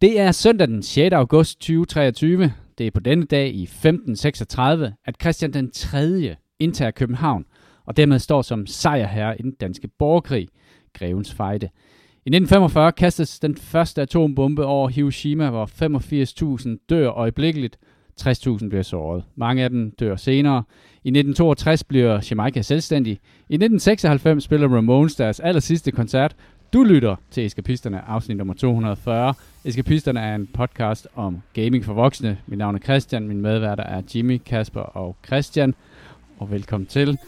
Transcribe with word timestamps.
Det 0.00 0.20
er 0.20 0.32
søndag 0.32 0.68
den 0.68 0.82
6. 0.82 1.12
august 1.12 1.60
2023. 1.60 2.52
Det 2.78 2.86
er 2.86 2.90
på 2.90 3.00
denne 3.00 3.24
dag 3.24 3.54
i 3.54 3.62
1536, 3.62 4.94
at 5.04 5.14
Christian 5.20 5.52
den 5.52 5.70
3. 5.70 6.36
indtager 6.58 6.90
København, 6.90 7.44
og 7.86 7.96
dermed 7.96 8.18
står 8.18 8.42
som 8.42 8.66
sejrherre 8.66 9.40
i 9.40 9.42
den 9.42 9.52
danske 9.60 9.88
borgerkrig, 9.98 10.48
Grevens 10.98 11.34
Fejde. 11.34 11.66
I 12.26 12.28
1945 12.28 12.92
kastes 12.92 13.40
den 13.40 13.56
første 13.56 14.02
atombombe 14.02 14.64
over 14.64 14.88
Hiroshima, 14.88 15.50
hvor 15.50 15.66
85.000 16.76 16.86
dør 16.88 17.10
øjeblikkeligt, 17.10 17.78
60.000 18.20 18.68
bliver 18.68 18.82
såret. 18.82 19.24
Mange 19.36 19.62
af 19.62 19.70
dem 19.70 19.90
dør 19.90 20.16
senere. 20.16 20.62
I 21.04 21.08
1962 21.08 21.84
bliver 21.84 22.26
Jamaica 22.30 22.62
selvstændig. 22.62 23.12
I 23.48 23.54
1996 23.54 24.44
spiller 24.44 24.68
Ramones 24.68 25.16
deres 25.16 25.40
aller 25.40 25.60
sidste 25.60 25.90
koncert. 25.90 26.36
Du 26.72 26.82
lytter 26.82 27.16
til 27.30 27.46
Eskapisterne, 27.46 28.08
afsnit 28.08 28.36
nummer 28.36 28.54
240. 28.54 29.34
Eskapisterne 29.64 30.20
er 30.20 30.34
en 30.34 30.46
podcast 30.46 31.08
om 31.14 31.42
gaming 31.54 31.84
for 31.84 31.92
voksne. 31.92 32.38
Mit 32.46 32.58
navn 32.58 32.74
er 32.74 32.78
Christian, 32.78 33.28
min 33.28 33.40
medværter 33.40 33.84
er 33.84 34.02
Jimmy, 34.14 34.40
Kasper 34.46 34.80
og 34.80 35.16
Christian. 35.26 35.74
Og 36.38 36.50
velkommen 36.50 36.86
til. 36.86 37.18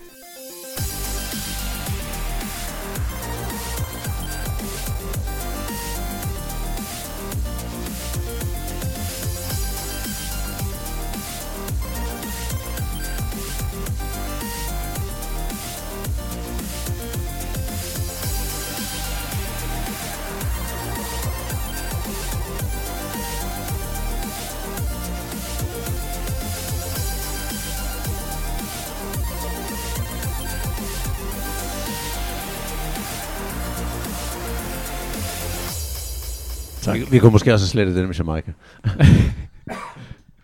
Vi, 37.13 37.19
kunne 37.19 37.33
måske 37.33 37.53
også 37.55 37.65
have 37.65 37.69
slettet 37.69 37.97
den 37.97 38.07
med 38.07 38.15
Jamaica. 38.15 38.53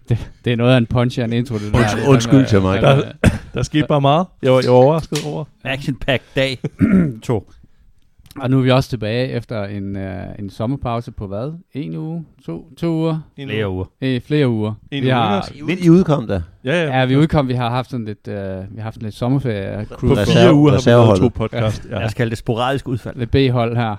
Det, 0.08 0.30
det 0.44 0.52
er 0.52 0.56
noget 0.56 0.72
af 0.72 0.78
en 0.78 0.86
punch 0.86 1.18
og 1.18 1.24
en 1.24 1.32
intro, 1.32 1.54
det 1.54 1.72
der. 1.72 1.78
Undskyld- 1.78 1.96
Det 2.00 2.04
er 2.04 2.08
undskyld, 2.08 2.46
sådan, 2.46 2.78
øh, 2.78 2.82
Jamaica. 2.84 3.12
Der 3.54 3.62
skete 3.62 3.86
bare 3.88 4.00
meget. 4.00 4.26
Jeg 4.42 4.52
var, 4.52 4.60
jeg 4.60 4.70
var 4.70 4.76
overrasket 4.76 5.18
over. 5.26 5.44
Action 5.64 5.96
Pack 5.96 6.22
dag 6.36 6.58
2. 7.22 7.50
Og 8.40 8.50
nu 8.50 8.58
er 8.58 8.62
vi 8.62 8.70
også 8.70 8.90
tilbage 8.90 9.28
efter 9.28 9.64
en, 9.64 9.96
øh, 9.96 10.22
en 10.38 10.50
sommerpause 10.50 11.10
på 11.12 11.26
hvad? 11.26 11.52
En 11.72 11.96
uge? 11.96 12.24
To, 12.46 12.66
to 12.78 12.86
uger? 12.92 13.20
En 13.36 13.48
Flere 13.48 13.68
uger. 13.70 13.84
Øh, 14.00 14.20
flere 14.20 14.48
uger. 14.48 14.74
En 14.90 15.02
vi 15.02 15.06
uge, 15.06 15.14
har, 15.14 15.48
ikke 15.68 15.82
I, 15.82 15.86
I 15.86 15.90
udkom 15.90 16.26
der. 16.26 16.40
Ja, 16.64 16.84
ja. 16.84 16.98
ja, 16.98 17.04
vi 17.04 17.16
udkom, 17.16 17.48
vi 17.48 17.54
har 17.54 17.70
haft 17.70 17.90
sådan 17.90 18.06
lidt, 18.06 18.28
øh, 18.28 18.36
vi 18.36 18.76
har 18.76 18.82
haft 18.82 19.02
lidt 19.02 19.14
sommerferie. 19.14 19.86
På 20.00 20.14
fire 20.14 20.54
uger 20.54 20.70
har 20.72 20.78
vi 20.84 20.90
lavet 20.90 21.18
to 21.18 21.28
podcast. 21.28 21.86
Ja. 21.90 21.96
Lad 21.98 22.04
os 22.06 22.14
kalde 22.14 22.30
det 22.30 22.38
sporadisk 22.38 22.88
udfald. 22.88 23.16
lidt 23.16 23.30
B-hold 23.30 23.76
her. 23.76 23.96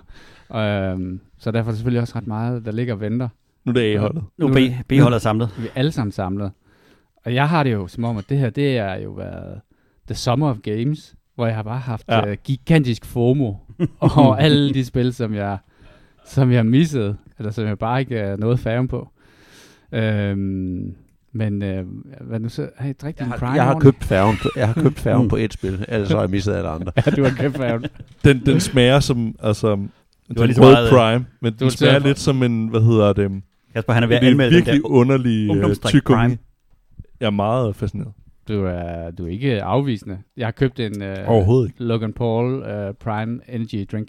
Og, 0.50 0.62
øhm, 0.64 1.20
så 1.38 1.52
derfor 1.52 1.70
er 1.70 1.72
der 1.72 1.76
selvfølgelig 1.76 2.02
også 2.02 2.14
ret 2.16 2.28
meget, 2.28 2.66
der 2.66 2.72
ligger 2.72 2.94
og 2.94 3.00
venter. 3.02 3.30
Nu 3.66 3.70
er 3.70 3.74
det 3.74 3.96
A-holdet. 3.96 4.24
Nu 4.38 4.46
er 4.46 4.50
Nu- 4.50 4.56
B- 4.56 4.88
B-holdet 4.88 5.16
er 5.16 5.20
samlet. 5.20 5.50
Vi 5.60 5.66
er 5.68 5.72
alle 5.76 5.92
sammen 5.92 6.12
samlet. 6.12 6.52
Og 7.26 7.34
jeg 7.34 7.50
har 7.50 7.64
det 7.64 7.74
jo 7.74 7.88
som 7.88 8.04
om, 8.04 8.18
at 8.18 8.26
det 8.30 8.38
her, 8.38 8.50
det 8.50 8.78
er 8.78 8.96
jo 8.96 9.12
været 9.12 9.62
The 10.08 10.16
Summer 10.16 10.50
of 10.50 10.58
Games, 10.64 11.16
hvor 11.36 11.46
jeg 11.46 11.56
har 11.56 11.64
bare 11.64 11.80
haft 11.80 12.06
Ja. 12.10 12.32
uh, 12.32 12.38
gigantisk 12.44 13.06
FOMO 13.06 13.54
over 14.18 14.36
alle 14.36 14.74
de 14.74 14.86
spil, 14.86 15.14
som 15.14 15.34
jeg, 15.34 15.58
som 16.26 16.52
jeg 16.52 16.58
har 16.58 16.64
misset, 16.64 17.18
eller 17.40 17.52
som 17.52 17.66
jeg 17.66 17.80
bare 17.80 18.00
ikke 18.00 18.18
er 18.18 18.38
noget 18.38 18.60
færgen 18.60 18.88
på. 18.88 19.10
Øhm, 19.92 20.96
men 21.32 21.64
øh, 21.64 21.86
hvad 22.22 22.40
nu 22.40 22.50
så? 22.50 22.70
Hey, 22.80 22.94
drik 23.02 23.16
Jeg 23.20 23.26
din 23.26 23.32
har, 23.32 23.38
Prime 23.38 23.52
jeg 23.52 23.64
har 23.66 23.80
købt 23.80 24.04
færgen 24.04 24.38
på, 24.42 24.50
jeg 24.56 24.68
har 24.68 24.74
købt 24.82 25.00
færgen 25.00 25.28
på 25.30 25.36
et 25.46 25.54
spil, 25.54 25.86
ellers 25.88 26.12
har 26.12 26.20
jeg 26.22 26.30
misset 26.30 26.54
alle 26.54 26.70
andre. 26.70 26.92
Ja, 27.06 27.12
du 27.12 27.24
har 27.24 27.32
købt 27.38 27.58
færgen. 27.58 27.86
Den, 28.24 28.46
den 28.46 28.60
smager 28.60 29.00
som, 29.00 29.36
altså, 29.44 29.88
den 30.36 30.40
var 30.40 30.46
lige 30.46 30.56
så 30.56 30.62
røde 30.62 30.74
meget, 30.74 30.86
øh, 30.86 30.92
prime, 30.92 31.26
men 31.42 31.54
den 31.54 31.66
var 31.66 31.70
smager 31.70 32.00
lidt 32.00 32.20
som 32.20 32.44
en, 32.44 32.68
hvad 32.68 32.82
hedder 32.82 33.14
det, 33.14 33.42
Kasper, 33.74 33.94
han 33.94 34.04
er 34.04 34.08
ved 34.08 34.16
at 34.16 34.22
det 34.22 34.28
anmelde 34.28 34.56
den 34.56 34.66
virkelig 34.66 34.82
der 34.84 34.90
underlig 34.90 35.50
uh, 35.50 35.74
tyggegummi. 35.86 36.22
Prime. 36.22 36.38
Jeg 37.20 37.26
er 37.26 37.30
meget 37.30 37.76
fascineret. 37.76 38.14
Du 38.48 38.66
er, 38.66 39.12
du 39.12 39.26
er 39.26 39.30
ikke 39.32 39.64
afvisende. 39.64 40.18
Jeg 40.38 40.48
har 40.48 40.52
købt 40.52 40.80
en 40.80 41.02
øh, 41.02 41.18
ikke. 41.66 41.74
Logan 41.78 42.14
Paul 42.14 42.64
øh, 42.64 42.94
Prime 42.94 43.40
Energy 43.50 43.88
Drink, 43.92 44.08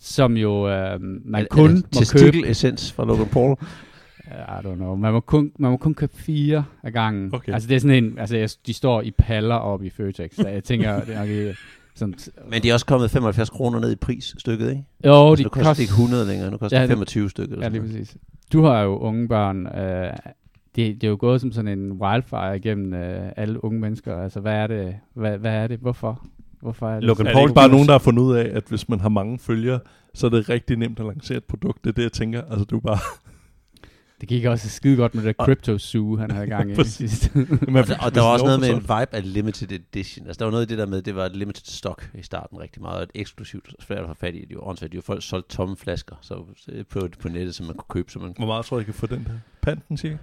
som 0.00 0.36
jo 0.36 0.68
øh, 0.68 1.00
man 1.00 1.42
Er- 1.42 1.46
kun 1.50 1.70
er 1.70 1.74
det 1.74 2.14
må 2.14 2.20
købe 2.20 2.48
essens 2.48 2.92
fra 2.92 3.04
Logan 3.04 3.26
Paul. 3.26 3.56
I 4.26 4.66
don't 4.66 4.74
know. 4.74 4.94
Man 4.96 5.12
må 5.12 5.20
kun, 5.20 5.52
man 5.58 5.70
må 5.70 5.76
kun 5.76 5.94
købe 5.94 6.12
fire 6.16 6.64
af 6.82 6.92
gangen. 6.92 7.34
Okay. 7.34 7.52
Altså 7.52 7.68
det 7.68 7.74
er 7.74 7.80
sådan 7.80 8.04
en, 8.04 8.18
altså 8.18 8.56
de 8.66 8.72
står 8.72 9.02
i 9.02 9.10
paller 9.10 9.54
oppe 9.54 9.86
i 9.86 9.90
Føtex, 9.90 10.34
så 10.34 10.48
jeg 10.48 10.64
tænker, 10.64 11.04
det 11.04 11.14
er 11.14 11.18
nok 11.18 11.28
ikke 11.28 11.56
sådan... 11.94 12.14
Men 12.50 12.62
de 12.62 12.70
er 12.70 12.74
også 12.74 12.86
kommet 12.86 13.10
75 13.10 13.50
kroner 13.50 13.80
ned 13.80 13.92
i 13.92 13.96
pris 13.96 14.34
stykket, 14.38 14.70
ikke? 14.70 14.84
Jo, 15.06 15.30
altså, 15.30 15.40
de 15.40 15.42
nu 15.42 15.48
koster 15.48 15.72
det 15.72 15.80
ikke 15.80 15.90
100 15.90 16.26
længere, 16.26 16.50
nu 16.50 16.56
koster 16.56 16.76
Ja, 16.76 16.82
det 16.82 16.88
det- 16.88 16.94
25 16.96 17.30
stykket. 17.30 17.52
eller 17.52 17.64
Ja, 17.64 17.68
lige 17.68 17.80
noget. 17.82 17.96
præcis. 17.98 18.16
Du 18.52 18.62
har 18.62 18.80
jo 18.80 18.98
unge 18.98 19.28
børn. 19.28 19.66
Øh, 19.66 20.12
det, 20.76 20.94
det 21.00 21.04
er 21.04 21.08
jo 21.08 21.16
gået 21.20 21.40
som 21.40 21.52
sådan 21.52 21.78
en 21.78 21.92
wildfire 21.92 22.56
igennem 22.56 22.94
øh, 22.94 23.32
alle 23.36 23.64
unge 23.64 23.80
mennesker. 23.80 24.16
Altså 24.22 24.40
hvad 24.40 24.54
er 24.54 24.66
det? 24.66 24.96
Hvad, 25.14 25.38
hvad 25.38 25.52
er 25.54 25.66
det? 25.66 25.78
Hvorfor? 25.78 26.26
Hvorfor 26.60 26.88
er 26.88 26.94
det? 26.94 27.04
Logan 27.04 27.26
Er 27.26 27.30
det 27.30 27.34
Paul 27.36 27.48
ikke 27.48 27.54
bare 27.54 27.68
nogen, 27.68 27.86
der 27.86 27.92
har 27.92 27.98
fundet 27.98 28.22
ud 28.22 28.34
af, 28.36 28.50
at 28.54 28.64
hvis 28.68 28.88
man 28.88 29.00
har 29.00 29.08
mange 29.08 29.38
følgere, 29.38 29.80
så 30.14 30.26
er 30.26 30.30
det 30.30 30.48
rigtig 30.48 30.76
nemt 30.76 31.00
at 31.00 31.06
lancere 31.06 31.36
et 31.38 31.44
produkt. 31.44 31.84
Det 31.84 31.90
er 31.90 31.94
det, 31.94 32.02
jeg 32.02 32.12
tænker. 32.12 32.42
Altså, 32.50 32.64
du 32.64 32.80
bare... 32.80 32.98
Det 34.20 34.28
gik 34.28 34.44
også 34.44 34.68
skide 34.70 34.96
godt 34.96 35.14
med 35.14 35.24
det 35.24 35.36
der 35.38 35.44
Crypto 35.44 35.78
Zoo, 35.78 36.16
han 36.16 36.30
havde 36.30 36.46
i 36.46 36.50
gang 36.56 36.70
i 36.70 36.74
Præcis. 36.74 37.10
sidst. 37.10 37.30
Og, 37.76 37.86
der, 37.86 37.98
og 37.98 38.14
der 38.14 38.20
var 38.20 38.28
også 38.28 38.44
noget 38.44 38.60
med 38.60 38.68
en 38.68 38.80
vibe 38.80 39.14
af 39.14 39.32
limited 39.32 39.72
edition. 39.72 40.26
Altså, 40.26 40.38
der 40.38 40.44
var 40.44 40.50
noget 40.50 40.62
af 40.62 40.68
det 40.68 40.78
der 40.78 40.86
med, 40.86 41.02
det 41.02 41.14
var 41.14 41.26
et 41.26 41.36
limited 41.36 41.64
stock 41.64 42.10
i 42.14 42.22
starten 42.22 42.60
rigtig 42.60 42.82
meget, 42.82 42.96
og 42.96 43.02
et 43.02 43.10
eksklusivt 43.14 43.74
svært 43.80 43.98
at 43.98 44.06
få 44.06 44.14
fat 44.14 44.34
i. 44.34 44.44
Det 44.44 44.56
var 44.56 44.66
åndssvagt. 44.68 44.92
De 44.92 44.96
var 44.96 45.02
folk 45.02 45.22
solgt 45.22 45.48
tomme 45.48 45.76
flasker 45.76 46.16
så, 46.20 46.44
på, 46.90 47.08
på 47.20 47.28
nettet, 47.28 47.54
som 47.54 47.66
man 47.66 47.74
kunne 47.74 47.88
købe. 48.02 48.12
Så 48.12 48.18
man, 48.18 48.34
Hvor 48.36 48.46
meget 48.46 48.64
tror 48.64 48.76
jeg, 48.76 48.78
jeg 48.78 48.84
kan 48.86 48.94
få 48.94 49.06
den 49.06 49.24
der? 49.24 49.38
Panten, 49.62 49.96
siger 49.96 50.16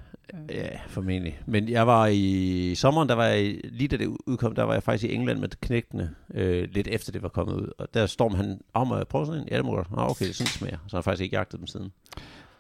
ja, 0.50 0.68
formentlig. 0.88 1.40
Men 1.46 1.70
jeg 1.70 1.88
var 1.88 2.08
i 2.08 2.76
sommeren, 2.76 3.10
der 3.10 3.16
var 3.16 3.26
jeg, 3.26 3.62
lige 3.64 3.88
da 3.88 3.98
det 3.98 4.18
udkom, 4.26 4.56
der 4.56 4.64
var 4.64 4.74
jeg 4.74 4.84
faktisk 4.84 5.12
i 5.12 5.16
England 5.16 5.40
med 5.40 5.50
knægtene, 5.62 6.16
øh, 6.34 6.68
lidt 6.72 6.88
efter 6.88 7.12
det 7.12 7.22
var 7.22 7.30
kommet 7.30 7.56
ud. 7.56 7.68
Og 7.78 7.94
der 7.94 8.06
Storm 8.06 8.36
han, 8.36 8.60
åh, 8.76 8.88
må 8.88 8.98
jeg 8.98 9.08
prøve 9.08 9.26
sådan 9.26 9.42
en? 9.42 9.48
Ja, 9.52 9.58
det 9.58 9.66
må 9.66 9.76
du. 9.76 9.84
Ah, 9.98 10.10
okay, 10.10 10.28
det 10.28 10.36
sådan 10.36 10.48
smager. 10.48 10.78
Så 10.88 10.96
har 10.96 11.00
jeg 11.00 11.04
faktisk 11.04 11.24
ikke 11.24 11.36
jagtet 11.36 11.60
dem 11.60 11.68
siden. 11.68 11.92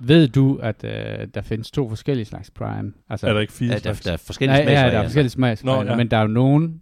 Ved 0.03 0.27
du, 0.27 0.55
at 0.55 0.83
øh, 0.83 1.27
der 1.33 1.41
findes 1.41 1.71
to 1.71 1.89
forskellige 1.89 2.25
slags 2.25 2.51
Prime? 2.51 2.93
Altså, 3.09 3.27
Er 3.27 3.33
der 3.33 3.39
ikke 3.39 3.53
fire 3.53 3.67
Ja, 3.69 3.73
der, 3.73 3.79
slags? 3.79 4.01
der 4.01 4.11
er 4.13 4.17
forskellige 4.17 4.57
Nej, 4.57 4.59
ja, 4.59 4.65
der 4.65 4.71
er 4.71 4.79
smagsvarianter. 4.81 5.07
forskellige 5.09 5.29
smagsvarianter, 5.31 5.85
Nå, 5.85 5.91
ja. 5.91 5.97
men 5.97 6.11
der 6.11 6.17
er 6.17 6.21
jo 6.21 6.27
nogen, 6.27 6.81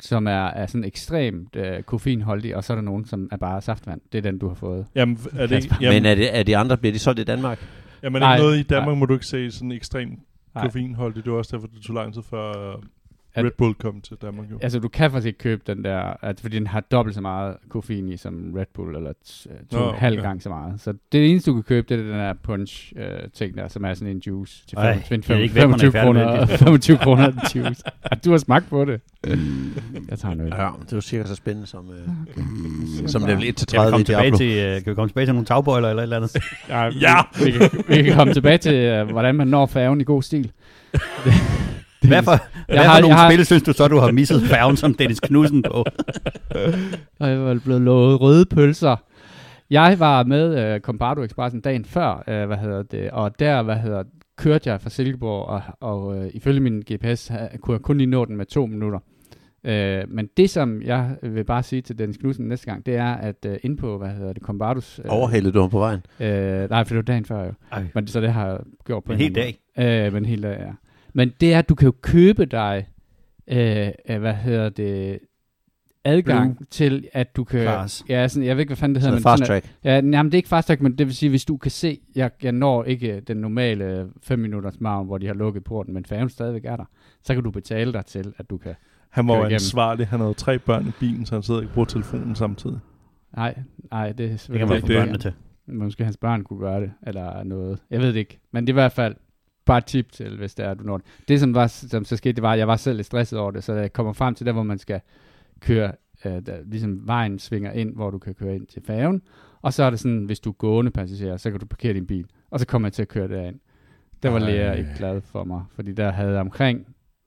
som 0.00 0.26
er, 0.26 0.46
er 0.46 0.66
sådan 0.66 0.84
ekstremt 0.84 1.56
øh, 1.56 1.82
koffeinholdige, 1.82 2.56
og 2.56 2.64
så 2.64 2.72
er 2.72 2.74
der 2.74 2.82
nogen, 2.82 3.04
som 3.04 3.28
er 3.32 3.36
bare 3.36 3.60
saftvand. 3.60 4.00
Det 4.12 4.18
er 4.18 4.22
den, 4.22 4.38
du 4.38 4.48
har 4.48 4.54
fået. 4.54 4.86
Jamen, 4.94 5.18
er 5.36 5.46
det 5.46 5.56
ikke... 5.64 5.74
Jamen, 5.80 6.02
Men 6.02 6.10
er, 6.10 6.14
det, 6.14 6.36
er 6.38 6.42
de 6.42 6.56
andre, 6.56 6.76
bliver 6.76 6.92
de 6.92 6.98
solgt 6.98 7.20
i 7.20 7.24
Danmark? 7.24 7.66
jamen, 8.02 8.20
Nej, 8.22 8.34
ikke 8.34 8.42
noget 8.44 8.58
i 8.58 8.62
Danmark, 8.62 8.86
nej. 8.88 8.94
må 8.98 9.06
du 9.06 9.14
ikke 9.14 9.26
se 9.26 9.50
sådan 9.50 9.72
ekstremt 9.72 10.18
koffeinholdigt. 10.56 11.24
Det 11.24 11.32
var 11.32 11.38
også 11.38 11.56
derfor, 11.56 11.66
det 11.68 11.82
tog 11.82 11.94
lang 11.94 12.14
tid 12.14 12.22
før 12.30 12.74
uh, 12.74 12.82
At- 13.38 13.44
Red 13.44 13.50
Bull 13.58 13.74
kom 13.74 14.00
til 14.00 14.16
Danmark. 14.22 14.46
Jo. 14.50 14.58
Altså, 14.62 14.78
du 14.78 14.88
kan 14.88 15.10
faktisk 15.10 15.26
ikke 15.26 15.38
købe 15.38 15.62
den 15.66 15.84
der, 15.84 16.14
at, 16.22 16.40
fordi 16.40 16.56
den 16.56 16.66
har 16.66 16.80
dobbelt 16.80 17.14
så 17.14 17.20
meget 17.20 17.56
koffein 17.70 18.08
i 18.08 18.16
som 18.16 18.52
Red 18.56 18.64
Bull, 18.74 18.96
eller 18.96 19.10
øh, 19.50 19.54
to 19.70 19.78
Nå, 19.78 19.84
og 19.84 19.90
en 19.90 19.98
halv 20.00 20.18
okay. 20.18 20.22
gang 20.28 20.42
så 20.42 20.48
meget. 20.48 20.80
Så 20.80 20.92
det 21.12 21.30
eneste, 21.30 21.50
du 21.50 21.54
kan 21.54 21.62
købe, 21.62 21.86
det 21.88 21.98
er 22.00 22.02
den 22.04 22.12
der 22.12 22.32
punch-ting 22.42 23.56
der, 23.56 23.68
som 23.68 23.84
er 23.84 23.94
sådan 23.94 24.16
en 24.16 24.22
juice 24.26 24.66
til 24.66 24.78
Ej, 24.78 25.00
25, 25.02 25.34
jeg 25.34 25.40
er 25.40 25.42
ikke 25.42 25.54
ved, 25.54 25.66
man 25.66 25.74
er 25.74 25.78
25 25.78 25.92
færdig 25.92 26.14
med 26.14 26.24
kroner, 26.24 26.46
det. 26.46 26.58
25 26.58 26.96
kroner 26.98 27.26
en 27.28 27.38
juice. 27.54 27.82
At 28.02 28.24
du 28.24 28.30
har 28.30 28.38
smagt 28.38 28.68
på 28.70 28.84
det. 28.84 29.00
Jeg 30.10 30.18
tager 30.18 30.34
noget. 30.34 30.50
Ja, 30.58 30.68
det 30.82 30.92
var 30.94 31.00
cirka 31.00 31.28
så 31.28 31.34
spændende 31.34 31.66
som, 31.66 31.90
øh, 31.90 32.08
Okay. 32.30 33.06
som 33.06 33.22
level 33.26 33.44
1 33.48 33.56
til 33.56 33.66
Kan 33.68 33.76
vi, 33.76 33.78
30 33.78 33.88
i 33.88 33.90
komme 33.90 34.04
tilbage 34.04 34.22
Diablo. 34.22 34.38
til, 34.38 34.76
uh, 34.76 34.82
kan 34.84 34.90
vi 34.90 34.94
komme 34.94 35.08
tilbage 35.08 35.26
til 35.26 35.34
nogle 35.34 35.46
tagbøjler 35.46 35.88
eller 35.90 36.02
et 36.02 36.04
eller 36.04 36.16
andet? 36.16 36.36
Ja, 36.68 36.84
Ja! 36.84 37.14
Vi, 37.38 37.44
vi, 37.44 37.50
kan, 37.50 37.70
vi 37.88 38.02
kan 38.02 38.14
komme 38.14 38.32
tilbage 38.34 38.58
til, 38.58 39.00
uh, 39.02 39.10
hvordan 39.10 39.34
man 39.34 39.48
når 39.48 39.66
færgen 39.66 40.00
i 40.00 40.04
god 40.04 40.22
stil. 40.22 40.50
Hvad 42.02 42.22
for, 42.22 42.36
hvad 42.68 42.78
har- 42.78 42.94
for 42.96 43.00
nogle 43.00 43.14
jeg 43.16 43.16
har- 43.16 43.30
spil 43.32 43.46
synes 43.46 43.62
du 43.62 43.72
så, 43.72 43.88
du 43.88 43.96
har 43.98 44.12
misset 44.12 44.42
færgen 44.42 44.76
som 44.76 44.94
Dennis 44.94 45.20
Knudsen 45.20 45.62
på? 45.62 45.84
Jeg 47.20 47.40
var 47.40 47.60
blevet 47.64 47.82
lovet 47.82 48.20
røde 48.20 48.46
pølser. 48.46 48.96
Jeg 49.70 49.96
var 49.98 50.22
med 50.24 50.74
uh, 50.74 50.80
Combardo 50.80 51.22
Expressen 51.22 51.60
dagen 51.60 51.84
før, 51.84 52.14
uh, 52.28 52.46
hvad 52.46 52.56
hedder 52.56 52.82
det, 52.82 53.10
og 53.10 53.38
der, 53.38 53.62
hvad 53.62 53.76
hedder 53.76 54.02
kørte 54.36 54.70
jeg 54.70 54.80
fra 54.80 54.90
Silkeborg, 54.90 55.44
og, 55.46 55.62
og 55.80 56.06
uh, 56.06 56.26
ifølge 56.34 56.60
min 56.60 56.82
GPS 56.92 57.28
ha, 57.28 57.46
kunne 57.60 57.74
jeg 57.74 57.82
kun 57.82 57.98
lige 57.98 58.06
nå 58.10 58.24
den 58.24 58.36
med 58.36 58.46
to 58.46 58.66
minutter. 58.66 58.98
Uh, 59.64 59.70
men 60.14 60.28
det, 60.36 60.50
som 60.50 60.82
jeg 60.82 61.10
vil 61.22 61.44
bare 61.44 61.62
sige 61.62 61.82
til 61.82 61.98
Dennis 61.98 62.16
Knudsen 62.16 62.48
næste 62.48 62.66
gang, 62.66 62.86
det 62.86 62.96
er, 62.96 63.14
at 63.14 63.46
uh, 63.48 63.54
inde 63.62 63.76
på, 63.76 63.98
hvad 63.98 64.08
hedder 64.08 64.32
det, 64.32 64.42
Combardos... 64.42 65.00
Uh, 65.04 65.12
Overhældede 65.18 65.52
du 65.54 65.60
ham 65.60 65.70
på 65.70 65.78
vejen? 65.78 66.00
Uh, 66.20 66.26
nej, 66.70 66.84
for 66.84 66.88
det 66.88 66.96
var 66.96 67.02
dagen 67.02 67.24
før 67.24 67.44
jo. 67.44 67.52
Ej, 67.72 67.84
Men 67.94 68.06
så 68.06 68.20
det 68.20 68.32
har 68.32 68.46
jeg 68.48 68.58
gjort 68.86 69.04
på 69.04 69.12
en 69.12 69.18
hel 69.18 69.34
dag. 69.34 69.58
Øh, 69.78 70.12
men 70.12 70.22
en 70.22 70.26
hel 70.26 70.42
dag, 70.42 70.56
ja. 70.60 70.70
Men 71.12 71.32
det 71.40 71.54
er, 71.54 71.58
at 71.58 71.68
du 71.68 71.74
kan 71.74 71.86
jo 71.86 71.94
købe 72.02 72.44
dig, 72.44 72.88
øh, 73.46 73.88
øh, 74.08 74.18
hvad 74.20 74.34
hedder 74.34 74.68
det, 74.68 75.18
adgang 76.04 76.56
Blue. 76.56 76.66
til, 76.70 77.08
at 77.12 77.36
du 77.36 77.44
kan... 77.44 77.60
Class. 77.60 78.04
Ja, 78.08 78.28
sådan, 78.28 78.46
jeg 78.46 78.56
ved 78.56 78.60
ikke, 78.60 78.68
hvad 78.68 78.76
fanden 78.76 78.94
det 78.94 79.02
hedder. 79.02 79.18
Sådan 79.18 79.38
men 79.38 79.40
fast 79.40 79.48
sådan, 79.48 79.62
track. 79.62 79.76
Ja, 79.84 79.94
jamen, 79.94 80.24
det 80.24 80.34
er 80.34 80.38
ikke 80.38 80.48
fast 80.48 80.66
track, 80.66 80.80
men 80.80 80.98
det 80.98 81.06
vil 81.06 81.16
sige, 81.16 81.30
hvis 81.30 81.44
du 81.44 81.56
kan 81.56 81.70
se, 81.70 82.00
jeg, 82.14 82.30
jeg 82.42 82.52
når 82.52 82.84
ikke 82.84 83.20
den 83.20 83.36
normale 83.36 84.08
5 84.22 84.38
minutters 84.38 84.80
margen, 84.80 85.06
hvor 85.06 85.18
de 85.18 85.26
har 85.26 85.34
lukket 85.34 85.64
porten, 85.64 85.94
men 85.94 86.04
færgen 86.04 86.28
stadigvæk 86.28 86.64
er 86.64 86.76
der, 86.76 86.84
så 87.22 87.34
kan 87.34 87.42
du 87.42 87.50
betale 87.50 87.92
dig 87.92 88.06
til, 88.06 88.32
at 88.38 88.50
du 88.50 88.56
kan... 88.58 88.74
Han 89.10 89.28
var 89.28 89.36
jo 89.36 89.44
ansvarlig. 89.44 90.06
Han 90.06 90.20
havde 90.20 90.34
tre 90.34 90.58
børn 90.58 90.86
i 90.86 90.90
bilen, 91.00 91.26
så 91.26 91.34
han 91.34 91.42
sidder 91.42 91.60
ikke 91.60 91.70
og 91.70 91.74
bruger 91.74 91.86
telefonen 91.86 92.34
samtidig. 92.34 92.78
Nej, 93.36 93.58
nej, 93.90 94.12
det 94.12 94.26
er 94.26 94.46
Det 94.50 94.58
kan 94.58 94.68
man 94.68 94.80
få 94.80 94.86
børnene 94.86 95.18
til. 95.18 95.32
Måske 95.66 96.04
hans 96.04 96.16
børn 96.16 96.44
kunne 96.44 96.58
gøre 96.58 96.80
det, 96.80 96.92
eller 97.06 97.42
noget. 97.42 97.78
Jeg 97.90 98.00
ved 98.00 98.08
det 98.08 98.16
ikke. 98.16 98.38
Men 98.52 98.66
det 98.66 98.72
er 98.72 98.74
i 98.74 98.80
hvert 98.80 98.92
fald 98.92 99.14
bare 99.68 99.80
tip 99.80 100.12
til, 100.12 100.36
hvis 100.36 100.54
det 100.54 100.66
er, 100.66 100.74
du 100.74 100.84
når 100.84 100.96
det. 100.96 101.06
Det, 101.28 101.40
som, 101.40 101.54
var, 101.54 101.66
som 101.66 102.04
så 102.04 102.16
skete, 102.16 102.32
det 102.32 102.42
var, 102.42 102.52
at 102.52 102.58
jeg 102.58 102.68
var 102.68 102.76
selv 102.76 102.96
lidt 102.96 103.06
stresset 103.06 103.38
over 103.38 103.50
det, 103.50 103.64
så 103.64 103.74
da 103.74 103.80
jeg 103.80 103.92
kommer 103.92 104.12
frem 104.12 104.34
til 104.34 104.46
der, 104.46 104.52
hvor 104.52 104.62
man 104.62 104.78
skal 104.78 105.00
køre, 105.60 105.92
øh, 106.24 106.32
der, 106.46 106.56
ligesom 106.66 107.06
vejen 107.06 107.38
svinger 107.38 107.72
ind, 107.72 107.94
hvor 107.94 108.10
du 108.10 108.18
kan 108.18 108.34
køre 108.34 108.54
ind 108.54 108.66
til 108.66 108.82
færgen, 108.86 109.22
og 109.62 109.72
så 109.72 109.82
er 109.82 109.90
det 109.90 110.00
sådan, 110.00 110.24
hvis 110.24 110.40
du 110.40 110.50
er 110.50 110.54
gående 110.54 110.90
passager, 110.90 111.36
så 111.36 111.50
kan 111.50 111.60
du 111.60 111.66
parkere 111.66 111.94
din 111.94 112.06
bil, 112.06 112.26
og 112.50 112.60
så 112.60 112.66
kommer 112.66 112.88
jeg 112.88 112.92
til 112.92 113.02
at 113.02 113.08
køre 113.08 113.28
derind. 113.28 113.56
Der 114.22 114.28
var 114.28 114.38
læger 114.38 114.72
ikke 114.72 114.94
glad 114.96 115.20
for 115.20 115.44
mig, 115.44 115.64
fordi 115.74 115.92
der 115.92 116.10
havde 116.10 116.30
jeg 116.30 116.40
omkring 116.40 116.86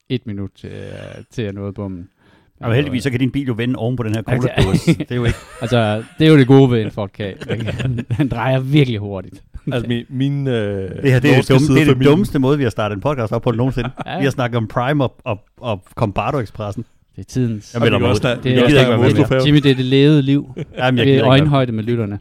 et 0.10 0.28
minut 0.28 0.52
til, 0.56 0.70
øh, 0.70 1.24
til 1.30 1.44
jeg 1.44 1.54
nåede 1.54 1.74
bommen. 1.74 2.10
Og 2.60 2.76
heldigvis, 2.76 3.04
så 3.04 3.10
kan 3.10 3.20
din 3.20 3.32
bil 3.32 3.48
jo 3.48 3.54
vende 3.58 3.76
oven 3.76 3.96
på 3.96 4.04
den 4.04 4.14
her 4.16 4.22
cola 4.22 4.38
Det 5.00 5.12
er 5.12 5.16
jo 5.16 5.26
ikke... 5.26 5.38
Altså, 5.62 6.04
det 6.20 6.28
er 6.28 6.32
jo 6.32 6.38
det 6.38 6.48
gode 6.48 6.72
ved 6.72 6.82
en 6.82 6.92
Ford 6.92 7.12
den 8.18 8.28
drejer 8.28 8.60
virkelig 8.60 9.00
hurtigt. 9.00 9.44
Altså 9.74 9.88
min, 9.88 10.06
min 10.10 10.48
øh, 10.48 10.54
Det 10.54 11.12
her 11.12 11.20
det 11.20 11.32
er, 11.32 11.36
det, 11.42 11.50
dumme, 11.50 11.68
det, 11.68 11.82
er 11.82 11.86
det 11.86 11.88
familien- 11.96 12.04
dummeste 12.04 12.40
måde, 12.40 12.58
vi 12.58 12.64
har 12.64 12.70
startet 12.70 12.96
en 12.96 13.02
podcast 13.02 13.34
op 13.34 13.42
på 13.42 13.52
nogensinde. 13.52 13.90
Ja. 14.06 14.18
Vi 14.18 14.24
har 14.24 14.32
snakket 14.32 14.58
om 14.58 14.68
Prime 14.68 15.04
og, 15.04 15.16
og, 15.24 15.40
og 15.58 15.84
Combardo 15.96 16.40
Expressen. 16.40 16.86
Det 17.16 17.22
er 17.22 17.26
tidens. 17.26 17.74
Jeg 17.74 17.82
vi 17.82 17.86
melder 17.86 18.00
mig 18.00 18.10
også 18.10 18.28
Det 18.36 18.44
vi 18.44 18.50
er- 18.50 18.54
jeg 18.54 18.68
gider 18.68 18.80
ikke 18.80 18.92
være 19.30 19.30
med. 19.40 19.46
Jimmy, 19.46 19.58
det 19.60 19.72
er 19.72 19.76
det 19.76 19.86
levede 19.86 20.22
liv. 20.22 20.54
Jamen, 20.78 20.98
jeg 20.98 21.06
gider 21.06 21.18
ikke 21.18 21.28
øjenhøjde 21.30 21.72
med 21.72 21.84
lytterne. 21.84 22.18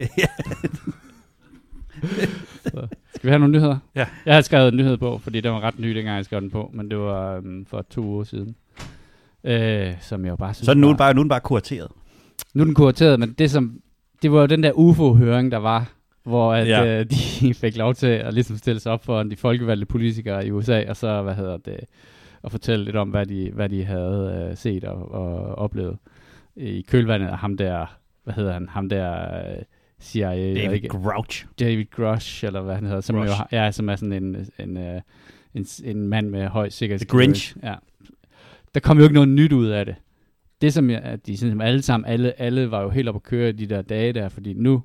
Så, 2.63 2.87
Skal 3.15 3.23
vi 3.23 3.29
have 3.29 3.39
nogle 3.39 3.51
nyheder? 3.57 3.77
Ja. 3.95 4.05
Jeg 4.25 4.33
har 4.33 4.41
skrevet 4.41 4.67
en 4.67 4.77
nyhed 4.77 4.97
på, 4.97 5.17
fordi 5.23 5.41
den 5.41 5.51
var 5.51 5.59
ret 5.59 5.79
ny, 5.79 5.95
dengang 5.95 6.15
jeg 6.17 6.25
skrev 6.25 6.41
den 6.41 6.49
på, 6.49 6.71
men 6.73 6.89
det 6.89 6.97
var 6.97 7.37
um, 7.37 7.65
for 7.69 7.85
to 7.89 8.01
uger 8.01 8.23
siden. 8.23 8.55
Øh, 9.43 9.91
som 10.01 10.23
jeg 10.25 10.31
jo 10.31 10.35
bare 10.35 10.53
synes 10.53 10.65
Så 10.65 10.71
er 10.71 10.73
den 10.73 10.81
nu 10.81 10.87
var- 10.87 10.95
bare, 10.95 11.13
nu 11.13 11.19
er 11.19 11.23
den 11.23 11.29
bare 11.29 11.39
kurateret. 11.39 11.87
Nu 12.53 12.61
er 12.61 12.65
den 12.65 12.73
kurateret, 12.73 13.19
men 13.19 13.35
det, 13.37 13.51
som, 13.51 13.73
det 14.21 14.31
var 14.31 14.39
jo 14.39 14.45
den 14.45 14.63
der 14.63 14.71
UFO-høring, 14.75 15.51
der 15.51 15.57
var, 15.57 15.85
hvor 16.23 16.53
at, 16.53 16.67
Ja. 16.67 16.99
øh, 16.99 17.05
de 17.41 17.53
fik 17.53 17.77
lov 17.77 17.93
til 17.93 18.07
at 18.07 18.33
ligesom 18.33 18.57
stille 18.57 18.79
sig 18.79 18.91
op 18.91 19.05
for 19.05 19.23
de 19.23 19.35
folkevalgte 19.35 19.85
politikere 19.85 20.47
i 20.47 20.51
USA, 20.51 20.83
og 20.89 20.95
så, 20.95 21.21
hvad 21.21 21.35
hedder 21.35 21.57
det, 21.57 21.79
og 22.41 22.51
fortælle 22.51 22.85
lidt 22.85 22.95
om, 22.95 23.09
hvad 23.09 23.25
de, 23.25 23.51
hvad 23.53 23.69
de 23.69 23.85
havde 23.85 24.47
øh, 24.49 24.57
set 24.57 24.83
og, 24.83 25.11
og 25.11 25.55
oplevet 25.55 25.97
i 26.55 26.81
kølvandet 26.81 27.27
af 27.27 27.37
ham 27.37 27.57
der, 27.57 27.97
hvad 28.23 28.33
hedder 28.33 28.53
han, 28.53 28.69
ham 28.69 28.89
der 28.89 29.37
øh, 29.37 29.63
CIA, 30.01 30.53
David 30.53 30.71
ikke, 30.71 30.87
Grouch. 30.87 31.45
David 31.59 31.85
Grush, 31.91 32.45
eller 32.45 32.61
hvad 32.61 32.75
han 32.75 32.85
hedder, 32.85 33.01
som, 33.01 33.15
jo, 33.15 33.31
ja, 33.51 33.71
som 33.71 33.89
er 33.89 33.95
sådan 33.95 34.23
en, 34.23 34.47
en, 34.59 34.77
øh, 34.77 35.01
en, 35.53 35.65
en 35.83 36.07
mand 36.07 36.29
med 36.29 36.47
høj 36.47 36.69
sikkerhed. 36.69 36.99
The 36.99 37.17
Grinch. 37.17 37.55
Ja. 37.63 37.75
Der 38.73 38.79
kom 38.79 38.97
jo 38.97 39.03
ikke 39.03 39.13
noget 39.13 39.29
nyt 39.29 39.51
ud 39.53 39.67
af 39.67 39.85
det. 39.85 39.95
Det 40.61 40.73
som 40.73 40.89
jeg, 40.89 41.01
at 41.01 41.27
de 41.27 41.37
sådan, 41.37 41.61
alle 41.61 41.81
sammen, 41.81 42.09
alle, 42.09 42.41
alle 42.41 42.71
var 42.71 42.81
jo 42.81 42.89
helt 42.89 43.07
oppe 43.09 43.17
at 43.17 43.23
køre 43.23 43.49
i 43.49 43.51
de 43.51 43.65
der 43.65 43.81
dage 43.81 44.13
der, 44.13 44.29
fordi 44.29 44.53
nu 44.53 44.83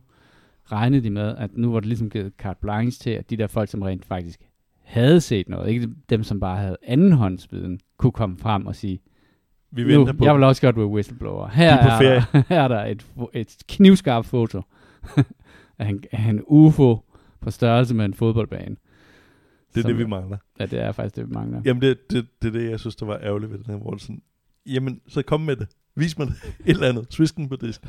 regnede 0.72 1.02
de 1.02 1.10
med, 1.10 1.36
at 1.36 1.50
nu 1.56 1.72
var 1.72 1.80
det 1.80 1.86
ligesom 1.86 2.10
givet 2.10 2.32
carte 2.38 2.60
blanche 2.60 3.02
til, 3.02 3.10
at 3.10 3.30
de 3.30 3.36
der 3.36 3.46
folk, 3.46 3.68
som 3.70 3.82
rent 3.82 4.04
faktisk 4.04 4.40
havde 4.82 5.20
set 5.20 5.48
noget, 5.48 5.68
ikke 5.70 5.88
dem, 6.10 6.22
som 6.22 6.40
bare 6.40 6.56
havde 6.58 6.76
andenhåndsviden, 6.82 7.80
kunne 7.96 8.12
komme 8.12 8.38
frem 8.38 8.66
og 8.66 8.76
sige, 8.76 9.00
Vi 9.70 9.82
nu, 9.82 9.88
venter 9.98 10.12
på 10.12 10.24
jeg 10.24 10.34
vil 10.34 10.42
også 10.42 10.62
godt 10.62 10.76
være 10.76 10.86
whistleblower. 10.86 11.48
Her, 11.48 11.74
De 11.74 11.80
er 11.80 11.82
på 11.82 11.88
er, 11.88 11.98
ferie. 11.98 12.24
der, 12.32 12.42
her 12.54 12.62
er 12.62 12.68
der 12.68 12.84
et, 12.84 13.06
et 13.32 13.56
knivskarpt 13.68 14.26
foto 14.26 14.62
af 15.78 15.88
en, 15.88 16.04
af 16.12 16.22
en 16.28 16.42
UFO 16.46 16.98
på 17.40 17.50
størrelse 17.50 17.94
med 17.94 18.04
en 18.04 18.14
fodboldbane. 18.14 18.76
Det 19.74 19.76
er 19.76 19.80
Som- 19.82 19.88
det, 19.90 19.98
vi 19.98 20.06
mangler. 20.06 20.36
Ja, 20.60 20.66
det 20.66 20.80
er 20.80 20.92
faktisk 20.92 21.16
det, 21.16 21.28
vi 21.28 21.34
mangler. 21.34 21.62
Jamen, 21.64 21.82
det, 21.82 22.10
det, 22.10 22.26
det 22.42 22.48
er 22.48 22.52
det, 22.52 22.70
jeg 22.70 22.80
synes, 22.80 22.96
der 22.96 23.06
var 23.06 23.18
ærgerligt 23.22 23.52
ved 23.52 23.58
den 23.58 23.74
her, 23.74 23.96
sådan, 23.98 24.22
jamen, 24.66 25.00
så 25.08 25.22
kom 25.22 25.40
med 25.40 25.56
det. 25.56 25.68
Vis 25.94 26.18
mig 26.18 26.26
det. 26.26 26.34
Et 26.66 26.70
eller 26.70 26.88
andet. 26.88 27.06
Svisken 27.10 27.48
på 27.48 27.56
disken. 27.56 27.88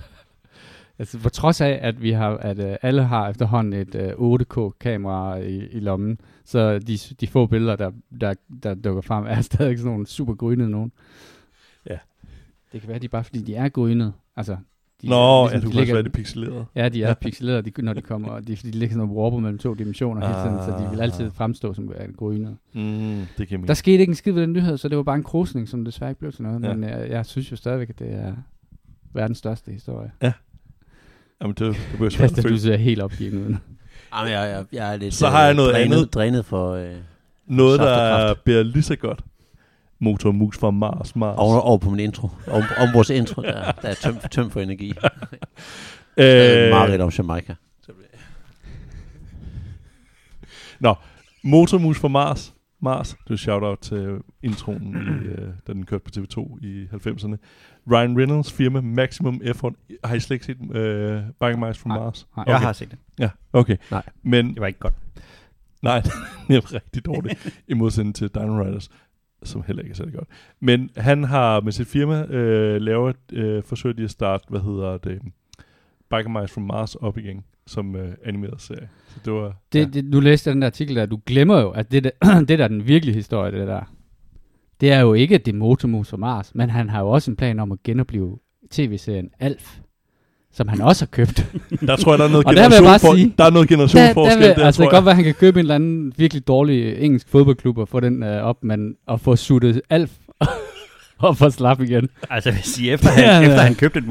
Altså, 1.00 1.20
på 1.20 1.30
trods 1.30 1.62
af, 1.62 1.80
at 1.82 2.02
vi 2.02 2.12
har, 2.12 2.30
at 2.38 2.60
uh, 2.60 2.76
alle 2.82 3.04
har 3.04 3.30
efterhånden 3.30 3.74
et 3.74 4.14
uh, 4.20 4.42
8K-kamera 4.42 5.36
i, 5.36 5.68
i 5.72 5.80
lommen, 5.80 6.20
så 6.46 6.80
de, 6.80 6.98
de 6.98 7.28
få 7.28 7.46
billeder, 7.46 7.76
der, 7.76 7.92
der, 8.22 8.34
der 8.64 8.74
dukker 8.76 9.02
frem, 9.02 9.26
er 9.28 9.42
stadig 9.52 9.78
sådan 9.78 9.92
nogle 9.92 10.08
super 10.08 10.34
grønne 10.34 10.70
nogen. 10.70 10.92
Ja. 11.90 11.98
Det 12.74 12.82
kan 12.82 12.90
være, 12.90 13.00
de 13.00 13.06
er 13.06 13.10
bare 13.10 13.24
fordi, 13.24 13.42
de 13.42 13.56
er 13.56 13.70
grønne. 13.70 14.14
Altså, 14.36 14.58
de, 15.02 15.08
Nå, 15.10 15.16
er 15.16 15.46
ja, 15.46 15.52
ligesom, 15.52 15.62
du 15.62 15.68
de 15.68 15.72
kan 15.72 15.80
ligger- 15.80 15.94
være 15.96 16.04
det 16.04 16.12
pixeleret. 16.12 16.66
Ja, 16.76 16.90
de 16.90 16.98
er 16.98 17.02
Ja. 17.02 17.08
ja. 17.08 17.14
pixelerede, 17.14 17.62
de, 17.72 17.82
når 17.82 17.94
de 17.94 18.02
kommer, 18.02 18.28
og 18.30 18.48
de, 18.48 18.58
fordi 18.58 18.72
de 18.72 18.78
ligger 18.80 18.94
sådan 18.96 19.10
og 19.10 19.16
warper 19.18 19.38
mellem 19.40 19.58
to 19.58 19.74
dimensioner 19.74 20.28
hele 20.28 20.40
tiden, 20.40 20.58
så 20.80 20.84
de 20.86 20.90
vil 20.92 21.02
altid 21.02 21.26
Ah. 21.26 21.32
fremstå 21.32 21.74
som 21.74 21.92
øh, 22.00 22.14
grønne. 22.16 22.58
Mm, 22.74 23.22
det 23.38 23.48
kan 23.48 23.68
Der 23.68 23.74
skete 23.74 23.98
ikke 24.00 24.12
en 24.12 24.16
skid 24.16 24.32
ved 24.32 24.42
den 24.42 24.54
nyhed, 24.54 24.78
så 24.78 24.90
det 24.90 24.98
var 24.98 25.04
bare 25.04 25.16
en 25.16 25.24
krusning, 25.24 25.70
som 25.70 25.86
desværre 25.86 26.12
ikke 26.12 26.20
blev 26.20 26.32
til 26.32 26.44
noget, 26.44 26.62
Ja. 26.64 26.68
ja. 26.68 26.74
men 26.76 26.90
jeg, 26.90 27.10
jeg 27.10 27.26
synes 27.26 27.52
jo 27.52 27.56
stadigvæk, 27.56 27.90
at 27.90 28.00
det 28.00 28.14
er 28.14 28.34
verdens 29.14 29.38
største 29.38 29.72
historie. 29.72 30.12
Jamen, 31.42 31.56
det, 31.60 31.60
det 31.60 31.78
bliver 31.96 32.10
svært 32.10 32.24
at 32.24 32.32
Christian, 32.32 32.54
du 32.54 32.60
ser 32.60 32.78
helt 32.78 33.02
opgivet 33.02 33.34
ud. 33.34 33.56
Jamen, 34.16 34.32
jeg, 34.34 34.50
jeg, 34.50 34.66
jeg 34.72 34.94
er 34.94 34.98
lidt 34.98 35.14
Så 35.14 35.28
har 35.30 35.44
jeg 35.46 35.54
noget 35.54 35.74
drænet, 35.74 35.96
andet. 35.96 36.14
drænet 36.14 36.46
for... 36.46 36.72
Øh, 36.74 36.96
Noget, 37.48 37.80
der 37.80 38.34
bliver 38.46 38.64
lige 38.64 38.84
så 38.84 38.96
godt. 38.96 39.22
Motor 40.00 40.32
Mus 40.32 40.58
fra 40.58 40.72
Mars, 40.72 41.16
Mars. 41.16 41.36
over, 41.38 41.60
over 41.60 41.78
på 41.78 41.90
min 41.90 42.00
intro. 42.00 42.30
Om, 42.48 42.64
om 42.78 42.88
vores 42.94 43.10
intro, 43.10 43.42
der, 43.42 43.72
der 43.72 43.88
er 43.90 43.94
tømt 43.94 44.32
tøm 44.32 44.52
for 44.52 44.62
energi. 44.62 44.94
Øh, 46.20 46.70
Marit 46.72 47.02
om 47.02 47.12
Jamaica. 47.18 47.56
Motormus 51.44 52.00
fra 52.00 52.08
Mars. 52.08 52.54
Mars. 52.82 53.16
Det 53.28 53.34
er 53.34 53.38
shout-out 53.38 53.80
til 53.80 54.18
introen, 54.44 54.96
i, 54.96 55.28
øh, 55.28 55.48
da 55.68 55.74
den 55.74 55.86
kørte 55.86 56.04
på 56.04 56.12
TV2 56.18 56.66
i 56.66 56.88
90'erne. 56.94 57.36
Ryan 57.92 58.18
Reynolds 58.18 58.52
firma 58.54 58.82
Maximum 58.82 59.42
Effort. 59.44 59.74
Har 60.04 60.16
I 60.16 60.20
slet 60.20 60.36
ikke 60.36 60.46
set 60.46 60.76
øh, 60.76 61.22
Biking 61.42 61.68
Mice 61.68 61.80
from 61.80 61.90
Nej. 61.92 62.00
Mars? 62.00 62.28
Nej. 62.38 62.44
Jeg 62.48 62.56
Okay. 62.56 62.66
har 62.66 62.74
set 62.74 62.92
det. 62.92 62.98
Ja, 63.20 63.30
okay. 63.54 63.78
Nej. 63.92 64.04
Men 64.24 64.50
Det 64.54 64.60
var 64.62 64.68
ikke 64.68 64.80
godt. 64.80 64.94
nej, 65.82 66.02
det 66.48 66.56
er 66.56 66.74
rigtig 66.74 67.06
dårligt. 67.06 67.62
I 67.68 67.74
modsætning 67.74 68.16
til 68.16 68.30
Dino 68.36 68.64
Riders, 68.64 68.90
som 69.44 69.64
heller 69.68 69.84
ikke 69.84 69.92
er 69.92 69.96
særlig 69.96 70.14
godt. 70.14 70.28
Men 70.60 70.90
han 70.98 71.24
har 71.24 71.62
med 71.62 71.72
sit 71.72 71.88
firma 71.88 72.24
øh, 72.26 72.82
lavet, 72.82 73.16
øh, 73.34 73.64
forsøgt 73.64 74.00
at 74.00 74.12
starte, 74.12 74.46
hvad 74.50 74.60
hedder 74.62 74.98
det, 74.98 75.22
Biking 76.10 76.40
Mice 76.42 76.54
from 76.54 76.64
Mars 76.64 76.96
op 76.96 77.18
igen, 77.18 77.44
som 77.68 77.96
øh, 77.96 78.14
animeret 78.26 78.62
serie. 78.62 78.90
Så 79.08 79.20
det 79.26 79.34
var... 79.34 79.56
Det, 79.74 79.80
ja. 79.80 79.86
det, 79.86 80.14
du 80.14 80.20
læste 80.20 80.50
den 80.50 80.62
der 80.62 80.68
artikel 80.68 80.96
der, 80.96 81.06
du 81.06 81.20
glemmer 81.26 81.60
jo, 81.62 81.70
at 81.70 81.92
det 81.92 82.04
der, 82.04 82.40
det 82.48 82.60
der 82.60 82.64
er 82.64 82.68
den 82.68 82.88
virkelige 82.88 83.16
historie, 83.16 83.52
det 83.60 83.68
der, 83.68 83.94
det 84.82 84.92
er 84.92 85.00
jo 85.00 85.14
ikke 85.14 85.38
det 85.38 85.56
motormus 85.56 86.10
fra 86.10 86.18
Mars, 86.18 86.52
men 86.56 86.70
han 86.70 86.90
har 86.90 87.00
jo 87.02 87.10
også 87.10 87.32
en 87.32 87.38
plan 87.38 87.60
om 87.60 87.72
at 87.72 87.84
genopleve 87.84 88.38
tv-serien 88.72 89.30
Alf, 89.40 89.76
som 90.54 90.68
han 90.68 90.82
også 90.82 91.02
har 91.06 91.08
købt. 91.08 91.46
Der 91.88 91.96
tror 91.96 92.12
jeg, 92.12 92.20
der 92.20 92.26
er 92.26 92.30
noget 92.30 92.46
Og 92.46 92.56
der 92.56 92.98
sige- 92.98 93.34
der 93.38 93.44
er 93.44 93.50
noget 93.50 93.70
der, 93.70 93.76
generationsforskel 93.76 94.42
der, 94.42 94.48
vil, 94.48 94.56
der, 94.58 94.66
altså, 94.66 94.82
det 94.82 94.90
kan 94.90 94.96
godt 94.98 95.06
være, 95.06 95.12
at 95.12 95.16
han 95.16 95.24
kan 95.26 95.34
købe 95.34 95.60
en 95.60 95.64
eller 95.64 95.76
anden 95.76 96.14
virkelig 96.18 96.48
dårlig 96.48 96.98
engelsk 97.00 97.30
fodboldklub 97.30 97.78
og 97.78 97.88
få 97.88 98.00
den 98.00 98.24
øh, 98.24 98.44
op, 98.44 98.64
men 98.64 98.96
at 99.08 99.22
få 99.22 99.36
suttet 99.36 99.82
Alf 99.90 100.12
og 101.20 101.38
få 101.38 101.50
slap 101.50 101.82
igen. 101.82 102.10
Altså, 102.30 102.50
jeg 102.50 102.56
vil 102.56 102.64
sige, 102.64 102.92
efter, 102.92 103.10
han, 103.10 103.24
ja. 103.24 103.42
efter 103.42 103.62
han 103.62 103.76
købte 103.76 104.00
et 104.00 104.06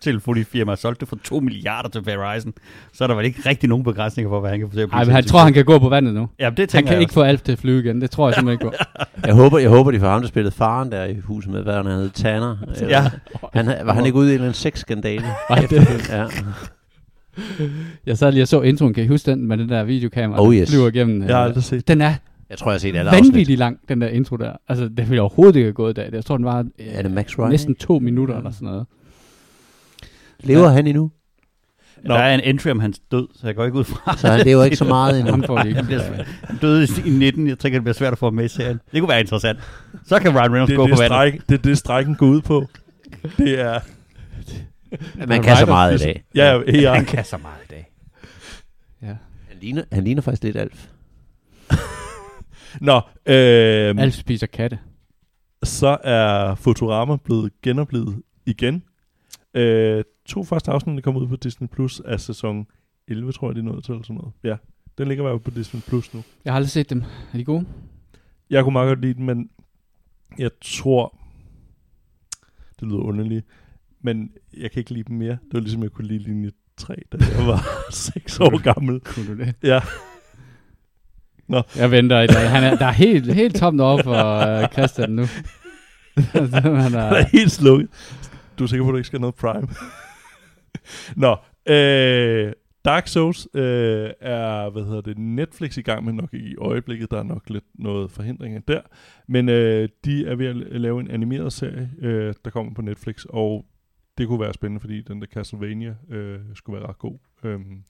mobiltelefonifirma 0.00 0.72
og 0.72 0.78
solgte 0.78 1.00
det 1.00 1.08
for 1.08 1.16
2 1.24 1.40
milliarder 1.40 1.88
til 1.88 2.06
Verizon, 2.06 2.52
så 2.92 3.04
er 3.04 3.08
der 3.08 3.14
vel 3.14 3.24
ikke 3.24 3.40
rigtig 3.48 3.68
nogen 3.68 3.84
begrænsninger 3.84 4.30
for, 4.30 4.40
hvad 4.40 4.50
han 4.50 4.58
kan 4.58 4.68
få 4.68 4.74
til 4.74 4.80
at 4.80 4.88
blive. 4.88 4.98
Ej, 4.98 5.04
men 5.04 5.14
han 5.14 5.24
tror, 5.24 5.38
han 5.40 5.52
kan 5.52 5.64
gå 5.64 5.78
på 5.78 5.88
vandet 5.88 6.14
nu. 6.14 6.28
Ja, 6.40 6.50
det 6.50 6.58
Han 6.58 6.68
tænker 6.68 6.86
kan 6.88 6.92
jeg 6.94 7.00
ikke 7.00 7.12
få 7.12 7.22
Alf 7.22 7.40
til 7.42 7.52
at 7.52 7.58
flyve 7.58 7.80
igen. 7.80 8.00
Det 8.00 8.10
tror 8.10 8.28
jeg 8.28 8.34
simpelthen 8.34 8.68
ikke 8.68 8.76
på. 8.78 9.00
Jeg 9.26 9.34
håber, 9.34 9.58
jeg 9.58 9.70
håber, 9.70 9.90
de 9.90 10.00
får 10.00 10.08
ham, 10.08 10.20
der 10.20 10.28
spillede 10.28 10.54
faren 10.54 10.92
der 10.92 11.04
i 11.04 11.16
huset 11.24 11.52
med, 11.52 11.62
hvad 11.62 11.74
han 11.74 11.86
hed, 11.86 12.10
Tanner. 12.10 12.56
Ja. 12.80 13.10
Han, 13.52 13.66
var 13.84 13.92
han 13.92 14.06
ikke 14.06 14.18
ude 14.18 14.26
i 14.26 14.30
en 14.30 14.34
eller 14.34 14.44
anden 14.44 14.54
sexskandale? 14.54 15.24
Ej, 15.50 15.66
det, 15.70 16.08
Ja. 16.10 16.26
jeg 18.06 18.18
sad 18.18 18.32
lige 18.32 18.42
og 18.42 18.48
så 18.48 18.60
introen. 18.62 18.94
Kan 18.94 19.04
I 19.04 19.06
huske 19.06 19.30
den 19.30 19.46
med 19.48 19.58
den 19.58 19.68
der 19.68 19.84
videokamera, 19.84 20.42
Oh, 20.42 20.54
der 20.54 20.62
yes. 20.62 20.70
flyver 20.70 20.88
igennem? 20.88 21.22
Jeg 21.22 21.34
har 21.36 21.40
øh, 21.42 21.46
aldrig 21.48 21.64
set 21.64 21.88
Den 21.88 22.00
er 22.00 22.14
Jeg 22.50 22.58
tror, 22.58 22.70
jeg 22.70 22.74
har 22.74 22.78
set 22.78 22.96
alle 22.96 23.10
afsnit. 23.10 23.32
vanvittigt 23.32 23.58
lang, 23.58 23.78
den 23.88 24.00
der 24.00 24.08
intro 24.08 24.36
der. 24.36 24.52
Altså, 24.68 24.84
det 24.88 25.08
ville 25.10 25.20
overhovedet 25.20 25.56
ikke 25.56 25.66
have 25.66 25.72
gået 25.72 25.90
i 25.90 25.94
dag. 25.94 26.08
Jeg 26.12 26.24
tror, 26.24 26.36
den 26.36 26.46
var 26.46 26.58
øh, 26.58 26.86
Er 26.92 27.02
det 27.02 27.10
Max 27.10 27.38
Ryan? 27.38 27.50
næsten 27.50 27.74
to 27.74 27.98
minutter 27.98 28.36
eller 28.36 28.50
sådan 28.50 28.66
noget. 28.68 28.86
Lever 30.42 30.68
han 30.68 30.86
endnu? 30.86 31.10
Der 32.06 32.14
er 32.14 32.34
en 32.34 32.40
entry 32.40 32.68
om 32.68 32.80
hans 32.80 32.98
død, 33.10 33.28
så 33.34 33.46
jeg 33.46 33.56
går 33.56 33.64
ikke 33.64 33.78
ud 33.78 33.84
fra. 33.84 34.16
Så 34.16 34.28
han 34.28 34.40
lever 34.46 34.64
ikke 34.64 34.76
så 34.76 34.84
meget 34.84 35.20
endnu. 35.20 35.46
Får 35.46 35.60
ikke. 35.62 35.76
Han 35.76 35.86
bliver 35.86 36.00
svært. 36.08 36.26
Han 36.44 36.56
døde 36.56 36.88
i 37.06 37.10
19. 37.10 37.48
Jeg 37.48 37.58
tænker, 37.58 37.78
det 37.78 37.84
bliver 37.84 37.94
svært 37.94 38.12
at 38.12 38.18
få 38.18 38.26
ham 38.26 38.34
med 38.34 38.44
i 38.44 38.48
serien. 38.48 38.80
Det 38.92 39.00
kunne 39.00 39.08
være 39.08 39.20
interessant. 39.20 39.58
Så 40.06 40.18
kan 40.18 40.30
Ryan 40.34 40.52
Reynolds 40.52 40.68
det, 40.68 40.76
gå 40.76 40.82
er 40.82 40.86
på 40.86 40.90
det, 40.90 40.98
vandet. 40.98 41.06
stræk, 41.34 41.48
det 41.48 41.54
er 41.58 41.62
det, 41.62 41.78
strækken 41.78 42.14
går 42.14 42.26
ud 42.26 42.40
på. 42.40 42.66
Det 43.38 43.60
er... 43.60 43.80
Man 45.26 45.42
kan 45.42 45.56
så 45.56 45.66
meget 45.66 46.00
i 46.00 46.04
dag. 46.04 46.24
Ja, 46.34 46.52
ja, 46.66 46.80
ja. 46.80 46.94
Han 46.94 47.04
kan 47.04 47.24
så 47.24 47.36
meget 47.38 47.58
i 47.64 47.68
dag. 47.70 47.90
Ja. 49.02 49.06
Han 49.48 49.56
ligner, 49.60 49.84
han 49.92 50.04
ligner 50.04 50.22
faktisk 50.22 50.42
lidt 50.42 50.56
Alf. 50.56 50.86
Nå, 52.80 53.00
øh, 53.26 53.94
Alf 53.98 54.14
spiser 54.14 54.46
katte. 54.46 54.78
så 55.62 55.96
er 56.04 56.54
Futurama 56.54 57.16
blevet 57.24 57.50
genoplevet 57.62 58.22
igen. 58.46 58.82
Øh, 59.54 60.04
to 60.26 60.44
første 60.44 60.70
afsnit 60.70 60.96
der 60.96 61.00
kom 61.02 61.16
ud 61.16 61.26
på 61.28 61.36
Disney 61.36 61.68
Plus 61.68 62.00
af 62.00 62.20
sæson 62.20 62.66
11, 63.08 63.32
tror 63.32 63.48
jeg, 63.48 63.56
de 63.56 63.62
nået 63.62 63.84
til, 63.84 63.92
eller 63.92 64.04
sådan 64.04 64.16
noget. 64.16 64.32
Ja, 64.44 64.56
den 64.98 65.08
ligger 65.08 65.24
bare 65.24 65.40
på 65.40 65.50
Disney 65.50 65.80
Plus 65.80 66.14
nu. 66.14 66.22
Jeg 66.44 66.52
har 66.52 66.56
aldrig 66.56 66.70
set 66.70 66.90
dem. 66.90 67.02
Er 67.32 67.38
de 67.38 67.44
gode? 67.44 67.66
Jeg 68.50 68.64
kunne 68.64 68.72
meget 68.72 68.88
godt 68.88 69.00
lide 69.00 69.14
den, 69.14 69.26
men 69.26 69.50
jeg 70.38 70.50
tror, 70.64 71.16
det 72.80 72.88
lyder 72.88 72.98
underligt, 73.00 73.46
men 74.00 74.30
jeg 74.56 74.70
kan 74.70 74.80
ikke 74.80 74.92
lide 74.94 75.04
dem 75.08 75.16
mere. 75.16 75.30
Det 75.30 75.52
var 75.52 75.60
ligesom, 75.60 75.82
jeg 75.82 75.90
kunne 75.90 76.08
lide 76.08 76.22
linje 76.22 76.50
3, 76.76 76.94
da 77.12 77.18
jeg 77.38 77.46
var 77.46 77.66
6 77.92 78.40
år 78.40 78.62
gammel. 78.62 79.00
Kunne 79.00 79.26
du 79.26 79.38
det? 79.38 79.54
Ja, 79.62 79.80
Jeg 81.76 81.90
venter 81.90 82.20
i 82.20 82.26
dag. 82.26 82.50
Han 82.50 82.64
er, 82.64 82.76
der 82.76 82.86
er 82.86 82.92
helt, 82.92 83.34
helt 83.34 83.56
toppen 83.56 83.80
over 83.80 84.02
for 84.02 84.62
uh, 84.62 84.68
Christian 84.72 85.10
nu. 85.10 85.24
han 86.32 86.48
Han 86.52 86.94
er, 86.94 87.00
er 87.00 87.24
helt 87.32 87.52
slukket. 87.52 87.88
Du 88.60 88.64
er 88.64 88.68
sikker 88.68 88.84
på, 88.84 88.88
at 88.88 88.92
du 88.92 88.96
ikke 88.96 89.06
skal 89.06 89.20
noget 89.20 89.34
Prime? 89.34 89.68
Nå, 91.24 91.36
øh, 91.74 92.52
Dark 92.84 93.06
Souls 93.08 93.48
øh, 93.54 94.10
er, 94.20 94.70
hvad 94.70 94.82
hedder 94.84 95.00
det, 95.00 95.18
Netflix 95.18 95.76
i 95.76 95.82
gang 95.82 96.04
med 96.04 96.12
nok 96.12 96.34
i 96.34 96.56
øjeblikket. 96.56 97.10
Der 97.10 97.18
er 97.18 97.22
nok 97.22 97.50
lidt 97.50 97.64
noget 97.74 98.10
forhindringer 98.10 98.60
der. 98.68 98.80
Men 99.26 99.48
øh, 99.48 99.88
de 100.04 100.26
er 100.26 100.34
ved 100.34 100.46
at 100.46 100.80
lave 100.80 101.00
en 101.00 101.10
animeret 101.10 101.52
serie, 101.52 101.90
øh, 102.00 102.34
der 102.44 102.50
kommer 102.50 102.74
på 102.74 102.82
Netflix, 102.82 103.24
og 103.28 103.64
det 104.18 104.28
kunne 104.28 104.40
være 104.40 104.52
spændende, 104.52 104.80
fordi 104.80 105.02
den 105.02 105.20
der 105.20 105.26
Castlevania 105.26 105.94
øh, 106.10 106.38
skulle 106.54 106.80
være 106.80 106.88
ret 106.88 106.98
god. 106.98 107.18
Øhm, 107.44 107.82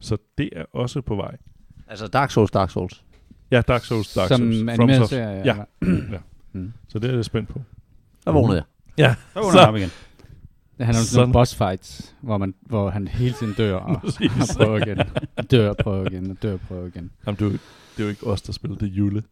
så 0.00 0.16
det 0.38 0.50
er 0.52 0.64
også 0.72 1.00
på 1.00 1.16
vej. 1.16 1.36
Altså 1.86 2.06
Dark 2.06 2.30
Souls, 2.30 2.50
Dark 2.50 2.70
Souls. 2.70 3.04
Ja, 3.50 3.60
Dark 3.60 3.84
Souls, 3.84 4.14
Dark 4.14 4.28
som 4.28 4.40
Souls. 4.40 4.56
animeret 4.56 4.76
FromSoft. 4.76 5.10
serie. 5.10 5.42
Ja. 5.44 5.56
eller? 5.82 6.12
ja. 6.12 6.18
Mm. 6.52 6.72
Så 6.88 6.98
det 6.98 7.10
er 7.10 7.14
jeg 7.14 7.24
spændt 7.24 7.48
på. 7.48 7.62
Der 8.24 8.32
vågnede 8.32 8.56
jeg. 8.56 8.64
Ja, 8.98 9.14
Så 9.34 9.58
han 9.58 9.68
op 9.68 9.76
igen. 9.76 9.90
Det 10.78 10.86
handler 10.86 11.00
om 11.00 11.04
sådan 11.04 11.06
Sådan. 11.06 11.22
nogle 11.22 11.32
boss 11.32 11.54
fights, 11.54 12.14
hvor, 12.20 12.38
man, 12.38 12.54
hvor 12.66 12.90
han 12.90 13.08
hele 13.08 13.34
tiden 13.34 13.54
dør 13.58 13.74
og, 13.74 13.90
og 14.40 14.48
prøver 14.56 14.78
igen. 14.86 14.98
Og 15.36 15.50
dør 15.50 15.68
og 15.68 15.76
prøver 15.76 16.10
igen, 16.10 16.30
og 16.30 16.36
dør 16.42 16.52
og 16.52 16.60
prøver 16.68 16.86
igen. 16.86 17.10
Jamen, 17.26 17.36
det, 17.38 17.42
er 17.42 17.46
jo, 17.46 17.52
det 17.52 17.58
er 17.98 18.02
jo 18.02 18.08
ikke 18.08 18.26
os, 18.26 18.42
der 18.42 18.52
spiller 18.52 18.76
det 18.76 18.86
er 18.88 18.92
Jule. 18.92 19.22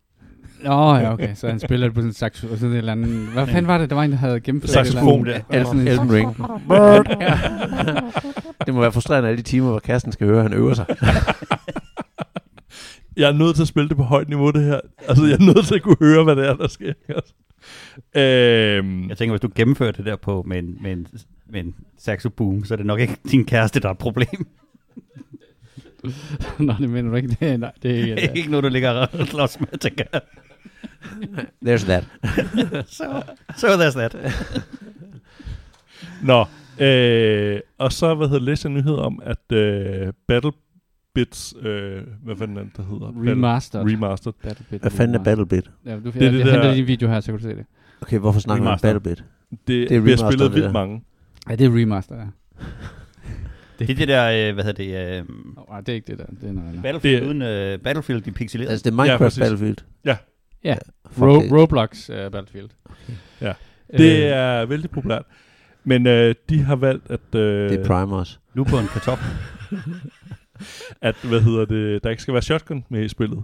Nå, 0.65 0.95
ja, 0.97 1.13
okay. 1.13 1.35
Så 1.35 1.49
han 1.49 1.61
spiller 1.61 1.87
det 1.87 1.95
på 1.95 2.01
sådan 2.01 2.11
en 2.11 2.15
saxo, 2.15 2.49
sådan 2.57 2.73
et 2.73 2.79
eller 2.79 2.93
andet. 2.93 3.29
Hvad 3.33 3.47
fanden 3.47 3.67
var 3.67 3.79
det, 3.79 3.91
der 3.91 3.97
var 3.97 4.03
en, 4.05 4.11
der 4.11 4.17
havde 4.17 4.41
gennemført 4.41 4.71
Saxofon, 4.71 5.27
et 5.27 5.43
eller 5.51 5.71
andet? 5.71 5.87
der. 5.87 5.93
Ja, 5.93 6.01
Elden 6.01 6.13
Ring. 6.13 6.37
det 8.67 8.75
må 8.75 8.81
være 8.81 8.93
frustrerende 8.93 9.29
alle 9.29 9.37
de 9.39 9.43
timer, 9.43 9.71
hvor 9.71 9.79
Kirsten 9.79 10.13
skal 10.13 10.27
høre, 10.27 10.37
at 10.37 10.43
han 10.43 10.53
øver 10.53 10.75
sig. 10.75 10.87
Jeg 13.17 13.29
er 13.29 13.33
nødt 13.33 13.55
til 13.57 13.63
at 13.63 13.69
spille 13.69 13.89
det 13.89 13.97
på 13.97 14.03
højt 14.03 14.29
niveau, 14.29 14.51
det 14.51 14.63
her. 14.65 14.81
Altså, 15.09 15.25
jeg 15.25 15.33
er 15.35 15.55
nødt 15.55 15.67
til 15.67 15.75
at 15.75 15.83
kunne 15.83 15.97
høre, 16.01 16.25
hvad 16.25 16.37
det 16.37 16.47
er, 16.49 16.55
der 16.55 16.69
sker. 16.69 16.93
Altså. 17.09 17.35
Øhm, 18.17 19.09
Jeg 19.09 19.17
tænker, 19.19 19.33
hvis 19.33 19.41
du 19.41 19.49
gennemfører 19.55 19.93
det 19.93 20.05
der 20.05 20.17
på 20.17 20.45
med 20.47 20.59
en, 20.59 20.79
med 20.83 20.93
en, 20.93 21.07
med 21.51 21.61
en 21.61 21.75
saxoboom, 21.99 22.65
så 22.65 22.75
er 22.75 22.77
det 22.77 22.87
nok 22.87 23.01
ikke 23.01 23.17
din 23.31 23.45
kæreste, 23.45 23.81
der 23.81 23.89
er 23.89 23.93
et 23.93 23.99
problem. 23.99 24.47
Nå, 26.59 26.75
det 26.81 26.91
mener 26.91 27.11
du 27.11 27.17
ikke. 27.17 27.29
Det 27.29 27.43
er, 27.43 27.57
nej, 27.57 27.73
det 27.83 27.91
er 27.91 27.95
Det 27.95 28.09
ikke. 28.09 28.23
er 28.23 28.33
ikke 28.33 28.51
noget, 28.51 28.65
du 28.65 28.69
ligger 28.69 28.91
og 28.91 29.27
slås 29.27 29.61
med, 29.61 29.79
tænker 29.79 30.05
jeg. 30.13 30.21
There's 31.67 31.85
that. 31.87 32.05
Så, 32.97 33.23
so 33.57 33.67
there's 33.67 33.99
that. 33.99 34.17
Nå, 36.23 36.45
øh, 36.85 37.61
og 37.79 37.93
så 37.93 38.15
hvad 38.15 38.29
hedder, 38.29 38.43
læste 38.45 38.67
jeg 38.69 38.71
en 38.77 38.79
nyhed 38.79 38.95
om, 38.95 39.21
at 39.25 39.53
øh, 39.53 40.13
Battle 40.29 40.53
Bits, 41.15 41.55
øh, 41.63 42.03
hvad 42.25 42.37
fanden 42.37 42.57
er 42.57 42.63
det, 42.63 42.77
der 42.77 42.83
hedder? 42.83 43.31
Remastered. 43.31 43.85
Battle, 43.85 43.97
remastered. 43.97 44.33
Battlebit 44.43 44.81
Hvad 44.81 44.91
fanden 44.91 45.15
er. 45.15 45.25
Battlebit? 45.25 45.71
Ja, 45.87 45.95
du, 45.97 46.01
Det 46.05 46.15
det 46.15 46.23
er 46.23 46.25
jeg, 46.25 46.33
det 46.33 46.39
jeg 46.39 46.47
henter 46.53 46.63
der- 46.69 46.75
din 46.75 46.87
video 46.87 47.09
her, 47.09 47.21
så 47.21 47.27
kan 47.27 47.37
du 47.39 47.43
se 47.43 47.49
det. 47.49 47.65
Okay, 48.03 48.19
hvorfor 48.19 48.41
snakker 48.41 48.65
man 48.65 48.73
om. 48.73 48.79
Battlebit? 48.83 49.25
Det, 49.51 49.59
Det 49.67 49.75
er 49.83 49.89
det 49.89 49.89
bliver 49.89 50.03
remastered, 50.03 50.31
spillet 50.33 50.51
det 50.51 50.55
vildt 50.63 50.73
mange. 50.73 51.03
Ja, 51.51 51.55
det 51.57 51.67
er 51.67 51.81
remaster, 51.81 52.17
ja. 52.17 52.27
Det 53.79 53.91
er 53.91 53.95
det 53.95 54.09
der, 54.09 54.49
øh, 54.49 54.55
hvad 54.55 54.65
hedder 54.65 54.85
det, 54.85 55.19
øh, 55.19 55.25
nej, 55.71 55.81
det 55.81 55.89
er 55.89 55.95
ikke 55.95 56.07
det 56.13 56.19
der. 56.19 56.25
Det 56.41 56.49
er 56.49 56.53
noget 56.53 56.69
andet. 56.69 56.83
Battlefield 56.83 57.21
Det- 57.21 57.27
uden 57.29 57.43
øh, 57.43 57.79
Battlefield 57.79 58.27
i 58.27 58.31
pixeleret. 58.31 58.71
Altså, 58.71 58.85
det 58.85 58.91
er 58.91 58.95
Minecraft 58.97 59.19
præcis. 59.21 59.39
Battlefield. 59.41 59.77
Ja, 60.65 60.77
Fuck 61.11 61.23
Ro- 61.23 61.43
det. 61.43 61.53
Roblox 61.53 62.11
uh, 62.11 62.17
Battlefield. 62.17 62.69
Ja. 63.41 63.53
Øh, 63.93 63.99
Det 63.99 64.27
er 64.27 64.67
vældig 64.67 64.91
populært. 64.91 65.23
Men 65.85 66.07
øh, 66.07 66.35
de 66.49 66.63
har 66.63 66.77
valgt, 66.77 67.11
at, 67.11 67.21
øh, 67.35 67.71
Det 67.71 67.81
er 67.81 67.85
Primers. 67.87 68.41
Nu 68.55 68.65
på 68.65 68.79
en 68.79 68.87
kartoffel. 68.87 69.27
at 71.09 71.17
hvad 71.25 71.41
hedder 71.41 71.65
det, 71.65 72.05
der 72.05 72.11
ikke 72.11 72.23
skal 72.23 72.35
være 72.35 72.43
shotgun 72.43 72.85
med 72.89 73.05
i 73.05 73.09
spillet. 73.09 73.43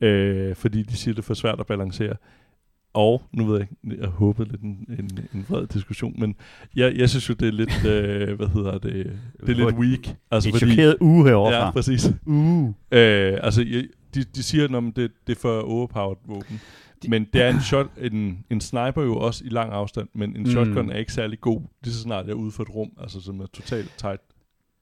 Øh, 0.00 0.54
fordi 0.56 0.82
de 0.82 0.96
siger, 0.96 1.14
det 1.14 1.18
er 1.22 1.26
for 1.26 1.34
svært 1.34 1.60
at 1.60 1.66
balancere. 1.66 2.16
Og, 2.94 3.22
nu 3.32 3.44
ved 3.44 3.58
jeg 3.60 3.68
ikke, 3.84 4.02
jeg 4.02 4.08
håber 4.08 4.44
lidt 4.44 4.60
en, 4.62 4.86
en, 4.98 5.18
en 5.34 5.46
vred 5.48 5.66
diskussion, 5.66 6.14
men 6.18 6.34
jeg, 6.76 6.96
jeg 6.96 7.10
synes 7.10 7.28
jo, 7.28 7.34
det 7.34 7.48
er 7.48 7.52
lidt, 7.52 7.84
øh, 7.86 8.36
hvad 8.36 8.48
hedder 8.48 8.78
det, 8.78 8.92
det 9.40 9.48
er 9.48 9.64
lidt 9.64 9.76
weak. 9.76 10.16
Altså, 10.30 10.48
Et 10.48 10.54
chokeret 10.56 10.96
uge 11.00 11.24
herovre 11.28 11.54
Ja, 11.54 11.70
præcis. 11.70 12.10
Uh. 12.26 12.68
Øh, 12.68 13.38
altså, 13.42 13.62
jeg, 13.62 13.84
de, 14.14 14.24
de 14.24 14.42
siger, 14.42 14.64
at 14.64 14.96
det, 14.96 15.10
det 15.26 15.36
er 15.36 15.40
for 15.40 15.60
overpowered 15.60 16.16
våben. 16.26 16.60
Men 17.08 17.26
det 17.32 17.42
er 17.42 17.48
en, 17.50 17.60
shot, 17.60 17.86
en, 18.00 18.44
en 18.50 18.60
sniper 18.60 19.02
jo 19.02 19.16
også 19.16 19.44
i 19.44 19.48
lang 19.48 19.72
afstand, 19.72 20.08
men 20.14 20.36
en 20.36 20.42
Mm. 20.42 20.46
shotgun 20.50 20.90
er 20.90 20.96
ikke 20.96 21.12
særlig 21.12 21.40
god, 21.40 21.60
lige 21.84 21.94
så 21.94 22.00
snart 22.00 22.26
jeg 22.26 22.32
er 22.32 22.36
ude 22.36 22.50
for 22.50 22.62
et 22.62 22.74
rum, 22.74 22.90
altså 23.00 23.20
som 23.20 23.40
er 23.40 23.46
totalt 23.52 23.94
tight. 23.98 24.20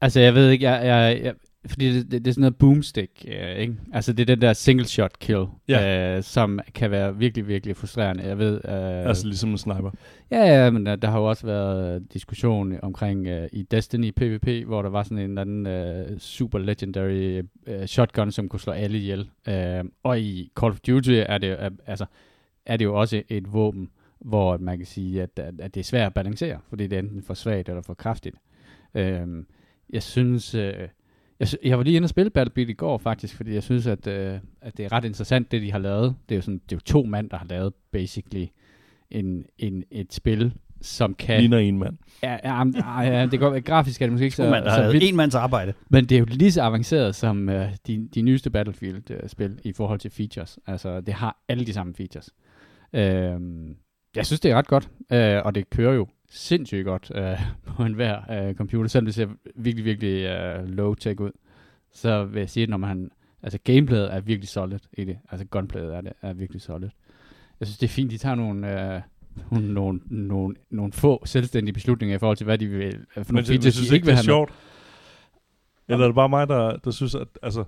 Altså, 0.00 0.20
jeg 0.20 0.34
ved 0.34 0.50
ikke, 0.50 0.70
jeg, 0.70 0.86
jeg, 0.86 1.20
jeg 1.24 1.34
fordi 1.66 1.92
det, 1.94 2.10
det, 2.10 2.24
det 2.24 2.30
er 2.30 2.32
sådan 2.32 2.40
noget 2.40 2.56
boomstick, 2.56 3.24
øh, 3.28 3.56
ikke? 3.56 3.74
Altså, 3.92 4.12
det 4.12 4.20
er 4.20 4.34
den 4.34 4.40
der 4.40 4.52
single 4.52 4.86
shot 4.86 5.18
kill, 5.18 5.44
Ja. 5.68 6.16
øh, 6.16 6.22
som 6.22 6.60
kan 6.74 6.90
være 6.90 7.16
virkelig, 7.16 7.48
virkelig 7.48 7.76
frustrerende. 7.76 8.22
Jeg 8.24 8.38
ved, 8.38 8.54
øh, 8.54 9.08
Altså 9.08 9.26
ligesom 9.26 9.50
en 9.50 9.58
sniper. 9.58 9.90
Ja, 10.30 10.38
ja, 10.64 10.70
men 10.70 10.86
der, 10.86 10.96
der 10.96 11.08
har 11.08 11.18
jo 11.18 11.24
også 11.28 11.46
været 11.46 12.12
diskussion 12.12 12.78
omkring 12.82 13.26
uh, 13.28 13.46
i 13.52 13.62
Destiny 13.62 14.10
PvP, 14.16 14.66
hvor 14.66 14.82
der 14.82 14.88
var 14.90 15.02
sådan 15.02 15.18
en 15.18 15.38
eller 15.38 15.40
anden 15.40 16.10
uh, 16.12 16.18
super 16.18 16.58
legendary 16.58 17.42
uh, 17.66 17.84
shotgun, 17.86 18.32
som 18.32 18.48
kunne 18.48 18.60
slå 18.60 18.72
alle 18.72 18.98
ihjel. 18.98 19.30
Uh, 19.48 19.88
og 20.02 20.20
i 20.20 20.50
Call 20.60 20.72
of 20.72 20.80
Duty 20.80 21.22
er 21.26 21.38
det, 21.38 21.58
uh, 21.58 21.76
altså, 21.86 22.06
er 22.66 22.76
det 22.76 22.84
jo 22.84 23.00
også 23.00 23.22
et 23.28 23.52
våben, 23.52 23.90
hvor 24.20 24.56
man 24.56 24.78
kan 24.78 24.86
sige, 24.86 25.22
at, 25.22 25.30
at, 25.38 25.54
at 25.58 25.74
det 25.74 25.80
er 25.80 25.84
svært 25.84 26.06
at 26.06 26.14
balancere, 26.14 26.58
fordi 26.68 26.86
det 26.86 26.96
er 26.96 27.00
enten 27.02 27.22
for 27.22 27.34
svagt 27.34 27.68
eller 27.68 27.82
for 27.82 27.94
kraftigt. 27.94 28.36
Uh, 28.94 29.02
jeg 29.92 30.02
synes... 30.02 30.54
Uh, 30.54 30.62
jeg, 31.40 31.48
jeg 31.64 31.78
var 31.78 31.84
lige 31.84 31.96
inde 31.96 32.06
og 32.06 32.10
spille 32.10 32.30
Battlefield 32.30 32.70
i 32.70 32.72
går 32.72 32.98
faktisk, 32.98 33.36
fordi 33.36 33.54
jeg 33.54 33.62
synes, 33.62 33.86
at, 33.86 34.06
uh, 34.06 34.12
at 34.60 34.76
det 34.76 34.84
er 34.84 34.92
ret 34.92 35.04
interessant, 35.04 35.52
det 35.52 35.62
de 35.62 35.72
har 35.72 35.78
lavet. 35.78 36.16
Det 36.28 36.34
er 36.34 36.36
jo, 36.36 36.42
sådan, 36.42 36.58
det 36.58 36.72
er 36.72 36.76
jo 36.76 36.80
to 36.80 37.02
mand, 37.02 37.30
der 37.30 37.36
har 37.36 37.46
lavet 37.46 37.72
basically 37.92 38.46
en, 39.10 39.44
en, 39.58 39.84
et 39.90 40.12
spil, 40.12 40.54
som 40.80 41.14
kan... 41.14 41.40
Ligner 41.40 41.58
en 41.58 41.78
mand. 41.78 41.98
Ja, 42.22 42.38
ja, 42.44 42.64
ja, 42.74 43.00
ja, 43.00 43.26
det 43.26 43.40
går 43.40 43.60
grafisk 43.60 44.02
er 44.02 44.06
det 44.06 44.12
måske 44.12 44.24
ikke 44.24 44.36
To 44.36 44.42
så, 44.42 44.50
mand, 44.50 44.64
der 44.64 44.74
så 44.74 44.92
vildt, 44.92 45.08
en 45.08 45.16
mands 45.16 45.34
arbejde. 45.34 45.72
men 45.88 46.04
det 46.04 46.14
er 46.14 46.18
jo 46.18 46.26
lige 46.28 46.52
så 46.52 46.62
avanceret 46.62 47.14
som 47.14 47.48
uh, 47.48 47.54
de, 47.86 48.08
de 48.14 48.22
nyeste 48.22 48.50
Battlefield-spil 48.50 49.60
i 49.64 49.72
forhold 49.72 49.98
til 49.98 50.10
features. 50.10 50.58
Altså, 50.66 51.00
det 51.00 51.14
har 51.14 51.44
alle 51.48 51.66
de 51.66 51.72
samme 51.72 51.94
features. 51.94 52.30
Øhm, 52.92 53.76
jeg 54.16 54.26
synes, 54.26 54.40
det 54.40 54.50
er 54.50 54.54
ret 54.56 54.66
godt, 54.66 54.90
øh, 55.12 55.42
og 55.44 55.54
det 55.54 55.70
kører 55.70 55.94
jo 55.94 56.06
sindssygt 56.30 56.84
godt 56.84 57.10
øh, 57.14 57.38
på 57.76 57.82
enhver 57.84 58.48
øh, 58.48 58.54
computer, 58.54 58.88
selvom 58.88 59.04
det 59.04 59.14
ser 59.14 59.28
virkelig, 59.56 59.84
virkelig 59.84 60.22
øh, 60.24 60.64
low-tech 60.64 61.20
ud. 61.20 61.30
Så 61.92 62.24
vil 62.24 62.38
jeg 62.40 62.50
sige, 62.50 62.62
at 62.62 62.68
når 62.70 62.76
man, 62.76 63.10
altså 63.42 63.58
gameplayet 63.64 64.14
er 64.14 64.20
virkelig 64.20 64.48
solid 64.48 64.78
i 64.92 65.04
det, 65.04 65.18
altså 65.30 65.46
gunplayet 65.46 65.94
er, 65.94 66.00
det, 66.00 66.12
er 66.22 66.32
virkelig 66.32 66.62
solid. 66.62 66.88
Jeg 67.60 67.66
synes, 67.68 67.78
det 67.78 67.86
er 67.86 67.90
fint, 67.90 68.10
de 68.10 68.18
tager 68.18 68.34
nogle, 68.34 68.94
øh, 68.94 69.00
nogle, 69.50 69.68
nogle, 69.72 70.00
nogle, 70.06 70.54
nogle 70.70 70.92
få 70.92 71.22
selvstændige 71.26 71.72
beslutninger 71.74 72.16
i 72.16 72.18
forhold 72.18 72.36
til, 72.36 72.44
hvad 72.44 72.58
de 72.58 72.66
vil, 72.66 72.86
øh, 72.86 72.92
for 72.92 72.98
Men 73.16 73.24
nogle 73.28 73.38
det, 73.38 73.46
features, 73.46 73.74
synes 73.74 73.88
de 73.88 73.94
ikke, 73.94 74.04
vil 74.06 74.12
er 74.12 74.16
have 74.16 74.20
med. 74.20 74.24
sjovt? 74.24 74.52
Eller 75.88 76.04
er 76.04 76.08
det 76.08 76.14
bare 76.14 76.28
mig, 76.28 76.48
der, 76.48 76.76
der 76.76 76.90
synes, 76.90 77.14
at... 77.14 77.28
Altså, 77.42 77.64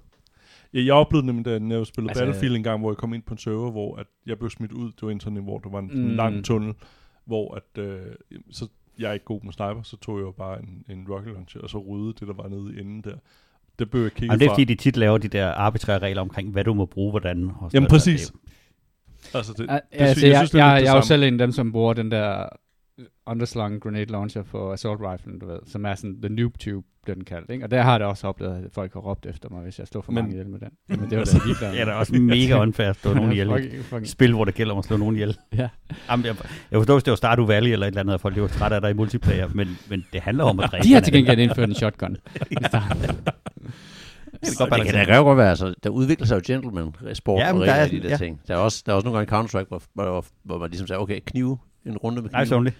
jeg, 0.72 0.86
jeg 0.86 0.94
oplevede 0.94 1.26
nemlig, 1.26 1.44
da 1.44 1.50
jeg 1.50 1.86
spillede 1.86 2.10
Altså- 2.10 2.24
Battlefield 2.24 2.56
en 2.56 2.62
gang, 2.62 2.80
hvor 2.80 2.90
jeg 2.90 2.96
kom 2.96 3.14
ind 3.14 3.22
på 3.22 3.34
en 3.34 3.38
server, 3.38 3.70
hvor 3.70 3.96
at 3.96 4.06
jeg 4.26 4.38
blev 4.38 4.50
smidt 4.50 4.72
ud. 4.72 4.86
Det 4.92 5.02
var 5.02 5.10
en 5.10 5.20
sådan, 5.20 5.42
hvor 5.42 5.58
der 5.58 5.70
var 5.70 5.78
en, 5.78 5.90
Mm. 5.94 6.00
en 6.10 6.16
lang 6.16 6.44
tunnel, 6.44 6.74
hvor 7.24 7.54
at, 7.54 7.82
øh, 7.82 8.00
så 8.50 8.68
jeg 8.98 9.08
er 9.08 9.12
ikke 9.12 9.24
god 9.24 9.40
med 9.42 9.52
sniper, 9.52 9.82
så 9.82 9.96
tog 9.96 10.18
jeg 10.18 10.22
jo 10.24 10.30
bare 10.30 10.58
en, 10.62 10.84
en 10.88 11.06
rocket 11.10 11.32
launcher, 11.32 11.60
og 11.60 11.70
så 11.70 11.78
ryddede 11.78 12.12
det, 12.20 12.28
der 12.28 12.34
var 12.34 12.48
nede 12.48 12.74
i 12.76 12.80
enden 12.80 13.00
der. 13.04 13.14
Det 13.78 13.90
blev 13.90 14.02
jeg 14.02 14.10
kigget 14.12 14.26
Jamen, 14.28 14.38
det 14.40 14.44
er 14.46 14.48
fra. 14.48 14.54
fordi, 14.54 14.64
de 14.64 14.74
tit 14.74 14.96
laver 14.96 15.18
de 15.18 15.28
der 15.28 15.48
arbitrære 15.48 15.98
regler 15.98 16.22
omkring, 16.22 16.50
hvad 16.50 16.64
du 16.64 16.74
må 16.74 16.86
bruge, 16.86 17.10
hvordan. 17.10 17.44
Og 17.44 17.54
sådan 17.60 17.70
Jamen 17.74 17.88
præcis. 17.88 18.30
Det- 18.30 18.40
Altså, 19.34 19.52
det, 19.52 19.68
det, 19.68 19.80
altså, 19.92 20.20
sy- 20.20 20.24
jeg, 20.26 20.36
synes, 20.36 20.50
det 20.50 20.60
er 20.60 20.66
jeg, 20.74 20.82
jeg 20.84 20.90
er 20.92 20.96
jo 20.96 21.02
selv 21.02 21.22
en 21.22 21.32
af 21.32 21.38
dem, 21.38 21.52
som 21.52 21.72
bruger 21.72 21.94
den 21.94 22.10
der 22.10 22.46
underslung 23.26 23.80
grenade 23.80 24.04
launcher 24.12 24.42
på 24.42 24.72
assault 24.72 25.00
riflen, 25.02 25.38
du 25.38 25.46
ved, 25.46 25.58
som 25.66 25.84
er 25.86 25.94
sådan, 25.94 26.22
the 26.22 26.28
noob 26.34 26.58
tube, 26.58 26.86
bliver 27.02 27.14
den 27.14 27.24
kaldt, 27.24 27.50
ikke? 27.50 27.64
Og 27.64 27.70
der 27.70 27.82
har 27.82 27.90
jeg 27.90 28.00
da 28.00 28.04
også 28.06 28.26
oplevet, 28.26 28.64
at 28.64 28.72
folk 28.72 28.92
har 28.92 29.00
råbt 29.00 29.26
efter 29.26 29.48
mig, 29.50 29.62
hvis 29.62 29.78
jeg 29.78 29.86
slår 29.86 30.02
for 30.02 30.12
Men- 30.12 30.22
mange 30.24 30.34
ihjel 30.34 30.48
med 30.48 30.58
den. 30.60 30.68
Men 30.88 31.10
det 31.10 31.18
var 31.18 31.24
da 31.32 31.38
ligeglad. 31.46 31.72
Det 31.72 31.80
er 31.80 31.92
også 31.92 32.14
mega 32.14 32.58
unfair 32.62 32.88
at 32.90 32.96
slå 32.96 33.14
nogen 33.14 33.32
ihjel. 33.32 33.48
Fucking- 33.50 33.94
fucking- 33.94 34.04
Spil, 34.10 34.32
hvor 34.34 34.44
det 34.44 34.54
gælder 34.54 34.72
om 34.72 34.78
at 34.78 34.84
slå 34.84 34.96
nogen 34.96 35.16
ihjel. 35.16 35.36
Ja. 35.58 35.68
Jamen, 36.10 36.26
jeg, 36.26 36.36
jeg 36.70 36.78
forstår, 36.78 36.94
hvis 36.94 37.04
det 37.04 37.10
var 37.10 37.16
Stardew 37.16 37.46
Valley 37.46 37.70
eller 37.70 37.86
et 37.86 37.90
eller 37.90 38.00
andet, 38.00 38.14
at 38.14 38.20
folk 38.20 38.36
var 38.36 38.46
trætte 38.46 38.76
af 38.76 38.82
dig 38.82 38.90
i 38.90 38.94
multiplayer, 38.94 39.48
men, 39.54 39.68
men 39.88 40.04
det 40.12 40.20
handler 40.20 40.44
om 40.44 40.60
at 40.60 40.70
dræbe. 40.70 40.84
De 40.84 40.92
har 40.92 41.00
til 41.00 41.12
gengæld 41.12 41.38
indført 41.38 41.68
en 41.68 41.74
shotgun. 41.74 42.10
Det 42.12 42.70
Så 44.42 44.64
det 44.76 44.86
kan 44.86 45.06
da 45.08 45.16
godt 45.16 45.38
være, 45.38 45.50
altså, 45.50 45.74
der 45.82 45.90
udvikler 45.90 46.26
sig 46.26 46.36
jo 46.36 46.40
gentleman-sport 46.54 47.40
Ja, 47.40 47.46
ja, 47.46 47.52
og 47.52 47.60
der 47.60 47.72
regler 47.72 47.74
er- 47.74 47.86
i 47.86 47.96
de 47.98 48.02
der 48.02 48.08
ja. 48.10 48.16
ting. 48.16 48.40
Der 48.48 48.54
er 48.54 48.58
også, 48.58 48.82
der 48.86 48.92
er 48.92 48.96
også 48.96 49.08
nogle 49.08 49.18
gange 49.26 49.36
Counter-Strike, 49.38 49.68
hvor, 49.68 49.82
hvor, 49.94 50.24
hvor 50.44 50.58
man 50.58 50.70
ligesom 50.70 50.86
siger, 50.86 50.98
okay, 50.98 51.20
knive, 51.26 51.58
en 51.86 51.96
runde 51.96 52.22
med 52.22 52.30
knive. 52.30 52.40
Nice 52.42 52.56
only. 52.56 52.70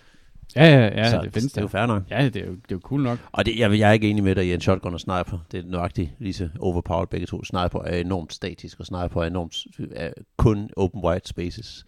Ja, 0.56 0.64
ja, 0.64 0.84
ja, 0.84 1.10
så 1.10 1.20
det 1.22 1.32
findes 1.32 1.52
det 1.52 1.58
er 1.58 1.62
jo 1.62 1.68
fair 1.68 1.86
nok. 1.86 2.02
Ja, 2.10 2.24
det 2.24 2.36
er 2.36 2.46
jo, 2.46 2.52
det 2.52 2.70
er 2.70 2.74
jo 2.74 2.80
cool 2.82 3.02
nok. 3.02 3.18
Og 3.32 3.46
det, 3.46 3.58
jeg, 3.58 3.78
jeg 3.78 3.88
er 3.88 3.92
ikke 3.92 4.10
enig 4.10 4.24
med 4.24 4.34
dig 4.34 4.46
i 4.46 4.52
en 4.52 4.60
shotgun 4.60 4.94
og 4.94 5.00
sniper. 5.00 5.46
Det 5.52 5.60
er 5.60 5.64
nøjagtigt 5.68 6.10
lige 6.18 6.32
så 6.32 6.48
overpowered 6.58 7.06
begge 7.06 7.26
to. 7.26 7.44
Sniper 7.44 7.82
er 7.82 7.96
enormt 7.96 8.32
statisk, 8.32 8.80
og 8.80 8.86
sniper 8.86 9.22
er 9.22 9.26
enormt 9.26 9.66
er 9.92 10.12
kun 10.36 10.70
open 10.76 11.04
wide 11.04 11.20
spaces. 11.24 11.84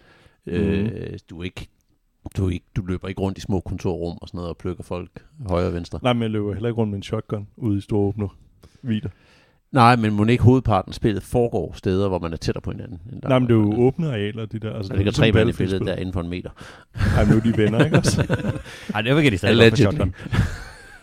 Mm. 0.46 0.52
Øh, 0.52 1.18
du, 1.30 1.40
er 1.40 1.44
ikke, 1.44 1.68
du, 2.36 2.46
er 2.46 2.50
ikke, 2.50 2.66
du 2.76 2.82
løber 2.82 3.08
ikke 3.08 3.20
rundt 3.20 3.38
i 3.38 3.40
små 3.40 3.60
kontorrum 3.60 4.18
og 4.22 4.28
sådan 4.28 4.38
noget 4.38 4.50
og 4.50 4.56
plukker 4.56 4.84
folk 4.84 5.24
højre 5.46 5.66
og 5.66 5.74
venstre. 5.74 5.98
Nej, 6.02 6.12
men 6.12 6.22
jeg 6.22 6.30
løber 6.30 6.52
heller 6.52 6.68
ikke 6.68 6.78
rundt 6.78 6.90
med 6.90 6.96
en 6.96 7.02
shotgun 7.02 7.48
ude 7.56 7.78
i 7.78 7.80
store 7.80 8.00
åbne 8.00 8.28
vider. 8.82 9.08
Nej, 9.72 9.96
men 9.96 10.12
må 10.14 10.24
ikke 10.24 10.44
hovedparten 10.44 10.90
af 10.90 10.94
spillet 10.94 11.22
foregår 11.22 11.72
steder, 11.76 12.08
hvor 12.08 12.18
man 12.18 12.32
er 12.32 12.36
tættere 12.36 12.62
på 12.62 12.70
hinanden? 12.70 13.00
End 13.12 13.22
der, 13.22 13.28
Nej, 13.28 13.38
men 13.38 13.48
det 13.48 13.54
er 13.54 13.58
jo 13.58 13.80
åbne 13.80 14.08
arealer, 14.08 14.46
de 14.46 14.58
der. 14.58 14.72
Altså, 14.76 14.88
Der 14.92 14.96
ligger 14.96 15.12
det 15.12 15.18
er 15.18 15.20
tre 15.20 15.26
ligesom 15.26 15.46
mand 15.46 15.50
i 15.50 15.58
billedet 15.58 15.86
der 15.86 15.94
inden 15.94 16.12
for 16.12 16.20
en 16.20 16.28
meter. 16.28 16.50
Ej, 17.16 17.24
men 17.24 17.32
nu 17.32 17.36
er 17.36 17.40
de 17.40 17.56
venner, 17.56 17.84
ikke 17.84 17.98
også? 17.98 18.26
Nej, 18.92 19.02
det 19.02 19.22
kan 19.22 19.32
de 19.32 19.38
stadig 19.38 19.56
godt 19.56 19.70
for 19.70 19.76
shotgun. 19.76 20.14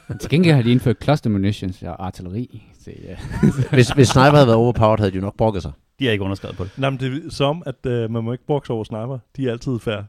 Men 0.07 0.17
til 0.21 0.29
gengæld 0.29 0.55
har 0.55 0.61
de 0.61 0.71
indført 0.71 0.95
cluster 1.03 1.29
munitions 1.29 1.83
og 1.83 2.05
artilleri. 2.05 2.63
Så, 2.83 2.91
ja. 3.03 3.15
hvis, 3.75 3.89
hvis 3.89 4.07
sniper 4.07 4.35
havde 4.35 4.47
været 4.47 4.57
overpowered, 4.57 4.99
havde 4.99 5.11
de 5.11 5.15
jo 5.15 5.21
nok 5.21 5.38
brokket 5.38 5.61
sig. 5.61 5.71
De 5.99 6.05
har 6.05 6.11
ikke 6.11 6.23
underskrevet 6.23 6.57
på 6.57 6.63
det. 6.63 6.71
Nej, 6.77 6.89
men 6.89 6.99
det 6.99 7.25
er 7.25 7.29
som, 7.29 7.63
at 7.65 7.85
øh, 7.85 8.11
man 8.11 8.23
må 8.23 8.31
ikke 8.31 8.45
brokse 8.45 8.73
over 8.73 8.83
sniper. 8.83 9.19
De 9.38 9.47
er 9.47 9.51
altid 9.51 9.79
fair. 9.79 10.01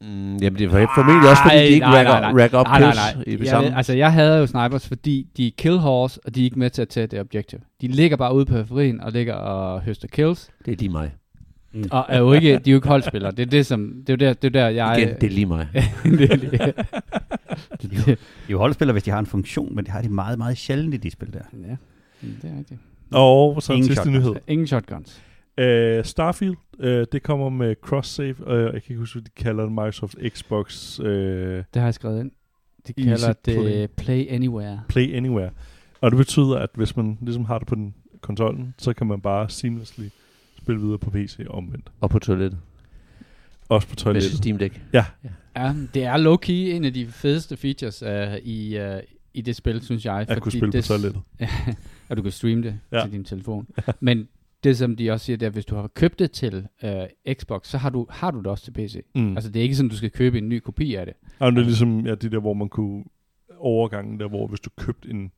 Mm, 0.00 0.36
jamen, 0.36 0.58
det 0.58 0.64
er 0.64 0.70
formentlig 0.94 1.30
også, 1.30 1.42
fordi 1.42 1.56
de 1.56 1.64
ikke 1.66 1.86
Nej, 1.86 2.02
nej, 2.02 2.12
racker, 2.12 2.32
nej. 2.32 2.42
racker 2.44 2.58
op 2.58 2.66
Nej, 2.66 2.80
nej, 2.80 2.92
nej. 3.14 3.24
i 3.26 3.36
det 3.36 3.48
samme. 3.48 3.76
altså, 3.76 3.92
jeg 3.92 4.12
havde 4.12 4.38
jo 4.38 4.46
snipers, 4.46 4.88
fordi 4.88 5.26
de 5.36 5.46
er 5.46 5.50
kill 5.58 5.78
horse, 5.78 6.20
og 6.24 6.34
de 6.34 6.40
er 6.40 6.44
ikke 6.44 6.58
med 6.58 6.70
til 6.70 6.82
at 6.82 6.88
tage 6.88 7.06
det 7.06 7.20
objective. 7.20 7.60
De 7.80 7.88
ligger 7.88 8.16
bare 8.16 8.34
ude 8.34 8.44
på 8.46 8.52
periferien 8.52 9.00
og 9.00 9.12
ligger 9.12 9.34
og 9.34 9.80
høster 9.82 10.08
kills, 10.08 10.50
Det 10.64 10.72
er 10.72 10.76
lige 10.76 10.88
mig. 10.88 11.10
og 11.90 12.06
er 12.08 12.18
jo 12.18 12.32
ikke, 12.32 12.48
de 12.48 12.70
er 12.70 12.72
jo 12.72 12.76
ikke 12.76 12.88
holdspillere. 12.88 13.30
Det 13.30 13.40
er 13.42 13.46
det, 13.46 13.66
som, 13.66 13.92
det 14.06 14.08
er 14.10 14.12
jo 14.12 14.28
der, 14.28 14.32
det 14.34 14.56
er 14.56 14.62
der 14.62 14.68
jeg... 14.68 14.98
Igen, 14.98 15.14
det 15.20 15.22
er 15.24 15.30
lige 15.30 15.46
mig. 15.46 15.68
det, 16.04 16.32
er 16.32 16.36
det, 16.36 16.76
De 18.06 18.10
er 18.10 18.16
jo 18.50 18.58
holdspillere, 18.58 18.92
hvis 18.92 19.02
de 19.02 19.10
har 19.10 19.18
en 19.18 19.26
funktion, 19.26 19.74
men 19.74 19.84
det 19.84 19.92
har 19.92 20.02
de 20.02 20.08
meget, 20.08 20.38
meget 20.38 20.58
sjældent 20.58 20.94
i 20.94 20.96
de 20.96 21.10
spil 21.10 21.32
der. 21.32 21.38
ja, 21.68 21.76
det 22.22 22.50
er 22.54 22.58
rigtigt. 22.58 22.80
Og 23.12 23.62
så 23.62 23.72
en 23.72 23.76
Ingen 23.76 23.86
sidste 23.86 24.02
shotguns. 24.02 24.24
nyhed. 24.24 24.34
Ingen 24.48 24.66
shotguns. 24.66 25.22
Uh, 25.58 26.04
Starfield, 26.04 26.56
uh, 26.78 26.84
det 27.12 27.22
kommer 27.22 27.48
med 27.48 27.74
cross-save. 27.86 28.34
Uh, 28.46 28.62
jeg 28.62 28.70
kan 28.72 28.82
ikke 28.90 28.96
huske, 28.96 29.14
hvad 29.14 29.22
de 29.22 29.30
kalder 29.42 29.62
det. 29.62 29.72
Microsoft 29.72 30.16
Xbox 30.28 30.98
uh, 31.00 31.06
Det 31.06 31.66
har 31.74 31.84
jeg 31.84 31.94
skrevet 31.94 32.20
ind. 32.20 32.30
De 32.86 32.92
kalder 32.92 33.32
det 33.32 33.44
play. 33.44 33.86
Play 33.96 34.26
Anywhere. 34.28 34.80
Play 34.88 35.14
Anywhere. 35.16 35.50
Og 36.00 36.10
det 36.10 36.16
betyder, 36.16 36.58
at 36.58 36.70
hvis 36.74 36.96
man 36.96 37.18
ligesom 37.20 37.44
har 37.44 37.58
det 37.58 37.68
på 37.68 37.74
den 37.74 37.94
konsollen, 38.20 38.74
så 38.78 38.92
kan 38.92 39.06
man 39.06 39.20
bare 39.20 39.50
seamlessly 39.50 40.04
spille 40.58 40.80
videre 40.80 40.98
på 40.98 41.10
PC 41.10 41.38
og 41.48 41.54
omvendt. 41.54 41.90
Og 42.00 42.10
på 42.10 42.18
toilettet. 42.18 42.58
Også 43.68 43.88
på 43.88 43.90
Med 43.92 43.96
toilettet. 43.96 44.30
sit 44.30 44.38
Steam 44.38 44.58
Deck. 44.58 44.80
Ja, 44.92 45.04
det 45.94 46.04
er 46.04 46.16
low-key 46.16 46.52
en 46.76 46.84
af 46.84 46.94
de 46.94 47.06
fedeste 47.06 47.56
features 47.56 48.02
uh, 48.02 48.36
i, 48.42 48.80
uh, 48.80 48.98
i 49.34 49.40
det 49.40 49.56
spil, 49.56 49.82
synes 49.82 50.04
jeg. 50.04 50.26
At 50.28 50.42
kunne 50.42 50.52
spille 50.52 50.72
det, 50.72 50.84
på 50.84 50.88
toilettet. 50.88 51.22
og 52.08 52.16
du 52.16 52.22
kan 52.22 52.32
streame 52.32 52.62
det 52.62 52.78
Ja. 52.92 52.96
ja. 52.96 53.02
til 53.02 53.12
din 53.12 53.24
telefon. 53.24 53.66
Men 54.00 54.28
det, 54.64 54.78
som 54.78 54.96
de 54.96 55.10
også 55.10 55.26
siger, 55.26 55.36
det 55.36 55.46
er, 55.46 55.50
at 55.50 55.52
hvis 55.52 55.64
du 55.64 55.74
har 55.74 55.88
købt 55.88 56.18
det 56.18 56.30
til 56.30 56.66
uh, 56.84 56.90
Xbox, 57.34 57.66
så 57.68 57.78
har 57.78 57.90
du, 57.90 58.06
har 58.10 58.30
du 58.30 58.38
det 58.38 58.46
også 58.46 58.64
til 58.64 58.70
PC. 58.72 59.04
Mm. 59.14 59.36
Altså, 59.36 59.50
det 59.50 59.60
er 59.60 59.62
ikke 59.62 59.74
sådan, 59.76 59.88
du 59.88 59.96
skal 59.96 60.10
købe 60.10 60.38
en 60.38 60.48
ny 60.48 60.58
kopi 60.58 60.94
af 60.94 61.06
det. 61.06 61.14
Og 61.38 61.52
det 61.52 61.58
er 61.58 61.64
ligesom 61.64 62.06
ja, 62.06 62.14
de 62.14 62.30
der, 62.30 62.38
hvor 62.40 62.54
man 62.54 62.68
kunne 62.68 63.04
overgangen 63.58 64.20
der, 64.20 64.28
hvor 64.28 64.46
hvis 64.46 64.60
du 64.60 64.70
købte 64.78 65.10
en 65.10 65.32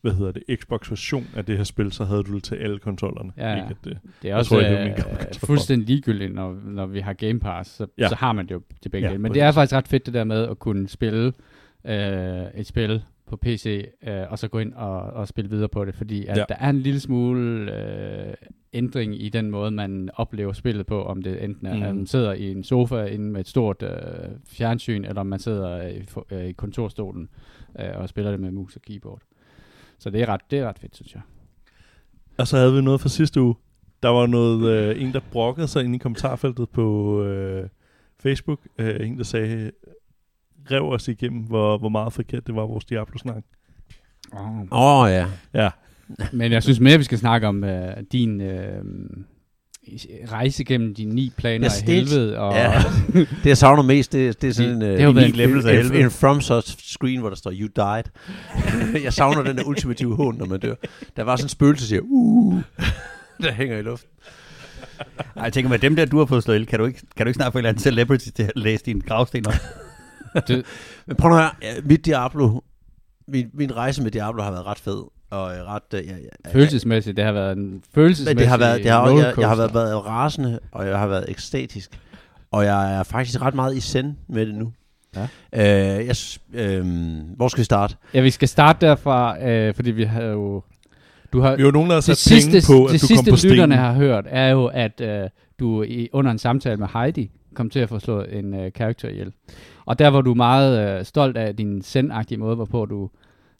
hvad 0.00 0.12
hedder 0.12 0.32
det, 0.32 0.42
Xbox-version 0.60 1.26
af 1.36 1.44
det 1.44 1.56
her 1.56 1.64
spil, 1.64 1.92
så 1.92 2.04
havde 2.04 2.22
du 2.22 2.34
det 2.34 2.44
til 2.44 2.54
alle 2.54 2.78
konsollerne. 2.78 3.32
Ja. 3.36 3.54
Ikke 3.56 3.66
at 3.70 3.76
det, 3.84 3.98
Det 4.22 4.30
er 4.30 4.34
også 4.36 4.48
tror, 4.48 4.60
jeg 4.60 4.68
hævde 4.70 4.90
øh, 4.90 4.96
kontrol. 4.96 5.46
fuldstændig 5.46 5.88
ligegyldigt, 5.88 6.34
når, 6.34 6.54
når 6.64 6.86
vi 6.86 7.00
har 7.00 7.12
Game 7.12 7.40
Pass, 7.40 7.70
så, 7.70 7.86
Ja. 7.98 8.08
så 8.08 8.14
har 8.14 8.32
man 8.32 8.46
det 8.46 8.54
jo 8.54 8.62
til 8.82 8.88
begge 8.88 9.08
Ja, 9.08 9.18
Men 9.18 9.22
præcis. 9.22 9.34
det 9.34 9.42
er 9.42 9.52
faktisk 9.52 9.74
ret 9.76 9.88
fedt 9.88 10.06
det 10.06 10.14
der 10.14 10.24
med 10.24 10.48
at 10.48 10.58
kunne 10.58 10.88
spille 10.88 11.32
øh, 11.86 11.94
et 12.54 12.66
spil 12.66 13.02
på 13.32 13.36
PC, 13.36 13.84
øh, 14.06 14.22
og 14.30 14.38
så 14.38 14.48
gå 14.48 14.58
ind 14.58 14.72
og, 14.74 15.00
og 15.00 15.28
spille 15.28 15.50
videre 15.50 15.68
på 15.68 15.84
det, 15.84 15.94
fordi 15.94 16.26
at 16.26 16.36
Ja. 16.36 16.44
der 16.48 16.54
er 16.54 16.70
en 16.70 16.78
lille 16.80 17.00
smule 17.00 17.72
øh, 18.28 18.34
ændring 18.72 19.22
i 19.22 19.28
den 19.28 19.50
måde, 19.50 19.70
man 19.70 20.10
oplever 20.14 20.52
spillet 20.52 20.86
på, 20.86 21.02
om 21.04 21.22
det 21.22 21.44
enten 21.44 21.66
er, 21.66 21.76
mm. 21.76 21.82
at 21.82 21.96
man 21.96 22.06
sidder 22.06 22.32
i 22.32 22.50
en 22.50 22.64
sofa 22.64 23.04
inde 23.04 23.24
med 23.30 23.40
et 23.40 23.48
stort 23.48 23.82
øh, 23.82 23.90
fjernsyn, 24.46 25.04
eller 25.04 25.20
om 25.20 25.26
man 25.26 25.38
sidder 25.38 25.86
i, 25.88 26.02
for- 26.06 26.26
øh, 26.30 26.44
i 26.44 26.52
kontorstolen 26.52 27.28
øh, 27.80 27.86
og 27.94 28.08
spiller 28.08 28.30
det 28.30 28.40
med 28.40 28.50
mus 28.50 28.76
og 28.76 28.82
keyboard. 28.82 29.20
Så 29.98 30.10
det 30.10 30.22
er 30.22 30.26
ret, 30.28 30.40
det 30.50 30.58
er 30.58 30.68
ret 30.68 30.78
fedt, 30.78 30.96
synes 30.96 31.14
jeg. 31.14 31.22
Og 32.38 32.46
så 32.46 32.56
havde 32.56 32.74
vi 32.74 32.82
noget 32.82 33.00
fra 33.00 33.08
sidste 33.08 33.40
uge. 33.42 33.54
Der 34.02 34.08
var 34.08 34.26
noget, 34.26 34.70
øh, 34.96 35.02
en, 35.02 35.12
der 35.12 35.20
brokkede 35.32 35.68
sig 35.68 35.84
ind 35.84 35.94
i 35.94 35.98
kommentarfeltet 35.98 36.68
på 36.68 37.18
øh, 37.24 37.68
Facebook. 38.20 38.60
Øh, 38.78 39.08
en, 39.08 39.18
der 39.18 39.24
sagde, 39.24 39.70
rev 40.70 40.82
os 40.82 41.08
igennem, 41.08 41.40
hvor, 41.42 41.78
hvor 41.78 41.88
meget 41.88 42.12
forkert 42.12 42.46
det 42.46 42.54
var, 42.54 42.62
vores 42.66 42.84
Diablo-snak. 42.84 43.42
Oh. 44.32 44.60
Åh 44.60 45.02
oh, 45.02 45.10
ja. 45.10 45.26
Ja, 45.54 45.70
Men 46.32 46.52
jeg 46.52 46.62
synes 46.62 46.80
mere, 46.80 46.98
vi 46.98 47.04
skal 47.04 47.18
snakke 47.18 47.46
om 47.48 47.64
øh, 47.64 47.96
din 48.12 48.40
øh, 48.40 48.84
rejse 50.32 50.64
gennem 50.64 50.94
de 50.94 51.04
ni 51.04 51.32
planer 51.36 51.66
Yes, 51.66 51.82
i 51.82 51.86
det- 51.86 51.94
helvede. 51.94 52.38
Og, 52.38 52.54
ja. 52.54 52.82
Det 53.14 53.46
jeg 53.46 53.56
savner 53.58 53.82
mest, 53.82 54.12
det, 54.12 54.42
det 54.42 54.48
er 54.48 54.54
sådan 54.54 54.70
en, 54.74 54.80
Det 54.80 54.98
har 55.00 55.06
jo 55.06 55.10
været 55.10 55.34
en 55.34 55.40
af 55.40 55.44
en, 55.44 55.64
helvede. 55.76 56.00
en 56.00 56.10
FromSoft 56.10 56.90
screen, 56.92 57.20
hvor 57.20 57.28
der 57.28 57.36
står, 57.36 57.50
you 57.52 57.68
died. 57.76 58.04
jeg 59.04 59.12
savner 59.12 59.42
den 59.42 59.56
der 59.58 59.64
ultimative 59.64 60.16
hån, 60.16 60.36
når 60.38 60.46
man 60.46 60.60
dør. 60.60 60.74
Der 61.16 61.22
var 61.22 61.36
sådan 61.36 61.44
en 61.44 61.48
spøgelse, 61.48 61.84
der 61.84 61.88
siger, 61.88 62.00
uh, 62.04 62.60
der 63.42 63.52
hænger 63.52 63.78
i 63.78 63.82
luften. 63.82 64.08
Ej, 65.36 65.42
jeg 65.42 65.52
tænker 65.52 65.70
med 65.70 65.78
dem 65.78 65.96
der, 65.96 66.04
du 66.04 66.18
har 66.18 66.26
fået 66.26 66.42
slået 66.42 66.56
ihjel, 66.56 66.66
kan 66.68 66.78
du 66.78 66.84
ikke, 66.84 67.00
kan 67.16 67.26
du 67.26 67.28
ikke 67.28 67.36
snart 67.36 67.52
få 67.52 67.58
en 67.58 67.60
eller 67.60 67.68
anden 67.68 67.82
celebrity 67.82 68.28
til 68.28 68.42
at 68.42 68.52
læse 68.56 68.84
din 68.84 69.00
gravsten 69.06 69.46
op? 69.46 69.54
Det, 70.40 70.64
Men 71.06 71.16
prøv 71.16 71.30
nu 71.30 71.36
her, 71.36 71.56
ja, 71.62 71.74
mit 71.84 72.04
Diablo, 72.06 72.60
min, 73.28 73.50
min 73.54 73.76
rejse 73.76 74.02
med 74.02 74.10
Diablo 74.10 74.42
har 74.42 74.50
været 74.50 74.66
ret 74.66 74.78
fed. 74.78 75.02
Og 75.30 75.56
øh, 75.56 75.64
ret, 75.64 75.82
øh, 75.94 76.06
ja, 76.06 76.12
ja, 76.12 76.52
følelsesmæssigt, 76.52 77.16
det 77.16 77.24
har 77.24 77.32
været 77.32 77.56
en 77.56 77.82
følelsesmæssig 77.94 78.38
det 78.38 78.46
har 78.46 78.56
været, 78.56 78.82
det 78.82 78.90
har, 78.90 79.10
jeg, 79.10 79.34
jeg 79.38 79.48
har 79.48 79.56
været, 79.56 79.74
været 79.74 80.06
rasende, 80.06 80.58
og 80.72 80.86
jeg 80.86 80.98
har 80.98 81.06
været 81.06 81.24
ekstatisk. 81.28 82.00
Og 82.50 82.64
jeg 82.64 82.98
er 82.98 83.02
faktisk 83.02 83.42
ret 83.42 83.54
meget 83.54 83.76
i 83.76 83.80
send 83.80 84.14
med 84.28 84.46
det 84.46 84.54
nu. 84.54 84.72
Ja. 85.16 85.28
Øh, 85.52 86.06
jeg, 86.06 86.16
øh, 86.54 86.86
hvor 87.36 87.48
skal 87.48 87.58
vi 87.58 87.64
starte? 87.64 87.96
Ja, 88.14 88.20
vi 88.20 88.30
skal 88.30 88.48
starte 88.48 88.86
derfra, 88.86 89.44
øh, 89.46 89.74
fordi 89.74 89.90
vi 89.90 90.04
har 90.04 90.22
jo... 90.22 90.62
Du 91.32 91.40
har, 91.40 91.56
vi 91.56 91.64
var 91.64 91.70
nogen, 91.70 91.90
der 91.90 91.96
det 91.96 92.04
sat 92.04 92.32
penge 92.32 92.42
sidste, 92.42 92.72
på, 92.72 92.84
at 92.84 92.92
det 92.92 93.02
du 93.02 93.06
kom 93.06 93.16
sidste 93.16 93.30
på 93.30 93.36
stenen. 93.36 93.52
lytterne 93.52 93.76
har 93.76 93.92
hørt, 93.92 94.24
er 94.28 94.48
jo, 94.48 94.66
at 94.66 95.00
øh, 95.00 95.28
du 95.58 95.82
i, 95.82 96.08
under 96.12 96.30
en 96.30 96.38
samtale 96.38 96.76
med 96.76 96.88
Heidi 96.94 97.30
kom 97.54 97.70
til 97.70 97.78
at 97.78 97.88
få 97.88 97.98
slået 97.98 98.38
en 98.38 98.54
øh, 98.54 98.72
karakter 98.72 99.08
ihjel. 99.08 99.32
Og 99.86 99.98
der 99.98 100.08
var 100.08 100.20
du 100.20 100.34
meget 100.34 100.98
øh, 100.98 101.04
stolt 101.04 101.36
af 101.36 101.56
din 101.56 101.82
sendagtige 101.82 102.38
måde, 102.38 102.56
hvorpå 102.56 102.86
du 102.86 103.10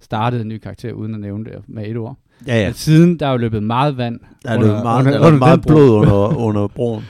startede 0.01 0.43
en 0.43 0.49
ny 0.49 0.59
karakter, 0.59 0.93
uden 0.93 1.15
at 1.15 1.21
nævne 1.21 1.45
det 1.45 1.55
med 1.67 1.87
et 1.87 1.97
ord. 1.97 2.17
Ja, 2.47 2.59
Ja. 2.61 2.65
Men 2.65 2.75
siden, 2.75 3.19
der 3.19 3.27
er 3.27 3.31
jo 3.31 3.37
løbet 3.37 3.63
meget 3.63 3.97
vand. 3.97 4.21
Der 4.45 4.51
er 4.51 4.61
løbet 4.61 4.83
meget, 4.83 5.01
under, 5.01 5.13
der 5.13 5.21
er 5.21 5.27
under 5.27 5.39
meget 5.39 5.63
blod 5.63 5.91
under, 5.91 6.37
under 6.47 6.69
broen. 6.69 7.05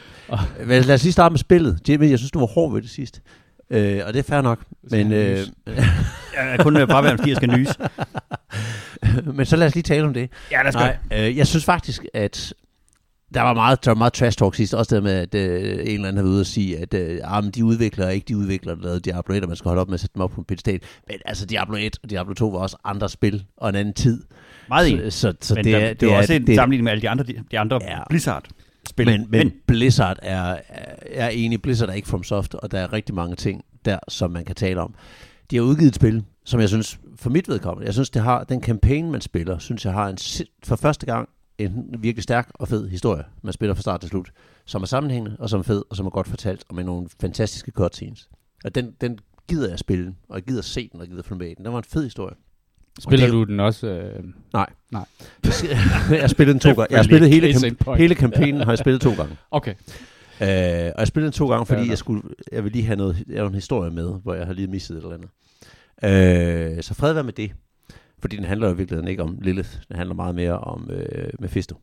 Men 0.67 0.83
lad 0.83 0.95
os 0.95 1.03
lige 1.03 1.13
starte 1.13 1.33
med 1.33 1.39
spillet. 1.39 1.79
Jimmy, 1.89 2.11
jeg 2.11 2.19
synes, 2.19 2.31
du 2.31 2.39
var 2.39 2.47
hård 2.47 2.73
ved 2.73 2.83
det 2.83 2.91
sidst. 2.91 3.23
Øh, 3.71 4.01
og 4.07 4.13
det 4.13 4.19
er 4.19 4.23
fair 4.23 4.41
nok. 4.41 4.59
Men, 4.91 5.13
øh. 5.13 5.39
Jeg 6.37 6.55
er 6.59 6.63
kun 6.63 6.75
fraværende, 6.75 7.19
fordi 7.19 7.31
jeg 7.31 7.37
skal 7.37 7.59
nyse. 7.59 7.75
men 9.37 9.47
så 9.47 9.57
lad 9.57 9.67
os 9.67 9.75
lige 9.75 9.83
tale 9.83 10.05
om 10.07 10.15
det. 10.15 10.31
Ja, 10.51 10.63
lad 10.63 10.69
os 10.69 10.75
Nej, 10.75 10.97
øh, 11.13 11.37
jeg 11.37 11.47
synes 11.47 11.65
faktisk, 11.65 12.05
at 12.15 12.55
der 13.35 13.41
var 13.41 13.55
meget, 13.55 13.85
der 13.85 13.91
var 13.91 13.99
meget 13.99 14.13
trash 14.13 14.39
talk 14.39 14.55
sidst. 14.55 14.75
Også 14.75 14.95
det 14.95 15.03
med, 15.03 15.13
at 15.13 15.35
øh, 15.35 15.63
en 15.73 15.79
eller 15.79 15.89
anden 15.93 16.05
havde 16.05 16.15
været 16.17 16.25
ude 16.25 16.41
og 16.41 16.47
sige, 16.47 16.79
at 16.79 16.95
øh, 16.95 17.21
ah, 17.25 17.45
men 17.45 17.53
de 17.53 17.65
udvikler 17.65 18.09
ikke 18.09 18.25
de 18.29 18.37
udvikler, 18.37 18.75
der 18.75 18.83
lavede 18.83 19.01
Diablo 19.01 19.35
1, 19.35 19.43
og 19.43 19.49
man 19.49 19.57
skal 19.57 19.69
holde 19.69 19.81
op 19.81 19.89
med 19.89 19.95
at 19.95 20.01
sætte 20.01 20.15
dem 20.15 20.23
op 20.23 20.31
på 20.31 20.41
en 20.41 20.45
pedestal. 20.45 20.81
Men 21.09 21.17
altså, 21.25 21.47
Diablo 21.47 21.77
1 21.77 21.99
og 22.03 22.11
Diablo 22.11 22.35
2 22.35 22.49
var 22.49 22.59
også 22.59 22.77
andre 22.85 23.09
spil 23.09 23.45
og 23.57 23.69
en 23.69 23.75
anden 23.75 23.95
tid. 23.95 24.23
Meget 24.69 24.91
enig. 24.91 25.13
Så, 25.13 25.21
så, 25.21 25.35
så 25.41 25.55
Men 25.55 25.65
det, 25.65 25.73
der, 25.73 25.79
er, 25.79 25.89
det, 25.89 26.01
det 26.01 26.13
er 26.13 26.17
også 26.17 26.33
en 26.33 26.47
det, 26.47 26.55
sammenligning 26.55 26.85
med 26.85 26.93
alle 26.93 27.03
de 27.03 27.09
andre, 27.09 27.25
de, 27.25 27.35
de 27.51 27.59
andre 27.59 27.79
Ja. 27.83 27.91
ja. 27.91 28.03
Blizzard-spil. 28.09 29.07
men, 29.07 29.27
men 29.31 29.53
Blizzard 29.67 30.19
er, 30.23 30.57
er, 30.69 30.95
er 31.07 31.29
enig. 31.29 31.63
Blizzard 31.63 31.89
er 31.89 31.93
ikke 31.93 32.09
from 32.09 32.25
soft, 32.25 32.55
og 32.55 32.71
der 32.71 32.79
er 32.79 32.93
rigtig 32.93 33.15
mange 33.15 33.37
ting 33.37 33.65
der, 33.85 33.99
som 34.09 34.31
man 34.31 34.45
kan 34.45 34.55
tale 34.55 34.81
om. 34.81 34.95
De 35.51 35.57
har 35.57 35.63
udgivet 35.63 35.89
et 35.89 35.95
spil, 35.95 36.25
som 36.45 36.61
jeg 36.61 36.69
synes, 36.69 36.99
for 37.17 37.31
mit 37.31 37.49
vedkommende, 37.49 37.87
jeg 37.87 37.95
synes, 37.95 38.11
det 38.11 38.23
har, 38.23 38.45
den 38.45 38.63
campaign, 38.63 39.11
man 39.11 39.21
spiller, 39.21 39.59
synes 39.59 39.85
jeg 39.85 39.93
har 39.93 40.09
en, 40.09 40.19
for 40.65 40.77
første 40.77 41.07
gang 41.07 41.29
en 41.65 41.95
virkelig 41.99 42.23
stærk 42.23 42.51
og 42.55 42.69
fed 42.69 42.89
historie, 42.89 43.25
man 43.43 43.53
spiller 43.53 43.75
fra 43.75 43.83
start 43.83 44.01
til 44.01 44.11
slut, 44.11 44.33
som 44.65 44.83
er 44.83 44.87
sammenhængende, 44.87 45.37
og 45.39 45.51
som 45.51 45.59
er 45.59 45.63
fed, 45.65 45.83
og 45.91 45.97
som 45.97 46.07
er 46.07 46.11
godt 46.11 46.29
fortalt, 46.29 46.65
og 46.69 46.75
med 46.75 46.85
nogle 46.85 47.09
fantastiske 47.21 47.71
cutscenes. 47.71 48.29
Og 48.65 48.75
den, 48.75 48.93
den 49.01 49.19
gider 49.49 49.69
jeg 49.69 49.79
spille, 49.79 50.15
og 50.29 50.37
jeg 50.37 50.43
gider 50.43 50.63
se 50.63 50.89
den, 50.93 51.01
og 51.01 51.07
jeg 51.07 51.11
gider 51.11 51.23
følge 51.23 51.39
med 51.39 51.47
i 51.51 51.55
den. 51.55 51.65
Den 51.65 51.73
var 51.73 51.79
en 51.79 51.85
fed 51.85 52.05
historie. 52.05 52.35
Spiller 53.01 53.27
det 53.27 53.33
du 53.33 53.45
den 53.45 53.61
også? 53.61 53.87
Øh, 53.89 54.25
jeg 56.11 56.21
har 56.21 56.27
spillet 56.27 56.53
den 56.53 56.61
to 56.61 56.69
gange. 56.69 56.87
Jeg 56.91 56.99
har 56.99 57.05
spillet 57.05 57.31
hele, 57.31 57.49
kamp- 57.49 57.95
hele 57.97 58.15
kampagnen 58.15 58.61
har 58.61 58.71
jeg 58.73 58.79
spillet 58.79 59.01
to 59.03 59.15
gange. 59.15 59.37
Okay. 59.51 59.75
Øh, 60.41 60.49
og 60.95 60.99
jeg 60.99 61.07
spillede 61.07 61.33
den 61.33 61.39
to 61.39 61.49
gange, 61.51 61.67
fordi 61.67 61.89
jeg, 61.89 61.99
skulle, 61.99 62.23
jeg 62.53 62.65
vil 62.65 62.73
lige 62.73 62.85
have 62.85 62.97
noget, 62.97 63.25
jeg 63.29 63.41
har 63.43 63.49
en 63.49 63.55
historie 63.55 63.91
med, 63.91 64.15
hvor 64.23 64.35
jeg 64.35 64.47
har 64.47 64.53
lige 64.53 64.67
misset 64.69 64.97
et 64.97 65.03
eller 65.03 65.15
andet. 65.15 66.77
Øh, 66.77 66.83
så 66.83 66.95
fred 66.95 67.13
være 67.13 67.25
med 67.25 67.33
det. 67.33 67.53
Fordi 68.23 68.37
den 68.37 68.45
handler 68.45 68.69
jo 68.69 68.75
i 68.75 68.77
virkeligheden 68.77 69.09
ikke 69.09 69.23
om 69.23 69.39
Lilith. 69.41 69.71
Den 69.89 69.97
handler 69.97 70.15
meget 70.15 70.35
mere 70.35 70.59
om 70.59 70.91
øh, 70.91 71.33
Mephisto. 71.39 71.77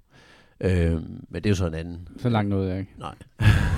Øh, 0.62 0.92
men 1.30 1.36
det 1.36 1.46
er 1.46 1.50
jo 1.50 1.56
så 1.56 1.68
en 1.68 1.74
anden. 1.74 2.08
Så 2.18 2.30
langt 2.30 2.50
nåede 2.50 2.70
jeg 2.70 2.80
ikke. 2.80 2.92
Nej. 2.98 3.16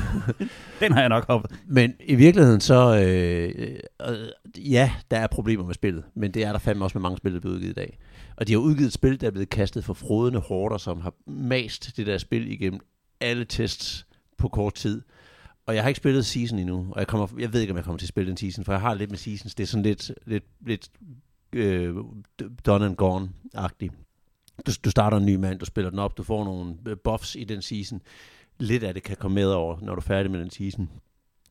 Den 0.80 0.92
har 0.92 1.00
jeg 1.00 1.10
nok 1.10 1.28
hoppet. 1.28 1.52
Men 1.66 1.94
i 2.00 2.16
virkeligheden 2.16 2.62
så, 2.62 3.04
øh, 3.06 3.76
øh, 4.10 4.72
ja, 4.72 4.92
der 5.12 5.18
er 5.18 5.28
problemer 5.28 5.66
med 5.66 5.74
spillet, 5.74 6.04
men 6.16 6.32
det 6.32 6.44
er 6.44 6.52
der 6.52 6.60
fandme 6.60 6.86
også 6.86 6.98
med 6.98 7.02
mange 7.02 7.18
spil, 7.18 7.34
der 7.34 7.40
bliver 7.40 7.56
udgivet 7.56 7.72
i 7.72 7.74
dag. 7.74 7.98
Og 8.36 8.48
de 8.48 8.54
har 8.54 8.60
udgivet 8.60 8.88
et 8.88 8.94
spil, 8.94 9.22
der 9.22 9.28
er 9.28 9.32
blevet 9.32 9.50
kastet 9.50 9.84
for 9.84 9.94
frodende 9.94 10.40
hårder, 10.40 10.78
som 10.78 11.02
har 11.02 11.14
mast 11.28 11.98
det 11.98 12.08
der 12.08 12.18
spil 12.18 12.52
igennem 12.52 12.80
alle 13.22 13.46
tests 13.46 14.08
på 14.38 14.48
kort 14.48 14.74
tid. 14.74 15.02
Og 15.66 15.76
jeg 15.76 15.84
har 15.84 15.88
ikke 15.88 15.98
spillet 15.98 16.26
season 16.26 16.60
endnu, 16.60 16.88
og 16.92 17.00
jeg, 17.00 17.08
kommer, 17.08 17.28
jeg 17.40 17.54
ved 17.54 17.62
ikke, 17.62 17.72
om 17.72 17.78
jeg 17.78 17.84
kommer 17.84 17.98
til 17.98 18.06
at 18.06 18.10
spille 18.10 18.30
den 18.30 18.38
season, 18.38 18.66
for 18.66 18.72
jeg 18.74 18.82
har 18.82 18.94
lidt 18.94 19.10
med 19.10 19.18
seasons. 19.18 19.56
Det 19.56 19.64
er 19.64 19.68
sådan 19.68 19.84
lidt, 19.84 20.12
lidt, 20.26 20.44
lidt 20.66 20.90
øh, 21.54 21.96
done 22.66 22.86
and 22.86 22.96
gone-agtigt. 22.98 23.94
Du, 24.68 24.72
du 24.86 24.90
starter 24.92 25.18
en 25.18 25.26
ny 25.26 25.36
mand, 25.36 25.60
du 25.60 25.66
spiller 25.66 25.90
den 25.90 26.00
op, 26.00 26.18
du 26.18 26.24
får 26.24 26.44
nogle 26.44 26.76
øh, 26.88 26.98
buffs 27.04 27.36
i 27.36 27.44
den 27.44 27.62
season. 27.62 28.02
Lidt 28.60 28.84
af 28.84 28.94
det 28.94 29.04
kan 29.04 29.18
komme 29.18 29.36
med 29.36 29.46
over, 29.46 29.78
når 29.82 29.96
du 29.96 30.00
er 30.00 30.04
færdig 30.06 30.32
med 30.32 30.40
den 30.40 30.50
season. 30.50 30.90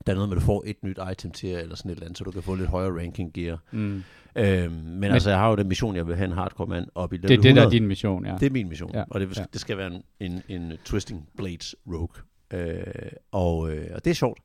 Der 0.07 0.13
er 0.13 0.17
noget 0.17 0.29
med, 0.29 0.37
at 0.37 0.41
du 0.41 0.47
får 0.47 0.65
et 0.67 0.77
nyt 0.85 0.99
item 1.13 1.31
til, 1.31 1.49
eller 1.49 1.77
sådan 1.77 1.91
et 1.91 1.95
eller 1.95 2.07
andet, 2.07 2.19
så 2.19 2.25
du 2.25 2.31
kan 2.31 2.43
få 2.43 2.55
lidt 2.55 2.69
højere 2.69 2.99
ranking 3.03 3.33
gear. 3.33 3.59
Mm. 3.73 4.03
Øhm, 4.37 4.73
men, 4.73 5.01
men 5.01 5.05
altså, 5.13 5.31
jeg 5.31 5.39
har 5.39 5.49
jo 5.49 5.57
den 5.57 5.69
mission, 5.69 5.97
jeg 5.97 6.07
vil 6.07 6.17
have 6.17 6.25
en 6.25 6.33
hardcore 6.33 6.67
mand 6.67 6.87
op 6.95 7.13
i 7.13 7.17
level 7.17 7.29
Det 7.29 7.35
er 7.35 7.43
det, 7.43 7.45
der 7.45 7.51
100. 7.63 7.67
er 7.67 7.71
din 7.71 7.89
mission, 7.89 8.27
ja. 8.27 8.37
Det 8.41 8.47
er 8.47 8.51
min 8.51 8.69
mission, 8.69 8.91
Ja, 8.95 9.05
og 9.11 9.21
det, 9.21 9.39
ja. 9.39 9.45
det 9.53 9.61
skal 9.61 9.79
være 9.79 9.87
en, 9.95 10.03
en, 10.21 10.43
en 10.49 10.73
Twisting 10.85 11.29
Blades 11.37 11.75
Rogue. 11.87 12.23
Øh, 12.53 12.85
og, 13.33 13.71
øh, 13.73 13.87
og 13.95 14.05
det 14.05 14.11
er 14.11 14.15
sjovt. 14.15 14.41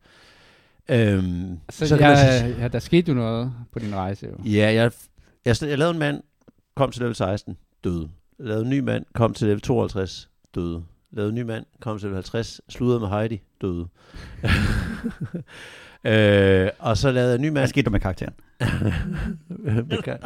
Øhm, 0.90 1.60
Så, 1.70 1.78
så 1.80 1.88
så 1.88 1.96
man 1.96 2.04
ja, 2.04 2.48
ja, 2.48 2.68
der 2.68 2.80
skete 2.80 3.10
jo 3.10 3.14
noget 3.14 3.54
på 3.72 3.80
din 3.80 3.96
rejse, 3.96 4.28
jo. 4.28 4.50
Ja, 4.52 4.74
jeg, 4.74 4.92
jeg, 5.46 5.56
jeg 5.62 5.78
lavede 5.78 5.94
en 5.94 6.00
mand, 6.00 6.22
kom 6.76 6.92
til 6.92 7.02
level 7.02 7.16
16, 7.16 7.58
døde. 7.84 8.10
Lavede 8.40 8.64
en 8.64 8.70
ny 8.70 8.80
mand, 8.80 9.06
kom 9.14 9.34
til 9.34 9.48
level 9.48 9.62
52, 9.62 10.30
døde. 10.56 10.84
Lavede 11.12 11.30
en 11.30 11.36
ny 11.36 11.42
mand, 11.42 11.66
kom 11.82 11.98
til 12.00 12.06
level 12.06 12.16
50, 12.16 12.62
sludrede 12.70 13.00
med 13.00 13.08
Heidi, 13.08 13.42
døde. 13.62 13.88
øh, 16.06 16.70
og 16.80 16.98
så 16.98 17.12
lavede 17.12 17.30
jeg 17.30 17.36
en 17.36 17.42
ny 17.42 17.46
Hvad 17.52 17.62
mand, 17.62 17.68
skete 17.70 17.84
der 17.86 17.90
med 17.92 18.00
karakteren? 18.00 18.34
Man 19.90 20.02
kan- 20.04 20.18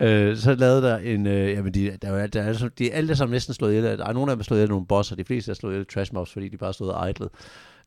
øh, 0.00 0.36
så 0.36 0.54
lavede 0.54 0.82
der 0.82 0.96
en, 0.98 1.26
øh, 1.26 1.48
jamen 1.50 1.74
de, 1.74 1.96
der, 2.02 2.12
er- 2.12 2.26
der 2.26 2.42
er, 2.42 2.68
de 2.78 2.90
er 2.90 2.96
alle 2.96 3.16
sammen 3.16 3.32
næsten 3.32 3.54
slået 3.54 3.70
ihjel. 3.74 3.98
Der 3.98 4.06
er 4.06 4.12
nogle 4.12 4.30
af 4.32 4.36
dem 4.36 4.40
er 4.40 4.44
slået 4.44 4.58
ihjel 4.58 4.68
nogle 4.70 4.86
bosser, 4.86 5.16
de 5.16 5.24
fleste 5.24 5.50
er 5.50 5.54
slået 5.54 5.72
ihjel 5.72 5.86
trash 5.86 6.14
mobs, 6.14 6.32
fordi 6.32 6.48
de 6.48 6.56
bare 6.56 6.72
stod 6.72 6.88
og 6.88 7.10
idlet. 7.10 7.28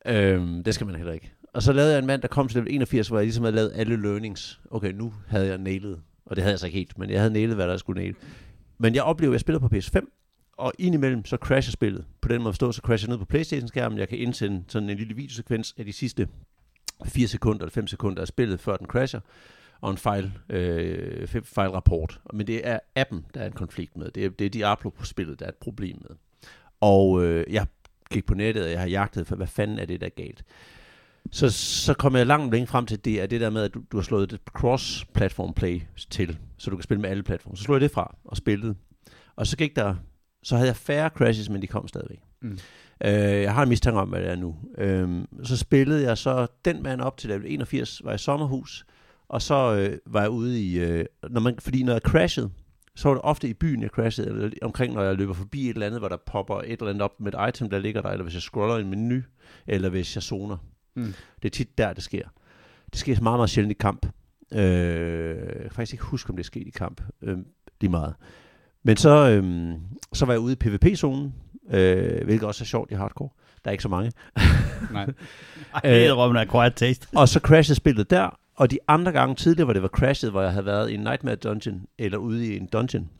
Øhm, 0.06 0.64
det 0.64 0.74
skal 0.74 0.86
man 0.86 0.96
heller 0.96 1.12
ikke. 1.12 1.32
Og 1.54 1.62
så 1.62 1.72
lavede 1.72 1.92
jeg 1.92 1.98
en 1.98 2.06
mand, 2.06 2.22
der 2.22 2.28
kom 2.28 2.48
til 2.48 2.56
level 2.56 2.74
81, 2.74 3.08
hvor 3.08 3.18
jeg 3.18 3.24
ligesom 3.26 3.44
havde 3.44 3.56
lavet 3.56 3.72
alle 3.74 3.96
learnings. 4.02 4.60
Okay, 4.70 4.92
nu 4.92 5.12
havde 5.28 5.46
jeg 5.46 5.58
nailet, 5.58 5.98
og 6.32 6.36
det 6.36 6.42
havde 6.42 6.52
jeg 6.52 6.58
så 6.58 6.66
ikke 6.66 6.78
helt, 6.78 6.98
men 6.98 7.10
jeg 7.10 7.20
havde 7.20 7.32
nælet, 7.32 7.56
hvad 7.56 7.68
der 7.68 7.76
skulle 7.76 8.02
næle. 8.02 8.14
Men 8.78 8.94
jeg 8.94 9.02
oplever, 9.02 9.30
at 9.30 9.34
jeg 9.34 9.40
spiller 9.40 9.58
på 9.58 9.68
PS5, 9.74 9.98
og 10.56 10.72
indimellem 10.78 11.24
så 11.24 11.36
crasher 11.36 11.72
spillet. 11.72 12.04
På 12.20 12.28
den 12.28 12.42
måde 12.42 12.52
forstå, 12.52 12.72
så 12.72 12.80
crasher 12.80 13.08
jeg 13.08 13.12
ned 13.12 13.18
på 13.18 13.24
Playstation-skærmen. 13.24 13.98
Jeg 13.98 14.08
kan 14.08 14.18
indsende 14.18 14.64
sådan 14.68 14.90
en 14.90 14.96
lille 14.96 15.14
videosekvens 15.14 15.74
af 15.78 15.84
de 15.84 15.92
sidste 15.92 16.28
4 17.06 17.28
sekunder 17.28 17.62
eller 17.62 17.70
5 17.70 17.86
sekunder 17.86 18.20
af 18.20 18.28
spillet, 18.28 18.60
før 18.60 18.76
den 18.76 18.86
crasher 18.86 19.20
og 19.80 19.90
en 19.90 19.96
fejl, 19.96 20.32
øh, 20.48 21.28
fejlrapport. 21.44 22.20
Men 22.32 22.46
det 22.46 22.66
er 22.68 22.78
appen, 22.96 23.26
der 23.34 23.40
er 23.40 23.46
en 23.46 23.52
konflikt 23.52 23.96
med. 23.96 24.10
Det 24.10 24.24
er, 24.24 24.30
det 24.30 24.44
er 24.44 24.50
Diablo 24.50 24.90
på 24.90 25.04
spillet, 25.04 25.40
der 25.40 25.44
er 25.44 25.50
et 25.50 25.56
problem 25.60 25.96
med. 26.08 26.16
Og 26.80 27.24
øh, 27.24 27.52
jeg 27.52 27.66
gik 28.10 28.26
på 28.26 28.34
nettet, 28.34 28.64
og 28.64 28.70
jeg 28.70 28.80
har 28.80 28.88
jagtet 28.88 29.26
for, 29.26 29.36
hvad 29.36 29.46
fanden 29.46 29.78
er 29.78 29.84
det, 29.84 30.00
der 30.00 30.06
er 30.06 30.22
galt. 30.22 30.44
Så, 31.30 31.50
så 31.50 31.94
kom 31.94 32.16
jeg 32.16 32.26
langt 32.26 32.52
længe 32.52 32.66
frem 32.66 32.86
til, 32.86 33.04
det 33.04 33.22
er 33.22 33.26
det 33.26 33.40
der 33.40 33.50
med, 33.50 33.62
at 33.62 33.74
du, 33.74 33.82
du 33.92 33.96
har 33.96 34.02
slået 34.02 34.32
et 34.32 34.40
cross-platform 34.58 35.54
play 35.54 35.82
til, 36.10 36.38
så 36.58 36.70
du 36.70 36.76
kan 36.76 36.82
spille 36.82 37.00
med 37.00 37.10
alle 37.10 37.22
platforme. 37.22 37.56
Så 37.56 37.62
slog 37.62 37.74
jeg 37.74 37.80
det 37.80 37.90
fra 37.90 38.16
og 38.24 38.36
spillede. 38.36 38.74
Og 39.36 39.46
så 39.46 39.56
gik 39.56 39.76
der, 39.76 39.94
så 40.42 40.56
havde 40.56 40.68
jeg 40.68 40.76
færre 40.76 41.08
crashes, 41.08 41.48
men 41.48 41.62
de 41.62 41.66
kom 41.66 41.88
stadigvæk. 41.88 42.20
Mm. 42.42 42.58
Øh, 43.04 43.42
jeg 43.42 43.54
har 43.54 43.62
en 43.62 43.68
mistanke 43.68 44.00
om, 44.00 44.08
hvad 44.08 44.20
det 44.20 44.30
er 44.30 44.36
nu. 44.36 44.56
Øh, 44.78 45.24
så 45.42 45.56
spillede 45.56 46.02
jeg 46.02 46.18
så 46.18 46.46
den 46.64 46.82
mand 46.82 47.00
op 47.00 47.16
til 47.16 47.30
level 47.30 47.46
81, 47.52 48.00
var 48.04 48.14
i 48.14 48.18
sommerhus, 48.18 48.86
og 49.28 49.42
så 49.42 49.74
øh, 49.74 49.98
var 50.06 50.20
jeg 50.20 50.30
ude 50.30 50.62
i, 50.62 50.78
øh, 50.78 51.04
når 51.30 51.40
man, 51.40 51.56
fordi 51.58 51.82
når 51.82 51.92
jeg 51.92 52.00
crashede, 52.00 52.50
så 52.94 53.08
var 53.08 53.14
det 53.14 53.22
ofte 53.24 53.48
i 53.48 53.54
byen, 53.54 53.82
jeg 53.82 53.90
crashede, 53.90 54.28
eller 54.28 54.50
omkring, 54.62 54.94
når 54.94 55.02
jeg 55.02 55.14
løber 55.14 55.32
forbi 55.32 55.68
et 55.68 55.74
eller 55.74 55.86
andet, 55.86 56.00
hvor 56.00 56.08
der 56.08 56.16
popper 56.26 56.56
et 56.56 56.72
eller 56.72 56.88
andet 56.88 57.02
op 57.02 57.20
med 57.20 57.34
et 57.34 57.48
item, 57.48 57.70
der 57.70 57.78
ligger 57.78 58.02
der, 58.02 58.08
eller 58.08 58.22
hvis 58.22 58.34
jeg 58.34 58.42
scroller 58.42 58.76
i 58.76 58.80
en 58.80 58.90
menu, 58.90 59.20
eller 59.66 59.88
hvis 59.88 60.16
jeg 60.16 60.22
zoner. 60.22 60.56
Mm. 60.94 61.14
Det 61.42 61.48
er 61.48 61.50
tit 61.50 61.78
der, 61.78 61.92
det 61.92 62.02
sker. 62.02 62.28
Det 62.92 63.00
sker 63.00 63.20
meget, 63.20 63.38
meget 63.38 63.50
sjældent 63.50 63.70
i 63.70 63.78
kamp. 63.80 64.06
Øh, 64.52 65.36
jeg 65.36 65.62
kan 65.62 65.70
faktisk 65.70 65.92
ikke 65.92 66.04
huske, 66.04 66.30
om 66.30 66.36
det 66.36 66.42
er 66.42 66.46
sket 66.46 66.66
i 66.66 66.70
kamp. 66.70 67.00
Øh, 67.22 67.38
lige 67.80 67.90
meget. 67.90 68.14
Men 68.82 68.96
så, 68.96 69.28
øh, 69.30 69.72
så 70.12 70.26
var 70.26 70.32
jeg 70.32 70.40
ude 70.40 70.52
i 70.52 70.56
PvP-zonen, 70.56 71.34
øh, 71.70 72.24
hvilket 72.24 72.48
også 72.48 72.64
er 72.64 72.66
sjovt 72.66 72.90
i 72.90 72.94
hardcore. 72.94 73.28
Der 73.64 73.70
er 73.70 73.72
ikke 73.72 73.82
så 73.82 73.88
mange. 73.88 74.12
Nej. 74.92 75.02
Ej, 75.74 75.80
det 75.84 76.06
er 76.06 76.12
Robin 76.12 76.36
Acquired 76.36 76.72
Taste. 76.72 77.06
Og 77.14 77.28
så 77.28 77.40
crashede 77.40 77.76
spillet 77.76 78.10
der, 78.10 78.38
og 78.56 78.70
de 78.70 78.78
andre 78.88 79.12
gange 79.12 79.34
tidligere, 79.34 79.64
hvor 79.64 79.72
det 79.72 79.82
var 79.82 79.88
crashet, 79.88 80.30
hvor 80.30 80.42
jeg 80.42 80.50
havde 80.50 80.66
været 80.66 80.90
i 80.90 80.94
en 80.94 81.00
Nightmare 81.00 81.36
Dungeon, 81.36 81.86
eller 81.98 82.18
ude 82.18 82.46
i 82.46 82.56
en 82.56 82.66
dungeon, 82.66 83.10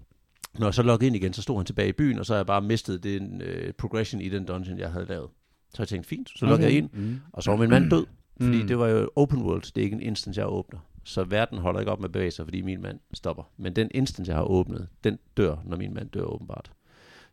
når 0.59 0.67
jeg 0.67 0.75
så 0.75 0.83
loggede 0.83 1.07
ind 1.07 1.17
igen, 1.17 1.33
så 1.33 1.43
stod 1.43 1.57
han 1.57 1.67
tilbage 1.67 1.89
i 1.89 1.93
byen, 1.93 2.19
og 2.19 2.27
så 2.27 2.33
havde 2.33 2.39
jeg 2.41 2.47
bare 2.47 2.61
mistet 2.61 3.03
den 3.03 3.43
øh, 3.43 3.73
progression 3.73 4.21
i 4.21 4.29
den 4.29 4.45
dungeon, 4.45 4.79
jeg 4.79 4.91
havde 4.91 5.07
lavet. 5.07 5.29
Så 5.75 5.83
jeg 5.83 5.89
tænkte, 5.89 6.09
fint, 6.09 6.29
så 6.37 6.47
loggede 6.47 6.69
jeg 6.69 6.77
ind, 6.79 6.91
Mm. 6.93 7.21
og 7.33 7.43
så 7.43 7.51
var 7.51 7.59
min 7.59 7.71
mand 7.71 7.91
død, 7.91 8.07
fordi 8.41 8.61
Mm. 8.63 8.67
det 8.69 8.79
var 8.79 8.89
jo 8.89 9.11
open 9.17 9.43
world, 9.43 9.63
det 9.63 9.79
er 9.81 9.85
ikke 9.85 9.95
en 9.97 10.03
instance, 10.03 10.41
jeg 10.41 10.49
åbner. 10.49 10.79
Så 11.05 11.25
verden 11.25 11.59
holder 11.59 11.81
ikke 11.81 11.93
op 11.93 12.01
med 12.01 12.09
at 12.09 12.13
bevæge 12.13 12.31
sig, 12.31 12.47
fordi 12.47 12.63
min 12.63 12.83
mand 12.83 12.99
stopper. 13.15 13.43
Men 13.57 13.77
den 13.77 13.89
instance, 13.95 14.31
jeg 14.31 14.37
har 14.39 14.45
åbnet, 14.45 14.89
den 15.05 15.19
dør, 15.37 15.57
når 15.65 15.77
min 15.77 15.95
mand 15.95 16.09
dør 16.11 16.23
åbenbart. 16.23 16.73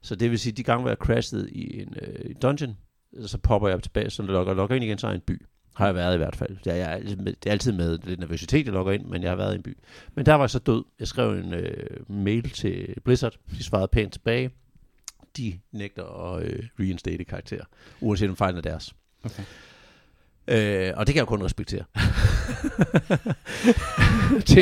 Så 0.02 0.16
det 0.16 0.32
vil 0.32 0.40
sige, 0.40 0.54
de 0.54 0.64
gange, 0.64 0.82
hvor 0.82 0.90
jeg 0.90 0.98
crashede 0.98 1.52
i 1.52 1.82
en 1.82 1.94
øh, 2.02 2.36
dungeon, 2.42 2.78
så 3.26 3.38
popper 3.38 3.70
jeg 3.70 3.84
tilbage, 3.84 4.10
så 4.10 4.24
logger, 4.24 4.54
logger 4.54 4.76
ind 4.76 4.84
igen, 4.86 4.98
så 4.98 5.08
er 5.08 5.12
jeg 5.12 5.16
i 5.16 5.18
en 5.18 5.24
by. 5.38 5.46
Har 5.76 5.86
jeg 5.86 5.96
været 5.96 6.14
i 6.14 6.18
hvert 6.18 6.36
fald. 6.36 6.58
Jeg 6.66 6.80
er, 6.80 6.86
altid 6.88 7.16
med, 7.16 7.26
det 7.34 7.46
er 7.48 7.52
altid 7.52 7.72
med 7.72 7.98
lidt 8.04 8.20
nervøsitet, 8.20 8.66
jeg 8.66 8.74
logger 8.74 8.94
ind, 8.94 9.06
men 9.06 9.22
jeg 9.22 9.32
har 9.32 9.36
været 9.36 9.54
i 9.54 9.56
en 9.56 9.64
by. 9.64 9.78
Men 10.16 10.26
der 10.26 10.34
var 10.34 10.44
jeg 10.44 10.50
så 10.50 10.60
død. 10.60 10.84
Jeg 11.00 11.08
skrev 11.08 11.32
en 11.32 11.54
øh, 11.54 12.10
mail 12.10 12.50
til 12.50 12.96
Blizzard. 13.06 13.36
De 13.52 13.64
svarede 13.64 13.88
pænt 13.88 14.14
tilbage. 14.14 14.50
De 15.38 15.60
nægter 15.72 16.34
at 16.34 16.44
øh, 16.44 16.64
reinstate 16.80 17.24
karakter, 17.24 17.66
uanset 18.02 18.30
om 18.30 18.36
fejlen 18.36 18.58
er 18.58 18.62
deres. 18.62 18.96
Okay. 19.24 19.44
Øh, 20.50 20.92
og 20.96 21.08
det 21.08 21.14
kan 21.14 21.16
jeg 21.16 21.22
jo 21.22 21.26
kun 21.26 21.44
respektere. 21.46 21.82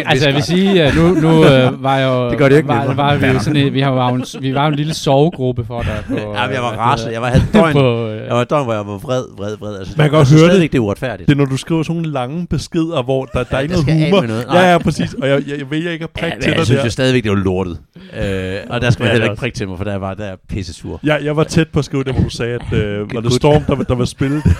Altså, 0.05 0.25
jeg 0.27 0.35
vil 0.35 0.43
sige, 0.43 0.83
at 0.83 0.95
nu, 0.95 1.07
nu 1.07 1.45
øh, 1.45 1.83
var 1.83 1.97
jeg 1.97 2.07
jo... 2.07 2.29
Det 2.29 2.37
gør 2.37 2.49
det 2.49 2.55
ikke 2.57 2.67
var, 2.67 2.79
nemmere. 2.87 2.97
var 3.21 3.33
vi, 3.33 3.39
sådan, 3.39 3.55
et- 3.55 3.73
vi, 3.73 3.79
har, 3.81 3.91
var 3.91 4.09
en, 4.09 4.25
vi 4.39 4.53
var 4.55 4.61
jo 4.65 4.69
en 4.69 4.75
lille 4.75 4.93
sovegruppe 4.93 5.65
for 5.65 5.81
dig. 5.81 6.03
På, 6.07 6.15
Ja, 6.15 6.41
jeg 6.41 6.61
var 6.61 6.71
øh, 6.71 6.77
rasende. 6.77 7.13
Jeg 7.13 7.21
var 7.21 7.27
havde 7.27 7.43
et 7.43 7.53
døgn, 7.53 7.73
på, 7.73 8.07
øh, 8.09 8.25
jeg 8.27 8.35
var 8.35 8.43
døgn, 8.43 8.63
hvor 8.63 8.73
jeg 8.73 8.87
var 8.87 8.97
vred, 8.97 9.23
vred, 9.37 9.57
vred. 9.57 9.79
Altså, 9.79 9.93
Man 9.97 10.03
kan 10.03 10.11
godt 10.11 10.19
jeg 10.19 10.27
synes 10.27 10.41
høre 10.41 10.45
det. 10.47 10.51
stadigvæk, 10.51 10.71
det 10.71 10.77
er 10.77 10.81
uretfærdigt. 10.81 11.27
Det 11.29 11.33
er, 11.33 11.37
når 11.37 11.45
du 11.45 11.57
skriver 11.57 11.83
sådan 11.83 11.95
nogle 11.95 12.11
lange 12.13 12.47
beskeder, 12.47 13.03
hvor 13.03 13.25
der, 13.25 13.43
der 13.43 13.55
er 13.57 13.61
ikke 13.61 13.73
noget 13.73 13.93
humor. 14.09 14.21
noget. 14.21 14.45
Ja, 14.47 14.53
Nej. 14.53 14.61
ja, 14.61 14.77
præcis. 14.77 15.13
Og 15.13 15.27
jeg, 15.29 15.41
jeg, 15.47 15.57
jeg 15.59 15.71
vælger 15.71 15.91
ikke 15.91 16.03
at 16.03 16.09
Ja, 16.15 16.19
prikke 16.21 16.35
men 16.35 16.41
til 16.41 16.49
jeg 16.49 16.57
dig 16.57 16.65
synes 16.65 16.79
der. 16.79 16.85
jo 16.85 16.89
stadigvæk, 16.91 17.23
det 17.23 17.31
var 17.31 17.37
lortet. 17.37 17.77
Øh, 18.21 18.55
og 18.69 18.81
der 18.81 18.89
skal 18.89 19.03
man 19.03 19.07
Ja, 19.07 19.11
heller 19.13 19.29
ikke 19.31 19.39
prikke 19.39 19.57
til 19.57 19.67
mig, 19.67 19.77
for 19.77 19.83
der 19.83 19.95
var 19.95 20.13
der 20.13 20.25
er 20.25 20.35
pisse 20.49 20.73
sur. 20.73 20.99
Jeg, 21.03 21.19
jeg 21.23 21.35
var 21.37 21.43
tæt 21.43 21.67
på 21.67 21.79
at 21.79 21.85
skrive 21.85 22.03
det, 22.03 22.13
hvor 22.13 22.23
du 22.23 22.29
sagde, 22.29 22.53
at 22.71 22.73
øh, 22.79 23.13
var 23.13 23.21
det. 23.21 23.33
Storm, 23.33 23.63
der, 23.63 23.75
der 23.83 23.95
var 23.95 24.05
spillet. 24.05 24.43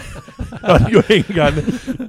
og 0.63 0.79
gjorde 0.89 1.15
ingen 1.15 1.35
gang. 1.35 1.53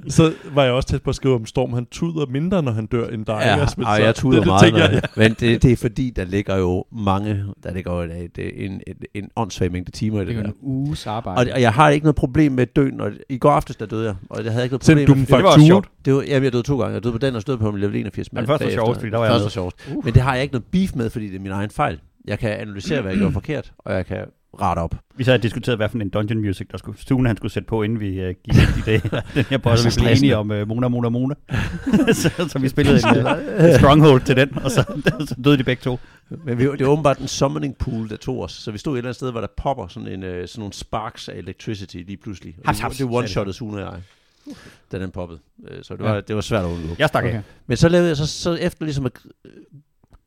Så 0.08 0.32
var 0.54 0.64
jeg 0.64 0.72
også 0.72 0.88
tæt 0.88 1.02
på 1.02 1.10
at 1.10 1.16
skrive, 1.16 1.34
om 1.34 1.46
Storm 1.46 1.72
han 1.72 1.86
tuder 1.90 2.26
mindre, 2.26 2.62
når 2.62 2.72
han 2.72 2.86
dør, 2.86 3.08
end 3.08 3.26
dig. 3.26 3.40
Ja, 3.44 3.62
og 3.62 3.68
Så 3.68 4.02
jeg 4.04 4.14
tuder 4.14 4.36
det, 4.36 4.42
det 4.42 4.46
meget, 4.46 4.62
tænker 4.62 4.88
jeg, 4.88 5.02
men 5.16 5.36
det, 5.40 5.62
det 5.62 5.72
er 5.72 5.76
fordi, 5.76 6.10
der 6.16 6.24
ligger 6.24 6.56
jo 6.56 6.84
mange, 6.92 7.44
der 7.62 7.72
ligger 7.72 7.92
jo 7.94 8.00
et, 8.00 8.30
et, 8.38 8.64
en, 8.64 8.72
en, 8.86 8.94
en 9.14 9.28
åndssvag 9.36 9.72
mængde 9.72 9.90
timer 9.90 10.16
i 10.16 10.20
det 10.20 10.28
det 10.28 10.34
er 10.34 10.38
jo 10.38 10.42
der. 10.42 10.48
en 10.48 10.54
uges 10.62 11.06
arbejde. 11.06 11.38
Og, 11.50 11.54
og 11.54 11.60
jeg 11.60 11.72
har 11.72 11.88
ikke 11.88 12.04
noget 12.04 12.16
problem 12.16 12.52
med 12.52 12.62
at 12.62 12.76
dø, 12.76 12.90
når, 12.90 13.10
i 13.28 13.38
går 13.38 13.50
aftes 13.50 13.76
der 13.76 13.86
døde 13.86 14.04
jeg, 14.06 14.14
og 14.30 14.44
jeg 14.44 14.52
havde 14.52 14.64
ikke 14.64 14.72
noget 14.72 14.80
problem 14.82 15.08
med, 15.08 15.16
en 15.16 15.20
Det 15.26 15.30
var 15.30 15.36
også 15.38 15.48
faktura? 15.50 15.66
sjovt. 15.66 15.88
det 16.04 16.14
var, 16.14 16.22
jamen, 16.22 16.44
jeg 16.44 16.52
døde 16.52 16.62
to 16.62 16.80
gange. 16.80 16.94
Jeg 16.94 17.02
døde 17.04 17.12
på 17.12 17.18
den, 17.18 17.36
og 17.36 17.46
døde 17.46 17.58
på 17.58 17.70
min 17.70 17.80
level 17.80 17.96
81. 17.96 18.32
Men 18.32 18.46
først 18.46 18.64
var 18.64 18.70
sjovt, 18.70 18.96
fordi 18.96 19.10
der 19.10 19.16
var 19.18 19.24
jeg 19.24 19.32
Først 19.32 19.44
var 19.44 19.50
sjovt. 19.50 19.74
Men 20.04 20.14
det 20.14 20.22
har 20.22 20.34
jeg 20.34 20.42
ikke 20.42 20.52
noget 20.52 20.64
beef 20.72 20.94
med, 20.94 21.10
fordi 21.10 21.26
det 21.28 21.36
er 21.36 21.40
min 21.40 21.52
egen 21.52 21.70
fejl. 21.70 22.00
Jeg 22.26 22.38
kan 22.38 22.50
analysere, 22.50 23.00
hvad 23.00 23.10
jeg 23.10 23.18
gjorde 23.18 23.32
forkert, 23.32 23.72
og 23.78 23.94
jeg 23.94 24.06
kan 24.06 24.16
rette 24.60 24.80
op. 24.80 24.94
Vi 25.16 25.24
så 25.24 25.30
havde 25.30 25.42
diskuteret, 25.42 25.78
hvad 25.78 25.88
for 25.88 25.98
en 25.98 26.10
dungeon 26.10 26.40
music, 26.40 26.66
der 26.70 26.78
skulle, 26.78 27.00
Stune 27.00 27.28
han 27.28 27.36
skulle 27.36 27.52
sætte 27.52 27.66
på, 27.66 27.82
inden 27.82 28.00
vi 28.00 28.28
uh, 28.28 28.34
gik 28.44 28.54
i 28.54 28.80
det, 28.90 29.24
den 29.34 29.44
her 29.44 29.58
boss, 29.58 29.84
vi 29.96 30.02
blev 30.02 30.12
enige 30.16 30.36
om 30.36 30.50
uh, 30.50 30.68
Mona, 30.68 30.88
Mona, 30.88 31.08
Mona. 31.08 31.34
så, 32.12 32.48
så, 32.48 32.58
vi 32.58 32.68
spillede 32.68 32.96
en, 32.96 33.26
uh, 33.26 33.74
stronghold 33.78 34.20
til 34.20 34.36
den, 34.36 34.58
og 34.58 34.70
så, 34.70 34.84
så 35.26 35.34
døde 35.44 35.58
de 35.58 35.64
begge 35.64 35.80
to. 35.82 35.98
Men 36.44 36.58
vi, 36.58 36.64
det 36.64 36.80
er 36.80 36.86
åbenbart 36.86 37.18
en 37.18 37.28
summoning 37.28 37.76
pool, 37.76 38.08
der 38.08 38.16
tog 38.16 38.40
os. 38.42 38.52
Så 38.52 38.70
vi 38.70 38.78
stod 38.78 38.92
et 38.94 38.98
eller 38.98 39.08
andet 39.08 39.16
sted, 39.16 39.30
hvor 39.30 39.40
der 39.40 39.48
popper 39.56 39.88
sådan, 39.88 40.08
en, 40.08 40.22
øh, 40.22 40.48
sådan 40.48 40.60
nogle 40.60 40.72
sparks 40.72 41.28
af 41.28 41.36
electricity 41.38 41.96
lige 41.96 42.16
pludselig. 42.16 42.54
Og 42.58 42.62
Haps, 42.66 42.76
det, 42.76 42.82
haps, 42.82 42.96
det 42.96 43.06
sagde 43.06 43.18
one-shottede 43.18 43.52
Sune 43.52 43.86
og 43.88 43.94
jeg, 43.94 44.54
da 44.92 44.98
den 44.98 45.10
poppede. 45.10 45.38
Så 45.82 45.96
det 45.96 46.04
Ja. 46.04 46.10
var, 46.10 46.20
det 46.20 46.34
var 46.34 46.40
svært 46.40 46.64
at 46.64 46.70
undgå. 46.70 46.96
Jeg 46.98 47.08
stak 47.08 47.24
Okay. 47.24 47.42
Men 47.66 47.76
så 47.76 47.88
lavede 47.88 48.08
jeg, 48.08 48.16
så, 48.16 48.26
så 48.26 48.54
efter 48.54 48.84
ligesom 48.84 49.06
at 49.06 49.12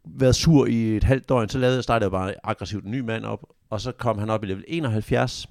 været 0.06 0.36
sur 0.36 0.66
i 0.66 0.96
et 0.98 1.04
halvt 1.04 1.30
døgn, 1.30 1.50
så 1.50 1.58
lavede 1.58 1.76
jeg, 1.76 1.84
startede 1.84 2.06
jeg 2.06 2.12
bare 2.12 2.34
aggressivt 2.44 2.86
en 2.86 2.92
ny 2.92 3.00
mand 3.00 3.26
op, 3.26 3.44
og 3.70 3.82
så 3.82 3.92
kom 3.92 4.18
han 4.18 4.30
op 4.30 4.44
i 4.44 4.48
level 4.48 4.64
71, 4.68 5.50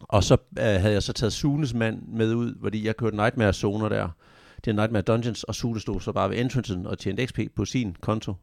og 0.00 0.24
så 0.24 0.34
øh, 0.34 0.64
havde 0.64 0.92
jeg 0.92 1.02
så 1.02 1.12
taget 1.12 1.32
Sunes 1.32 1.74
mand 1.74 2.02
med 2.08 2.34
ud, 2.34 2.54
fordi 2.62 2.86
jeg 2.86 2.96
kørte 2.96 3.16
Nightmare 3.16 3.52
zoner 3.52 3.88
der. 3.88 4.08
Det 4.64 4.70
er 4.70 4.74
Nightmare 4.74 5.02
Dungeons, 5.02 5.44
og 5.44 5.54
Sune 5.54 5.80
stod 5.80 6.00
så 6.00 6.12
bare 6.12 6.30
ved 6.30 6.38
entrancen 6.38 6.86
og 6.86 6.98
tjente 6.98 7.26
XP 7.26 7.38
på 7.56 7.64
sin 7.64 7.96
konto. 8.00 8.34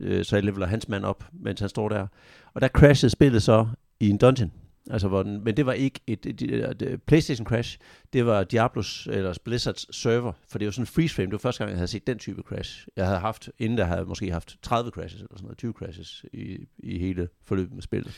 Øh, 0.00 0.24
så 0.24 0.36
jeg 0.36 0.44
leveler 0.44 0.66
hans 0.66 0.88
mand 0.88 1.04
op, 1.04 1.24
mens 1.32 1.60
han 1.60 1.68
står 1.68 1.88
der. 1.88 2.06
Og 2.54 2.60
der 2.60 2.68
crashede 2.68 3.10
spillet 3.10 3.42
så 3.42 3.66
i 4.00 4.08
en 4.08 4.18
dungeon. 4.18 4.52
Altså, 4.90 5.08
hvor 5.08 5.22
den, 5.22 5.44
men 5.44 5.56
det 5.56 5.66
var 5.66 5.72
ikke 5.72 6.00
et, 6.06 6.26
et, 6.26 6.42
et, 6.42 6.82
et 6.82 7.02
PlayStation 7.02 7.46
Crash, 7.46 7.78
det 8.12 8.26
var 8.26 8.44
Diablos 8.44 9.08
eller 9.10 9.34
Blizzards 9.44 9.96
server, 9.96 10.32
for 10.48 10.58
det 10.58 10.66
var 10.66 10.72
sådan 10.72 10.82
en 10.82 10.86
freeze 10.86 11.14
frame. 11.14 11.26
Det 11.26 11.32
var 11.32 11.38
første 11.38 11.58
gang, 11.58 11.70
jeg 11.70 11.78
havde 11.78 11.88
set 11.88 12.06
den 12.06 12.18
type 12.18 12.42
crash. 12.42 12.86
Jeg 12.96 13.06
havde 13.06 13.18
haft, 13.18 13.50
inden 13.58 13.78
der 13.78 13.84
havde 13.84 14.04
måske 14.04 14.32
haft 14.32 14.56
30 14.62 14.90
crashes 14.90 15.20
eller 15.20 15.36
sådan 15.36 15.44
noget, 15.44 15.58
20 15.58 15.72
crashes 15.72 16.24
i, 16.32 16.68
i 16.78 16.98
hele 16.98 17.28
forløbet 17.44 17.74
med 17.74 17.82
spillet. 17.82 18.14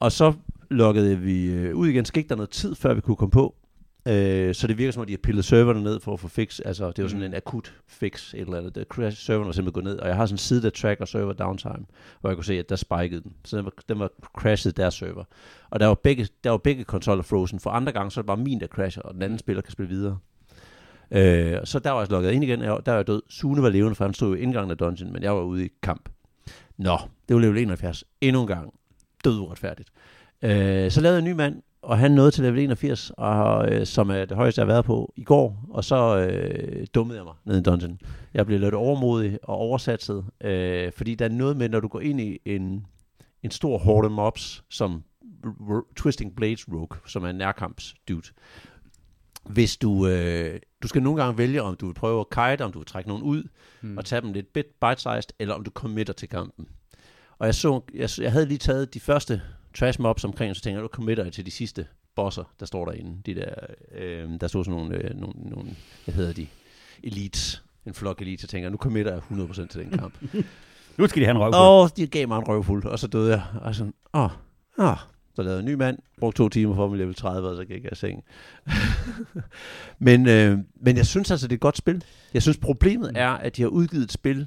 Og 0.00 0.12
så 0.12 0.32
lukkede 0.70 1.18
vi 1.18 1.46
øh, 1.46 1.76
ud 1.76 1.88
igen, 1.88 2.04
så 2.04 2.12
gik 2.12 2.28
der 2.28 2.36
noget 2.36 2.50
tid, 2.50 2.74
før 2.74 2.94
vi 2.94 3.00
kunne 3.00 3.16
komme 3.16 3.30
på. 3.30 3.54
Øh, 4.06 4.54
så 4.54 4.66
det 4.66 4.78
virker 4.78 4.92
som 4.92 5.00
om, 5.00 5.06
de 5.06 5.12
har 5.12 5.18
pillet 5.22 5.44
serverne 5.44 5.82
ned 5.82 6.00
for 6.00 6.12
at 6.12 6.20
få 6.20 6.28
fix. 6.28 6.60
Altså, 6.64 6.90
det 6.90 7.02
var 7.02 7.08
sådan 7.08 7.20
Mm. 7.20 7.26
en 7.26 7.34
akut 7.34 7.74
fix, 7.88 8.34
et 8.34 8.40
eller 8.40 8.58
andet. 8.58 8.74
Der 8.74 8.84
crash, 8.84 9.18
serveren 9.22 9.46
var 9.46 9.52
simpelthen 9.52 9.82
gået 9.84 9.94
ned, 9.94 9.98
og 10.02 10.08
jeg 10.08 10.16
har 10.16 10.26
sådan 10.26 10.34
en 10.34 10.38
side, 10.38 10.62
der 10.62 10.70
tracker 10.70 11.04
server 11.04 11.32
downtime, 11.32 11.84
hvor 12.20 12.30
jeg 12.30 12.36
kunne 12.36 12.44
se, 12.44 12.58
at 12.58 12.68
der 12.68 12.76
spikede 12.76 13.20
den. 13.22 13.32
Så 13.44 13.56
den 13.56 13.64
var, 13.64 13.72
den 13.88 13.98
var 13.98 14.10
crashet 14.38 14.76
deres 14.76 14.94
server. 14.94 15.24
Og 15.70 15.80
der 15.80 15.86
var 15.86 15.94
begge, 15.94 16.28
der 16.44 16.50
var 16.50 16.56
begge 16.58 16.84
konsoller 16.84 17.22
frozen. 17.22 17.60
For 17.60 17.70
andre 17.70 17.92
gange, 17.92 18.10
så 18.10 18.20
er 18.20 18.22
det 18.22 18.26
bare 18.26 18.36
min, 18.36 18.60
der 18.60 18.66
crasher, 18.66 19.02
og 19.02 19.14
den 19.14 19.22
anden 19.22 19.38
spiller 19.38 19.62
kan 19.62 19.72
spille 19.72 19.88
videre. 19.88 20.18
Øh, 21.10 21.56
så 21.64 21.78
der 21.78 21.90
var 21.90 22.00
jeg 22.00 22.10
logget 22.10 22.32
ind 22.32 22.44
igen, 22.44 22.60
der 22.60 22.68
var 22.86 22.94
jeg 22.94 23.06
død. 23.06 23.22
Sune 23.28 23.62
var 23.62 23.68
levende, 23.68 23.94
for 23.94 24.04
han 24.04 24.14
stod 24.14 24.36
i 24.36 24.40
indgangen 24.40 24.70
af 24.70 24.76
dungeon, 24.78 25.12
men 25.12 25.22
jeg 25.22 25.34
var 25.36 25.42
ude 25.42 25.66
i 25.66 25.68
kamp. 25.82 26.08
Nå, 26.78 26.98
det 27.28 27.36
var 27.36 27.40
level 27.42 27.58
71. 27.58 28.04
Endnu 28.20 28.40
en 28.42 28.46
gang. 28.48 28.74
Død 29.24 29.38
uretfærdigt. 29.38 29.88
Øh, 30.42 30.90
så 30.90 31.00
lavede 31.00 31.16
jeg 31.16 31.18
en 31.18 31.24
ny 31.24 31.32
mand, 31.32 31.62
og 31.86 31.98
han 31.98 32.10
nåede 32.10 32.30
til 32.30 32.44
level 32.44 32.58
81, 32.60 33.12
og, 33.16 33.72
øh, 33.72 33.86
som 33.86 34.10
er 34.10 34.24
det 34.24 34.36
højeste, 34.36 34.60
jeg 34.60 34.66
har 34.66 34.72
været 34.72 34.84
på 34.84 35.12
i 35.16 35.24
går, 35.24 35.64
og 35.70 35.84
så 35.84 36.18
øh, 36.18 36.86
dummede 36.94 37.18
jeg 37.18 37.24
mig 37.24 37.34
ned 37.44 37.58
i 37.58 37.62
dungeon. 37.62 37.98
Jeg 38.34 38.46
blev 38.46 38.60
lidt 38.60 38.74
overmodig 38.74 39.38
og 39.42 39.56
oversatset, 39.56 40.24
øh, 40.40 40.92
fordi 40.92 41.14
der 41.14 41.24
er 41.24 41.28
noget 41.28 41.56
med, 41.56 41.68
når 41.68 41.80
du 41.80 41.88
går 41.88 42.00
ind 42.00 42.20
i 42.20 42.38
en, 42.44 42.86
en 43.42 43.50
stor 43.50 43.78
horde 43.78 44.10
mobs, 44.10 44.64
som 44.70 45.02
R- 45.44 45.92
Twisting 45.96 46.36
Blades 46.36 46.68
Rogue, 46.68 46.98
som 47.06 47.24
er 47.24 47.28
en 47.28 47.36
nærkamps 47.36 47.94
dude. 48.08 48.22
Hvis 49.44 49.76
du, 49.76 50.06
øh, 50.08 50.60
du 50.82 50.88
skal 50.88 51.02
nogle 51.02 51.22
gange 51.22 51.38
vælge, 51.38 51.62
om 51.62 51.76
du 51.76 51.86
vil 51.86 51.94
prøve 51.94 52.20
at 52.20 52.30
kite, 52.30 52.64
om 52.64 52.72
du 52.72 52.78
vil 52.78 52.86
trække 52.86 53.08
nogen 53.08 53.22
ud, 53.24 53.42
Mm. 53.80 53.98
og 53.98 54.04
tage 54.04 54.20
dem 54.22 54.32
lidt 54.32 54.52
bit 54.52 54.66
bite-sized, 54.80 55.28
eller 55.38 55.54
om 55.54 55.64
du 55.64 55.70
committer 55.74 56.12
til 56.12 56.28
kampen. 56.28 56.66
Og 57.38 57.46
jeg, 57.46 57.54
så, 57.54 57.80
jeg, 57.94 58.08
jeg 58.20 58.32
havde 58.32 58.46
lige 58.46 58.58
taget 58.58 58.94
de 58.94 59.00
første 59.00 59.42
trash 59.78 60.00
mobs 60.00 60.24
omkring, 60.24 60.56
så 60.56 60.62
tænkte 60.62 60.74
jeg, 60.74 60.82
nu 60.82 60.88
committer 60.88 61.24
jeg 61.24 61.32
til 61.32 61.46
de 61.46 61.50
sidste 61.50 61.86
bosser, 62.16 62.44
der 62.60 62.66
står 62.66 62.84
derinde. 62.84 63.22
De 63.26 63.34
der, 63.34 63.54
øh, 63.94 64.28
der 64.40 64.48
stod 64.48 64.64
sådan 64.64 64.80
nogle, 64.80 64.96
øh, 64.96 65.20
nogle, 65.20 65.34
nogle, 65.36 65.70
hvad 66.04 66.14
hedder 66.14 66.32
de, 66.32 66.46
elites, 67.02 67.62
en 67.86 67.94
flok 67.94 68.20
elites, 68.20 68.40
så 68.40 68.46
tænker 68.46 68.64
jeg, 68.64 68.70
nu 68.70 68.76
committer 68.76 69.12
jeg 69.12 69.22
100% 69.30 69.66
til 69.66 69.80
den 69.80 69.90
kamp. 69.98 70.14
Nu 70.98 71.06
skal 71.06 71.20
de 71.20 71.26
have 71.26 71.34
en 71.34 71.40
røv 71.40 71.52
på. 71.52 71.58
og 71.58 71.96
de 71.96 72.06
gav 72.06 72.28
mig 72.28 72.38
en 72.38 72.48
røvfuld, 72.48 72.84
og 72.84 72.98
så 72.98 73.06
døde 73.06 73.30
jeg. 73.30 73.42
Og 73.60 73.74
sådan, 73.74 73.94
åh, 74.14 74.30
åh. 74.78 74.96
Så 75.34 75.42
lavede 75.42 75.56
jeg 75.56 75.60
en 75.60 75.66
ny 75.66 75.74
mand, 75.74 75.98
brugte 76.18 76.38
to 76.38 76.48
timer 76.48 76.74
for 76.74 76.84
at 76.84 76.90
blive 76.90 77.02
level 77.02 77.14
30, 77.14 77.48
og 77.48 77.56
så 77.56 77.64
gik 77.64 77.84
jeg 77.84 77.92
i 77.92 77.94
seng. 77.94 78.24
men, 79.98 80.28
øh, 80.28 80.58
men 80.80 80.96
jeg 80.96 81.06
synes 81.06 81.30
altså, 81.30 81.46
det 81.46 81.52
er 81.52 81.56
et 81.56 81.60
godt 81.60 81.76
spil. 81.76 82.04
Jeg 82.34 82.42
synes, 82.42 82.56
problemet 82.56 83.12
er, 83.14 83.30
at 83.30 83.56
de 83.56 83.62
har 83.62 83.68
udgivet 83.68 84.04
et 84.04 84.12
spil, 84.12 84.46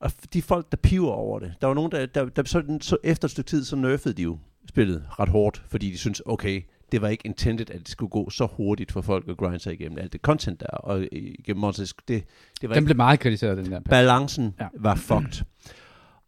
og 0.00 0.12
de 0.32 0.42
folk, 0.42 0.70
der 0.70 0.76
piver 0.76 1.10
over 1.10 1.38
det, 1.38 1.54
der 1.60 1.66
var 1.66 1.74
nogen, 1.74 1.92
der, 1.92 2.06
der, 2.06 2.24
der 2.24 2.42
så, 2.44 2.78
så 2.80 2.96
efter 3.04 3.26
et 3.28 3.32
stykke 3.32 3.48
tid, 3.48 3.64
så 3.64 3.76
nerfede 3.76 4.14
de 4.14 4.22
jo 4.22 4.38
spillet 4.68 5.06
ret 5.20 5.28
hårdt, 5.28 5.62
fordi 5.68 5.90
de 5.90 5.98
synes, 5.98 6.22
okay, 6.26 6.62
det 6.92 7.02
var 7.02 7.08
ikke 7.08 7.26
intended, 7.26 7.70
at 7.70 7.78
det 7.80 7.88
skulle 7.88 8.10
gå 8.10 8.30
så 8.30 8.46
hurtigt 8.46 8.92
for 8.92 9.00
folk 9.00 9.28
at 9.28 9.36
grinde 9.36 9.58
sig 9.58 9.72
igennem 9.72 9.98
alt 9.98 10.12
det 10.12 10.20
content 10.20 10.60
der, 10.60 10.66
og 10.66 11.06
igennem 11.12 11.60
Monsters, 11.60 11.92
det, 12.08 12.24
det 12.60 12.68
var 12.68 12.74
Den 12.74 12.82
ikke 12.82 12.84
blev 12.84 12.96
meget 12.96 13.20
kritiseret, 13.20 13.56
den 13.58 13.70
der. 13.72 13.80
balancen 13.80 14.54
Ja. 14.60 14.68
var 14.78 14.94
fucked. 14.94 15.44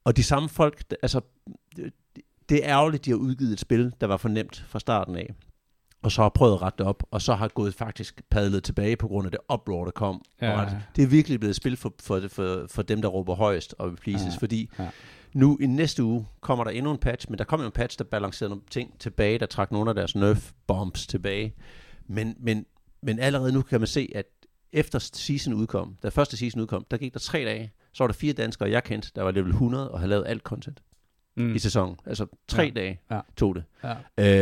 Og 0.04 0.16
de 0.16 0.22
samme 0.22 0.48
folk, 0.48 0.84
altså, 1.02 1.20
det- 2.48 2.64
er 2.64 2.68
ærgerligt, 2.70 3.04
de 3.04 3.10
har 3.10 3.16
udgivet 3.16 3.52
et 3.52 3.60
spil, 3.60 3.92
der 4.00 4.06
var 4.06 4.16
for 4.16 4.28
nemt 4.28 4.64
fra 4.68 4.78
starten 4.80 5.16
af, 5.16 5.34
og 6.02 6.12
så 6.12 6.22
har 6.22 6.28
prøvet 6.28 6.54
at 6.54 6.62
rette 6.62 6.78
det 6.78 6.86
op, 6.86 7.02
og 7.10 7.22
så 7.22 7.34
har 7.34 7.48
gået 7.48 7.74
faktisk 7.74 8.22
padlet 8.30 8.64
tilbage 8.64 8.96
på 8.96 9.08
grund 9.08 9.26
af 9.26 9.30
det 9.30 9.40
uproar, 9.54 9.84
der 9.84 9.90
kom. 9.90 10.22
Ja, 10.40 10.60
Og 10.60 10.70
Det 10.96 11.02
er 11.04 11.06
virkelig 11.06 11.40
blevet 11.40 11.50
et 11.50 11.56
spil 11.56 11.76
for, 11.76 11.94
for, 12.02 12.20
for, 12.28 12.66
for 12.70 12.82
dem, 12.82 13.02
der 13.02 13.08
råber 13.08 13.34
højest 13.34 13.74
og 13.78 13.92
pleases, 13.96 14.34
ja. 14.34 14.38
fordi 14.38 14.70
ja. 14.78 14.88
Nu 15.34 15.58
i 15.60 15.66
næste 15.66 16.04
uge 16.04 16.26
kommer 16.40 16.64
der 16.64 16.70
endnu 16.70 16.90
en 16.92 16.98
patch, 16.98 17.26
men 17.30 17.38
der 17.38 17.44
kommer 17.44 17.64
jo 17.64 17.66
en 17.68 17.72
patch, 17.72 17.98
der 17.98 18.04
balancerede 18.04 18.50
nogle 18.50 18.62
ting 18.70 18.98
tilbage, 18.98 19.38
der 19.38 19.46
trak 19.46 19.72
nogle 19.72 19.90
af 19.90 19.94
deres 19.94 20.14
nerf 20.16 20.50
bombs 20.66 21.06
tilbage. 21.06 21.54
Men, 22.06 22.34
men, 22.40 22.66
men 23.02 23.18
allerede 23.18 23.52
nu 23.52 23.62
kan 23.62 23.80
man 23.80 23.86
se, 23.86 24.08
at 24.14 24.26
efter 24.72 24.98
season 24.98 25.54
udkom, 25.54 25.96
da 26.02 26.08
første 26.08 26.36
season 26.36 26.60
udkom, 26.60 26.86
der 26.90 26.96
gik 26.96 27.12
der 27.14 27.20
tre 27.20 27.38
dage, 27.44 27.72
så 27.92 28.04
var 28.04 28.08
der 28.08 28.14
fire 28.14 28.32
danskere, 28.32 28.70
jeg 28.70 28.84
kendte, 28.84 29.10
der 29.16 29.22
var 29.22 29.30
level 29.30 29.50
100 29.50 29.90
og 29.90 29.98
havde 29.98 30.10
lavet 30.10 30.24
alt 30.26 30.42
content 30.42 30.82
Mm. 31.36 31.54
i 31.54 31.58
sæsonen. 31.58 31.96
Altså 32.06 32.26
tre 32.48 32.62
Ja. 32.62 32.70
dage 32.70 33.00
Ja. 33.10 33.20
tog 33.36 33.54
det. 33.54 33.64
Ja. 33.84 33.94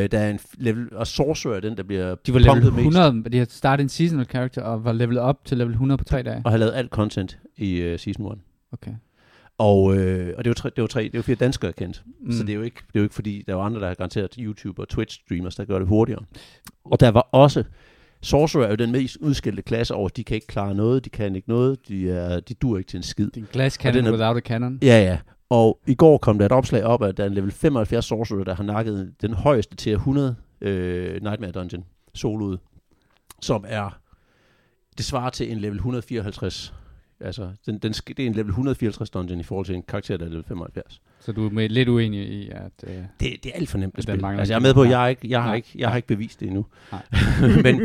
Øh, 0.04 0.10
der 0.10 0.18
er 0.18 0.30
en 0.30 0.38
level, 0.58 0.96
og 0.96 1.06
Sorcerer 1.06 1.54
er 1.56 1.60
den, 1.60 1.76
der 1.76 1.82
bliver 1.82 2.14
De 2.14 2.32
var 2.34 2.38
level 2.38 2.52
pumpet 2.62 2.72
mest, 2.72 2.96
100, 2.98 3.30
de 3.32 3.38
har 3.38 3.46
startet 3.50 3.82
en 3.84 3.88
seasonal 3.88 4.26
character 4.26 4.62
og 4.62 4.84
var 4.84 4.92
levelet 4.92 5.22
op 5.22 5.44
til 5.44 5.58
level 5.58 5.72
100 5.72 5.98
på 5.98 6.04
tre 6.04 6.22
dage. 6.22 6.42
og 6.44 6.50
har 6.50 6.58
lavet 6.58 6.72
alt 6.74 6.90
content 6.90 7.38
i 7.56 7.92
uh, 7.92 7.98
season 7.98 8.32
1. 8.32 8.38
Okay. 8.72 8.90
Og, 9.60 9.96
øh, 9.96 10.34
og 10.38 10.44
det 10.44 10.50
var 10.50 10.54
tre, 10.54 10.70
det 10.76 10.82
var 10.82 10.88
tre, 10.88 11.02
det 11.04 11.14
var 11.14 11.22
fire 11.22 11.36
danskere, 11.36 11.66
jeg 11.68 11.74
kendte. 11.74 12.00
Mm. 12.20 12.32
Så 12.32 12.42
det 12.42 12.50
er, 12.50 12.54
jo 12.54 12.62
ikke, 12.62 12.76
det 12.76 12.94
er 12.94 13.00
jo 13.00 13.02
ikke 13.02 13.14
fordi, 13.14 13.44
der 13.46 13.54
var 13.54 13.62
andre, 13.62 13.80
der 13.80 13.86
har 13.86 13.94
garanteret 13.94 14.34
YouTube 14.38 14.82
og 14.82 14.88
Twitch 14.88 15.20
streamers, 15.24 15.54
der 15.54 15.64
gør 15.64 15.78
det 15.78 15.88
hurtigere. 15.88 16.22
Og 16.84 17.00
der 17.00 17.10
var 17.10 17.20
også, 17.32 17.64
Sorcerer 18.22 18.64
er 18.64 18.70
jo 18.70 18.74
den 18.76 18.92
mest 18.92 19.16
udskilte 19.16 19.62
klasse 19.62 19.94
over, 19.94 20.08
de 20.08 20.24
kan 20.24 20.34
ikke 20.34 20.46
klare 20.46 20.74
noget, 20.74 21.04
de 21.04 21.10
kan 21.10 21.36
ikke 21.36 21.48
noget, 21.48 21.88
de, 21.88 22.10
er, 22.10 22.40
de 22.40 22.54
dur 22.54 22.78
ikke 22.78 22.88
til 22.88 22.96
en 22.96 23.02
skid. 23.02 23.26
Det 23.26 23.36
er 23.36 23.40
en 23.40 23.48
glass 23.52 23.76
cannon 23.76 24.06
er- 24.06 24.10
without 24.10 24.36
a 24.36 24.40
cannon. 24.40 24.78
Ja, 24.82 25.02
ja. 25.02 25.18
Og 25.50 25.78
i 25.86 25.94
går 25.94 26.18
kom 26.18 26.38
der 26.38 26.46
et 26.46 26.52
opslag 26.52 26.84
op, 26.84 27.02
at 27.02 27.16
der 27.16 27.22
er 27.24 27.28
en 27.28 27.34
level 27.34 27.50
75 27.52 28.04
Sorcerer, 28.04 28.44
der 28.44 28.54
har 28.54 28.64
nakket 28.64 29.12
den 29.22 29.34
højeste 29.34 29.76
til 29.76 29.92
100 29.92 30.36
øh, 30.60 31.22
Nightmare 31.22 31.50
Dungeon 31.52 31.84
soloet, 32.14 32.58
som 33.42 33.64
er, 33.68 33.98
det 34.98 35.04
svarer 35.04 35.30
til 35.30 35.52
en 35.52 35.58
level 35.58 35.76
154. 35.76 36.74
Altså, 37.20 37.50
den, 37.66 37.78
den, 37.78 37.92
det 37.92 38.18
er 38.20 38.26
en 38.26 38.32
level 38.32 38.48
154 38.50 39.10
dungeon 39.10 39.40
i 39.40 39.42
forhold 39.42 39.66
til 39.66 39.74
en 39.74 39.82
karakter, 39.82 40.16
der 40.16 40.24
er 40.24 40.28
level 40.28 40.44
75. 40.48 41.00
Så 41.20 41.32
du 41.32 41.46
er 41.46 41.50
med, 41.50 41.68
lidt 41.68 41.88
uenig 41.88 42.20
i, 42.28 42.48
at... 42.50 42.72
Øh, 42.86 42.94
Det, 42.94 43.04
det 43.20 43.46
er 43.46 43.50
alt 43.54 43.68
for 43.68 43.78
nemt 43.78 43.94
at 43.98 44.02
spille. 44.02 44.28
Altså, 44.38 44.52
jeg 44.52 44.58
er 44.58 44.62
med 44.62 44.74
på, 44.74 44.82
at 44.82 44.90
jeg, 44.90 45.04
er 45.04 45.08
ikke, 45.08 45.28
jeg, 45.30 45.42
har 45.42 45.54
ikke, 45.54 45.68
jeg 45.74 45.88
har 45.88 45.96
ikke 45.96 46.08
bevist 46.08 46.40
det 46.40 46.46
endnu. 46.46 46.66
Nej. 46.92 47.02
Men, 47.64 47.82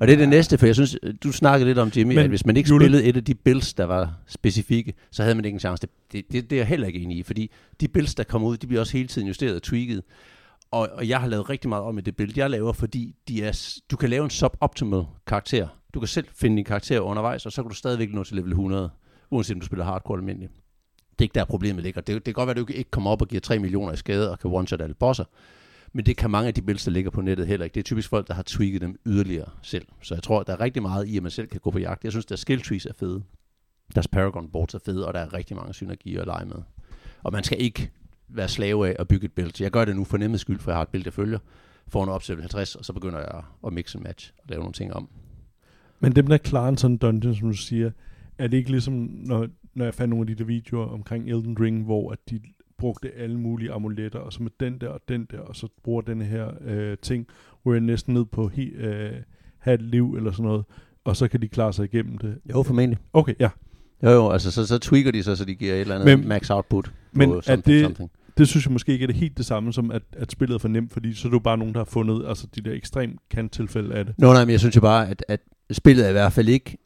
og 0.00 0.06
det 0.06 0.12
er 0.12 0.16
det 0.16 0.28
næste, 0.28 0.58
for 0.58 0.66
jeg 0.66 0.74
synes, 0.74 0.96
du 1.24 1.32
snakkede 1.32 1.68
lidt 1.70 1.78
om, 1.78 1.90
Jimmy, 1.96 2.14
Men, 2.14 2.18
at 2.24 2.28
hvis 2.28 2.46
man 2.46 2.56
ikke 2.56 2.68
Jule- 2.70 2.82
spillede 2.82 3.04
et 3.04 3.16
af 3.16 3.24
de 3.24 3.34
builds, 3.34 3.74
der 3.74 3.84
var 3.84 4.14
specifikke, 4.26 4.94
så 5.10 5.22
havde 5.22 5.34
man 5.34 5.44
ikke 5.44 5.56
en 5.56 5.60
chance. 5.60 5.80
Det, 5.82 5.90
det, 6.12 6.32
det, 6.32 6.50
det 6.50 6.56
er 6.56 6.60
jeg 6.60 6.66
heller 6.66 6.86
ikke 6.86 6.98
enig 7.00 7.18
i, 7.18 7.22
fordi 7.22 7.50
de 7.80 7.88
builds, 7.88 8.14
der 8.14 8.24
kommer 8.24 8.48
ud, 8.48 8.56
de 8.56 8.66
bliver 8.66 8.80
også 8.80 8.92
hele 8.96 9.08
tiden 9.08 9.26
justeret 9.28 9.54
og 9.56 9.62
tweaked. 9.62 10.00
Og, 10.70 10.88
og 10.92 11.08
jeg 11.08 11.20
har 11.20 11.28
lavet 11.28 11.50
rigtig 11.50 11.68
meget 11.68 11.84
om 11.84 11.98
i 11.98 12.00
det 12.00 12.16
build, 12.16 12.32
jeg 12.36 12.50
laver, 12.50 12.72
fordi 12.72 13.14
de 13.28 13.42
er, 13.44 13.80
du 13.90 13.96
kan 13.96 14.08
lave 14.10 14.24
en 14.24 14.30
suboptimal 14.30 15.02
karakter. 15.26 15.68
Du 15.94 16.00
kan 16.00 16.08
selv 16.08 16.26
finde 16.32 16.56
din 16.56 16.64
karakter 16.64 17.00
undervejs, 17.00 17.46
og 17.46 17.52
så 17.52 17.62
kan 17.62 17.68
du 17.68 17.74
stadigvæk 17.74 18.12
nå 18.12 18.24
til 18.24 18.36
level 18.36 18.50
100, 18.50 18.90
uanset 19.30 19.54
om 19.54 19.60
du 19.60 19.66
spiller 19.66 19.84
hardcore 19.84 20.18
eller. 20.18 20.34
Det 20.38 20.48
er 21.18 21.22
ikke 21.22 21.34
der 21.34 21.44
problemet 21.44 21.84
ligger. 21.84 22.00
Det, 22.00 22.14
det 22.14 22.24
kan 22.24 22.32
godt 22.32 22.46
være, 22.46 22.60
at 22.60 22.68
du 22.68 22.72
ikke 22.72 22.90
kommer 22.90 23.10
op 23.10 23.22
og 23.22 23.28
giver 23.28 23.40
3 23.40 23.58
millioner 23.58 23.92
i 23.92 23.96
skade 23.96 24.30
og 24.30 24.38
kan 24.38 24.50
one-shot 24.50 24.82
alle 24.82 24.94
bosser. 24.94 25.24
Men 25.92 26.06
det 26.06 26.16
kan 26.16 26.30
mange 26.30 26.48
af 26.48 26.54
de 26.54 26.62
builds, 26.62 26.84
der 26.84 26.90
ligger 26.90 27.10
på 27.10 27.20
nettet 27.20 27.46
heller 27.46 27.64
ikke. 27.64 27.74
Det 27.74 27.80
er 27.80 27.84
typisk 27.84 28.08
folk, 28.08 28.28
der 28.28 28.34
har 28.34 28.42
tweaked 28.42 28.80
dem 28.80 29.00
yderligere 29.06 29.50
selv. 29.62 29.86
Så 30.02 30.14
jeg 30.14 30.22
tror, 30.22 30.40
at 30.40 30.46
der 30.46 30.52
er 30.52 30.60
rigtig 30.60 30.82
meget 30.82 31.06
i, 31.06 31.16
at 31.16 31.22
man 31.22 31.30
selv 31.30 31.46
kan 31.46 31.60
gå 31.60 31.70
på 31.70 31.78
jagt. 31.78 32.04
Jeg 32.04 32.12
synes, 32.12 32.26
deres 32.26 32.40
skill 32.40 32.62
trees 32.62 32.86
er 32.86 32.92
fede. 32.92 33.22
Deres 33.94 34.08
Paragon 34.08 34.48
boards 34.48 34.74
er 34.74 34.78
fede, 34.84 35.06
og 35.06 35.14
der 35.14 35.20
er 35.20 35.32
rigtig 35.32 35.56
mange 35.56 35.74
synergier 35.74 36.20
at 36.20 36.26
lege 36.26 36.46
med. 36.46 36.62
Og 37.22 37.32
man 37.32 37.44
skal 37.44 37.60
ikke 37.60 37.90
være 38.28 38.48
slave 38.48 38.88
af 38.88 38.96
at 38.98 39.08
bygge 39.08 39.24
et 39.24 39.32
build. 39.32 39.62
Jeg 39.62 39.70
gør 39.70 39.84
det 39.84 39.96
nu 39.96 40.04
for 40.04 40.16
nemmets 40.16 40.40
skyld, 40.40 40.58
for 40.58 40.70
jeg 40.70 40.76
har 40.76 40.82
et 40.82 40.88
build, 40.88 41.04
jeg 41.06 41.12
følger. 41.12 41.38
Får 41.88 42.02
en 42.04 42.08
op 42.08 42.22
til 42.22 42.40
50, 42.40 42.74
og 42.74 42.84
så 42.84 42.92
begynder 42.92 43.18
jeg 43.18 43.42
at 43.66 43.72
mix 43.72 43.94
and 43.94 44.04
match 44.04 44.32
og 44.38 44.44
lave 44.48 44.60
nogle 44.60 44.72
ting 44.72 44.94
om. 44.94 45.08
Men 46.00 46.12
dem, 46.12 46.26
der 46.26 46.36
klarer 46.36 46.68
en 46.68 46.76
sådan 46.76 46.96
dungeon, 46.96 47.34
som 47.34 47.48
du 47.50 47.56
siger, 47.56 47.90
er 48.38 48.48
det 48.48 48.56
ikke 48.56 48.70
ligesom, 48.70 48.94
når, 49.12 49.46
når 49.74 49.84
jeg 49.84 49.94
fandt 49.94 50.10
nogle 50.10 50.22
af 50.22 50.26
de 50.26 50.34
der 50.34 50.44
videoer 50.44 50.86
omkring 50.86 51.30
Elden 51.30 51.60
Ring, 51.60 51.84
hvor 51.84 52.10
at 52.12 52.18
de 52.30 52.40
brugte 52.78 53.10
alle 53.16 53.38
mulige 53.38 53.72
amuletter, 53.72 54.18
og 54.18 54.32
så 54.32 54.42
med 54.42 54.50
den 54.60 54.78
der 54.80 54.88
og 54.88 55.00
den 55.08 55.26
der, 55.30 55.38
og 55.38 55.56
så 55.56 55.68
bruger 55.84 56.00
den 56.02 56.22
her 56.22 56.48
øh, 56.64 56.96
ting, 57.02 57.26
hvor 57.62 57.72
jeg 57.72 57.80
næsten 57.80 58.14
ned 58.14 58.24
på 58.24 58.48
he, 58.48 58.62
øh, 58.62 59.12
halvt 59.58 59.82
liv 59.82 60.14
eller 60.16 60.30
sådan 60.32 60.44
noget, 60.44 60.64
og 61.04 61.16
så 61.16 61.28
kan 61.28 61.42
de 61.42 61.48
klare 61.48 61.72
sig 61.72 61.84
igennem 61.84 62.18
det. 62.18 62.38
Jo, 62.54 62.62
formentlig. 62.62 62.98
Okay, 63.12 63.34
ja. 63.40 63.48
Jo, 64.02 64.10
jo, 64.10 64.30
altså 64.30 64.50
så, 64.50 64.66
så 64.66 64.78
tweaker 64.78 65.10
de 65.12 65.22
sig, 65.22 65.36
så 65.38 65.44
de 65.44 65.54
giver 65.54 65.74
et 65.74 65.80
eller 65.80 65.94
andet 65.94 66.18
Men- 66.18 66.28
max 66.28 66.50
output 66.50 66.92
men 67.12 67.28
på 67.28 67.40
something, 67.40 67.64
det- 67.76 67.84
something. 67.84 68.10
Det 68.38 68.48
synes 68.48 68.66
jeg 68.66 68.72
måske 68.72 68.92
ikke 68.92 69.02
er 69.02 69.06
det 69.06 69.16
helt 69.16 69.38
det 69.38 69.46
samme 69.46 69.72
som, 69.72 69.90
at, 69.90 70.02
at 70.12 70.32
spillet 70.32 70.54
er 70.54 70.58
for 70.58 70.68
nemt, 70.68 70.92
fordi 70.92 71.14
så 71.14 71.28
er 71.28 71.30
det 71.30 71.34
jo 71.34 71.38
bare 71.42 71.58
nogen, 71.58 71.74
der 71.74 71.80
har 71.80 71.84
fundet 71.84 72.24
altså 72.28 72.46
de 72.54 72.60
der 72.60 72.72
ekstremt 72.72 73.20
kant-tilfælde 73.30 73.94
af 73.94 74.04
det. 74.06 74.14
Nå, 74.18 74.32
nej, 74.32 74.44
men 74.44 74.52
jeg 74.52 74.60
synes 74.60 74.76
jo 74.76 74.80
bare, 74.80 75.08
at, 75.08 75.24
at 75.28 75.40
spillet 75.72 76.04
er 76.04 76.08
i 76.08 76.12
hvert 76.12 76.32
fald 76.32 76.48
ikke 76.48 76.78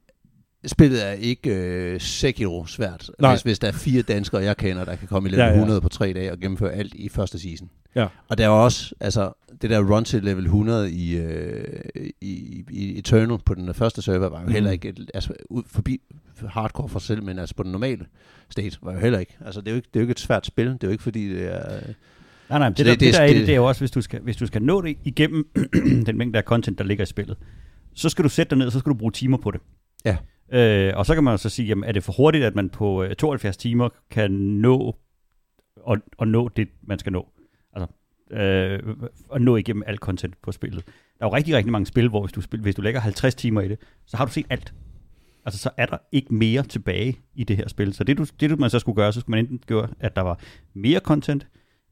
spillet 0.67 1.07
er 1.07 1.13
ikke 1.13 1.51
øh, 1.55 2.01
Sekiro 2.01 2.67
svært, 2.67 3.11
Nej. 3.21 3.33
hvis, 3.33 3.43
hvis 3.43 3.59
der 3.59 3.69
er 3.69 3.73
fire 3.73 4.03
danskere, 4.03 4.43
jeg 4.43 4.57
kender, 4.57 4.85
der 4.85 4.97
kan 4.97 5.09
komme 5.09 5.29
i 5.29 5.33
level 5.33 5.39
Ja, 5.41 5.45
ja, 5.45 5.51
ja. 5.51 5.55
ja. 5.57 5.61
100 5.61 5.81
på 5.81 5.89
tre 5.89 6.13
dage 6.13 6.33
og 6.33 6.39
gennemføre 6.39 6.73
alt 6.73 6.95
i 6.95 7.09
første 7.09 7.39
season. 7.39 7.71
Ja. 7.95 8.07
Og 8.29 8.39
der 8.39 8.45
er 8.45 8.49
også, 8.49 8.95
altså, 9.01 9.33
det 9.63 9.71
der 9.71 9.95
run 9.95 10.05
til 10.05 10.23
level 10.25 10.45
100 10.45 10.91
i, 10.91 11.17
øh, 11.17 11.65
i, 12.21 12.65
i 12.71 12.99
Eternal 12.99 13.39
på 13.47 13.55
den 13.55 13.75
første 13.75 14.03
server, 14.03 14.29
var 14.29 14.39
jo 14.41 14.45
Mhm. 14.45 14.53
heller 14.53 14.71
ikke, 14.71 14.89
et, 14.89 15.11
altså, 15.15 15.33
ud 15.51 15.63
forbi 15.67 16.01
hardcore 16.49 16.89
for 16.89 16.99
selv, 16.99 17.23
men 17.23 17.39
altså 17.39 17.55
på 17.55 17.63
den 17.63 17.73
normale 17.73 18.07
state, 18.51 18.79
var 18.83 18.93
jo 18.93 18.99
heller 18.99 19.19
ikke. 19.19 19.37
Altså, 19.47 19.61
det 19.61 19.67
er 19.69 19.73
jo 19.73 19.77
ikke, 19.77 19.89
det 19.95 19.97
er 19.97 20.01
jo 20.01 20.05
ikke 20.05 20.11
et 20.13 20.21
svært 20.21 20.47
spil. 20.47 20.67
Det 20.67 20.83
er 20.85 20.89
jo 20.89 20.93
ikke, 20.93 21.03
fordi 21.05 21.29
det 21.29 21.55
er... 21.55 21.81
Nej, 22.49 22.59
nej, 22.59 22.69
det, 22.69 22.79
det, 22.79 22.87
der, 22.87 22.93
det, 22.93 23.01
det- 23.01 23.15
der 23.15 23.21
er 23.21 23.27
det- 23.27 23.37
det 23.47 23.49
er 23.53 23.57
jo 23.57 23.67
også, 23.69 23.81
hvis 23.81 23.91
du 23.91 24.01
skal, 24.01 24.21
hvis 24.21 24.37
du 24.37 24.47
skal 24.47 24.63
nå 24.63 24.81
det 24.81 24.97
igennem 25.05 25.49
den 26.07 26.19
mængde 26.19 26.39
af 26.39 26.45
content, 26.45 26.79
der 26.79 26.85
ligger 26.85 27.03
i 27.03 27.07
spillet, 27.07 27.37
så 27.95 28.09
skal 28.09 28.25
du 28.25 28.29
sætte 28.29 28.51
dig 28.51 28.59
ned, 28.59 28.67
og 28.67 28.73
så 28.73 28.79
skal 28.79 28.91
du 28.91 28.99
bruge 28.99 29.13
timer 29.13 29.39
på 29.39 29.51
det. 29.51 29.61
Ja. 30.05 30.17
Øh, 30.53 30.93
og 30.97 31.07
så 31.07 31.15
kan 31.15 31.25
man 31.25 31.39
så 31.39 31.49
sige, 31.49 31.67
jamen, 31.67 31.85
er 31.85 31.93
det 31.93 32.05
for 32.05 32.13
hurtigt, 32.13 32.45
at 32.45 32.55
man 32.55 32.71
på 32.71 33.03
øh, 33.03 33.15
72 33.15 33.57
timer 33.57 33.89
kan 34.11 34.31
nå 34.31 34.97
at, 35.91 36.01
at 36.21 36.29
nå 36.29 36.49
det, 36.49 36.69
man 36.83 36.99
skal 36.99 37.13
nå? 37.13 37.29
Altså, 37.73 37.89
øh, 38.37 38.97
at 39.35 39.43
nå 39.43 39.57
igennem 39.57 39.83
alt 39.87 40.01
content 40.01 40.43
på 40.43 40.53
spillet. 40.53 40.85
Der 40.87 41.25
er 41.25 41.31
jo 41.31 41.35
rigtig, 41.35 41.57
rigtig 41.57 41.73
mange 41.73 41.87
spil, 41.87 42.09
hvor 42.09 42.21
hvis 42.21 42.33
du, 42.33 42.41
spil, 42.41 42.61
hvis 42.61 42.75
du 42.75 42.83
lægger 42.83 43.01
50 43.01 43.35
timer 43.35 43.61
i 43.61 43.69
det, 43.69 43.79
så 44.07 44.17
har 44.17 44.25
du 44.25 44.33
set 44.33 44.47
alt. 44.51 44.75
Altså, 45.45 45.61
så 45.61 45.71
er 45.77 45.87
der 45.87 45.99
ikke 46.13 46.35
mere 46.35 46.63
tilbage 46.63 47.19
i 47.35 47.45
det 47.45 47.57
her 47.57 47.69
spil. 47.69 47.95
Så 47.95 48.05
det, 48.05 48.19
du, 48.19 48.27
det 48.41 48.51
du 48.51 48.57
man 48.57 48.71
så 48.71 48.79
skulle 48.79 48.97
gøre, 48.97 49.13
så 49.13 49.21
skulle 49.21 49.37
man 49.37 49.45
enten 49.45 49.61
gøre, 49.67 49.89
at 50.01 50.17
der 50.17 50.23
var 50.23 50.41
mere 50.75 51.01
content, 51.01 51.47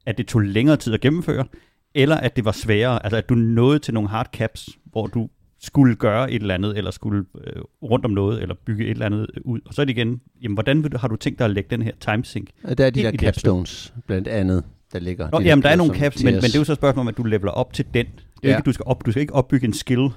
at 0.05 0.17
det 0.17 0.27
tog 0.27 0.41
længere 0.41 0.77
tid 0.77 0.93
at 0.93 1.01
gennemføre, 1.01 1.45
eller 1.93 2.15
at 2.15 2.35
det 2.35 2.45
var 2.45 2.51
sværere, 2.51 3.03
altså 3.03 3.17
at 3.17 3.29
du 3.29 3.35
nåede 3.35 3.79
til 3.79 3.93
nogle 3.93 4.09
hard 4.09 4.29
caps, 4.33 4.69
hvor 4.85 5.07
du 5.07 5.29
skulle 5.61 5.95
gøre 5.95 6.31
et 6.31 6.41
eller 6.41 6.53
andet, 6.53 6.77
eller 6.77 6.91
skulle 6.91 7.25
øh, 7.47 7.61
rundt 7.83 8.05
om 8.05 8.11
noget, 8.11 8.41
eller 8.41 8.55
bygge 8.65 8.83
et 8.85 8.89
eller 8.91 9.05
andet 9.05 9.27
ud. 9.45 9.59
Og 9.65 9.73
så 9.73 9.81
er 9.81 9.85
det 9.85 9.97
igen, 9.97 10.21
jamen, 10.41 10.53
hvordan 10.53 10.83
vil 10.83 10.91
du, 10.91 10.97
har 10.97 11.07
du 11.07 11.15
tænkt 11.15 11.39
dig 11.39 11.45
at 11.45 11.51
lægge 11.51 11.69
den 11.69 11.81
her 11.81 11.91
timesync? 11.99 12.47
Og 12.63 12.77
Der 12.77 12.85
er 12.85 12.89
de 12.89 13.01
der 13.03 13.11
capstones, 13.11 13.93
blandt 14.07 14.27
andet, 14.27 14.63
der 14.93 14.99
ligger. 14.99 15.29
Nå, 15.31 15.39
de 15.39 15.43
jamen, 15.43 15.63
der 15.63 15.69
er 15.69 15.73
ligger 15.75 15.85
nogle 15.87 15.99
caps, 15.99 16.23
men, 16.23 16.33
men 16.33 16.43
det 16.43 16.55
er 16.55 16.59
jo 16.59 16.63
så 16.65 16.71
et 16.71 16.77
spørgsmål 16.77 17.01
om, 17.01 17.07
at 17.07 17.17
du 17.17 17.23
leveler 17.23 17.51
op 17.51 17.73
til 17.73 17.85
den. 17.93 18.05
Det 18.05 18.05
er 18.43 18.49
Ja. 18.49 18.57
ikke, 18.57 18.65
du 18.65 18.71
skal, 18.71 18.83
op, 18.87 19.05
du 19.05 19.11
skal 19.11 19.21
ikke 19.21 19.33
opbygge 19.33 19.67
en 19.67 19.73
skill, 19.73 20.09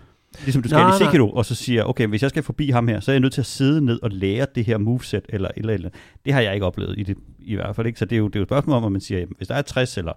ligesom 0.44 0.62
du 0.62 0.68
skal 0.68 0.78
Nej, 0.78 0.96
i. 0.96 1.04
Sekiro, 1.04 1.30
og 1.30 1.44
så 1.44 1.54
siger, 1.54 1.84
okay, 1.84 2.06
hvis 2.06 2.22
jeg 2.22 2.30
skal 2.30 2.42
forbi 2.42 2.70
ham 2.70 2.88
her, 2.88 3.00
så 3.00 3.10
er 3.10 3.14
jeg 3.14 3.20
nødt 3.20 3.32
til 3.32 3.40
at 3.40 3.46
sidde 3.46 3.84
ned 3.84 4.02
og 4.02 4.10
lære 4.10 4.46
det 4.54 4.64
her 4.64 4.78
moveset, 4.78 5.22
eller 5.28 5.48
et 5.48 5.52
eller 5.56 5.74
andet. 5.74 5.94
Det 6.24 6.32
har 6.32 6.40
jeg 6.40 6.54
ikke 6.54 6.66
oplevet 6.66 6.98
i 6.98 7.02
det, 7.02 7.16
i 7.38 7.54
hvert 7.54 7.76
fald 7.76 7.86
ikke. 7.86 7.98
Så 7.98 8.04
det 8.04 8.16
er 8.16 8.18
jo, 8.18 8.28
det 8.28 8.36
er 8.36 8.40
jo 8.40 8.42
et 8.42 8.48
spørgsmål 8.48 8.76
om, 8.76 8.84
at 8.84 8.92
man 8.92 9.00
siger, 9.00 9.18
jamen, 9.18 9.34
hvis 9.36 9.48
der 9.48 9.54
er 9.54 9.62
60 9.62 9.98
eller 9.98 10.12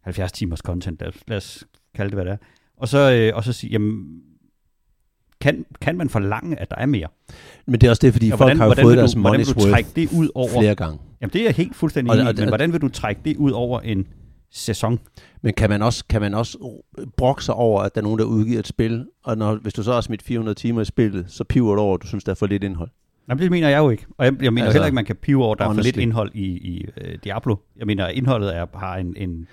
70 0.00 0.32
timers 0.32 0.58
content, 0.58 1.00
lad 1.00 1.08
os, 1.08 1.14
lad 1.28 1.36
os 1.36 1.64
kalde 1.94 2.10
det, 2.10 2.16
hvad 2.16 2.24
det 2.24 2.32
er, 2.32 2.36
og 2.76 2.88
så, 2.88 3.12
øh, 3.12 3.36
og 3.36 3.44
så 3.44 3.52
sige, 3.52 3.70
jamen, 3.70 4.20
kan, 5.42 5.64
kan 5.80 5.96
man 5.96 6.08
forlange, 6.08 6.60
at 6.60 6.70
der 6.70 6.76
er 6.76 6.86
mere? 6.86 7.06
Men 7.66 7.80
det 7.80 7.86
er 7.86 7.90
også 7.90 8.00
det, 8.06 8.12
fordi 8.12 8.30
Og 8.30 8.38
folk 8.38 8.56
har 8.58 8.66
hvordan 8.66 8.84
fået 8.84 8.96
deres 8.98 9.14
du, 9.14 9.20
hvordan 9.20 9.38
vil 9.38 9.46
du 9.54 9.70
trække 9.70 9.90
det 9.96 10.08
ud 10.12 10.28
over? 10.34 10.48
flere 10.60 10.74
gange. 10.74 10.98
Jamen, 11.20 11.32
det 11.32 11.40
er 11.40 11.44
jeg 11.44 11.54
helt 11.54 11.76
fuldstændig 11.76 12.10
Og- 12.10 12.20
enig 12.20 12.32
i, 12.38 12.40
men 12.40 12.48
hvordan 12.48 12.72
vil 12.72 12.80
du 12.80 12.88
trække 12.88 13.20
det 13.24 13.36
ud 13.36 13.50
over 13.50 13.80
en 13.80 14.06
sæson? 14.50 14.98
Men 15.42 15.54
kan 15.54 15.70
man 15.70 15.82
også, 15.82 16.04
kan 16.08 16.20
man 16.20 16.34
også 16.34 16.58
brokke 17.16 17.44
sig 17.44 17.54
over, 17.54 17.82
at 17.82 17.94
der 17.94 18.00
er 18.00 18.02
nogen, 18.02 18.18
der 18.18 18.24
udgiver 18.24 18.58
et 18.58 18.66
spil, 18.66 19.06
og 19.24 19.38
når, 19.38 19.54
hvis 19.54 19.74
du 19.74 19.82
så 19.82 19.92
har 19.92 20.00
smidt 20.00 20.22
400 20.22 20.54
timer 20.54 20.80
i 20.80 20.84
spillet, 20.84 21.24
så 21.28 21.44
piver 21.44 21.74
du 21.74 21.80
over, 21.80 21.94
at 21.94 22.02
du 22.02 22.06
synes, 22.06 22.24
der 22.24 22.30
er 22.30 22.34
for 22.36 22.46
lidt 22.46 22.64
indhold. 22.64 22.88
Jamen, 23.28 23.42
det 23.42 23.50
mener 23.50 23.68
jeg 23.68 23.78
jo 23.78 23.90
ikke. 23.90 24.06
Og 24.18 24.24
jeg, 24.24 24.42
jeg 24.42 24.52
mener 24.52 24.64
Altså, 24.66 24.76
heller 24.76 24.86
ikke, 24.86 24.94
man 24.94 25.04
kan 25.04 25.16
pive 25.16 25.44
over, 25.44 25.52
at 25.52 25.58
der 25.58 25.64
er 25.64 25.68
for 25.68 25.74
lidt 25.74 25.84
honestly. 25.84 26.02
indhold 26.02 26.30
i, 26.34 26.44
i 26.44 26.84
uh, 26.96 27.12
Diablo. 27.24 27.56
Jeg 27.78 27.86
mener, 27.86 28.08
indholdet 28.08 28.56
er, 28.56 28.66
har 28.74 28.96
en... 28.96 29.14
en 29.16 29.46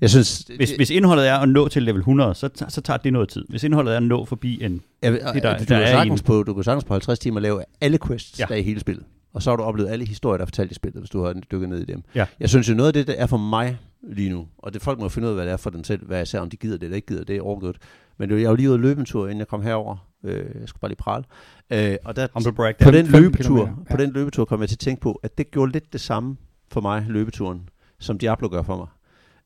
Jeg 0.00 0.10
synes, 0.10 0.44
hvis, 0.56 0.70
hvis 0.70 0.90
indholdet 0.90 1.28
er 1.28 1.34
at 1.34 1.48
nå 1.48 1.68
til 1.68 1.82
level 1.82 1.98
100, 2.00 2.34
så, 2.34 2.48
så 2.68 2.80
tager 2.80 2.98
det 2.98 3.12
noget 3.12 3.28
tid. 3.28 3.44
Hvis 3.48 3.64
indholdet 3.64 3.92
er 3.92 3.96
at 3.96 4.02
nå 4.02 4.24
forbi 4.24 4.62
en... 4.64 4.72
det, 4.72 4.82
der- 5.02 5.32
det, 5.32 5.42
der, 5.42 5.58
du, 5.58 5.64
kan 5.64 5.82
er 5.82 5.86
sagtens 5.86 6.20
en- 6.20 6.24
på, 6.26 6.42
du 6.42 6.54
kan 6.54 6.64
sagtens 6.64 6.84
på 6.84 6.94
50 6.94 7.18
timer 7.18 7.40
lave 7.40 7.62
alle 7.80 7.98
quests, 8.06 8.38
Ja. 8.38 8.42
ja. 8.42 8.48
der 8.48 8.54
er 8.54 8.58
i 8.58 8.62
hele 8.62 8.80
spillet. 8.80 9.04
Og 9.32 9.42
så 9.42 9.50
har 9.50 9.56
du 9.56 9.62
oplevet 9.62 9.90
alle 9.90 10.04
historier, 10.06 10.36
der 10.36 10.42
er 10.42 10.46
fortalt 10.46 10.70
i 10.70 10.74
spillet, 10.74 11.00
hvis 11.00 11.10
du 11.10 11.22
har 11.24 11.32
dykket 11.52 11.68
ned 11.68 11.78
i 11.80 11.84
dem. 11.84 12.02
Ja. 12.14 12.26
Jeg 12.40 12.48
synes 12.48 12.68
jo, 12.68 12.74
noget 12.74 12.86
af 12.88 12.92
det, 12.92 13.06
der 13.06 13.12
er 13.12 13.26
for 13.26 13.36
mig 13.36 13.78
lige 14.02 14.30
nu, 14.30 14.46
og 14.58 14.74
det 14.74 14.82
folk 14.82 14.98
må 14.98 15.08
finde 15.08 15.26
ud 15.26 15.30
af, 15.30 15.36
hvad 15.36 15.44
det 15.46 15.52
er 15.52 15.56
for 15.56 15.70
dem 15.70 15.84
selv, 15.84 16.06
hvad 16.06 16.16
jeg 16.18 16.28
ser, 16.28 16.40
om 16.40 16.50
de 16.50 16.56
gider 16.56 16.76
det 16.76 16.82
eller 16.84 16.96
ikke 16.96 17.06
gider 17.06 17.24
det, 17.24 17.36
er 17.36 17.42
overgået. 17.42 17.76
Men 18.18 18.40
jeg 18.40 18.48
var 18.50 18.56
lige 18.56 18.68
ude 18.68 18.74
at 18.74 18.80
løbe 18.80 19.00
en 19.00 19.06
tur, 19.06 19.24
inden 19.26 19.38
jeg 19.38 19.48
kom 19.48 19.62
herover. 19.62 19.96
Øh, 20.24 20.34
jeg 20.60 20.68
skulle 20.68 20.80
bare 20.80 20.88
lige 20.90 20.96
prale. 20.96 21.24
Øh, 21.72 21.96
og 22.04 22.16
der, 22.16 22.26
brag. 22.56 22.76
på 22.76 22.90
den 22.90 23.06
15 23.06 23.22
løbetur, 23.22 23.42
kilometer. 23.64 23.84
på 23.90 23.96
den 23.96 24.12
løbetur 24.12 24.44
kom 24.44 24.60
jeg 24.60 24.68
til 24.68 24.74
at 24.76 24.80
tænke 24.80 25.00
på, 25.00 25.12
at 25.22 25.38
det 25.38 25.50
gjorde 25.50 25.72
lidt 25.72 25.92
det 25.92 26.00
samme 26.00 26.36
for 26.72 26.80
mig, 26.80 27.04
løbeturen, 27.08 27.68
som 28.00 28.18
Diablo 28.18 28.48
gør 28.50 28.62
for 28.62 28.76
mig. 28.76 28.86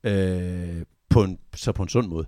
Øh, 0.04 0.82
på 1.08 1.22
en, 1.22 1.38
så 1.54 1.72
på 1.72 1.82
en 1.82 1.88
sund 1.88 2.06
måde. 2.06 2.26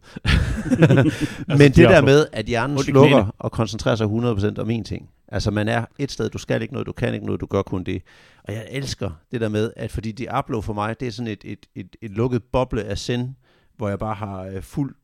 Men 1.58 1.72
det 1.72 1.76
der 1.76 2.02
med, 2.02 2.26
at 2.32 2.46
hjernen 2.46 2.78
slukker 2.78 3.34
og 3.38 3.52
koncentrerer 3.52 3.96
sig 3.96 4.06
100% 4.06 4.60
om 4.60 4.70
en 4.70 4.84
ting. 4.84 5.10
Altså 5.28 5.50
man 5.50 5.68
er 5.68 5.84
et 5.98 6.12
sted, 6.12 6.30
du 6.30 6.38
skal 6.38 6.62
ikke 6.62 6.74
noget, 6.74 6.86
du 6.86 6.92
kan 6.92 7.14
ikke 7.14 7.26
noget, 7.26 7.40
du 7.40 7.46
gør 7.46 7.62
kun 7.62 7.84
det. 7.84 8.02
Og 8.44 8.52
jeg 8.52 8.66
elsker 8.70 9.10
det 9.32 9.40
der 9.40 9.48
med, 9.48 9.72
at 9.76 9.92
fordi 9.92 10.12
Diablo 10.12 10.60
for 10.60 10.72
mig, 10.72 11.00
det 11.00 11.08
er 11.08 11.12
sådan 11.12 11.32
et, 11.32 11.40
et, 11.44 11.66
et, 11.74 11.96
et 12.02 12.10
lukket 12.10 12.42
boble 12.42 12.84
af 12.84 12.98
send, 12.98 13.34
hvor 13.76 13.88
jeg 13.88 13.98
bare 13.98 14.14
har 14.14 14.42
øh, 14.42 14.62
fuld 14.62 14.94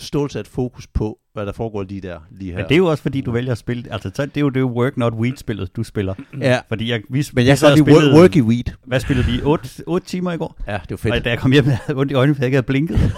stålsat 0.00 0.46
fokus 0.48 0.86
på, 0.86 1.18
hvad 1.32 1.46
der 1.46 1.52
foregår 1.52 1.82
lige 1.82 2.00
der, 2.00 2.18
lige 2.30 2.50
her. 2.50 2.58
Men 2.58 2.64
det 2.68 2.72
er 2.74 2.78
jo 2.78 2.86
også 2.86 3.02
fordi, 3.02 3.20
du 3.20 3.30
vælger 3.30 3.52
at 3.52 3.58
spille... 3.58 3.84
Altså, 3.90 4.10
så, 4.14 4.26
det 4.26 4.36
er 4.36 4.40
jo 4.40 4.48
det 4.48 4.56
er 4.56 4.60
jo 4.60 4.66
work 4.70 4.96
not 4.96 5.12
weed-spillet, 5.12 5.76
du 5.76 5.82
spiller. 5.82 6.14
ja, 6.40 6.58
Fordi 6.68 6.90
jeg, 6.90 7.00
vi, 7.10 7.24
men 7.32 7.44
vi 7.44 7.48
jeg 7.48 7.58
og 7.64 7.70
lide 7.70 7.84
spillede- 7.84 8.10
work, 8.14 8.20
worky 8.20 8.42
weed. 8.42 8.64
Hvad 8.86 9.00
spillede 9.00 9.26
vi? 9.26 9.40
8, 9.42 9.68
8 9.86 10.06
timer 10.06 10.32
i 10.32 10.36
går? 10.36 10.56
Ja, 10.66 10.72
det 10.72 10.90
var 10.90 10.94
Og 10.96 10.98
fedt. 10.98 11.24
da 11.24 11.30
jeg 11.30 11.38
kom 11.38 11.52
hjem, 11.52 11.64
havde 11.64 11.78
jeg 11.88 11.96
ondt 11.96 12.12
i 12.12 12.14
øjnene, 12.14 12.34
for 12.34 12.42
jeg 12.42 12.46
ikke 12.46 12.56
havde 12.56 12.66
blinket. 12.66 12.98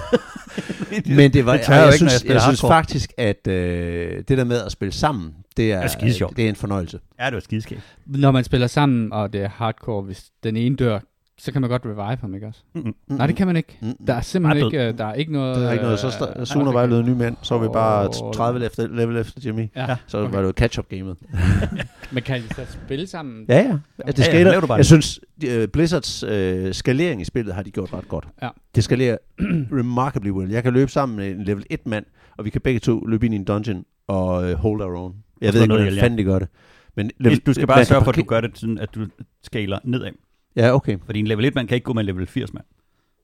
Men 1.06 1.32
det 1.32 1.46
var, 1.46 1.52
Det 1.56 1.68
jeg, 1.68 1.76
jeg 1.76 1.86
ikke, 1.86 1.96
synes, 1.96 2.24
jeg 2.24 2.32
jeg 2.32 2.42
synes 2.42 2.60
faktisk, 2.60 3.12
at 3.18 3.46
øh, 3.48 4.22
det 4.28 4.38
der 4.38 4.44
med 4.44 4.62
at 4.62 4.72
spille 4.72 4.92
sammen, 4.92 5.34
det 5.56 5.72
er, 5.72 5.80
Det 5.80 6.20
er 6.22 6.26
det 6.26 6.44
er 6.44 6.48
en 6.48 6.54
fornøjelse. 6.56 6.98
ja, 7.20 7.26
det 7.26 7.34
var 7.34 7.40
skideskægt. 7.40 7.80
Når 8.06 8.30
man 8.30 8.44
spiller 8.44 8.66
sammen, 8.66 9.12
og 9.12 9.32
det 9.32 9.42
er 9.42 9.48
hardcore, 9.48 10.02
hvis 10.02 10.24
den 10.42 10.56
ene 10.56 10.76
dør, 10.76 10.98
så 11.38 11.52
kan 11.52 11.60
man 11.60 11.70
godt 11.70 11.82
revive 11.84 12.16
ham, 12.20 12.34
ikke 12.34 12.46
også? 12.46 12.60
Mm-mm. 12.74 12.94
Mm, 13.08 13.16
Nej, 13.16 13.26
det 13.26 13.36
kan 13.36 13.46
man 13.46 13.56
ikke. 13.56 13.78
Mm, 13.82 13.92
Der 14.06 14.14
er 14.14 14.20
simpelthen 14.20 14.66
ikke, 14.66 14.88
øh, 14.88 14.98
der 14.98 15.04
er 15.04 15.14
ikke 15.14 15.32
noget... 15.32 15.56
der 15.56 15.68
er 15.68 15.72
ikke 15.72 15.84
noget. 15.84 15.98
Så 15.98 16.06
øh, 16.06 16.12
st- 16.12 16.34
nej, 16.36 16.44
Sooner 16.44 16.70
så 16.70 16.78
var 16.78 16.86
lød 16.86 17.02
ny 17.02 17.08
mand, 17.10 17.36
så 17.42 17.54
var 17.58 17.62
vi 17.62 17.72
bare 17.72 18.08
Åh. 18.24 18.32
30 18.32 18.66
efter, 18.66 18.86
level 18.88 19.16
efter 19.16 19.40
Jimmy. 19.44 19.68
Ja, 19.76 19.96
Så 20.06 20.18
okay. 20.18 20.34
var 20.34 20.40
det 20.40 20.46
jo 20.48 20.52
catch-up-gamet. 20.56 21.16
Men 22.12 22.22
kan 22.22 22.42
de 22.42 22.54
så 22.54 22.62
spille 22.84 23.06
sammen? 23.06 23.44
Ja, 23.48 23.56
ja. 23.58 23.78
Det 24.12 24.18
Ja, 24.18 24.38
ja, 24.38 24.60
du 24.60 24.66
bare 24.66 24.74
jeg 24.74 24.78
det. 24.78 24.86
synes, 24.86 25.20
uh, 25.46 25.64
Blizzards 25.72 26.24
uh, 26.24 26.72
skalering 26.72 27.20
i 27.20 27.24
spillet 27.24 27.54
har 27.54 27.62
de 27.62 27.70
gjort 27.70 27.92
ret 27.92 28.08
godt. 28.08 28.28
Ja. 28.42 28.48
Det 28.74 28.84
skalerer 28.84 29.16
remarkably 29.78 30.30
well. 30.30 30.50
Jeg 30.52 30.62
kan 30.62 30.72
løbe 30.72 30.90
sammen 30.90 31.16
med 31.16 31.30
en 31.30 31.42
level 31.44 31.64
1 31.70 31.86
mand, 31.86 32.04
og 32.38 32.44
vi 32.44 32.50
kan 32.50 32.60
begge 32.60 32.80
to 32.80 33.00
løbe 33.00 33.26
ind 33.26 33.34
i 33.34 33.38
en 33.38 33.44
dungeon 33.44 33.84
og 34.08 34.44
uh, 34.44 34.50
hold 34.52 34.80
our 34.82 34.96
own. 34.96 35.14
Jeg 35.40 35.52
slå 35.52 35.56
ved 35.56 35.62
ikke, 35.62 35.68
noget 35.68 35.82
hvordan 35.84 35.96
ja. 35.98 36.02
fanden 36.04 36.18
de 36.18 36.24
gør 36.24 36.38
det. 36.38 36.48
Men 36.96 37.10
Du 37.46 37.52
skal 37.52 37.66
bare 37.66 37.84
sørge 37.84 38.04
for, 38.04 38.10
at 38.10 38.16
du 38.16 38.22
gør 38.22 38.40
det 38.40 38.58
sådan, 38.58 38.78
at 38.78 38.94
du 38.94 39.06
skaler 39.44 39.78
nedad. 39.84 40.10
Ja, 40.56 40.74
okay. 40.74 40.98
Fordi 41.04 41.18
en 41.18 41.26
level 41.26 41.44
1 41.44 41.54
mand 41.54 41.68
kan 41.68 41.74
ikke 41.74 41.84
gå 41.84 41.92
med 41.92 42.02
en 42.02 42.06
level 42.06 42.26
80 42.26 42.54
mand. 42.54 42.64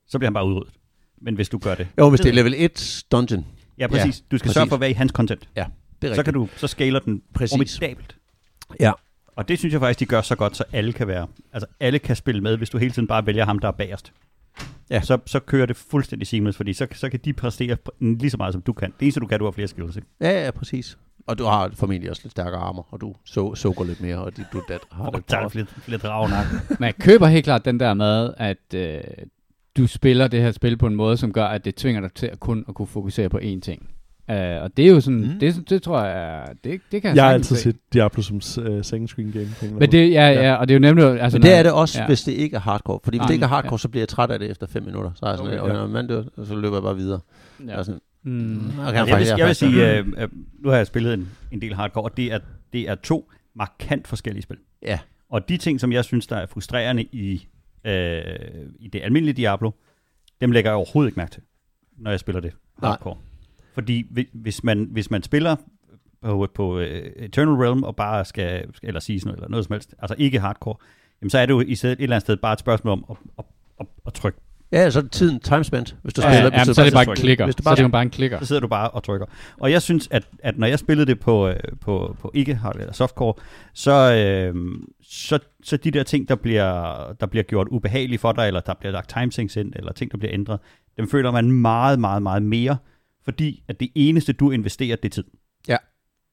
Så 0.07 0.19
bliver 0.19 0.27
han 0.27 0.33
bare 0.33 0.45
udryddet. 0.45 0.73
Men 1.21 1.35
hvis 1.35 1.49
du 1.49 1.57
gør 1.57 1.75
det. 1.75 1.87
Jo, 1.97 2.09
hvis 2.09 2.19
det 2.21 2.29
er 2.29 2.33
level 2.33 2.53
1 2.57 3.03
dungeon. 3.11 3.45
Ja, 3.77 3.87
præcis. 3.87 4.23
Du 4.31 4.37
skal 4.37 4.47
præcis. 4.47 4.53
sørge 4.53 4.67
for 4.67 4.75
at 4.75 4.79
være 4.81 4.89
i 4.89 4.93
hans 4.93 5.11
content. 5.11 5.49
Det 5.55 5.61
er 5.61 5.65
Så 6.01 6.07
rigtigt. 6.07 6.23
kan 6.25 6.33
du, 6.33 6.47
så 6.55 6.67
skaler 6.67 6.99
den 6.99 7.21
Præcis. 7.33 7.77
formidabelt. 7.79 8.15
Ja. 8.79 8.91
Og 9.35 9.47
det 9.47 9.59
synes 9.59 9.73
jeg 9.73 9.81
faktisk, 9.81 9.99
de 9.99 10.05
gør 10.05 10.21
så 10.21 10.35
godt, 10.35 10.57
så 10.57 10.63
alle 10.71 10.93
kan 10.93 11.07
være, 11.07 11.27
altså 11.53 11.67
alle 11.79 11.99
kan 11.99 12.15
spille 12.15 12.41
med, 12.41 12.57
hvis 12.57 12.69
du 12.69 12.77
hele 12.77 12.91
tiden 12.91 13.07
bare 13.07 13.25
vælger 13.25 13.45
ham, 13.45 13.59
der 13.59 13.67
er 13.67 13.71
bagerst. 13.71 14.13
Ja. 14.89 15.01
Så, 15.01 15.17
så 15.25 15.39
kører 15.39 15.65
det 15.65 15.75
fuldstændig 15.75 16.27
seamless, 16.27 16.57
fordi 16.57 16.73
så, 16.73 16.87
så 16.91 17.09
kan 17.09 17.19
de 17.25 17.33
præstere 17.33 17.77
lige 17.99 18.29
så 18.29 18.37
meget, 18.37 18.53
som 18.53 18.61
du 18.61 18.73
kan. 18.73 18.91
Det 18.99 19.05
eneste, 19.05 19.19
du 19.19 19.27
kan, 19.27 19.39
du 19.39 19.45
har 19.45 19.51
flere 19.51 19.67
skills, 19.67 19.95
ikke? 19.95 20.07
Ja, 20.21 20.45
ja, 20.45 20.51
præcis. 20.51 20.97
Og 21.27 21.37
du 21.37 21.43
har 21.45 21.71
formentlig 21.75 22.09
også 22.09 22.21
lidt 22.25 22.31
stærkere 22.31 22.59
armor, 22.61 22.87
og 22.91 23.01
du 23.01 23.13
så, 23.25 23.55
sover 23.55 23.83
lidt 23.83 24.01
mere, 24.01 24.17
og 24.17 24.37
de, 24.37 24.45
du 24.53 24.61
dat, 24.69 24.79
har 24.91 25.05
Og 25.05 25.13
det 25.15 25.25
tager 25.25 25.47
flere, 25.49 25.65
flere. 25.65 26.27
Men 26.69 26.83
jeg 26.85 26.95
køber 26.95 27.27
helt 27.27 27.43
klart 27.43 27.65
den 27.65 27.79
der 27.79 27.93
med, 27.93 28.33
at 28.37 28.73
øh, 28.75 29.01
du 29.77 29.87
spiller 29.87 30.27
det 30.27 30.41
her 30.41 30.51
spil 30.51 30.77
på 30.77 30.87
en 30.87 30.95
måde, 30.95 31.17
som 31.17 31.33
gør, 31.33 31.45
at 31.45 31.65
det 31.65 31.75
tvinger 31.75 32.01
dig 32.01 32.13
til 32.13 32.25
at 32.27 32.39
kun 32.39 32.65
at 32.69 32.75
kunne 32.75 32.87
fokusere 32.87 33.29
på 33.29 33.37
én 33.37 33.59
ting. 33.59 33.89
Uh, 34.29 34.35
og 34.35 34.77
det 34.77 34.85
er 34.85 34.89
jo 34.89 35.01
sådan, 35.01 35.19
Mm. 35.33 35.39
det, 35.39 35.69
det 35.69 35.83
tror 35.83 36.03
jeg, 36.03 36.47
det, 36.63 36.81
det 36.91 37.01
kan 37.01 37.09
jeg 37.09 37.15
Jeg 37.15 37.23
har 37.25 37.31
altid 37.33 37.55
se. 37.55 37.61
set 37.61 37.75
Diablo 37.93 38.21
som 38.21 38.35
uh, 38.35 38.41
second 38.81 39.07
screen 39.07 39.31
game. 39.31 39.47
Men 39.79 39.91
det, 39.91 40.11
ja, 40.11 40.27
ja, 40.29 40.55
og 40.55 40.67
det 40.67 40.73
er 40.73 40.75
jo 40.75 40.81
nemlig... 40.81 41.21
Altså, 41.21 41.37
Men 41.37 41.43
det 41.43 41.51
når- 41.51 41.57
er 41.57 41.63
det 41.63 41.71
også, 41.71 41.97
ja. 41.99 42.03
ja. 42.03 42.07
hvis 42.07 42.21
det 42.23 42.31
ikke 42.31 42.55
er 42.55 42.59
hardcore. 42.59 42.99
Fordi 43.03 43.17
hvis 43.17 43.19
Nej, 43.19 43.27
det 43.27 43.33
ikke 43.33 43.43
er 43.43 43.47
hardcore, 43.47 43.79
så 43.79 43.89
bliver 43.89 44.01
jeg 44.01 44.07
træt 44.09 44.31
af 44.31 44.39
det 44.39 44.49
efter 44.51 44.67
5 44.67 44.83
minutter. 44.83 45.11
Så 45.15 45.25
er 45.25 45.29
jeg 45.29 45.37
sådan, 45.37 45.51
Okay, 45.53 45.61
okay, 45.63 45.73
ja. 45.75 45.81
ja. 45.81 45.87
man 45.87 46.07
dør, 46.07 46.23
og 46.37 46.45
så 46.45 46.55
løber 46.55 46.75
jeg 46.75 46.83
bare 46.83 46.95
videre. 46.95 47.19
Ja. 47.59 47.65
Jeg 47.65 47.73
er 47.73 47.77
Ja. 47.77 47.83
sådan, 47.83 48.01
Mm. 48.23 48.79
okay, 48.79 49.07
jeg, 49.07 49.19
vil, 49.19 49.27
jeg 49.37 49.47
vil 49.47 49.55
sige, 49.55 49.97
øh, 49.97 50.07
øh, 50.17 50.29
nu 50.59 50.69
har 50.69 50.75
jeg 50.77 50.87
spillet 50.87 51.13
en, 51.13 51.29
en 51.51 51.61
del 51.61 51.73
hardcore, 51.75 52.03
og 52.03 52.17
det 52.17 52.33
er, 52.33 52.39
det 52.73 52.89
er 52.89 52.95
to 52.95 53.31
markant 53.53 54.07
forskellige 54.07 54.43
spil. 54.43 54.57
Ja. 54.81 54.99
Og 55.29 55.49
de 55.49 55.57
ting, 55.57 55.79
som 55.79 55.91
jeg 55.91 56.05
synes, 56.05 56.27
der 56.27 56.35
er 56.35 56.45
frustrerende 56.45 57.03
i, 57.03 57.47
øh, 57.83 58.23
i 58.79 58.87
det 58.87 59.01
almindelige 59.03 59.33
Diablo, 59.33 59.71
dem 60.41 60.51
lægger 60.51 60.71
jeg 60.71 60.75
overhovedet 60.75 61.09
ikke 61.09 61.19
mærke 61.19 61.31
til, 61.31 61.41
når 61.97 62.11
jeg 62.11 62.19
spiller 62.19 62.39
det 62.41 62.53
Nej. 62.81 62.89
hardcore. 62.89 63.17
Fordi 63.73 64.05
hvi- 64.09 64.29
hvis 64.33 64.63
man, 64.63 64.87
hvis 64.91 65.11
man 65.11 65.23
spiller 65.23 65.55
på, 66.21 66.47
på 66.53 66.75
uh, 66.77 66.83
Eternal 66.83 67.55
Realm 67.55 67.83
og 67.83 67.95
bare 67.95 68.25
skal, 68.25 68.65
eller 68.83 69.25
noget, 69.25 69.37
eller 69.37 69.49
noget 69.49 69.65
som 69.65 69.73
helst, 69.73 69.95
altså 69.99 70.15
ikke 70.17 70.39
hardcore, 70.39 70.75
jamen 71.21 71.29
så 71.29 71.37
er 71.37 71.45
det 71.45 71.53
jo 71.53 71.61
i 71.61 71.75
stedet, 71.75 71.99
et 71.99 72.03
eller 72.03 72.15
andet 72.15 72.25
sted 72.25 72.37
bare 72.37 72.53
et 72.53 72.59
spørgsmål 72.59 72.91
om 72.91 73.05
at, 73.09 73.17
at, 73.39 73.45
at, 73.79 73.85
at 74.05 74.13
trykke. 74.13 74.39
Ja, 74.73 74.89
så 74.89 74.99
er 74.99 75.03
tiden 75.03 75.39
time 75.39 75.63
spent. 75.63 75.95
Hvis 76.01 76.13
du 76.13 76.21
Ja, 76.21 76.27
spiller, 76.27 76.49
ja, 76.53 76.57
hvis 76.59 76.67
du 76.67 76.73
så 76.73 76.81
er 76.81 76.85
det 76.85 76.93
bare 76.93 77.09
en 77.09 77.15
klikker. 77.15 77.45
Hvis 77.45 77.55
du 77.55 77.63
Så 77.63 77.69
er 77.69 77.75
bare- 77.75 77.83
det 77.83 77.91
bare 77.91 78.01
en 78.01 78.09
klikker. 78.09 78.39
Så 78.39 78.45
sidder 78.45 78.61
du 78.61 78.67
bare 78.67 78.89
og 78.89 79.03
trykker. 79.03 79.25
Og 79.57 79.71
jeg 79.71 79.81
synes, 79.81 80.07
at, 80.11 80.27
at 80.39 80.57
når 80.57 80.67
jeg 80.67 80.79
spillede 80.79 81.05
det 81.07 81.19
på, 81.19 81.47
øh, 81.47 81.55
på, 81.81 82.15
på 82.21 82.31
ikke 82.33 82.55
hard 82.55 82.75
eller 82.79 82.93
softcore, 82.93 83.33
så, 83.73 84.13
øh, 84.15 84.55
så, 85.03 85.39
så 85.63 85.77
de 85.77 85.91
der 85.91 86.03
ting, 86.03 86.29
der 86.29 86.35
bliver, 86.35 87.13
der 87.19 87.25
bliver 87.25 87.43
gjort 87.43 87.67
ubehagelige 87.71 88.19
for 88.19 88.31
dig, 88.31 88.47
eller 88.47 88.59
der 88.59 88.73
bliver 88.79 88.91
lagt 88.91 89.09
timesyncs 89.09 89.55
ind, 89.55 89.73
eller 89.75 89.91
ting, 89.93 90.11
der 90.11 90.17
bliver 90.17 90.33
ændret, 90.33 90.59
dem 90.97 91.07
føler 91.09 91.31
man 91.31 91.51
meget, 91.51 91.99
meget, 91.99 92.21
meget 92.23 92.43
mere, 92.43 92.77
fordi 93.25 93.63
at 93.67 93.79
det 93.79 93.89
eneste, 93.95 94.33
du 94.33 94.51
investerer, 94.51 94.95
det 94.95 95.05
er 95.05 95.09
tid. 95.13 95.23
Ja. 95.67 95.77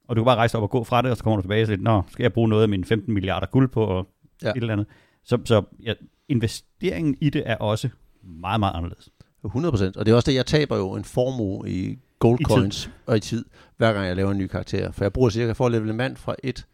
Og 0.09 0.16
du 0.16 0.20
kan 0.22 0.24
bare 0.26 0.36
rejse 0.36 0.57
op 0.57 0.62
og 0.62 0.70
gå 0.70 0.84
fra 0.84 1.03
det, 1.03 1.11
og 1.11 1.16
så 1.16 1.22
kommer 1.24 1.36
du 1.36 1.43
tilbage 1.43 1.62
og 1.62 1.66
siger, 1.66 1.78
nå, 1.80 2.03
skal 2.11 2.22
jeg 2.22 2.32
bruge 2.32 2.49
noget 2.49 2.62
af 2.62 2.68
mine 2.68 2.84
15 2.84 3.14
milliarder 3.14 3.47
guld 3.47 3.68
på, 3.68 3.84
og 3.84 4.07
ja. 4.43 4.49
et 4.51 4.57
eller 4.57 4.72
andet. 4.72 4.86
Så, 5.24 5.38
så 5.45 5.62
ja, 5.82 5.93
investeringen 6.28 7.16
i 7.20 7.30
det 7.30 7.43
er 7.47 7.57
også 7.57 7.88
meget, 8.23 8.61
meget 8.61 8.75
anderledes. 8.75 9.09
100 9.45 9.73
procent. 9.73 9.97
Og 9.97 10.07
det 10.07 10.12
er 10.12 10.16
også 10.16 10.31
det, 10.31 10.37
jeg 10.37 10.47
taber 10.47 10.77
jo 10.77 10.93
en 10.93 11.05
formue 11.05 11.71
i 11.71 11.99
gold 12.18 12.41
I 12.41 12.45
tid. 12.45 12.55
coins 12.55 12.91
og 13.07 13.16
i 13.16 13.21
tid, 13.21 13.45
hver 13.77 13.93
gang 13.93 14.07
jeg 14.07 14.16
laver 14.16 14.31
en 14.31 14.39
ny 14.39 14.47
karakter. 14.47 14.93
For 14.93 15.05
jeg 15.05 15.12
bruger 15.12 15.31
cirka, 15.31 15.53
for 15.53 15.66
at 15.66 15.73
levele 15.73 15.91
en 15.91 15.97
mand 15.97 16.16
fra 16.16 16.35
1 16.43 16.66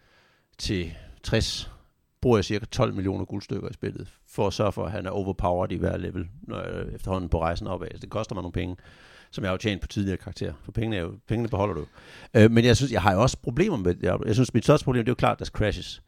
til 0.58 0.92
60, 1.22 1.70
bruger 2.20 2.38
jeg 2.38 2.44
cirka 2.44 2.64
12 2.64 2.94
millioner 2.94 3.24
guldstykker 3.24 3.68
i 3.68 3.72
spillet, 3.72 4.08
for 4.28 4.46
at 4.46 4.52
sørge 4.52 4.72
for, 4.72 4.84
at 4.84 4.92
han 4.92 5.06
er 5.06 5.10
overpowered 5.10 5.72
i 5.72 5.76
hver 5.76 5.96
level, 5.96 6.28
når 6.42 6.60
jeg 6.60 6.94
efterhånden 6.94 7.30
på 7.30 7.40
rejsen 7.40 7.66
opad. 7.66 7.88
Så 7.94 8.00
det 8.00 8.10
koster 8.10 8.34
mig 8.34 8.42
nogle 8.42 8.52
penge, 8.52 8.76
som 9.30 9.44
jeg 9.44 9.48
har 9.48 9.54
jo 9.54 9.58
tjent 9.58 9.80
på 9.80 9.86
tidligere 9.86 10.16
karakterer. 10.16 10.52
For 10.64 10.72
pengene, 10.72 10.96
er 10.96 11.00
jo, 11.00 11.14
pengene 11.28 11.48
beholder 11.48 11.74
du. 11.74 11.86
Øh, 12.34 12.50
men 12.50 12.64
jeg 12.64 12.76
synes, 12.76 12.92
jeg 12.92 13.02
har 13.02 13.12
jo 13.12 13.22
også 13.22 13.36
problemer 13.42 13.76
med 13.76 13.94
det. 13.94 14.02
Jeg 14.26 14.34
synes, 14.34 14.54
mit 14.54 14.64
største 14.64 14.84
problem, 14.84 15.04
det 15.04 15.08
er 15.08 15.12
jo 15.12 15.14
klart, 15.14 15.38
deres 15.38 15.48
crashes. 15.48 16.02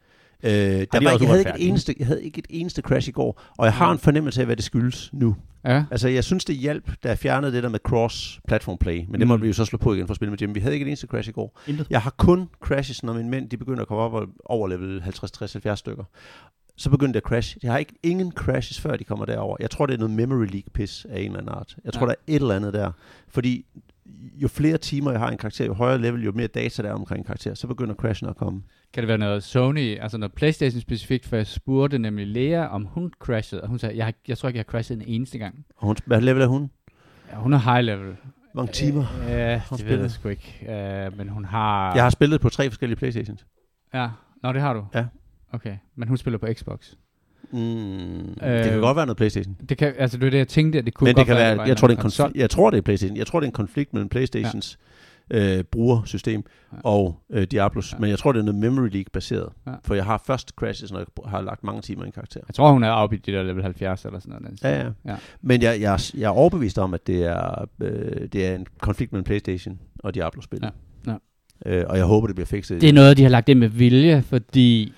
Øh, 0.44 0.50
der 0.50 0.56
er 0.92 1.02
var, 1.02 1.10
jeg, 1.20 1.28
havde 1.28 1.38
ikke 1.40 1.50
et 1.56 1.68
eneste, 1.68 1.94
jeg 1.98 2.06
havde 2.06 2.24
ikke 2.24 2.38
et 2.38 2.46
eneste 2.50 2.82
crash 2.82 3.08
i 3.08 3.12
går, 3.12 3.42
og 3.58 3.64
jeg 3.66 3.72
har 3.74 3.92
en 3.92 3.98
fornemmelse 3.98 4.40
af, 4.40 4.46
hvad 4.46 4.56
det 4.56 4.64
skyldes 4.64 5.10
nu. 5.12 5.36
Ja. 5.64 5.84
Altså, 5.90 6.08
jeg 6.08 6.24
synes, 6.24 6.44
det 6.44 6.56
hjalp, 6.56 6.90
da 7.02 7.08
jeg 7.08 7.18
fjernede 7.18 7.52
det 7.52 7.62
der 7.62 7.68
med 7.68 7.78
cross-platform 7.88 8.78
play. 8.78 9.04
Men 9.08 9.12
det 9.14 9.20
Mm. 9.20 9.28
måtte 9.28 9.42
vi 9.42 9.46
jo 9.48 9.52
så 9.54 9.64
slå 9.64 9.76
på 9.78 9.94
igen 9.94 10.06
for 10.06 10.12
at 10.12 10.16
spille 10.16 10.30
med 10.30 10.38
Jim. 10.40 10.54
Vi 10.54 10.60
havde 10.60 10.74
ikke 10.74 10.84
et 10.84 10.88
eneste 10.88 11.06
crash 11.06 11.28
i 11.28 11.32
går. 11.32 11.60
Intet. 11.66 11.86
Jeg 11.90 12.02
har 12.02 12.10
kun 12.18 12.48
crashes, 12.60 13.02
når 13.02 13.12
mine 13.12 13.28
mænd 13.28 13.50
de 13.50 13.56
begynder 13.56 13.80
at 13.82 13.88
komme 13.88 14.02
op 14.02 14.28
over 14.44 14.68
level 14.68 15.02
50, 15.02 15.30
60, 15.30 15.52
70 15.52 15.78
stykker. 15.78 16.04
Så 16.76 16.90
begynder 16.90 17.12
det 17.12 17.20
at 17.20 17.22
crash. 17.22 17.56
Jeg 17.62 17.72
har 17.72 17.78
ikke 17.78 17.94
ingen 18.02 18.32
crashes, 18.32 18.80
før 18.80 18.96
de 18.96 19.04
kommer 19.04 19.24
derover. 19.24 19.56
Jeg 19.60 19.70
tror, 19.70 19.86
det 19.86 19.94
er 19.94 19.98
noget 19.98 20.14
memory 20.14 20.46
leak 20.46 20.64
piss 20.74 21.06
af 21.10 21.18
en 21.20 21.24
eller 21.26 21.38
anden 21.38 21.54
art. 21.54 21.76
Jeg 21.84 21.92
tror, 21.92 22.00
Ja. 22.02 22.06
der 22.06 22.12
er 22.12 22.34
et 22.34 22.42
eller 22.42 22.54
andet 22.56 22.72
der. 22.72 22.90
Fordi 23.28 23.64
jo 24.42 24.48
flere 24.48 24.78
timer 24.78 25.10
jeg 25.10 25.20
har 25.20 25.30
en 25.30 25.38
karakter, 25.38 25.64
jo 25.64 25.74
højere 25.74 26.00
level, 26.00 26.24
jo 26.24 26.32
mere 26.32 26.46
data 26.46 26.82
der 26.82 26.88
er 26.88 26.92
omkring 26.92 27.18
en 27.18 27.24
karakter, 27.24 27.54
så 27.54 27.66
begynder 27.66 27.94
crashen 27.94 28.28
at 28.28 28.36
komme. 28.36 28.62
Kan 28.92 29.02
det 29.02 29.08
være 29.08 29.18
noget 29.18 29.42
Sony, 29.42 29.98
altså 30.00 30.18
noget 30.18 30.32
Playstation 30.32 30.80
specifikt, 30.80 31.26
for 31.26 31.36
jeg 31.36 31.46
spurgte 31.46 31.98
nemlig 31.98 32.26
Lea, 32.26 32.66
om 32.66 32.84
hun 32.84 33.12
crashede, 33.18 33.62
og 33.62 33.68
hun 33.68 33.78
sagde, 33.78 33.96
jeg, 33.96 34.14
jeg 34.28 34.38
tror 34.38 34.48
ikke, 34.48 34.56
jeg 34.56 34.64
har 34.68 34.70
crashet 34.70 34.96
en 34.96 35.04
eneste 35.06 35.38
gang. 35.38 35.64
Og 35.76 35.86
hun, 35.86 35.96
hvad 36.06 36.20
level 36.20 36.42
er 36.42 36.46
hun? 36.46 36.70
Ja, 37.32 37.36
hun 37.36 37.52
er 37.52 37.58
high 37.58 37.84
level. 37.84 38.16
Hvor 38.52 38.62
mange 38.62 38.72
timer? 38.72 39.04
Øh, 39.24 39.30
ja, 39.30 39.54
det 39.54 39.62
spillet? 39.68 39.90
ved 39.90 40.00
jeg 40.00 40.10
sgu 40.10 40.28
ikke. 40.28 40.66
Øh, 40.68 41.16
men 41.16 41.28
hun 41.28 41.44
har... 41.44 41.94
Jeg 41.94 42.02
har 42.02 42.10
spillet 42.10 42.40
på 42.40 42.48
tre 42.48 42.70
forskellige 42.70 42.96
Playstations. 42.96 43.46
Ja, 43.94 44.08
nå 44.42 44.52
det 44.52 44.60
har 44.60 44.74
du? 44.74 44.86
Ja. 44.94 45.06
Okay, 45.52 45.76
men 45.96 46.08
hun 46.08 46.16
spiller 46.16 46.38
på 46.38 46.46
Xbox. 46.52 46.94
Mm, 47.50 47.58
øh, 47.58 47.64
det 48.40 48.58
Øh, 48.58 48.64
kan 48.64 48.80
godt 48.80 48.96
være 48.96 49.06
noget 49.06 49.16
Playstation. 49.16 49.56
Det 49.68 49.78
kan, 49.78 49.94
altså 49.98 50.18
det 50.18 50.26
er 50.26 50.30
det, 50.30 50.38
jeg 50.38 50.48
tænkte, 50.48 50.78
at 50.78 50.86
det 50.86 50.94
kunne 50.94 51.04
Men 51.04 51.08
det 51.08 51.16
godt 51.16 51.26
kan 51.26 51.36
være, 51.36 51.56
var 51.56 51.66
jeg, 51.66 51.76
tror, 51.76 51.88
det 51.88 51.98
er 51.98 52.02
konflikt, 52.02 52.36
jeg 52.36 52.50
tror, 52.50 52.70
det 52.70 52.78
er 52.78 52.82
PlayStation. 52.82 53.16
Jeg 53.16 53.26
tror, 53.26 53.40
det 53.40 53.44
er 53.44 53.48
en 53.48 53.52
konflikt 53.52 53.92
mellem 53.94 54.08
PlayStations 54.08 54.78
ja. 55.30 55.58
øh, 55.58 55.64
brugersystem 55.64 56.42
Ja. 56.72 56.78
og 56.84 57.20
øh, 57.30 57.42
Diablos. 57.42 57.92
Ja. 57.92 57.98
Men 57.98 58.10
jeg 58.10 58.18
tror, 58.18 58.32
det 58.32 58.38
er 58.40 58.44
noget 58.44 58.60
Memory 58.60 58.88
League 58.88 59.04
baseret. 59.12 59.48
Ja. 59.66 59.72
For 59.84 59.94
jeg 59.94 60.04
har 60.04 60.22
først 60.26 60.50
crashes, 60.56 60.92
når 60.92 60.98
jeg 60.98 61.06
har 61.26 61.40
lagt 61.40 61.64
mange 61.64 61.82
timer 61.82 62.02
i 62.04 62.06
en 62.06 62.12
karakter. 62.12 62.40
Jeg 62.48 62.54
tror, 62.54 62.72
hun 62.72 62.82
er 62.84 62.90
oppe 62.90 63.16
i 63.16 63.18
det 63.18 63.34
der 63.34 63.42
level 63.42 63.62
70 63.62 64.04
eller 64.04 64.20
sådan 64.20 64.38
noget. 64.42 64.62
Ja, 64.62 64.70
ja. 64.70 64.84
Ja. 64.84 64.90
ja. 65.06 65.16
Men 65.42 65.62
jeg, 65.62 65.80
jeg, 65.80 65.98
jeg 66.16 66.24
er 66.24 66.28
overbevist 66.30 66.78
om, 66.78 66.94
at 66.94 67.06
det 67.06 67.24
er, 67.24 67.68
øh, 67.80 68.28
det 68.32 68.46
er 68.46 68.54
en 68.54 68.66
konflikt 68.80 69.12
mellem 69.12 69.24
PlayStation 69.24 69.78
og 69.98 70.14
Diablo-spil. 70.14 70.60
Ja. 70.62 70.68
Ja. 71.66 71.78
Øh, 71.78 71.84
og 71.88 71.96
jeg 71.96 72.04
håber, 72.04 72.26
det 72.26 72.36
bliver 72.36 72.46
fikset. 72.46 72.80
Det 72.80 72.88
er 72.88 72.92
noget, 72.92 73.16
de 73.16 73.22
har 73.22 73.30
lagt 73.30 73.48
ind 73.48 73.58
med 73.58 73.68
vilje, 73.68 74.22
fordi... 74.22 74.92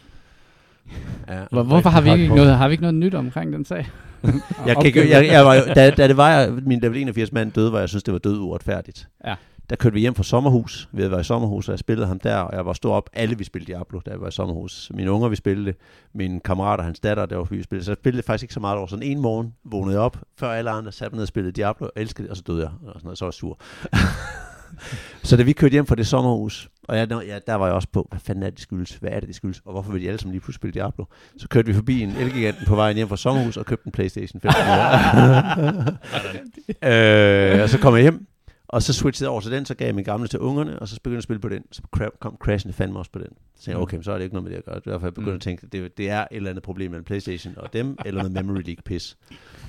ja. 1.29 1.39
Hvor, 1.51 1.63
hvorfor 1.63 1.91
har 1.91 2.01
vi, 2.01 2.11
ikke 2.11 2.21
hardcore. 2.27 2.45
noget, 2.45 2.59
har 2.59 2.69
vi 2.69 2.73
ikke 2.73 2.83
noget 2.83 2.95
nyt 2.95 3.15
omkring 3.15 3.53
den 3.53 3.65
sag? 3.65 3.91
Jeg 4.67 4.77
kan 4.77 4.87
ikke, 4.87 5.11
jeg, 5.11 5.27
jeg 5.27 5.45
var, 5.45 5.55
jo- 5.55 5.65
da, 5.75 5.91
da 5.91 6.09
det 6.09 6.17
var, 6.17 6.31
jeg, 6.31 6.53
min 6.53 6.81
level 6.81 6.99
81 6.99 7.33
mand 7.33 7.53
døde, 7.53 7.73
var 7.73 7.79
jeg 7.79 7.89
synes, 7.89 8.03
det 8.03 8.13
var 8.13 8.19
død 8.19 8.39
uretfærdigt. 8.39 9.09
Ja. 9.27 9.35
Der 9.71 9.77
kørte 9.77 9.95
vi 9.95 10.01
hjem 10.01 10.15
fra 10.15 10.23
sommerhus. 10.23 10.89
Vi 10.93 11.03
havde 11.03 11.11
været 11.11 11.21
i 11.21 11.25
sommerhus, 11.25 11.69
og 11.69 11.73
jeg 11.73 11.79
spillede 11.79 12.07
ham 12.07 12.19
der, 12.19 12.37
og 12.37 12.57
jeg 12.57 12.67
var 12.67 12.73
stået 12.73 12.95
op. 12.95 13.11
Alle 13.13 13.39
vi 13.39 13.45
spillede 13.45 13.73
Diablo, 13.73 14.01
da 14.07 14.11
jeg 14.11 14.21
var 14.21 14.29
i 14.29 14.31
sommerhus. 14.31 14.91
Mine 14.95 15.13
unger, 15.13 15.29
vi 15.29 15.37
spillede 15.37 15.67
det. 15.67 15.77
Mine 16.15 16.41
kammerater, 16.41 16.85
hans 16.85 17.01
datter, 17.01 17.27
der 17.27 17.37
var 17.37 17.45
vi 17.45 17.63
spillede. 17.63 17.85
Så 17.85 17.91
jeg 17.91 17.97
spillede 17.97 18.23
faktisk 18.23 18.45
ikke 18.45 18.55
så 18.55 18.61
meget 18.61 18.79
over. 18.79 18.87
Sådan 18.87 19.03
en 19.03 19.21
morgen 19.21 19.55
vågnede 19.65 19.95
jeg 19.95 20.01
op, 20.03 20.17
før 20.39 20.49
alle 20.51 20.71
andre 20.71 20.93
satte 20.93 21.13
mig 21.13 21.17
ned 21.17 21.23
og 21.23 21.29
spillede 21.29 21.53
Diablo, 21.53 21.87
og 21.87 21.93
elskede 21.97 22.23
det, 22.23 22.31
og 22.31 22.37
så 22.37 22.43
døde 22.47 22.61
jeg. 22.61 22.71
Og 22.87 22.93
sådan 22.95 23.01
noget, 23.05 23.19
så 23.19 23.25
var 23.25 23.29
jeg 23.29 23.35
sur. 23.35 23.59
så 25.29 25.37
da 25.37 25.43
vi 25.43 25.53
kørte 25.53 25.73
hjem 25.73 25.87
fra 25.87 25.95
det 25.95 26.07
sommerhus, 26.07 26.69
og 26.91 26.97
jeg, 26.97 27.09
ja, 27.27 27.39
der 27.47 27.55
var 27.55 27.67
jeg 27.67 27.75
også 27.75 27.89
på, 27.93 28.07
hvad 28.11 28.21
fanden 28.21 28.43
er 28.45 28.51
det, 28.51 28.61
skyldes? 28.61 28.91
Hvad 28.97 29.11
er 29.11 29.21
det, 29.21 29.27
det 29.27 29.37
skyldes? 29.37 29.63
Og 29.65 29.73
hvorfor 29.73 29.93
vil 29.93 30.03
de 30.03 30.09
alle 30.09 30.19
sammen 30.21 30.33
lige 30.33 30.41
pludselig 30.41 30.55
spille 30.55 30.75
Diablo? 30.75 31.05
Så 31.37 31.49
kørte 31.49 31.67
vi 31.67 31.75
forbi 31.75 32.01
en 32.03 32.11
Elgiganten 32.11 32.67
på 32.67 32.75
vejen 32.75 32.97
hjem 32.97 33.09
fra 33.09 33.17
sommerhus 33.17 33.57
og 33.57 33.67
købte 33.67 33.87
en 33.87 33.93
Playstation 33.93 34.41
5. 34.41 34.51
øh, 36.91 37.63
og 37.63 37.69
så 37.69 37.79
kom 37.83 37.95
jeg 37.95 38.03
hjem, 38.03 38.27
og 38.69 38.83
så 38.83 38.93
switchede 38.93 39.27
jeg 39.27 39.31
over 39.33 39.41
til 39.41 39.53
den, 39.53 39.67
så 39.67 39.75
gav 39.75 39.87
jeg 39.87 39.95
min 39.95 40.05
gamle 40.05 40.29
til 40.29 40.39
ungerne, 40.39 40.79
og 40.79 40.89
så 40.89 40.97
begyndte 40.97 41.15
jeg 41.15 41.19
at 41.19 41.23
spille 41.23 41.41
på 41.41 41.49
den. 41.49 41.63
Så 41.73 41.83
kom 42.21 42.37
crashene 42.41 42.73
fandme 42.73 42.99
også 42.99 43.11
på 43.11 43.19
den. 43.19 43.29
Så 43.29 43.65
tænkte 43.65 43.71
jeg, 43.71 43.79
okay, 43.79 44.03
så 44.03 44.13
er 44.13 44.17
det 44.17 44.25
ikke 44.25 44.35
noget 44.35 44.45
med 44.45 44.53
det 44.53 44.59
at 44.59 44.65
gøre. 44.65 44.75
Det 44.75 44.87
er 44.87 44.91
derfor, 44.91 45.07
jeg 45.07 45.15
begyndte 45.15 45.31
Mm. 45.31 45.37
at 45.37 45.41
tænke, 45.41 45.63
at 45.67 45.73
det, 45.73 45.99
det 45.99 46.11
er 46.11 46.21
et 46.21 46.27
eller 46.31 46.51
andet 46.51 46.63
problem 46.63 46.91
mellem 46.91 47.05
Playstation 47.05 47.55
og 47.57 47.73
dem, 47.73 47.97
eller 48.05 48.23
noget 48.23 48.47
Memory 48.47 48.63
League 48.63 48.83
pis. 48.85 49.17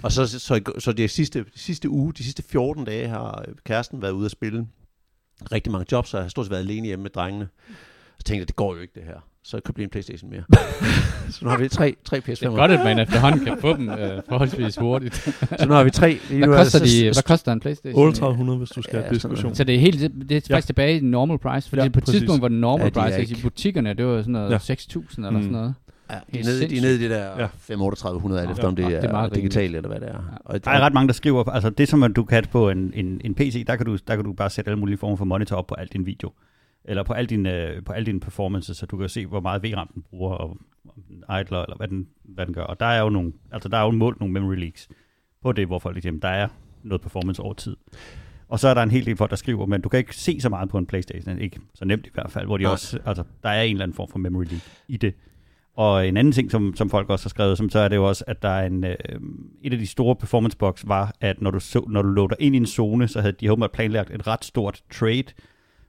Og 0.03 0.11
så, 0.11 0.27
så, 0.27 0.39
så, 0.39 0.61
så 0.79 0.91
de 0.91 1.07
sidste, 1.07 1.39
de 1.39 1.45
sidste 1.59 1.89
uge, 1.89 2.13
de 2.13 2.23
sidste 2.23 2.43
14 2.43 2.85
dage 2.85 3.07
har 3.07 3.45
kæresten 3.65 4.01
været 4.01 4.11
ude 4.11 4.25
at 4.25 4.31
spille 4.31 4.67
rigtig 5.51 5.71
mange 5.71 5.85
jobs, 5.91 6.09
så 6.09 6.17
jeg 6.17 6.23
har 6.23 6.29
stort 6.29 6.45
set 6.45 6.51
været 6.51 6.61
alene 6.61 6.87
hjemme 6.87 7.03
med 7.03 7.09
drengene. 7.11 7.47
Så 8.17 8.23
tænkte 8.23 8.39
jeg, 8.39 8.47
det 8.47 8.55
går 8.55 8.75
jo 8.75 8.81
ikke 8.81 8.93
det 8.95 9.03
her. 9.03 9.15
Så 9.43 9.57
jeg 9.57 9.63
købte 9.63 9.83
en 9.83 9.89
Playstation 9.89 10.29
mere. 10.31 10.43
så 11.31 11.39
nu 11.41 11.49
har 11.49 11.57
vi 11.57 11.67
tre, 11.69 11.95
tre 12.05 12.17
PS5. 12.17 12.29
Det 12.31 12.43
er 12.43 12.49
godt, 12.49 12.71
at 12.71 12.79
man 12.83 12.99
efterhånden 12.99 13.45
kan 13.45 13.57
få 13.61 13.77
dem 13.77 13.89
øh, 13.89 14.21
forholdsvis 14.29 14.75
hurtigt. 14.75 15.15
Så 15.59 15.65
nu 15.67 15.73
har 15.73 15.83
vi 15.83 15.89
tre. 15.89 16.07
Lige 16.29 16.37
Hvad 16.37 16.47
nu 16.47 16.53
er 16.53 16.57
koster, 16.57 16.79
de, 16.85 17.03
hvad 17.03 17.23
koster 17.23 17.51
en 17.53 17.59
Playstation? 17.59 17.93
3800, 18.13 18.57
hvis 18.57 18.69
du 18.69 18.81
skal 18.81 18.97
Ja, 18.97 19.01
have 19.03 19.13
diskussion. 19.15 19.55
Så 19.55 19.63
det 19.63 19.75
er 19.75 19.79
helt, 19.79 19.99
det, 20.01 20.31
er 20.31 20.35
faktisk 20.35 20.49
Ja. 20.49 20.59
tilbage 20.61 20.95
i 20.95 20.99
den 20.99 21.11
normal 21.11 21.37
price, 21.37 21.69
fordi 21.69 21.81
Ja, 21.81 21.89
på 21.89 21.99
et 21.99 22.05
tidspunkt 22.05 22.41
var 22.41 22.47
den 22.47 22.59
normal 22.61 22.83
Ja, 22.83 22.89
de 22.89 23.05
price, 23.05 23.19
ikke. 23.19 23.29
i 23.31 23.35
ikke- 23.35 23.41
butikkerne, 23.43 23.93
det 23.93 24.05
var 24.05 24.17
sådan 24.21 24.31
noget 24.33 24.51
Ja. 24.51 24.57
6.000 24.57 25.17
eller 25.17 25.29
Mm. 25.29 25.37
sådan 25.41 25.51
noget. 25.51 25.73
Ja, 26.11 26.19
de, 26.33 26.39
er 26.39 26.43
nede, 26.43 26.69
de 26.69 26.77
er 26.77 26.81
nede 26.81 26.95
i 26.95 26.99
det 26.99 27.09
der 27.09 27.23
Ja. 27.25 27.41
ja. 27.41 27.47
53800 27.57 28.41
alt 28.41 28.47
Ja. 28.49 28.51
efter, 28.53 28.67
om 28.67 28.75
det 28.75 28.83
Ja, 28.83 28.89
er, 28.91 29.01
det 29.01 29.07
er 29.07 29.11
meget 29.11 29.35
digitalt 29.35 29.75
eller 29.75 29.89
hvad 29.89 29.99
det 29.99 30.09
er. 30.09 30.13
Ja. 30.13 30.37
Og, 30.45 30.65
Der 30.65 30.71
er 30.71 30.79
ret 30.79 30.93
mange, 30.93 31.07
der 31.07 31.13
skriver, 31.13 31.43
altså 31.49 31.69
det 31.69 31.87
som 31.87 32.13
du 32.13 32.23
kan 32.23 32.43
på 32.51 32.69
en, 32.69 32.91
en, 32.93 33.21
en 33.23 33.35
PC, 33.35 33.65
der 33.67 33.75
kan, 33.75 33.85
du, 33.85 33.97
der 34.07 34.15
kan 34.15 34.25
du 34.25 34.33
bare 34.33 34.49
sætte 34.49 34.71
alle 34.71 34.79
mulige 34.79 34.97
former 34.97 35.15
for 35.15 35.25
monitor 35.25 35.55
op 35.55 35.67
på 35.67 35.75
al 35.75 35.87
din 35.87 36.05
video. 36.05 36.31
Eller 36.85 37.03
på 37.03 37.13
al 37.13 37.25
din, 37.25 37.45
øh, 37.45 37.83
på 37.83 37.93
al 37.93 38.05
din 38.05 38.19
performance, 38.19 38.73
så 38.73 38.85
du 38.85 38.97
kan 38.97 39.09
se, 39.09 39.25
hvor 39.25 39.39
meget 39.39 39.63
VRAM 39.63 39.87
den 39.93 40.03
bruger, 40.09 40.31
og 40.33 40.49
om 40.89 41.01
den 41.07 41.17
idler, 41.17 41.61
eller 41.61 41.77
hvad 41.77 41.87
den, 41.87 42.07
hvad 42.23 42.45
den 42.45 42.53
gør. 42.53 42.63
Og 42.63 42.79
der 42.79 42.85
er 42.85 43.01
jo 43.01 43.09
nogle, 43.09 43.33
altså 43.51 43.69
der 43.69 43.77
er 43.77 43.83
jo 43.85 43.91
målt 43.91 44.19
nogle 44.19 44.33
memory 44.33 44.55
leaks 44.55 44.87
på 45.41 45.51
det, 45.51 45.67
hvor 45.67 45.79
folk 45.79 45.95
ligesom, 45.95 46.19
der 46.19 46.27
er 46.27 46.47
noget 46.83 47.01
performance 47.01 47.41
over 47.41 47.53
tid. 47.53 47.75
Og 48.47 48.59
så 48.59 48.67
er 48.67 48.73
der 48.73 48.83
en 48.83 48.91
hel 48.91 49.05
del 49.05 49.17
folk, 49.17 49.29
der 49.29 49.35
skriver, 49.35 49.65
men 49.65 49.81
du 49.81 49.89
kan 49.89 49.97
ikke 49.97 50.15
se 50.15 50.41
så 50.41 50.49
meget 50.49 50.69
på 50.69 50.77
en 50.77 50.85
Playstation, 50.85 51.39
ikke 51.39 51.59
så 51.73 51.85
nemt 51.85 52.07
i 52.07 52.09
hvert 52.13 52.31
fald, 52.31 52.45
hvor 52.45 52.57
de 52.57 52.63
Nej. 52.63 52.71
også, 52.71 52.99
altså 53.05 53.23
der 53.43 53.49
er 53.49 53.61
en 53.61 53.71
eller 53.71 53.83
anden 53.83 53.95
form 53.95 54.09
for 54.09 54.19
memory 54.19 54.43
leak 54.43 54.61
i 54.87 54.97
det. 54.97 55.13
Og 55.75 56.07
en 56.07 56.17
anden 56.17 56.33
ting, 56.33 56.51
som, 56.51 56.75
som 56.75 56.89
folk 56.89 57.09
også 57.09 57.25
har 57.25 57.29
skrevet, 57.29 57.57
som 57.57 57.69
så 57.69 57.79
er 57.79 57.87
det 57.87 57.95
jo 57.95 58.07
også, 58.07 58.23
at 58.27 58.41
der 58.41 58.49
er 58.49 58.65
en, 58.65 58.83
øh, 58.83 58.95
et 59.61 59.73
af 59.73 59.79
de 59.79 59.87
store 59.87 60.15
performance 60.15 60.57
box 60.57 60.83
var, 60.87 61.15
at 61.21 61.41
når 61.41 61.51
du, 61.51 61.59
så, 61.59 61.85
når 61.87 62.01
du 62.01 62.09
loader 62.09 62.35
ind 62.39 62.55
i 62.55 62.57
en 62.57 62.65
zone, 62.65 63.07
så 63.07 63.21
havde 63.21 63.35
de 63.39 63.51
åbenbart 63.51 63.71
planlagt 63.71 64.11
et 64.11 64.27
ret 64.27 64.45
stort 64.45 64.83
trade 64.91 65.23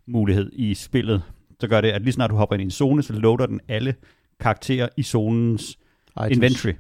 mulighed 0.07 0.51
i 0.53 0.75
spillet. 0.75 1.23
Så 1.61 1.69
gør 1.69 1.81
det, 1.81 1.89
at 1.89 2.03
lige 2.03 2.13
snart 2.13 2.31
du 2.31 2.37
hopper 2.37 2.55
ind 2.55 2.63
i 2.63 2.65
en 2.65 2.71
zone, 2.71 3.03
så 3.03 3.13
loader 3.13 3.47
den 3.47 3.61
alle 3.69 3.95
karakterer 4.41 4.89
i 4.97 5.03
zonens 5.03 5.79
Items. 6.17 6.37
inventory. 6.37 6.73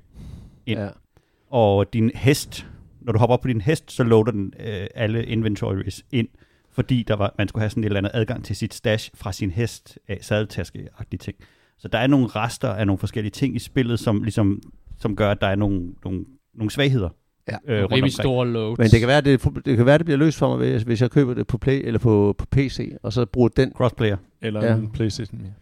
ind. 0.66 0.78
Ja. 0.80 0.88
Og 1.50 1.92
din 1.92 2.10
hest, 2.14 2.66
når 3.00 3.12
du 3.12 3.18
hopper 3.18 3.34
op 3.34 3.40
på 3.40 3.48
din 3.48 3.60
hest, 3.60 3.92
så 3.92 4.04
loader 4.04 4.32
den 4.32 4.54
øh, 4.60 4.86
alle 4.94 5.26
inventories 5.26 6.04
ind, 6.12 6.28
fordi 6.70 7.02
der 7.02 7.16
var, 7.16 7.34
man 7.38 7.48
skulle 7.48 7.60
have 7.62 7.70
sådan 7.70 7.84
et 7.84 7.86
eller 7.86 7.98
andet 7.98 8.10
adgang 8.14 8.44
til 8.44 8.56
sit 8.56 8.74
stash 8.74 9.10
fra 9.14 9.32
sin 9.32 9.50
hest, 9.50 9.98
af 10.08 10.18
sadeltaske-agtige 10.20 11.18
ting. 11.18 11.36
Så 11.82 11.88
der 11.88 11.98
er 11.98 12.06
nogle 12.06 12.26
rester 12.26 12.68
af 12.68 12.86
nogle 12.86 12.98
forskellige 12.98 13.30
ting 13.30 13.56
i 13.56 13.58
spillet, 13.58 14.00
som, 14.00 14.22
ligesom, 14.22 14.62
som 14.98 15.16
gør, 15.16 15.30
at 15.30 15.40
der 15.40 15.46
er 15.46 15.54
nogle, 15.54 15.82
nogle, 16.04 16.24
nogle 16.54 16.70
svagheder. 16.70 17.08
Ja. 17.48 17.56
øh, 17.74 17.82
rundt 17.82 17.92
Rimelig 17.92 18.12
store 18.12 18.48
loads. 18.48 18.78
Men 18.78 18.88
det 18.88 19.00
kan, 19.00 19.08
være, 19.08 19.20
det, 19.20 19.44
det 19.64 19.76
kan 19.76 19.86
være, 19.86 19.98
det 19.98 20.06
bliver 20.06 20.18
løst 20.18 20.38
for 20.38 20.56
mig, 20.56 20.70
hvis, 20.70 20.82
hvis 20.82 21.02
jeg 21.02 21.10
køber 21.10 21.34
det 21.34 21.46
på 21.46 21.58
Play 21.58 21.82
eller 21.84 21.98
på, 21.98 22.34
på 22.38 22.46
PC, 22.50 22.92
og 23.02 23.12
så 23.12 23.26
bruger 23.26 23.48
den. 23.48 23.72
Crossplayer. 23.76 24.16
Eller 24.42 24.64
Ja. 24.66 24.74
en 24.74 24.90
Playstation 24.90 25.40
mere. 25.42 25.52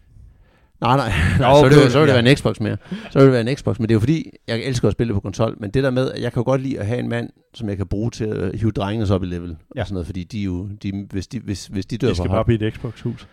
Nej, 0.81 0.97
nej, 0.97 1.07
nej 1.39 1.49
Nå, 1.49 1.55
så, 1.55 1.63
vil 1.63 1.71
det, 1.71 1.81
okay. 1.81 1.91
så 1.91 1.99
vil 1.99 2.07
det 2.07 2.13
Ja. 2.13 2.21
være 2.21 2.31
en 2.31 2.37
Xbox 2.37 2.59
mere. 2.59 2.77
Så 3.11 3.19
vil 3.19 3.25
det 3.25 3.31
være 3.33 3.49
en 3.51 3.55
Xbox, 3.57 3.79
men 3.79 3.89
det 3.89 3.93
er 3.93 3.95
jo 3.95 3.99
fordi, 3.99 4.29
jeg 4.47 4.59
elsker 4.63 4.87
at 4.87 4.91
spille 4.91 5.13
på 5.13 5.19
konsol, 5.19 5.55
men 5.59 5.69
det 5.71 5.83
der 5.83 5.89
med, 5.89 6.11
at 6.11 6.21
jeg 6.21 6.33
kan 6.33 6.39
jo 6.39 6.43
godt 6.43 6.61
lide 6.61 6.79
at 6.79 6.85
have 6.87 6.99
en 6.99 7.09
mand, 7.09 7.29
som 7.53 7.69
jeg 7.69 7.77
kan 7.77 7.87
bruge 7.87 8.11
til 8.11 8.25
at 8.25 8.59
hive 8.59 8.71
drengene 8.71 9.07
så 9.07 9.13
op 9.15 9.23
i 9.23 9.25
level. 9.25 9.55
Ja. 9.75 9.81
Og 9.81 9.87
sådan 9.87 9.93
noget, 9.93 10.05
fordi 10.05 10.23
de 10.23 10.39
jo, 10.39 10.67
de, 10.83 11.05
hvis, 11.11 11.27
de, 11.27 11.39
hvis, 11.39 11.67
hvis 11.67 11.85
de 11.85 11.97
dør 11.97 12.07
Vi 12.07 12.15
skal 12.15 12.25
for 12.27 12.33
bare 12.33 12.45
blive 12.45 12.67
et 12.67 12.73
Xbox-hus. 12.73 13.27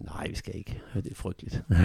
Nej, 0.00 0.26
vi 0.28 0.36
skal 0.36 0.52
ikke. 0.56 0.80
Det 0.94 1.06
er 1.10 1.14
frygteligt. 1.14 1.62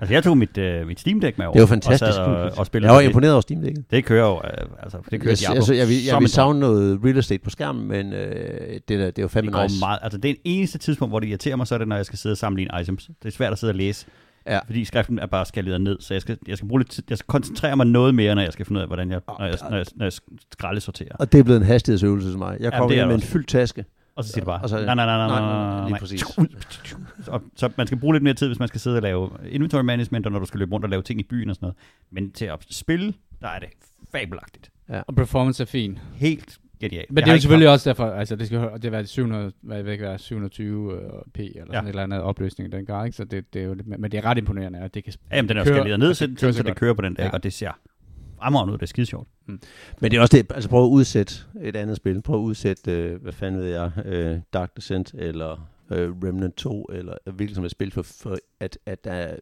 Altså 0.00 0.14
jeg 0.14 0.22
tog 0.24 0.38
mit, 0.38 0.58
øh, 0.58 0.86
mit 0.86 1.00
Steam 1.00 1.20
Deck 1.20 1.38
med 1.38 1.46
over. 1.46 1.52
Det 1.54 1.60
jo 1.60 1.66
fantastisk. 1.66 2.02
Og, 2.02 2.10
sad 2.14 2.24
og, 2.24 2.52
og 2.58 2.66
spillede 2.66 2.92
jeg 2.92 2.96
var 3.02 3.08
imponeret 3.08 3.32
over 3.32 3.40
Steam 3.40 3.62
Deck'et. 3.62 3.82
Det 3.90 4.04
kører 4.04 4.26
jo, 4.28 4.34
øh, 4.44 4.66
altså 4.82 4.98
det 5.10 5.20
kører 5.20 5.30
Jeg, 5.30 5.38
Diablo. 5.38 5.64
jeg, 5.68 5.68
jeg, 5.70 5.78
jeg, 5.78 5.88
vil, 5.88 6.04
jeg 6.04 6.20
vil 6.20 6.28
savne 6.28 6.60
noget 6.60 7.00
real 7.04 7.18
estate 7.18 7.42
på 7.44 7.50
skærmen, 7.50 7.88
men 7.88 8.12
øh, 8.12 8.80
det, 8.88 8.96
er, 8.96 9.06
det 9.06 9.18
er 9.18 9.22
jo 9.22 9.28
fandme 9.28 9.52
det 9.52 9.62
nice. 9.62 9.80
meget, 9.80 9.98
altså 10.02 10.18
det 10.18 10.28
er 10.30 10.34
en 10.34 10.40
eneste 10.44 10.78
tidspunkt, 10.78 11.12
hvor 11.12 11.20
det 11.20 11.26
irriterer 11.28 11.56
mig, 11.56 11.66
så 11.66 11.74
er 11.74 11.78
det, 11.78 11.88
når 11.88 11.96
jeg 11.96 12.06
skal 12.06 12.18
sidde 12.18 12.32
og 12.32 12.38
sammenligne 12.38 12.80
items. 12.80 13.10
Det 13.22 13.28
er 13.28 13.32
svært 13.32 13.52
at 13.52 13.58
sidde 13.58 13.70
og 13.70 13.74
læse, 13.74 14.06
Ja. 14.46 14.58
fordi 14.66 14.84
skriften 14.84 15.18
er 15.18 15.26
bare 15.26 15.46
skaleret 15.46 15.80
ned, 15.80 15.96
så 16.00 16.14
jeg 16.14 16.20
skal, 16.22 16.38
jeg 16.48 16.56
skal 16.56 16.68
bruge 16.68 16.80
lidt 16.80 17.00
jeg 17.10 17.18
skal 17.18 17.26
koncentrere 17.26 17.76
mig 17.76 17.86
noget 17.86 18.14
mere, 18.14 18.34
når 18.34 18.42
jeg 18.42 18.52
skal 18.52 18.66
finde 18.66 18.78
ud 18.78 18.82
af, 18.82 18.88
hvordan 18.88 19.10
jeg, 19.10 19.20
når 19.38 19.44
jeg, 19.46 19.54
når 19.70 19.76
jeg, 19.76 19.86
når 19.96 20.04
jeg 20.06 20.12
skraldesorterer. 20.52 21.16
Og 21.18 21.32
det 21.32 21.38
er 21.38 21.42
blevet 21.42 21.60
en 21.60 21.66
hastighedsøvelse 21.66 22.30
til 22.30 22.38
mig. 22.38 22.56
Jeg 22.60 22.72
kommer 22.72 22.94
er 22.96 22.98
det 22.98 23.06
med 23.08 23.14
en 23.14 23.22
fyldt 23.22 23.48
taske. 23.48 23.84
Og 24.16 24.24
så 24.24 24.30
siger 24.32 24.40
det 24.40 24.46
bare, 24.46 24.62
Og 24.62 24.68
så- 24.68 24.76
nej, 24.84 24.94
nej, 24.94 25.06
nej, 25.06 25.16
nej, 25.16 25.28
Nej, 25.28 25.40
nej, 25.40 25.50
nej, 25.50 25.78
nej, 25.80 25.88
lige 25.88 25.98
præcis. 25.98 26.20
Så, 27.24 27.40
så 27.56 27.70
man 27.76 27.86
skal 27.86 27.98
bruge 27.98 28.14
lidt 28.14 28.22
mere 28.24 28.34
tid, 28.34 28.46
hvis 28.46 28.58
man 28.58 28.68
skal 28.68 28.80
sidde 28.80 28.96
og 28.96 29.02
lave 29.02 29.30
inventory 29.50 29.82
management, 29.82 30.26
og 30.26 30.32
når 30.32 30.38
du 30.38 30.46
skal 30.46 30.58
løbe 30.58 30.72
rundt 30.72 30.84
og 30.84 30.90
lave 30.90 31.02
ting 31.02 31.20
i 31.20 31.22
byen 31.22 31.50
og 31.50 31.56
sådan 31.56 31.64
noget. 31.64 31.76
Men 32.10 32.32
til 32.32 32.44
at 32.44 32.66
spille 32.70 33.14
der 33.40 33.48
er 33.48 33.58
det 33.58 33.68
fabelagtigt. 34.12 34.70
Og 34.88 35.14
performance 35.14 35.62
er 35.62 35.66
fin. 35.66 35.98
Helt 36.14 36.58
genialt. 36.80 37.10
Men 37.10 37.16
Jeg 37.18 37.24
det 37.26 37.30
er 37.30 37.34
jo 37.34 37.40
selvfølgelig 37.40 37.68
også 37.68 37.90
derfor, 37.90 38.06
altså 38.10 38.36
det 38.36 38.46
skal 38.46 38.68
det 38.82 38.92
være 38.92 39.06
700, 39.06 39.52
hvad 39.60 39.76
jeg 39.76 39.84
ved 39.84 39.92
ikke, 39.92 40.04
hvad, 40.04 40.18
720 40.18 40.92
øh, 40.94 40.98
p 41.34 41.38
eller 41.38 41.52
sådan 41.60 41.72
Ja. 41.72 41.80
et 41.80 41.88
eller 41.88 42.02
andet 42.02 42.20
opløsning 42.20 42.74
i 42.74 42.76
den 42.76 42.86
grad, 42.86 43.04
ikke? 43.06 43.16
Så 43.16 43.24
det, 43.24 43.54
det 43.54 43.62
er 43.62 43.66
jo, 43.66 43.74
lidt- 43.74 43.86
men 43.88 44.02
det 44.12 44.14
er 44.18 44.24
ret 44.24 44.38
imponerende, 44.38 44.78
at 44.78 44.94
det 44.94 45.04
kan 45.04 45.12
Ja, 45.30 45.36
Jamen, 45.36 45.48
den 45.48 45.56
er 45.56 45.60
jo 45.60 45.64
Kører- 45.64 45.76
skaleret 45.76 45.98
ned, 45.98 46.08
altså, 46.08 46.24
så, 46.26 46.34
så, 46.38 46.52
så 46.52 46.56
så 46.56 46.62
det 46.62 46.76
kører 46.76 46.94
på 46.94 47.02
den 47.02 47.14
dag, 47.14 47.24
Ja. 47.24 47.30
og 47.30 47.42
det 47.42 47.52
ser 47.52 47.70
fremragende 48.42 48.72
ud. 48.72 48.78
Det 48.78 48.82
er 48.82 48.86
skide 48.86 49.06
sjovt. 49.06 49.28
Men 49.46 50.10
det 50.10 50.14
er 50.14 50.20
også 50.20 50.36
det, 50.36 50.52
altså 50.54 50.68
prøv 50.70 50.84
at 50.84 50.88
udsætte 50.88 51.34
et 51.62 51.76
andet 51.76 51.96
spil. 51.96 52.22
Prøv 52.22 52.36
at 52.36 52.42
udsætte, 52.44 52.92
øh, 52.92 53.22
hvad 53.22 53.32
fanden 53.32 53.60
ved 53.60 53.68
jeg, 53.68 53.90
øh, 54.04 54.38
Dark 54.52 54.76
Descent 54.76 55.14
eller 55.18 55.68
øh, 55.90 56.10
Remnant 56.24 56.54
2, 56.56 56.84
eller 56.92 57.14
hvilket 57.32 57.54
som 57.54 57.62
helst 57.64 57.72
spil, 57.76 57.90
for, 57.90 58.02
for 58.02 58.36
at, 58.60 58.78
at 58.86 59.04
der 59.04 59.12
er 59.12 59.36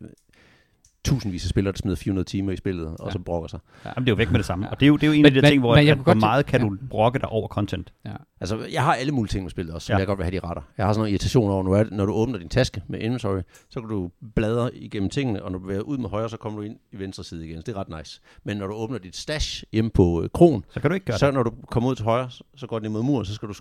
tusindvis 1.05 1.45
af 1.45 1.49
spillere, 1.49 1.73
der 1.73 1.79
smider 1.79 1.97
400 1.97 2.29
timer 2.29 2.53
i 2.53 2.57
spillet, 2.57 2.87
og 2.87 3.07
Ja. 3.07 3.11
så 3.13 3.19
brokker 3.19 3.49
sig. 3.49 3.61
Jamen, 3.85 3.97
det 4.07 4.09
er 4.09 4.13
jo 4.13 4.17
væk 4.17 4.31
med 4.31 4.39
det 4.39 4.47
samme. 4.47 4.67
Ja. 4.67 4.71
Og 4.71 4.81
det 4.81 4.87
er 4.87 4.89
jo, 4.89 4.97
det 4.97 5.03
er 5.03 5.07
jo 5.07 5.13
en 5.13 5.19
Men- 5.23 5.27
af 5.27 5.33
de 5.33 5.41
men- 5.41 5.51
ting, 5.51 5.61
hvor 5.61 5.75
men 5.77 5.87
jeg 5.87 5.93
at, 5.93 5.99
hvor 5.99 6.15
meget 6.15 6.47
kan 6.47 6.61
ja. 6.63 6.67
du 6.69 6.77
brokke 6.91 7.19
dig 7.19 7.29
over 7.29 7.49
content. 7.49 7.93
Altså, 8.41 8.67
jeg 8.73 8.85
har 8.85 8.95
alle 8.95 9.13
mulige 9.13 9.31
ting 9.31 9.45
med 9.45 9.51
spillet 9.51 9.75
også, 9.75 9.87
som 9.87 9.93
Ja. 9.95 9.99
jeg 9.99 10.07
godt 10.07 10.19
vil 10.19 10.25
have, 10.25 10.41
de 10.41 10.47
retter. 10.47 10.63
Jeg 10.79 10.87
har 10.87 10.93
sådan 10.93 11.01
noget 11.01 11.11
irritation 11.11 11.51
over, 11.51 11.63
når, 11.63 11.77
er, 11.77 11.85
når 11.91 12.07
du 12.07 12.13
åbner 12.13 12.39
din 12.39 12.49
taske 12.49 12.83
med 12.89 13.01
inventory, 13.01 13.41
så 13.71 13.81
kan 13.81 13.89
du 13.89 14.11
bladre 14.35 14.75
igennem 14.75 15.11
tingene, 15.11 15.43
og 15.43 15.53
når 15.53 15.59
du 15.59 15.63
bevæger 15.63 15.81
ud 15.81 15.99
med 15.99 16.09
højre, 16.11 16.29
så 16.31 16.37
kommer 16.37 16.59
du 16.59 16.65
ind 16.65 16.77
i 16.93 16.99
venstre 16.99 17.25
side 17.25 17.47
igen. 17.47 17.57
Så 17.57 17.63
det 17.67 17.77
er 17.77 17.81
ret 17.81 17.99
nice. 17.99 18.21
Men 18.45 18.57
når 18.57 18.67
du 18.67 18.75
åbner 18.75 18.99
dit 18.99 19.17
stash 19.17 19.65
hjemme 19.73 19.91
på 19.91 20.23
øh, 20.23 20.29
krogen, 20.35 20.65
Så 20.75 20.81
kan 20.81 20.91
du 20.91 20.95
ikke 20.95 21.07
gøre 21.07 21.19
så 21.19 21.27
det. 21.27 21.35
når 21.35 21.43
du 21.43 21.53
kommer 21.71 21.91
ud 21.91 21.95
til 21.95 22.05
højre, 22.05 22.31
så- 22.57 22.67
går 22.67 22.79
den 22.79 22.87
imod 22.87 23.03
muren, 23.03 23.25
så 23.27 23.35
skal 23.35 23.49
du 23.49 23.55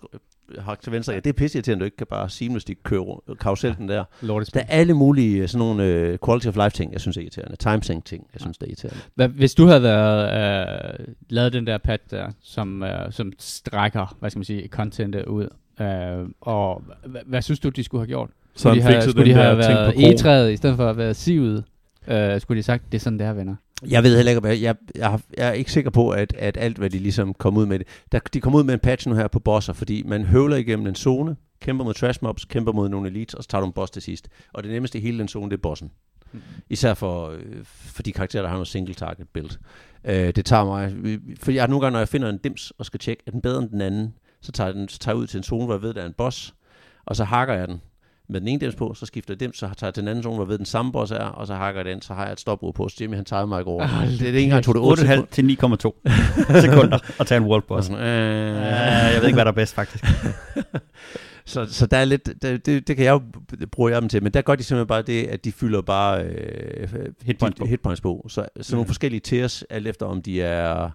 øh, 0.49 0.63
hakke 0.63 0.84
til 0.84 0.91
venstre. 0.91 1.13
Ja, 1.13 1.19
det 1.19 1.30
er 1.30 1.34
pisse 1.34 1.57
irriterende, 1.57 1.80
at 1.80 1.82
du 1.82 1.86
ikke 1.86 1.97
kan 1.97 2.07
bare 2.09 2.30
seamlessly 2.30 2.73
køre 2.84 3.17
karusellen 3.39 3.89
der. 3.89 4.03
lortespil. 4.21 4.59
Der 4.61 4.65
er 4.67 4.69
alle 4.71 4.93
mulige 4.93 5.41
øh, 5.41 5.47
sådan 5.47 5.59
nogle 5.67 5.84
øh, 5.84 6.17
quality 6.25 6.47
of 6.47 6.55
life 6.55 6.69
ting, 6.69 6.91
jeg 6.93 7.01
synes 7.01 7.17
er 7.17 7.21
irriterende. 7.21 7.55
Time 7.55 7.84
sync 7.84 8.03
ting, 8.05 8.28
jeg 8.34 8.41
synes 8.41 8.57
det 8.57 8.65
er 8.65 8.69
irriterende. 8.69 8.99
Hvad, 9.15 9.28
hvis 9.28 9.55
du 9.55 9.65
havde 9.65 9.82
været, 9.84 10.99
øh, 10.99 11.07
lavet 11.30 11.53
den 11.53 11.67
der 11.67 11.78
pad 11.78 11.97
der, 12.11 12.32
som, 12.41 12.84
øh, 12.84 13.11
som 13.11 13.32
strækker, 13.39 14.15
hvad 14.19 14.30
skal 14.30 14.39
man 14.39 14.45
sige, 14.45 14.66
contentet 14.68 15.26
ud, 15.26 15.47
øh, 15.82 16.30
og 16.41 16.84
hvad, 17.05 17.22
hvad 17.26 17.41
synes 17.41 17.59
du, 17.59 17.70
de 17.70 17.84
skulle 17.84 18.01
have 18.01 18.07
gjort? 18.07 18.30
Så 18.55 18.61
Skulle 18.61 18.76
de 18.76 18.82
have, 18.82 19.01
skulle 19.01 19.26
de 19.26 19.34
have 19.34 19.57
været 19.57 19.93
egetræet, 19.97 20.51
i 20.51 20.57
stedet 20.57 20.76
for 20.76 20.89
at 20.89 20.97
være 20.97 21.13
sivet? 21.13 21.63
Øh, 22.07 22.41
skulle 22.41 22.55
de 22.55 22.57
have 22.57 22.63
sagt, 22.63 22.84
det 22.91 22.97
er 22.97 23.01
sådan, 23.01 23.20
det 23.20 23.28
er, 23.28 23.34
venner? 23.34 23.55
Jeg 23.89 24.03
ved 24.03 24.15
heller 24.15 24.30
ikke, 24.30 24.39
hvad 24.39 24.57
jeg, 24.57 24.76
jeg, 24.95 25.09
har, 25.09 25.22
jeg 25.38 25.47
er 25.47 25.51
ikke 25.51 25.72
sikker 25.72 25.91
på, 25.91 26.09
at, 26.09 26.34
at 26.38 26.57
alt, 26.57 26.78
hvad 26.78 26.89
de 26.89 26.99
ligesom 26.99 27.34
kom 27.34 27.57
ud 27.57 27.65
med 27.65 27.80
det. 27.80 27.88
Der, 28.11 28.20
de 28.34 28.41
kom 28.41 28.55
ud 28.55 28.63
med 28.63 28.74
en 28.74 28.80
patch 28.80 29.07
nu 29.07 29.15
her 29.15 29.28
på 29.28 29.39
bosser, 29.39 29.74
fordi 29.74 30.03
man 30.05 30.26
høvler 30.26 30.57
igennem 30.57 30.88
en 30.88 30.95
zone, 30.95 31.36
kæmper 31.61 31.86
mod 31.86 31.93
trash 31.93 32.20
mobs, 32.22 32.45
kæmper 32.45 32.72
mod 32.72 32.89
nogle 32.89 33.09
elites, 33.09 33.34
og 33.34 33.43
så 33.43 33.49
tager 33.49 33.61
du 33.61 33.68
en 33.68 33.74
boss 33.74 33.91
til 33.91 34.01
sidst. 34.01 34.30
Og 34.53 34.63
det 34.63 34.72
nemmeste 34.72 34.97
i 34.97 35.01
hele 35.01 35.20
den 35.20 35.28
zone, 35.28 35.49
det 35.49 35.57
er 35.57 35.61
bossen. 35.61 35.91
Især 36.70 36.93
for, 36.93 37.30
øh, 37.30 37.39
for 37.63 38.03
de 38.03 38.11
karakterer, 38.11 38.43
der 38.43 38.49
har 38.49 38.55
noget 38.55 38.68
single 38.68 38.93
target 38.93 39.28
build. 39.34 39.49
Øh, 40.03 40.36
det 40.36 40.45
tager 40.45 40.65
mig... 40.65 40.93
For 41.39 41.51
jeg 41.51 41.68
nogle 41.68 41.82
gange, 41.82 41.91
når 41.91 41.99
jeg 41.99 42.07
finder 42.07 42.30
en 42.30 42.38
dims 42.38 42.74
og 42.78 42.86
skal 42.86 42.99
tjekke, 42.99 43.24
er 43.28 43.32
den 43.32 43.41
bedre 43.41 43.61
end 43.61 43.70
den 43.70 43.82
anden, 43.82 44.13
så 44.41 44.51
tager, 44.51 44.71
den, 44.71 44.89
så 44.89 44.99
tager 44.99 45.15
jeg 45.15 45.21
ud 45.21 45.27
til 45.27 45.38
en 45.38 45.43
zone, 45.43 45.65
hvor 45.65 45.73
jeg 45.73 45.81
ved, 45.81 45.93
der 45.93 46.01
er 46.01 46.05
en 46.05 46.13
boss, 46.17 46.53
og 47.05 47.15
så 47.15 47.23
hakker 47.23 47.53
jeg 47.53 47.67
den 47.67 47.81
med 48.29 48.39
den 48.39 48.47
ene 48.47 48.59
dims 48.59 48.75
på, 48.75 48.93
så 48.93 49.05
skifter 49.05 49.33
jeg 49.33 49.39
dims, 49.39 49.57
så 49.57 49.69
tager 49.77 49.88
jeg 49.88 49.93
til 49.93 50.01
den 50.03 50.07
anden 50.07 50.23
zone, 50.23 50.35
hvor 50.35 50.43
jeg 50.43 50.49
ved, 50.49 50.57
den 50.57 50.65
samme 50.65 50.91
boss 50.91 51.11
er, 51.11 51.17
og 51.19 51.47
så 51.47 51.55
hakker 51.55 51.81
jeg 51.81 51.85
den, 51.85 52.01
så 52.01 52.13
har 52.13 52.23
jeg 52.23 52.31
et 52.33 52.39
stopbrud 52.39 52.73
på, 52.73 52.89
så 52.89 52.97
Jimmy 53.01 53.15
han 53.15 53.25
tager 53.25 53.45
mig 53.45 53.59
ikke 53.59 53.71
over. 53.71 53.88
Hold 53.88 54.09
det, 54.09 54.19
det 54.19 54.25
er 54.25 54.27
ikke 54.27 54.41
engang, 54.43 54.63
tog 54.63 54.75
det 54.75 54.81
8 54.83 55.03
8,5 55.03 55.25
til 55.31 55.57
9,2 55.63 55.67
sekunder 56.61 57.19
at 57.21 57.27
tage 57.27 57.41
en 57.41 57.47
world 57.47 57.63
boss. 57.67 57.88
sådan, 57.88 58.01
Uh, 58.01 58.07
øh, 58.07 58.63
jeg 59.13 59.17
ved 59.19 59.25
ikke, 59.27 59.35
hvad 59.35 59.45
der 59.45 59.51
er 59.51 59.55
bedst, 59.55 59.73
faktisk. 59.75 60.05
så, 61.45 61.65
så 61.65 61.85
der 61.85 61.97
er 61.97 62.05
lidt, 62.05 62.25
det, 62.41 62.65
det, 62.65 62.88
det 62.88 62.95
kan 62.95 63.05
jeg 63.05 63.11
jo 63.11 63.21
bruge 63.71 63.91
dem 63.91 64.09
til, 64.09 64.23
men 64.23 64.31
der 64.33 64.41
gør 64.41 64.55
de 64.55 64.63
simpelthen 64.63 64.88
bare 64.88 65.01
det, 65.01 65.23
at 65.27 65.45
de 65.45 65.51
fylder 65.51 65.81
bare 65.81 66.23
øh, 66.23 66.88
Hitpoints 67.23 67.59
på. 67.59 67.65
hitpoints 67.65 68.01
på. 68.01 68.25
Så, 68.29 68.45
så 68.61 68.75
nogle 68.75 68.81
Mhm. 68.83 68.88
forskellige 68.88 69.19
tiers, 69.21 69.63
alt 69.69 69.88
efter 69.88 70.05
om 70.05 70.21
de 70.21 70.41
er, 70.41 70.89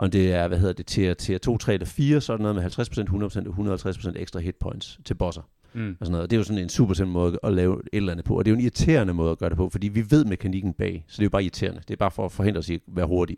om 0.00 0.10
det 0.10 0.32
er, 0.32 0.48
hvad 0.48 0.58
hedder 0.58 0.72
det, 0.72 0.86
tier, 0.86 1.14
tier 1.14 1.38
2, 1.38 1.58
3 1.58 1.72
eller 1.72 1.86
4, 1.86 2.20
så 2.20 2.32
er 2.32 2.36
der 2.36 2.42
noget 2.42 2.56
med 2.56 2.64
50%, 2.64 3.38
100% 3.44 3.48
og 3.48 4.14
150% 4.14 4.20
ekstra 4.20 4.40
hitpoints 4.40 4.98
til 5.04 5.14
bosser. 5.14 5.42
Mm. 5.72 5.96
Og 6.00 6.06
sådan 6.06 6.12
noget. 6.12 6.30
Det 6.30 6.36
er 6.36 6.38
jo 6.38 6.44
sådan 6.44 6.62
en 6.62 6.68
super 6.68 6.94
simpel 6.94 7.12
måde 7.12 7.38
at 7.42 7.52
lave 7.52 7.74
et 7.74 7.88
eller 7.92 8.12
andet 8.12 8.24
på, 8.24 8.38
og 8.38 8.44
det 8.44 8.50
er 8.50 8.52
jo 8.52 8.56
en 8.56 8.62
irriterende 8.62 9.14
måde 9.14 9.30
at 9.30 9.38
gøre 9.38 9.50
det 9.50 9.56
på, 9.56 9.68
fordi 9.68 9.88
vi 9.88 10.10
ved 10.10 10.24
mekanikken 10.24 10.72
bag, 10.72 11.04
så 11.08 11.16
det 11.16 11.22
er 11.22 11.26
jo 11.26 11.30
bare 11.30 11.42
irriterende. 11.42 11.80
Det 11.88 11.94
er 11.94 11.96
bare 11.96 12.10
for 12.10 12.24
at 12.24 12.32
forhindre 12.32 12.58
os 12.58 12.68
i 12.68 12.74
at 12.74 12.80
være 12.86 13.06
hurtig. 13.06 13.36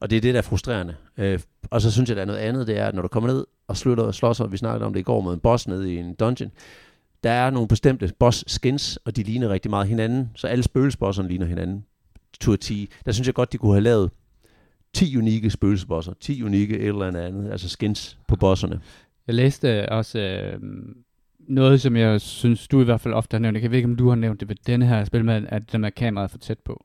Og 0.00 0.10
det 0.10 0.16
er 0.16 0.20
det, 0.20 0.34
der 0.34 0.38
er 0.38 0.42
frustrerende. 0.42 0.94
Øh, 1.16 1.40
og 1.70 1.80
så 1.80 1.90
synes 1.90 2.08
jeg, 2.08 2.16
der 2.16 2.22
er 2.22 2.26
noget 2.26 2.40
andet, 2.40 2.66
det 2.66 2.78
er, 2.78 2.86
at 2.86 2.94
når 2.94 3.02
du 3.02 3.08
kommer 3.08 3.30
ned 3.30 3.46
og 3.68 3.76
slutter 3.76 4.04
og 4.04 4.14
slås, 4.14 4.40
og 4.40 4.52
vi 4.52 4.56
snakkede 4.56 4.86
om 4.86 4.92
det 4.92 5.00
i 5.00 5.02
går 5.02 5.20
med 5.20 5.32
en 5.32 5.40
boss 5.40 5.68
nede 5.68 5.94
i 5.94 5.96
en 5.96 6.14
dungeon, 6.14 6.50
der 7.24 7.30
er 7.30 7.50
nogle 7.50 7.68
bestemte 7.68 8.12
boss 8.18 8.44
skins, 8.46 8.96
og 8.96 9.16
de 9.16 9.22
ligner 9.22 9.48
rigtig 9.48 9.70
meget 9.70 9.88
hinanden, 9.88 10.30
så 10.34 10.46
alle 10.46 10.62
spøgelsesbosserne 10.62 11.28
ligner 11.28 11.46
hinanden. 11.46 11.84
To 12.40 12.52
a 12.52 12.56
T. 12.56 12.70
Der 13.06 13.12
synes 13.12 13.26
jeg 13.26 13.34
godt, 13.34 13.52
de 13.52 13.58
kunne 13.58 13.72
have 13.72 13.82
lavet 13.82 14.10
10 14.96 15.16
unikke 15.16 15.50
spøgelsesbosser, 15.50 16.12
10 16.20 16.42
unikke 16.42 16.78
et 16.78 16.86
eller 16.86 17.06
andet, 17.22 17.50
altså 17.52 17.68
skins 17.68 18.18
på 18.28 18.36
bosserne. 18.36 18.80
Jeg 19.26 19.34
læste 19.34 19.88
også 19.92 20.18
øh, 20.18 20.60
noget, 21.48 21.80
som 21.80 21.96
jeg 21.96 22.20
synes, 22.20 22.68
du 22.68 22.80
i 22.80 22.84
hvert 22.84 23.00
fald 23.00 23.14
ofte 23.14 23.34
har 23.34 23.38
nævnt. 23.38 23.62
Jeg 23.62 23.70
ved 23.70 23.76
ikke, 23.78 23.88
om 23.88 23.96
du 23.96 24.08
har 24.08 24.16
nævnt 24.16 24.40
det 24.40 24.48
ved 24.48 24.56
denne 24.66 24.86
her 24.86 25.04
spil, 25.04 25.24
med, 25.24 25.42
at 25.48 25.72
den 25.72 25.84
er 25.84 25.90
kameraet 25.90 26.30
for 26.30 26.38
tæt 26.38 26.58
på. 26.64 26.84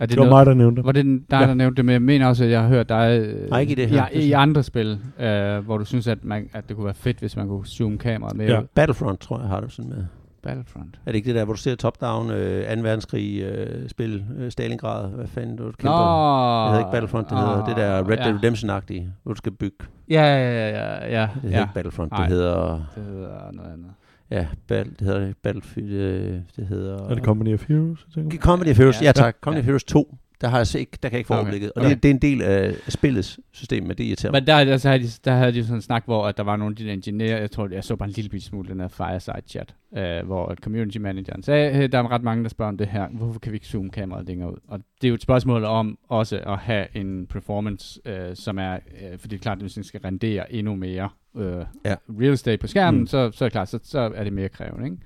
Er 0.00 0.06
Det 0.06 0.18
var 0.18 0.28
mig, 0.28 0.46
der 0.46 0.54
nævnte 0.54 0.76
det. 0.76 0.86
Var 0.86 0.92
det 0.92 1.04
dig, 1.04 1.22
Ja. 1.40 1.46
der 1.46 1.54
nævnte 1.54 1.76
det, 1.76 1.84
men 1.84 1.92
jeg 1.92 2.02
mener 2.02 2.26
også, 2.26 2.44
at 2.44 2.50
jeg 2.50 2.60
har 2.60 2.68
hørt 2.68 2.88
dig 2.88 3.20
øh, 3.20 3.50
Nej, 3.50 3.60
ikke 3.60 3.72
i 3.72 3.74
det 3.74 3.88
her. 3.88 4.08
i, 4.12 4.18
i 4.26 4.32
andre 4.32 4.62
spil, 4.62 4.98
øh, 5.20 5.58
hvor 5.58 5.78
du 5.78 5.84
synes, 5.84 6.06
at, 6.06 6.24
man, 6.24 6.50
at 6.52 6.68
det 6.68 6.76
kunne 6.76 6.84
være 6.84 6.94
fedt, 6.94 7.18
hvis 7.18 7.36
man 7.36 7.48
kunne 7.48 7.66
zoome 7.66 7.98
kameraet 7.98 8.36
med. 8.36 8.46
Ja. 8.48 8.60
Battlefront, 8.74 9.20
tror 9.20 9.40
jeg, 9.40 9.48
har 9.48 9.60
det 9.60 9.72
sådan 9.72 9.88
med. 9.90 10.04
Battlefront. 10.42 11.00
Er 11.06 11.10
det 11.12 11.14
ikke 11.16 11.26
det 11.26 11.34
der, 11.34 11.44
hvor 11.44 11.54
du 11.54 11.58
ser 11.58 11.74
top-down, 11.74 12.30
øh, 12.30 12.76
2. 12.76 12.82
verdenskrig, 12.82 13.42
øh, 13.42 13.88
spil, 13.88 14.24
øh, 14.38 14.50
Stalingrad, 14.50 15.08
hvad 15.10 15.26
fanden 15.26 15.56
du 15.56 15.64
kæmper? 15.64 15.90
Nå, 15.90 16.62
Det 16.64 16.70
hedder 16.72 16.78
ikke 16.78 16.92
Battlefront, 16.92 17.30
det 17.30 17.38
hedder 17.38 17.64
det 17.64 17.76
der 17.76 17.98
Red 18.10 18.16
Dead 18.16 18.26
ja. 18.32 18.38
Redemption-agtige, 18.38 19.08
hvor 19.22 19.32
du 19.32 19.36
skal 19.36 19.52
bygge. 19.52 19.76
Ja, 20.10 20.22
ja, 20.22 20.38
ja, 20.50 20.68
ja, 20.68 21.20
ja. 21.20 21.28
Det 21.34 21.42
hedder 21.42 21.56
ja. 21.56 21.62
ikke 21.62 21.74
Battlefront, 21.74 22.12
Nej. 22.12 22.20
det 22.20 22.28
hedder... 22.28 22.82
Det 22.94 23.04
hedder 23.04 23.52
noget 23.52 23.72
andet. 23.72 23.90
Ja, 24.30 24.46
battle, 24.68 24.92
det 24.98 25.06
hedder 25.06 25.32
Battlefield, 25.42 25.90
øh, 25.92 26.40
det 26.56 26.66
hedder... 26.66 27.08
Er 27.10 27.14
det 27.14 27.24
Company 27.24 27.54
of 27.54 27.68
Heroes? 27.68 28.06
jeg 28.16 28.22
tænker? 28.22 28.38
Company 28.38 28.70
of 28.70 28.76
Heroes, 28.78 29.00
Ja. 29.02 29.06
ja, 29.06 29.12
tak. 29.12 29.36
Company 29.40 29.56
Ja. 29.56 29.60
of 29.62 29.66
Heroes 29.66 29.84
2, 29.84 30.14
der 30.40 30.48
har 30.48 30.58
jeg 30.58 30.80
ikke, 30.80 30.98
der 31.02 31.08
kan 31.08 31.12
jeg 31.12 31.18
ikke 31.18 31.26
få 31.28 31.34
Okay. 31.34 31.40
overblikket. 31.42 31.72
Og 31.72 31.82
Okay. 31.82 31.90
det, 31.90 32.02
det, 32.02 32.08
er 32.10 32.14
en 32.14 32.22
del 32.22 32.42
af 32.42 32.74
spillets 32.88 33.40
system, 33.52 33.82
men 33.82 33.96
det 33.96 34.04
irriterer 34.04 34.32
mig. 34.32 34.40
Men 34.42 34.46
der, 34.46 34.56
altså, 34.56 34.88
havde 34.88 35.02
de, 35.02 35.08
der 35.24 35.32
havde 35.32 35.52
de 35.52 35.62
sådan 35.62 35.76
en 35.76 35.82
snak, 35.82 36.04
hvor 36.04 36.26
at 36.26 36.36
der 36.36 36.42
var 36.42 36.56
nogle 36.56 36.72
af 36.72 36.76
de 36.76 36.84
der 36.84 36.92
ingeniører, 36.92 37.40
jeg 37.40 37.50
tror, 37.50 37.68
jeg 37.72 37.84
så 37.84 37.96
bare 37.96 38.08
en 38.08 38.14
lille 38.14 38.40
smule 38.40 38.68
den 38.68 38.80
her 38.80 38.88
fireside 38.88 39.42
chat, 39.46 39.74
øh, 39.96 40.26
hvor 40.26 40.54
community 40.62 40.98
manageren 40.98 41.42
sagde, 41.42 41.72
hey, 41.74 41.88
der 41.92 41.98
er 41.98 42.10
ret 42.10 42.22
mange, 42.22 42.42
der 42.44 42.50
spørger 42.50 42.68
om 42.72 42.78
det 42.78 42.86
her, 42.86 43.08
hvorfor 43.08 43.40
kan 43.40 43.52
vi 43.52 43.56
ikke 43.56 43.66
zoome 43.66 43.90
kameraet 43.90 44.26
længere 44.26 44.50
ud? 44.52 44.58
Og 44.68 44.78
det 45.00 45.06
er 45.06 45.08
jo 45.08 45.14
et 45.14 45.22
spørgsmål 45.22 45.64
om 45.64 45.98
også 46.08 46.38
at 46.46 46.58
have 46.58 46.86
en 46.94 47.26
performance, 47.26 48.00
øh, 48.04 48.36
som 48.36 48.58
er, 48.58 48.72
øh, 48.72 49.18
fordi 49.18 49.28
det 49.36 49.40
er 49.40 49.42
klart, 49.42 49.58
at 49.58 49.62
hvis 49.62 49.74
den 49.74 49.84
skal 49.84 50.00
rendere 50.00 50.52
endnu 50.52 50.76
mere 50.76 51.08
øh, 51.36 51.64
Ja. 51.84 51.94
real 52.20 52.32
estate 52.32 52.58
på 52.58 52.66
skærmen, 52.66 53.00
mm. 53.00 53.06
så, 53.06 53.30
så 53.34 53.44
er 53.44 53.48
det 53.48 53.52
klart, 53.52 53.68
så, 53.68 53.78
så 53.82 54.12
er 54.14 54.24
det 54.24 54.32
mere 54.32 54.48
krævende, 54.48 54.84
ikke? 54.84 54.96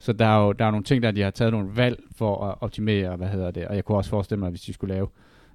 Så 0.00 0.12
der 0.12 0.26
er 0.26 0.44
jo 0.44 0.52
der 0.52 0.64
er 0.64 0.70
nogle 0.70 0.84
ting, 0.84 1.02
der 1.02 1.10
de 1.10 1.20
har 1.20 1.30
taget 1.30 1.52
nogle 1.52 1.76
valg 1.76 1.98
for 2.16 2.44
at 2.46 2.54
optimere, 2.60 3.16
hvad 3.16 3.28
hedder 3.28 3.50
det, 3.50 3.66
og 3.66 3.74
jeg 3.76 3.84
kunne 3.84 3.98
også 3.98 4.10
forestille 4.10 4.38
mig, 4.40 4.50
hvis 4.50 4.60
de 4.60 4.72
skulle 4.72 4.94
lave 4.94 5.08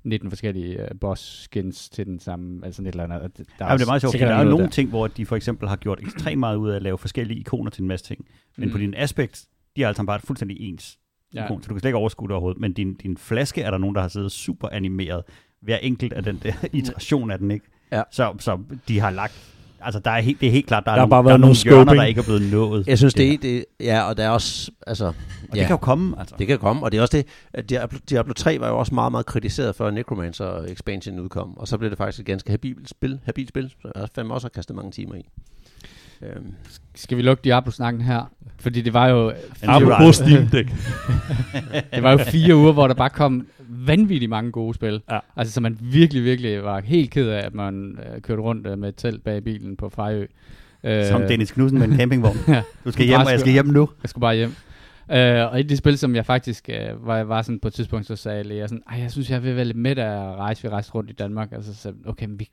19 0.04 0.30
forskellige 0.32 0.80
uh, 0.82 1.00
boss 1.00 1.44
skins 1.44 1.90
til 1.90 2.06
den 2.06 2.20
samme, 2.20 2.66
altså 2.66 2.76
sådan 2.78 2.88
et 2.88 2.92
eller 2.92 3.04
andet. 3.04 3.38
Der 3.38 3.44
Ja, 3.60 3.70
men 3.70 3.78
det 3.80 3.84
er 3.84 3.88
meget 3.90 4.02
sjovt, 4.02 4.20
der 4.20 4.28
er 4.36 4.44
nogle 4.44 4.64
der. 4.64 4.70
ting, 4.70 4.90
hvor 4.90 5.08
de 5.08 5.26
for 5.26 5.36
eksempel 5.36 5.70
har 5.70 5.76
gjort 5.76 6.00
ekstremt 6.02 6.40
meget 6.40 6.56
ud 6.56 6.70
af 6.70 6.76
at 6.76 6.82
lave 6.82 6.98
forskellige 6.98 7.40
ikoner 7.40 7.72
til 7.72 7.82
en 7.82 7.88
masse 7.88 8.06
ting. 8.06 8.26
Men 8.58 8.68
Mm. 8.68 8.72
på 8.72 8.78
din 8.78 8.94
aspekt, 8.98 9.46
de 9.76 9.84
er 9.84 9.88
altså 9.88 10.04
bare 10.04 10.20
fuldstændig 10.20 10.58
ens 10.60 10.98
Ja. 11.36 11.46
ikon, 11.46 11.62
så 11.64 11.68
du 11.68 11.74
kan 11.74 11.80
slet 11.80 11.90
ikke 11.90 11.98
overskue 11.98 12.28
det 12.28 12.34
overhovedet. 12.34 12.62
Men 12.62 12.74
din, 12.74 12.94
din 12.94 13.18
flaske 13.18 13.62
er 13.62 13.72
der 13.72 13.78
nogen, 13.78 13.96
der 13.96 14.02
har 14.02 14.08
siddet 14.08 14.32
super 14.32 14.70
animeret 14.70 15.24
hver 15.62 15.78
enkelt 15.78 16.14
af 16.14 16.24
den 16.24 16.40
der 16.44 16.54
iteration 16.74 17.32
af 17.32 17.38
den, 17.40 17.52
ikke? 17.52 17.66
Ja. 17.92 18.04
Så, 18.12 18.34
så 18.40 18.60
de 18.88 19.00
har 19.00 19.10
lagt, 19.12 19.53
altså 19.86 20.00
der 20.00 20.12
er 20.12 20.22
helt, 20.22 20.42
det 20.42 20.48
er 20.48 20.52
helt 20.52 20.68
klart, 20.68 20.86
der, 20.86 20.92
Der 20.92 20.96
er, 20.96 21.00
har 21.00 21.06
nogle, 21.06 21.10
bare 21.10 21.20
er 21.20 21.24
været 21.24 21.40
nogle 21.40 21.56
hjørner, 21.56 21.84
scoping. 21.84 22.00
der 22.00 22.06
ikke 22.06 22.20
er 22.20 22.26
blevet 22.26 22.52
nået. 22.52 22.88
Jeg 22.88 22.98
synes, 22.98 23.14
det, 23.14 23.34
er, 23.34 23.38
det 23.38 23.66
ja, 23.80 24.02
og 24.02 24.18
der 24.18 24.24
er 24.24 24.30
også, 24.30 24.72
altså, 24.88 25.06
Og 25.06 25.14
det 25.52 25.58
ja. 25.58 25.62
kan 25.62 25.74
jo 25.74 25.78
komme, 25.78 26.20
altså. 26.20 26.36
Det 26.40 26.48
kan 26.48 26.60
komme, 26.60 26.84
og 26.84 26.92
det 26.92 26.98
er 26.98 27.02
også 27.02 27.18
det, 27.18 27.26
at 27.54 27.70
Diablo, 27.70 28.00
Diablo 28.10 28.34
3 28.34 28.60
var 28.60 28.68
jo 28.68 28.80
også 28.80 28.94
meget, 28.96 29.12
meget 29.12 29.26
kritiseret 29.26 29.76
før 29.76 29.92
Necromancer 29.92 30.64
expansion 30.68 31.20
udkom, 31.20 31.58
og 31.58 31.68
så 31.68 31.78
blev 31.78 31.90
det 31.90 31.98
faktisk 31.98 32.20
et 32.20 32.26
ganske 32.26 32.52
habilt 32.52 32.90
spil, 32.90 33.20
habilt 33.26 33.50
spil 33.50 33.74
så 33.82 33.92
jeg 33.96 34.08
fandme 34.16 34.34
også 34.34 34.46
har 34.46 34.50
kastet 34.50 34.76
mange 34.76 34.92
timer 34.92 35.16
i. 35.16 35.26
Øhm, 36.24 36.54
Skal 36.96 37.18
vi 37.18 37.22
lukke 37.22 37.42
Diablo-snakken 37.44 38.02
her? 38.02 38.32
Fordi 38.60 38.82
det 38.82 38.94
var 38.94 39.08
jo, 39.08 39.34
Apropos 39.64 40.16
Steam 40.16 40.48
Deck. 40.48 40.70
det 41.94 42.04
var 42.04 42.12
jo 42.12 42.18
fire 42.18 42.56
uger, 42.56 42.72
hvor 42.74 42.88
der 42.88 42.94
bare 42.94 43.10
kom 43.10 43.48
vanvittigt 43.70 44.30
mange 44.30 44.52
gode 44.52 44.74
spil. 44.74 45.02
Ja. 45.12 45.20
Altså, 45.36 45.54
så 45.54 45.62
man 45.62 45.78
virkelig, 45.82 46.24
virkelig 46.24 46.64
var 46.64 46.82
helt 46.82 47.12
ked 47.12 47.30
af, 47.30 47.46
at 47.46 47.54
man 47.54 48.00
øh, 48.00 48.22
kørte 48.22 48.42
rundt 48.42 48.68
øh, 48.68 48.78
med 48.80 48.90
et 48.90 48.96
telt 48.96 49.24
bag 49.24 49.44
bilen 49.44 49.78
på 49.78 49.90
Fejø. 49.90 50.26
Øh, 50.84 51.06
Som 51.06 51.22
Dennis 51.22 51.52
Knudsen 51.52 51.80
med 51.80 51.88
en 51.88 51.98
campingvogn. 51.98 52.38
Ja. 52.48 52.62
Du 52.86 52.92
skal 52.92 53.06
hjem, 53.06 53.20
og 53.22 53.32
jeg 53.32 53.40
skal 53.40 53.52
hjem 53.52 53.66
nu. 53.66 53.90
Jeg 54.04 54.10
skulle 54.10 54.22
bare 54.22 54.36
hjem. 54.36 54.56
Øh, 55.12 55.18
og 55.52 55.60
et 55.60 55.64
af 55.64 55.68
de 55.68 55.78
spil, 55.78 55.98
som 55.98 56.16
jeg 56.16 56.26
faktisk 56.26 56.70
øh, 56.70 57.08
var, 57.08 57.24
var 57.24 57.42
sådan 57.42 57.60
på 57.60 57.68
et 57.68 57.74
tidspunkt, 57.74 58.08
så 58.08 58.16
sagde 58.16 58.44
Lea 58.44 58.68
sådan, 58.68 58.82
Ej, 58.92 59.00
jeg 59.00 59.12
synes, 59.12 59.30
jeg 59.30 59.44
vil 59.44 59.56
være 59.56 59.66
lidt 59.66 59.78
med 59.78 59.98
at 59.98 60.36
rejse. 60.36 60.62
Vi 60.64 60.70
rejste 60.70 60.92
rundt 60.92 61.10
i 61.10 61.14
Danmark. 61.14 61.52
Altså, 61.52 61.76
så, 61.76 61.94
okay, 62.06 62.26
men 62.26 62.40
vi, 62.40 62.50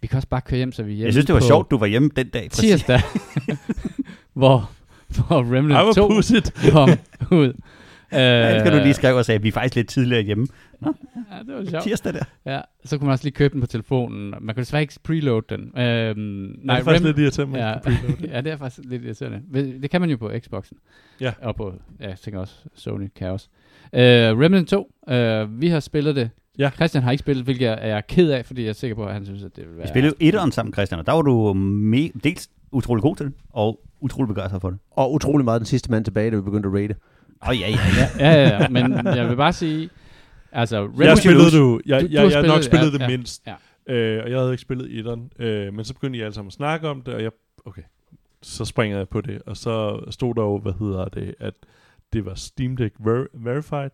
vi 0.00 0.06
kan 0.06 0.16
også 0.16 0.28
bare 0.28 0.40
køre 0.40 0.56
hjem, 0.56 0.72
så 0.72 0.82
vi 0.82 0.90
er 0.92 0.94
hjemme 0.94 1.04
Jeg 1.06 1.12
synes, 1.12 1.26
det 1.26 1.34
var 1.34 1.40
sjovt, 1.40 1.70
du 1.70 1.78
var 1.78 1.86
hjemme 1.86 2.10
den 2.16 2.28
dag. 2.28 2.50
Præcis. 2.50 2.70
tirsdag, 2.70 3.00
hvor, 4.40 4.70
hvor 5.08 5.56
Remnant 5.56 5.84
will 5.84 5.94
2 5.94 6.08
push 6.08 6.34
it. 6.34 6.52
kom 6.72 6.88
ud. 7.30 7.52
Jeg 8.12 8.54
elsker, 8.54 8.70
du 8.70 8.82
lige 8.82 8.94
skrev 8.94 9.16
og 9.16 9.24
sagde, 9.24 9.36
at 9.36 9.42
vi 9.42 9.48
er 9.48 9.52
faktisk 9.52 9.74
lidt 9.76 9.88
tidligere 9.88 10.22
hjemme. 10.22 10.46
Ja, 10.86 10.88
det 11.46 11.54
var 11.54 11.64
sjovt. 11.70 11.82
Tirsdag 11.84 12.12
der. 12.14 12.24
Ja, 12.46 12.60
så 12.84 12.98
kunne 12.98 13.06
man 13.06 13.12
også 13.12 13.24
lige 13.24 13.32
købe 13.34 13.52
den 13.52 13.60
på 13.60 13.66
telefonen. 13.66 14.34
Man 14.40 14.54
kunne 14.54 14.64
desværre 14.64 14.82
ikke 14.82 14.94
preload 15.02 15.42
den. 15.48 15.60
Øhm, 15.60 15.76
Nej, 15.78 16.76
det 16.76 16.80
er 16.80 16.84
faktisk 16.84 17.02
Rem- 17.02 17.06
lidt 17.06 17.18
irriterende. 17.18 17.58
ja, 17.58 17.68
Ja. 17.68 17.76
ja, 18.36 18.40
det 18.40 18.52
er 18.52 18.56
faktisk 18.56 18.80
lidt 18.90 19.04
irriterende. 19.04 19.42
Det 19.82 19.90
kan 19.90 20.00
man 20.00 20.10
jo 20.10 20.16
på 20.16 20.30
Xboxen. 20.38 20.76
Ja. 21.20 21.32
Og 21.42 21.56
på, 21.56 21.74
ja, 22.00 22.08
jeg 22.08 22.18
tænker 22.18 22.40
også 22.40 22.54
Sony 22.74 23.08
kan 23.16 23.28
også. 23.28 23.48
Uh, 23.92 23.98
Remnant 24.00 24.68
2, 24.68 24.92
uh, 25.12 25.60
vi 25.60 25.68
har 25.68 25.80
spillet 25.80 26.16
det. 26.16 26.30
Ja. 26.58 26.70
Christian 26.70 27.02
har 27.04 27.10
ikke 27.10 27.20
spillet, 27.20 27.44
hvilket 27.44 27.66
jeg 27.66 27.78
er 27.90 28.00
ked 28.00 28.30
af, 28.30 28.46
fordi 28.46 28.62
jeg 28.62 28.68
er 28.68 28.72
sikker 28.72 28.94
på, 28.94 29.04
at 29.06 29.12
han 29.14 29.24
synes, 29.24 29.42
at 29.42 29.56
det 29.56 29.68
vil 29.68 29.76
være... 29.76 29.82
Vi 29.86 29.88
spillede 29.88 30.14
jo 30.20 30.26
etteren 30.28 30.52
sammen, 30.52 30.72
Christian, 30.72 30.98
og 30.98 31.06
der 31.06 31.12
var 31.12 31.22
du 31.22 31.52
me- 31.54 32.18
dels 32.24 32.48
utrolig 32.72 33.02
god 33.02 33.16
til 33.16 33.26
det, 33.26 33.34
og 33.50 33.80
utrolig 34.00 34.28
begejstret 34.28 34.60
for 34.60 34.70
det. 34.70 34.78
Og 34.90 35.12
utrolig 35.12 35.44
meget 35.44 35.60
den 35.60 35.66
sidste 35.66 35.90
mand 35.90 36.04
tilbage, 36.04 36.30
da 36.30 36.36
vi 36.36 36.42
begyndte 36.42 36.66
at 36.68 36.74
rate. 36.74 36.94
Åh, 37.42 37.48
oh, 37.48 37.60
ja, 37.60 37.68
ja, 37.68 37.76
ja. 38.18 38.28
Ja, 38.30 38.42
ja, 38.48 38.62
ja, 38.62 38.68
men 38.68 39.06
jeg 39.06 39.28
vil 39.28 39.36
bare 39.36 39.52
sige, 39.52 39.90
altså... 40.52 40.80
Remnant 40.82 41.00
Jeg 41.00 41.18
spillede 41.18 41.50
du. 41.58 41.80
Jeg, 41.86 42.00
Du- 42.00 42.06
jeg, 42.06 42.10
du 42.12 42.16
har 42.16 42.22
jeg, 42.24 42.30
jeg 42.32 42.40
har 42.40 42.46
nok 42.46 42.62
spillet- 42.62 42.64
spillet 42.64 42.86
ja, 42.92 42.92
det 42.92 43.00
ja, 43.00 43.08
mindst. 43.08 43.42
ja. 43.46 43.54
Øh, 43.94 44.24
og 44.24 44.30
jeg 44.30 44.38
havde 44.38 44.50
ikke 44.52 44.62
spillet 44.62 44.98
etteren. 44.98 45.30
Øh, 45.38 45.74
men 45.74 45.84
så 45.84 45.94
begyndte 45.94 46.18
I 46.18 46.22
alle 46.22 46.34
sammen 46.34 46.48
at 46.48 46.52
snakke 46.52 46.88
om 46.88 47.02
det, 47.02 47.14
og 47.14 47.22
jeg... 47.22 47.30
Okay. 47.66 47.82
Så 48.42 48.64
springer 48.64 48.96
jeg 48.98 49.08
på 49.08 49.20
det. 49.20 49.42
Og 49.46 49.56
så 49.56 50.00
stod 50.10 50.34
der 50.34 50.42
jo, 50.42 50.58
hvad 50.58 50.72
hedder 50.80 51.04
det, 51.04 51.34
at 51.40 51.54
det 52.12 52.24
var 52.24 52.34
Steam 52.34 52.76
Deck 52.76 52.94
ver- 53.00 53.26
Verified. 53.34 53.90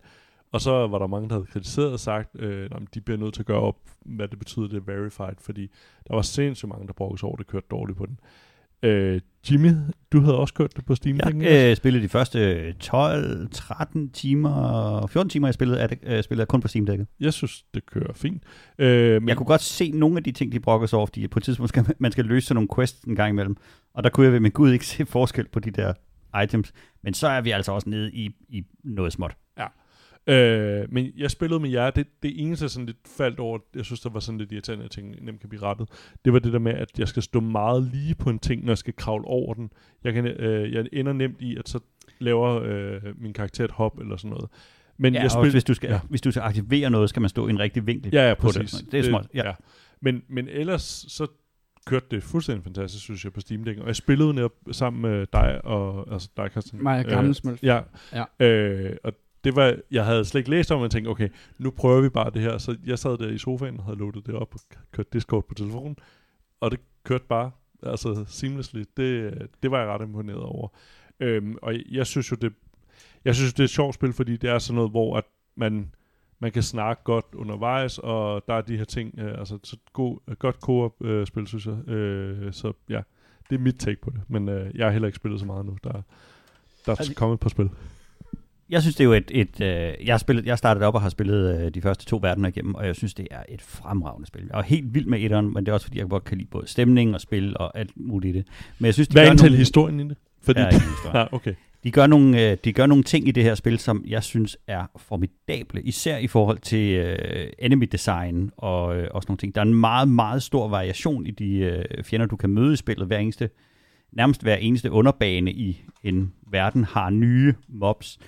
Og 0.51 0.61
så 0.61 0.87
var 0.87 0.99
der 0.99 1.07
mange, 1.07 1.29
der 1.29 1.35
havde 1.35 1.45
kritiseret 1.45 1.93
og 1.93 1.99
sagt, 1.99 2.29
øh, 2.39 2.69
at 2.71 2.81
de 2.93 3.01
bliver 3.01 3.17
nødt 3.17 3.33
til 3.33 3.41
at 3.41 3.45
gøre 3.45 3.61
op, 3.61 3.77
hvad 4.05 4.27
det 4.27 4.39
betyder, 4.39 4.67
det 4.67 4.77
er 4.77 4.93
verified, 4.93 5.35
fordi 5.39 5.71
der 6.07 6.15
var 6.15 6.21
sindssygt 6.21 6.69
mange, 6.69 6.87
der 6.87 7.15
sig 7.17 7.27
over, 7.27 7.35
det 7.35 7.47
kørte 7.47 7.67
dårligt 7.71 7.97
på 7.97 8.05
den. 8.05 8.19
Øh, 8.83 9.21
Jimmy, 9.51 9.69
du 10.11 10.21
havde 10.21 10.37
også 10.37 10.53
kørt 10.53 10.77
det 10.77 10.85
på 10.85 10.95
Steam 10.95 11.19
Jeg 11.25 11.69
øh, 11.69 11.75
spillede 11.75 12.03
de 12.03 12.09
første 12.09 12.73
12, 12.73 13.49
13 13.51 14.09
timer, 14.09 15.07
14 15.07 15.29
timer, 15.29 15.47
jeg 15.47 15.53
spillede, 15.53 15.87
det, 15.87 15.99
øh, 16.03 16.23
spillede 16.23 16.45
kun 16.45 16.61
på 16.61 16.67
Steam 16.67 16.87
Deck'et. 16.89 17.05
Jeg 17.19 17.33
synes, 17.33 17.65
det 17.73 17.85
kører 17.85 18.13
fint. 18.13 18.43
Øh, 18.77 19.21
men 19.21 19.29
Jeg 19.29 19.37
kunne 19.37 19.47
godt 19.47 19.61
se 19.61 19.91
nogle 19.91 20.17
af 20.17 20.23
de 20.23 20.31
ting, 20.31 20.51
de 20.51 20.59
brokker 20.59 20.87
sig 20.87 20.97
over, 20.97 21.05
fordi 21.05 21.27
på 21.27 21.39
et 21.39 21.43
tidspunkt 21.43 21.69
skal 21.69 21.83
man, 21.87 21.95
man 21.99 22.11
skal 22.11 22.25
løse 22.25 22.47
sådan 22.47 22.55
nogle 22.55 22.69
quests 22.75 23.03
en 23.03 23.15
gang 23.15 23.29
imellem. 23.29 23.57
Og 23.93 24.03
der 24.03 24.09
kunne 24.09 24.23
jeg 24.23 24.33
ved 24.33 24.39
min 24.39 24.51
gud 24.51 24.71
ikke 24.71 24.85
se 24.85 25.05
forskel 25.05 25.47
på 25.47 25.59
de 25.59 25.71
der 25.71 25.93
items. 26.43 26.73
Men 27.03 27.13
så 27.13 27.27
er 27.27 27.41
vi 27.41 27.51
altså 27.51 27.71
også 27.71 27.89
nede 27.89 28.11
i, 28.11 28.31
i 28.49 28.63
noget 28.83 29.13
småt. 29.13 29.35
Øh, 30.27 30.85
men 30.93 31.11
jeg 31.17 31.31
spillede 31.31 31.59
med 31.59 31.69
jer. 31.69 31.89
Det, 31.89 32.07
det 32.23 32.41
eneste, 32.43 32.63
jeg 32.63 32.69
sådan 32.69 32.85
lidt 32.85 32.97
faldt 33.17 33.39
over, 33.39 33.59
jeg 33.75 33.85
synes, 33.85 33.99
der 33.99 34.09
var 34.09 34.19
sådan 34.19 34.37
lidt 34.37 34.51
irriterende, 34.51 34.85
at 34.85 34.91
ting 34.91 35.15
nemt 35.25 35.39
kan 35.39 35.49
blive 35.49 35.61
rettet, 35.61 35.89
det 36.25 36.33
var 36.33 36.39
det 36.39 36.53
der 36.53 36.59
med, 36.59 36.73
at 36.73 36.99
jeg 36.99 37.07
skal 37.07 37.23
stå 37.23 37.39
meget 37.39 37.83
lige 37.83 38.15
på 38.15 38.29
en 38.29 38.39
ting, 38.39 38.63
når 38.65 38.71
jeg 38.71 38.77
skal 38.77 38.93
kravle 38.97 39.25
over 39.25 39.53
den. 39.53 39.71
Jeg, 40.03 40.13
kan, 40.13 40.27
øh, 40.27 40.73
jeg 40.73 40.85
ender 40.93 41.13
nemt 41.13 41.41
i, 41.41 41.55
at 41.57 41.69
så 41.69 41.79
laver 42.19 42.61
øh, 42.63 43.01
min 43.17 43.33
karakter 43.33 43.63
et 43.63 43.71
hop 43.71 43.99
eller 43.99 44.17
sådan 44.17 44.29
noget. 44.29 44.49
Men 44.97 45.13
Ja, 45.13 45.19
jeg 45.19 45.25
og 45.25 45.31
spil- 45.43 45.51
hvis, 45.51 45.63
du 45.63 45.73
skal, 45.73 45.89
ja. 45.89 45.99
hvis 46.09 46.21
du 46.21 46.31
skal 46.31 46.41
aktivere 46.41 46.89
noget, 46.89 47.09
skal 47.09 47.19
man 47.21 47.29
stå 47.29 47.47
i 47.47 47.49
en 47.49 47.59
rigtig 47.59 47.87
vinkel 47.87 48.13
Ja, 48.13 48.27
ja, 48.27 48.33
på 48.33 48.41
præcis. 48.47 48.71
det. 48.71 48.91
Det 48.91 48.99
er 48.99 49.03
smart. 49.03 49.27
Ja. 49.33 49.47
ja. 49.47 49.53
Men, 50.01 50.23
men 50.27 50.47
ellers, 50.49 51.05
så 51.07 51.27
kørte 51.85 52.05
det 52.11 52.23
fuldstændig 52.23 52.63
fantastisk, 52.63 53.03
synes 53.03 53.23
jeg, 53.23 53.33
på 53.33 53.39
Steam 53.39 53.63
Deck. 53.63 53.79
Og 53.79 53.87
jeg 53.87 53.95
spillede 53.95 54.33
netop 54.33 54.51
sammen 54.71 55.01
med 55.01 55.25
dig 55.33 55.65
og, 55.65 56.13
altså 56.13 56.29
dig, 56.37 56.51
Christian. 56.51 56.83
Mig 56.83 57.05
Øh, 57.05 57.11
gammel 57.11 57.35
smølf. 57.35 57.63
Ja. 57.63 57.79
Ja. 58.39 58.45
Øh, 58.47 58.95
og 59.03 59.13
det 59.43 59.55
var, 59.55 59.75
jeg 59.91 60.05
havde 60.05 60.25
slet 60.25 60.39
ikke 60.39 60.49
læst 60.49 60.71
om, 60.71 60.81
jeg 60.81 60.91
tænkte, 60.91 61.09
okay, 61.09 61.29
nu 61.57 61.71
prøver 61.71 62.01
vi 62.01 62.09
bare 62.09 62.29
det 62.29 62.41
her. 62.41 62.57
Så 62.57 62.77
jeg 62.85 62.99
sad 62.99 63.17
der 63.17 63.27
i 63.29 63.37
sofaen 63.37 63.77
og 63.77 63.83
havde 63.83 63.97
loadet 63.97 64.25
det 64.25 64.35
op 64.35 64.53
og 64.53 64.59
kørt 64.91 65.13
Discord 65.13 65.43
på 65.47 65.53
telefonen. 65.53 65.97
Og 66.59 66.71
det 66.71 66.79
kørte 67.03 67.25
bare, 67.29 67.51
altså 67.83 68.25
seamlessly. 68.27 68.83
Det, 68.97 69.33
det 69.63 69.71
var 69.71 69.79
jeg 69.79 69.87
ret 69.87 70.01
imponeret 70.01 70.43
over. 70.43 70.67
Øhm, 71.19 71.55
og 71.61 71.73
jeg 71.91 72.07
synes 72.07 72.31
jo, 72.31 72.35
det, 72.41 72.53
jeg 73.25 73.35
synes, 73.35 73.53
det 73.53 73.59
er 73.59 73.63
et 73.63 73.69
sjovt 73.69 73.95
spil, 73.95 74.13
fordi 74.13 74.37
det 74.37 74.49
er 74.49 74.59
sådan 74.59 74.75
noget, 74.75 74.91
hvor 74.91 75.17
at 75.17 75.23
man, 75.55 75.93
man 76.39 76.51
kan 76.51 76.63
snakke 76.63 77.03
godt 77.03 77.25
undervejs, 77.35 77.97
og 77.97 78.43
der 78.47 78.53
er 78.53 78.61
de 78.61 78.77
her 78.77 78.85
ting, 78.85 79.19
øh, 79.19 79.39
altså 79.39 79.59
så 79.63 79.77
god, 79.93 80.35
godt 80.35 80.55
co-op-spil, 80.55 81.47
synes 81.47 81.65
jeg. 81.65 81.87
Øh, 81.89 82.53
så 82.53 82.73
ja, 82.89 83.01
det 83.49 83.55
er 83.55 83.59
mit 83.59 83.75
take 83.79 84.01
på 84.01 84.09
det. 84.09 84.21
Men 84.27 84.49
øh, 84.49 84.71
jeg 84.75 84.85
har 84.85 84.91
heller 84.91 85.07
ikke 85.07 85.15
spillet 85.15 85.39
så 85.39 85.45
meget 85.45 85.65
nu. 85.65 85.77
Der, 85.83 85.91
der 85.91 86.01
er 86.91 86.95
Altså- 86.95 87.13
kommet 87.15 87.39
på 87.39 87.49
spil. 87.49 87.69
Jeg 88.69 88.81
synes, 88.81 88.95
det 88.95 89.03
er 89.03 89.05
jo 89.05 89.13
et... 89.13 89.31
et 89.33 89.61
øh, 89.61 90.07
jeg, 90.07 90.13
har 90.13 90.17
spillet, 90.17 90.45
jeg 90.45 90.57
startede 90.57 90.85
op 90.85 90.95
og 90.95 91.01
har 91.01 91.09
spillet 91.09 91.61
øh, 91.61 91.71
de 91.71 91.81
første 91.81 92.05
to 92.05 92.19
verdener 92.21 92.49
igennem, 92.49 92.75
og 92.75 92.85
jeg 92.85 92.95
synes, 92.95 93.13
det 93.13 93.27
er 93.31 93.43
et 93.49 93.61
fremragende 93.61 94.27
spil. 94.27 94.41
Jeg 94.51 94.59
er 94.59 94.63
helt 94.63 94.93
vild 94.93 95.05
med 95.05 95.19
etteren, 95.19 95.53
men 95.53 95.65
det 95.65 95.69
er 95.69 95.73
også, 95.73 95.85
fordi 95.85 95.99
jeg 95.99 96.07
godt 96.09 96.23
kan 96.23 96.37
lide 96.37 96.49
både 96.49 96.67
stemning 96.67 97.15
og 97.15 97.21
spil 97.21 97.57
og 97.57 97.77
alt 97.77 97.91
muligt 97.95 98.35
i 98.35 98.37
det. 98.37 98.47
Men 98.79 98.85
jeg 98.85 98.93
synes, 98.93 99.07
de 99.07 99.13
Hvad 99.13 99.27
er 99.27 99.33
nogle, 99.33 99.57
historien 99.57 99.99
i 99.99 100.03
det? 100.03 100.17
Fordi, 100.41 100.59
Ja, 100.59 100.69
ja, 101.13 101.25
okay. 101.35 101.53
De 101.83 101.91
gør, 101.91 102.07
nogle, 102.07 102.51
øh, 102.51 102.57
de 102.63 102.73
gør 102.73 102.85
nogle 102.85 103.03
ting 103.03 103.27
i 103.27 103.31
det 103.31 103.43
her 103.43 103.55
spil, 103.55 103.79
som 103.79 104.03
jeg 104.07 104.23
synes 104.23 104.57
er 104.67 104.85
formidable, 104.97 105.81
især 105.81 106.17
i 106.17 106.27
forhold 106.27 106.57
til 106.57 106.95
øh, 106.95 107.49
enemy 107.59 107.89
design 107.91 108.51
og 108.57 108.97
øh, 108.97 109.07
også 109.11 109.25
nogle 109.29 109.37
ting. 109.37 109.55
Der 109.55 109.61
er 109.61 109.65
en 109.65 109.73
meget, 109.73 110.09
meget 110.09 110.43
stor 110.43 110.67
variation 110.67 111.25
i 111.25 111.31
de 111.31 111.57
øh, 111.57 112.03
fjender, 112.03 112.25
du 112.25 112.35
kan 112.35 112.49
møde 112.49 112.73
i 112.73 112.75
spillet. 112.75 113.07
Hver 113.07 113.17
eneste, 113.17 113.49
nærmest 114.11 114.41
hver 114.41 114.55
eneste 114.55 114.91
underbane 114.91 115.51
i 115.51 115.83
en 116.03 116.33
verden 116.51 116.83
har 116.83 117.09
nye 117.09 117.53
mobs. 117.67 118.19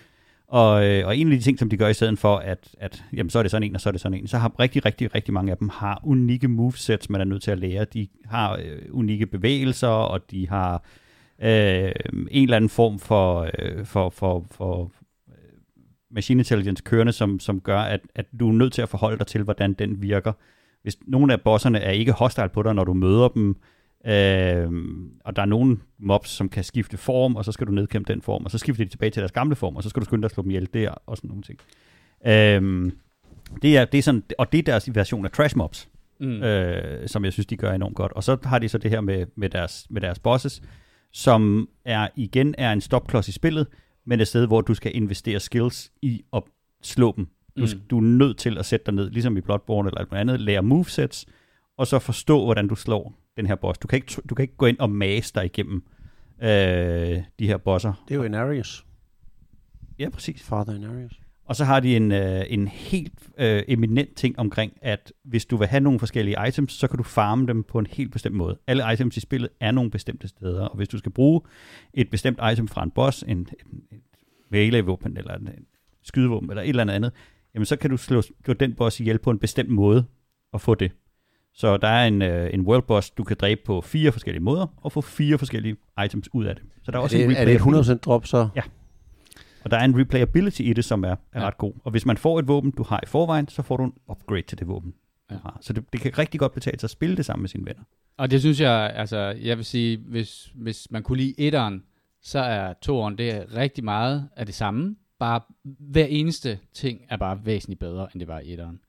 Og, 0.49 0.85
øh, 0.85 1.07
og 1.07 1.17
en 1.17 1.31
af 1.31 1.37
de 1.37 1.43
ting, 1.43 1.59
som 1.59 1.69
de 1.69 1.77
gør 1.77 1.87
i 1.87 1.93
stedet 1.93 2.19
for, 2.19 2.37
at, 2.37 2.75
at 2.77 3.03
jamen, 3.13 3.29
så 3.29 3.39
er 3.39 3.43
det 3.43 3.51
sådan 3.51 3.63
en, 3.63 3.75
og 3.75 3.81
så 3.81 3.89
er 3.89 3.91
det 3.91 4.01
sådan 4.01 4.17
en, 4.17 4.27
så 4.27 4.37
har 4.37 4.59
rigtig, 4.59 4.85
rigtig, 4.85 5.15
rigtig 5.15 5.33
mange 5.33 5.51
af 5.51 5.57
dem 5.57 5.69
har 5.69 6.01
unikke 6.03 6.47
movesets, 6.47 7.09
man 7.09 7.21
er 7.21 7.25
nødt 7.25 7.43
til 7.43 7.51
at 7.51 7.59
lære. 7.59 7.85
De 7.85 8.07
har 8.25 8.55
øh, 8.55 8.81
unikke 8.91 9.25
bevægelser, 9.25 9.87
og 9.87 10.31
de 10.31 10.49
har 10.49 10.83
øh, 11.41 11.91
en 12.31 12.43
eller 12.43 12.55
anden 12.55 12.69
form 12.69 12.99
for, 12.99 13.49
øh, 13.59 13.85
for, 13.85 14.09
for, 14.09 14.45
for 14.51 14.91
øh, 15.29 15.35
machine 16.11 16.39
intelligence 16.39 16.83
kørende, 16.83 17.13
som, 17.13 17.39
som 17.39 17.61
gør, 17.61 17.79
at, 17.79 18.01
at 18.15 18.25
du 18.39 18.49
er 18.49 18.53
nødt 18.53 18.73
til 18.73 18.81
at 18.81 18.89
forholde 18.89 19.17
dig 19.17 19.27
til, 19.27 19.43
hvordan 19.43 19.73
den 19.73 20.01
virker. 20.01 20.33
Hvis 20.81 20.97
nogle 21.07 21.33
af 21.33 21.41
bosserne 21.41 21.79
er 21.79 21.91
ikke 21.91 22.11
hostile 22.11 22.49
på 22.49 22.63
dig, 22.63 22.73
når 22.75 22.83
du 22.83 22.93
møder 22.93 23.27
dem, 23.27 23.49
øh, 23.49 23.55
og 25.25 25.35
der 25.35 25.41
er 25.41 25.45
nogle 25.45 25.77
mobs, 25.99 26.29
som 26.29 26.49
kan 26.49 26.63
skifte 26.63 26.97
form, 26.97 27.35
og 27.35 27.45
så 27.45 27.51
skal 27.51 27.67
du 27.67 27.71
nedkæmpe 27.71 28.13
den 28.13 28.21
form, 28.21 28.45
og 28.45 28.51
så 28.51 28.57
skifter 28.57 28.83
de 28.83 28.89
tilbage 28.89 29.09
til 29.09 29.19
deres 29.19 29.31
gamle 29.31 29.55
form, 29.55 29.75
og 29.75 29.83
så 29.83 29.89
skal 29.89 29.99
du 29.99 30.05
skynde 30.05 30.21
dig 30.21 30.25
at 30.25 30.31
slå 30.31 30.43
dem 30.43 30.51
ihjel 30.51 30.69
der, 30.73 30.89
og 30.91 31.17
sådan 31.17 31.27
nogle 31.27 31.43
ting. 31.43 31.59
Øh, 32.27 32.91
det 33.61 33.77
er, 33.77 33.85
det 33.85 33.97
er 33.97 34.01
sådan, 34.01 34.23
og 34.37 34.51
det 34.51 34.57
er 34.57 34.63
deres 34.63 34.95
version 34.95 35.25
af 35.25 35.31
trash 35.31 35.57
mobs 35.57 35.89
Mm. 36.21 36.43
øh, 36.43 37.07
som 37.07 37.25
jeg 37.25 37.33
synes, 37.33 37.45
de 37.45 37.57
gør 37.57 37.71
enormt 37.73 37.95
godt. 37.95 38.11
Og 38.11 38.23
så 38.23 38.37
har 38.43 38.59
de 38.59 38.69
så 38.69 38.77
det 38.77 38.91
her 38.91 39.01
med, 39.01 39.25
med, 39.35 39.49
deres, 39.49 39.87
med 39.89 40.01
deres 40.01 40.19
bosses, 40.19 40.61
som 41.13 41.69
er 41.85 42.07
igen 42.15 42.55
er 42.57 42.73
en 42.73 42.81
stopklods 42.81 43.27
i 43.27 43.31
spillet, 43.31 43.67
men 44.05 44.19
et 44.19 44.27
sted, 44.27 44.47
hvor 44.47 44.61
du 44.61 44.73
skal 44.73 44.95
investere 44.95 45.39
skills 45.39 45.91
i 46.01 46.21
at 46.33 46.43
slå 46.81 47.13
dem. 47.17 47.27
Du, 47.57 47.61
Mm. 47.61 47.79
du 47.89 47.97
er 47.97 48.01
nødt 48.01 48.37
til 48.37 48.57
at 48.57 48.65
sætte 48.65 48.85
dig 48.85 48.93
ned, 48.93 49.09
ligesom 49.09 49.37
i 49.37 49.41
Bloodborne 49.41 49.89
eller 49.89 49.99
alt 50.01 50.13
andet, 50.13 50.39
lære 50.41 50.61
movesets, 50.63 51.25
og 51.77 51.87
så 51.87 51.99
forstå, 51.99 52.45
hvordan 52.45 52.67
du 52.67 52.75
slår 52.75 53.13
den 53.39 53.47
her 53.47 53.55
boss. 53.55 53.79
Du 53.79 53.87
kan 53.87 53.97
ikke, 53.97 54.21
du 54.29 54.35
kan 54.35 54.43
ikke 54.43 54.57
gå 54.57 54.65
ind 54.65 54.79
og 54.79 54.89
mase 54.89 55.33
dig 55.35 55.45
igennem 55.45 55.83
øh, 56.41 56.49
de 57.39 57.47
her 57.47 57.57
bosser. 57.57 57.93
Det 58.07 58.13
er 58.13 58.17
jo 58.17 58.23
Inarius. 58.23 58.85
Ja, 59.99 60.09
præcis. 60.09 60.43
Father 60.43 60.75
Inarius. 60.75 61.19
Og 61.45 61.55
så 61.55 61.65
har 61.65 61.79
de 61.79 61.95
en, 61.95 62.11
øh, 62.11 62.45
en 62.49 62.67
helt 62.67 63.13
øh, 63.37 63.63
eminent 63.67 64.15
ting 64.15 64.39
omkring, 64.39 64.73
at 64.81 65.13
hvis 65.23 65.45
du 65.45 65.57
vil 65.57 65.67
have 65.67 65.79
nogle 65.79 65.99
forskellige 65.99 66.47
items, 66.47 66.73
så 66.73 66.87
kan 66.87 66.97
du 66.97 67.03
farme 67.03 67.47
dem 67.47 67.63
på 67.63 67.79
en 67.79 67.87
helt 67.89 68.11
bestemt 68.11 68.35
måde. 68.35 68.57
Alle 68.67 68.93
items 68.93 69.17
i 69.17 69.19
spillet 69.19 69.49
er 69.59 69.71
nogle 69.71 69.91
bestemte 69.91 70.27
steder, 70.27 70.65
og 70.65 70.75
hvis 70.75 70.87
du 70.87 70.97
skal 70.97 71.11
bruge 71.11 71.41
et 71.93 72.09
bestemt 72.09 72.39
item 72.53 72.67
fra 72.67 72.83
en 72.83 72.91
boss, 72.91 73.23
en, 73.23 73.37
en, 73.37 73.47
en 73.91 74.01
melee-våben 74.49 75.17
eller 75.17 75.35
en, 75.35 75.47
en 75.47 75.65
skydevåben 76.03 76.49
eller 76.49 76.63
et 76.63 76.69
eller 76.69 76.83
andet 76.83 76.93
andet, 76.93 77.11
jamen 77.53 77.65
så 77.65 77.75
kan 77.75 77.89
du 77.89 77.97
slå, 77.97 78.21
slå 78.21 78.53
den 78.53 78.73
boss 78.73 78.99
ihjel 78.99 79.17
på 79.19 79.31
en 79.31 79.39
bestemt 79.39 79.69
måde 79.69 80.05
og 80.51 80.61
få 80.61 80.75
det. 80.75 80.91
Så 81.59 81.77
der 81.77 81.87
er 81.87 82.07
en, 82.07 82.21
øh, 82.21 82.53
en 82.53 82.61
world 82.61 82.83
boss, 82.83 83.09
du 83.11 83.23
kan 83.23 83.37
dræbe 83.39 83.61
på 83.65 83.81
fire 83.81 84.11
forskellige 84.11 84.43
måder 84.43 84.67
og 84.77 84.91
få 84.91 85.01
fire 85.01 85.37
forskellige 85.37 85.75
items 86.05 86.33
ud 86.33 86.45
af 86.45 86.55
det. 86.55 86.63
Så 86.83 86.91
der 86.91 86.97
er 86.97 86.99
Er 86.99 87.03
også 87.03 87.17
en 87.17 87.29
det, 87.29 87.39
er 87.39 87.45
det 87.45 87.53
et 87.55 87.61
replayability. 87.61 87.91
100% 87.91 87.97
drop, 87.97 88.27
så? 88.27 88.49
Ja. 88.55 88.61
Og 89.63 89.71
der 89.71 89.77
er 89.77 89.85
en 89.85 89.99
replayability 89.99 90.61
i 90.61 90.73
det, 90.73 90.85
som 90.85 91.03
er, 91.03 91.07
er 91.09 91.15
Ja. 91.35 91.47
ret 91.47 91.57
god. 91.57 91.73
Og 91.83 91.91
hvis 91.91 92.05
man 92.05 92.17
får 92.17 92.39
et 92.39 92.47
våben, 92.47 92.71
du 92.71 92.83
har 92.83 92.99
i 93.03 93.05
forvejen, 93.07 93.47
så 93.47 93.61
får 93.61 93.77
du 93.77 93.83
en 93.83 93.93
upgrade 94.11 94.41
til 94.41 94.59
det 94.59 94.67
våben. 94.67 94.93
Ja. 95.31 95.35
Ja. 95.35 95.39
Så 95.61 95.73
det, 95.73 95.83
det 95.93 96.01
kan 96.01 96.17
rigtig 96.17 96.39
godt 96.39 96.53
betale 96.53 96.79
sig 96.79 96.87
at 96.87 96.91
spille 96.91 97.17
det 97.17 97.25
sammen 97.25 97.41
med 97.43 97.49
sine 97.49 97.65
venner. 97.65 97.81
Og 98.17 98.31
det 98.31 98.39
synes 98.39 98.61
jeg, 98.61 98.91
altså, 98.95 99.17
jeg 99.17 99.57
vil 99.57 99.65
sige, 99.65 99.97
hvis, 100.07 100.51
hvis 100.55 100.87
man 100.91 101.03
kunne 101.03 101.17
lide 101.17 101.33
etteren, 101.37 101.83
så 102.21 102.39
er 102.39 102.73
toeren, 102.81 103.17
det 103.17 103.31
er 103.35 103.55
rigtig 103.55 103.83
meget 103.83 104.29
af 104.35 104.45
det 104.45 104.55
samme. 104.55 104.95
Bare 105.19 105.41
hver 105.79 106.05
eneste 106.05 106.59
ting 106.73 107.01
er 107.09 107.17
bare 107.17 107.39
væsentligt 107.45 107.79
bedre, 107.79 108.07
end 108.13 108.19
det 108.19 108.27
var 108.27 108.39
i 108.39 108.53
etteren. 108.53 108.79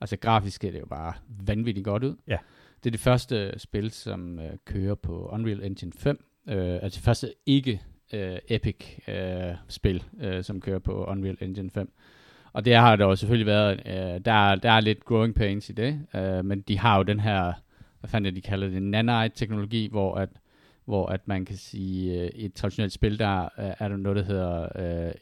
Altså 0.00 0.16
grafisk 0.16 0.60
ser 0.60 0.70
det 0.70 0.80
jo 0.80 0.86
bare 0.86 1.12
vanvittigt 1.46 1.84
godt 1.84 2.04
ud. 2.04 2.16
Ja. 2.28 2.38
Det 2.84 2.86
er 2.86 2.90
det 2.90 3.00
første 3.00 3.58
spil, 3.58 3.90
som 3.90 4.38
øh, 4.38 4.50
kører 4.64 4.94
på 4.94 5.28
Unreal 5.32 5.64
Engine 5.64 5.92
5. 5.92 6.24
Øh, 6.48 6.74
altså 6.82 6.96
det 6.96 7.04
første 7.04 7.34
ikke 7.46 7.82
øh, 8.12 8.38
Epic 8.48 9.08
øh, 9.08 9.54
spil, 9.68 10.04
øh, 10.20 10.44
som 10.44 10.60
kører 10.60 10.78
på 10.78 11.04
Unreal 11.04 11.36
Engine 11.40 11.70
5. 11.70 11.92
Og 12.52 12.64
det 12.64 12.74
har 12.74 12.96
der 12.96 13.06
jo 13.06 13.16
selvfølgelig 13.16 13.46
været, 13.46 13.80
øh, 13.86 14.24
der, 14.24 14.32
er, 14.32 14.54
der 14.54 14.70
er 14.70 14.80
lidt 14.80 15.04
growing 15.04 15.34
pains 15.34 15.70
i 15.70 15.72
det, 15.72 16.06
øh, 16.14 16.44
men 16.44 16.60
de 16.60 16.78
har 16.78 16.96
jo 16.96 17.02
den 17.02 17.20
her, 17.20 17.52
hvad 18.00 18.10
fanden 18.10 18.26
er 18.26 18.34
de 18.34 18.40
kalder 18.40 18.68
det, 18.68 18.82
nanite-teknologi, 18.82 19.88
hvor 19.90 20.14
at 20.14 20.28
hvor 20.84 21.06
at 21.06 21.28
man 21.28 21.44
kan 21.44 21.56
sige, 21.56 22.20
øh, 22.20 22.30
i 22.34 22.44
et 22.44 22.54
traditionelt 22.54 22.92
spil, 22.92 23.18
der 23.18 23.48
er, 23.56 23.74
er 23.78 23.88
der 23.88 23.96
noget, 23.96 24.16
der 24.16 24.22
hedder 24.22 24.68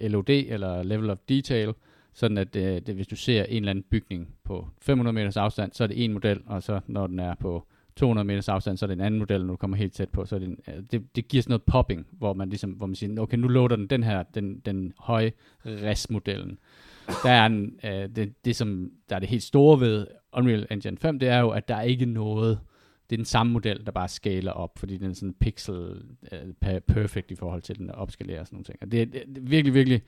øh, 0.00 0.10
LOD, 0.10 0.28
eller 0.28 0.82
Level 0.82 1.10
of 1.10 1.18
Detail, 1.28 1.74
sådan 2.18 2.38
at 2.38 2.56
øh, 2.56 2.80
det, 2.86 2.94
hvis 2.94 3.06
du 3.06 3.16
ser 3.16 3.44
en 3.44 3.56
eller 3.56 3.70
anden 3.70 3.84
bygning 3.90 4.28
på 4.44 4.68
500 4.82 5.14
meters 5.14 5.36
afstand, 5.36 5.72
så 5.72 5.84
er 5.84 5.88
det 5.88 6.04
en 6.04 6.12
model, 6.12 6.40
og 6.46 6.62
så 6.62 6.80
når 6.86 7.06
den 7.06 7.18
er 7.18 7.34
på 7.34 7.66
200 7.96 8.26
meters 8.26 8.48
afstand, 8.48 8.76
så 8.76 8.84
er 8.84 8.86
det 8.86 8.94
en 8.94 9.00
anden 9.00 9.18
model, 9.18 9.40
når 9.44 9.52
du 9.52 9.56
kommer 9.56 9.76
helt 9.76 9.92
tæt 9.92 10.08
på, 10.08 10.24
så 10.24 10.34
er 10.34 10.38
det, 10.38 10.48
en, 10.48 10.58
øh, 10.68 10.82
det, 10.92 11.16
det 11.16 11.28
giver 11.28 11.42
sådan 11.42 11.50
noget 11.50 11.62
popping, 11.62 12.06
hvor 12.12 12.32
man 12.32 12.48
ligesom, 12.48 12.70
hvor 12.70 12.86
man 12.86 12.94
siger, 12.94 13.20
okay, 13.20 13.36
nu 13.36 13.48
loader 13.48 13.76
den 13.76 13.86
den 13.86 14.02
her, 14.02 14.22
den, 14.22 14.58
den 14.58 14.92
høje 14.98 15.32
RES-modellen. 15.66 16.58
Der 17.22 17.30
er 17.30 17.46
en, 17.46 17.78
øh, 17.84 18.08
det, 18.16 18.44
det, 18.44 18.56
som 18.56 18.90
der 19.08 19.16
er 19.16 19.20
det 19.20 19.28
helt 19.28 19.42
store 19.42 19.80
ved 19.80 20.06
Unreal 20.32 20.66
Engine 20.70 20.96
5, 20.96 21.18
det 21.18 21.28
er 21.28 21.38
jo, 21.38 21.50
at 21.50 21.68
der 21.68 21.74
er 21.74 21.82
ikke 21.82 22.06
noget, 22.06 22.58
det 23.10 23.16
er 23.16 23.18
den 23.18 23.24
samme 23.24 23.52
model, 23.52 23.86
der 23.86 23.92
bare 23.92 24.08
skaler 24.08 24.52
op, 24.52 24.78
fordi 24.78 24.96
den 24.96 25.10
er 25.10 25.14
sådan 25.14 25.34
pixel 25.34 26.02
øh, 26.32 26.80
perfect 26.80 27.30
i 27.30 27.34
forhold 27.34 27.62
til 27.62 27.78
den 27.78 27.90
opskalerer 27.90 28.40
og 28.40 28.46
sådan 28.46 28.56
nogle 28.56 28.64
ting. 28.64 28.78
Og 28.80 28.92
det, 28.92 29.12
det, 29.12 29.22
det 29.28 29.38
er 29.38 29.48
virkelig, 29.48 29.74
virkelig 29.74 30.02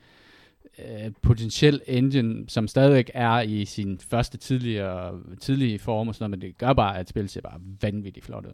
uh, 0.79 1.11
potentiel 1.21 1.81
engine, 1.87 2.45
som 2.47 2.67
stadigvæk 2.67 3.11
er 3.13 3.41
i 3.41 3.65
sin 3.65 3.99
første 3.99 4.37
tidligere, 4.37 5.19
tidlige 5.39 5.79
form 5.79 6.07
og 6.07 6.15
sådan 6.15 6.29
noget, 6.29 6.39
men 6.39 6.49
det 6.49 6.57
gør 6.57 6.73
bare, 6.73 6.99
at 6.99 7.09
spillet 7.09 7.31
ser 7.31 7.41
bare 7.41 7.59
vanvittigt 7.81 8.25
flot 8.25 8.45
ud. 8.45 8.53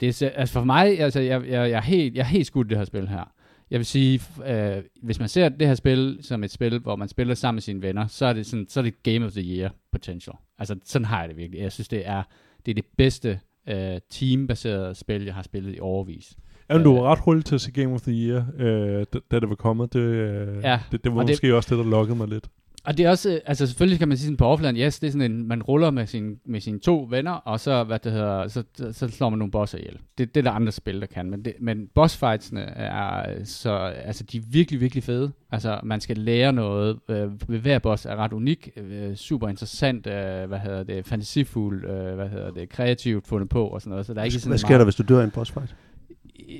Det 0.00 0.22
er, 0.22 0.30
altså 0.30 0.52
for 0.52 0.64
mig, 0.64 1.00
altså 1.00 1.20
jeg, 1.20 1.42
jeg, 1.48 1.70
jeg, 1.70 1.76
er 1.76 1.80
helt, 1.80 2.14
jeg 2.14 2.20
er 2.20 2.24
helt 2.24 2.46
skudt 2.46 2.70
det 2.70 2.78
her 2.78 2.84
spil 2.84 3.08
her. 3.08 3.32
Jeg 3.70 3.78
vil 3.78 3.86
sige, 3.86 4.20
øh, 4.46 4.82
hvis 5.02 5.18
man 5.18 5.28
ser 5.28 5.48
det 5.48 5.66
her 5.66 5.74
spil 5.74 6.18
som 6.22 6.44
et 6.44 6.50
spil, 6.50 6.78
hvor 6.78 6.96
man 6.96 7.08
spiller 7.08 7.34
sammen 7.34 7.56
med 7.56 7.62
sine 7.62 7.82
venner, 7.82 8.06
så 8.06 8.26
er 8.26 8.32
det, 8.32 8.46
sådan, 8.46 8.66
så 8.68 8.80
er 8.80 8.84
det 8.84 9.02
Game 9.02 9.26
of 9.26 9.32
the 9.32 9.42
Year 9.42 9.74
potential. 9.92 10.36
Altså 10.58 10.76
sådan 10.84 11.04
har 11.04 11.20
jeg 11.20 11.28
det 11.28 11.36
virkelig. 11.36 11.62
Jeg 11.62 11.72
synes, 11.72 11.88
det 11.88 12.06
er 12.06 12.22
det, 12.66 12.72
er 12.72 12.74
det 12.74 12.84
bedste 12.96 13.40
øh, 13.68 14.00
teambaserede 14.10 14.94
spil, 14.94 15.24
jeg 15.24 15.34
har 15.34 15.42
spillet 15.42 15.76
i 15.76 15.80
overvis. 15.80 16.36
Ja, 16.70 16.74
men 16.74 16.84
du 16.84 16.94
var 16.94 17.02
ret 17.12 17.18
hurtigt 17.18 17.46
til 17.46 17.54
at 17.54 17.60
se 17.60 17.70
Game 17.72 17.94
of 17.94 18.00
the 18.00 18.12
Year, 18.12 18.44
øh, 18.58 19.04
da, 19.12 19.18
da 19.30 19.40
det 19.40 19.48
var 19.48 19.54
kommet. 19.54 19.92
Det, 19.92 20.00
øh, 20.00 20.48
Ja, 20.62 20.78
det, 20.92 21.04
det 21.04 21.12
var 21.12 21.18
og 21.20 21.26
det- 21.26 21.32
måske 21.32 21.56
også 21.56 21.76
det, 21.76 21.84
der 21.84 21.90
lokkede 21.90 22.16
mig 22.18 22.28
lidt. 22.28 22.48
Og 22.84 22.98
det 22.98 23.06
er 23.06 23.10
også, 23.10 23.30
øh, 23.30 23.40
altså 23.46 23.66
selvfølgelig 23.66 23.98
kan 23.98 24.08
man 24.08 24.16
sige 24.16 24.26
sådan 24.26 24.36
på 24.36 24.44
offline, 24.46 24.80
yes, 24.80 24.98
det 24.98 25.06
er 25.06 25.10
sådan 25.10 25.32
en, 25.32 25.48
man 25.48 25.62
ruller 25.62 25.90
med, 25.90 26.06
sin, 26.06 26.36
med 26.46 26.60
sine 26.60 26.78
to 26.78 27.06
venner, 27.10 27.32
og 27.32 27.60
så, 27.60 27.84
hvad 27.84 27.98
det 27.98 28.12
hedder, 28.12 28.48
så, 28.48 28.62
så 28.92 29.08
slår 29.08 29.28
man 29.28 29.38
nogle 29.38 29.50
bosser 29.50 29.78
ihjel. 29.78 29.98
Det, 30.18 30.34
det 30.34 30.40
er 30.40 30.44
der 30.44 30.50
andre 30.50 30.72
spil, 30.72 31.00
der 31.00 31.06
kan, 31.06 31.30
men, 31.30 31.44
det, 31.44 31.54
men 31.60 31.88
bossfightsene 31.94 32.60
er, 32.60 33.24
så, 33.44 33.72
altså 34.04 34.24
de 34.24 34.36
er 34.36 34.42
virkelig, 34.50 34.80
virkelig 34.80 35.04
fede. 35.04 35.32
Altså 35.52 35.80
man 35.82 36.00
skal 36.00 36.18
lære 36.18 36.52
noget, 36.52 36.98
øh, 37.08 37.28
ved 37.48 37.58
hver 37.58 37.78
boss 37.78 38.06
er 38.06 38.16
ret 38.16 38.32
unik, 38.32 38.68
øh, 38.76 39.14
super 39.14 39.48
interessant, 39.48 40.06
øh, 40.06 40.12
hvad 40.48 40.58
hedder 40.58 40.82
det, 40.82 41.06
fantasifuld, 41.06 41.84
øh, 41.90 42.14
hvad 42.14 42.28
hedder 42.28 42.50
det, 42.50 42.68
kreativt 42.68 43.26
fundet 43.26 43.48
på 43.48 43.66
og 43.66 43.80
sådan 43.80 43.90
noget, 43.90 44.06
så 44.06 44.14
der 44.14 44.20
er 44.20 44.24
ikke 44.24 44.38
sådan 44.38 44.50
Hvad 44.50 44.58
sker 44.58 44.76
der, 44.78 44.84
hvis 44.84 44.94
du 44.94 45.02
dør 45.02 45.20
i 45.20 45.24
en 45.24 45.30
boss 45.30 45.50
fight? 45.50 45.74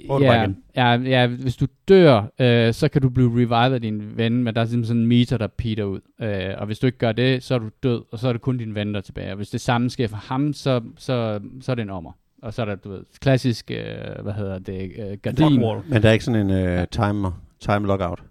Prøv 0.06 0.22
Ja, 0.22 0.42
igen. 0.42 0.56
ja, 0.76 0.92
ja, 0.94 1.26
hvis 1.26 1.56
du 1.56 1.66
dør, 1.88 2.22
øh, 2.40 2.74
så 2.74 2.88
kan 2.88 3.02
du 3.02 3.08
blive 3.08 3.30
revived 3.30 3.74
af 3.74 3.80
din 3.80 4.02
ven, 4.16 4.44
men 4.44 4.54
der 4.54 4.60
er 4.60 4.64
simpelthen 4.64 4.84
sådan 4.86 5.00
en 5.02 5.06
meter, 5.06 5.38
der 5.38 5.46
peter 5.46 5.84
ud. 5.84 6.00
Øh, 6.20 6.54
og 6.58 6.66
hvis 6.66 6.78
du 6.78 6.86
ikke 6.86 6.98
gør 6.98 7.12
det, 7.12 7.42
så 7.42 7.54
er 7.54 7.58
du 7.58 7.68
død, 7.82 8.02
og 8.12 8.18
så 8.18 8.28
er 8.28 8.32
det 8.32 8.42
kun 8.42 8.56
din 8.58 8.74
ven, 8.74 8.92
der 8.94 8.96
er 8.98 9.02
tilbage. 9.02 9.30
Og 9.30 9.36
hvis 9.36 9.50
det 9.50 9.60
samme 9.60 9.90
sker 9.90 10.08
for 10.08 10.16
ham, 10.16 10.52
så, 10.52 10.80
så, 10.96 11.40
så 11.60 11.72
er 11.72 11.74
det 11.74 11.82
en 11.82 11.90
ommer. 11.90 12.12
Og 12.42 12.54
så 12.54 12.62
er 12.62 12.66
der, 12.66 12.74
du 12.74 12.90
ved, 12.90 13.00
klassisk, 13.20 13.70
øh, 13.70 14.22
hvad 14.22 14.32
hedder 14.32 14.58
det, 14.58 14.92
øh, 14.98 15.18
gardin. 15.22 15.64
Wall. 15.64 15.80
Men 15.88 16.02
der 16.02 16.08
er 16.08 16.12
ikke 16.12 16.24
sådan 16.24 16.50
en 16.50 16.78
uh, 16.78 16.84
timer, 16.90 17.42
time 17.60 17.86
logout 17.86 18.22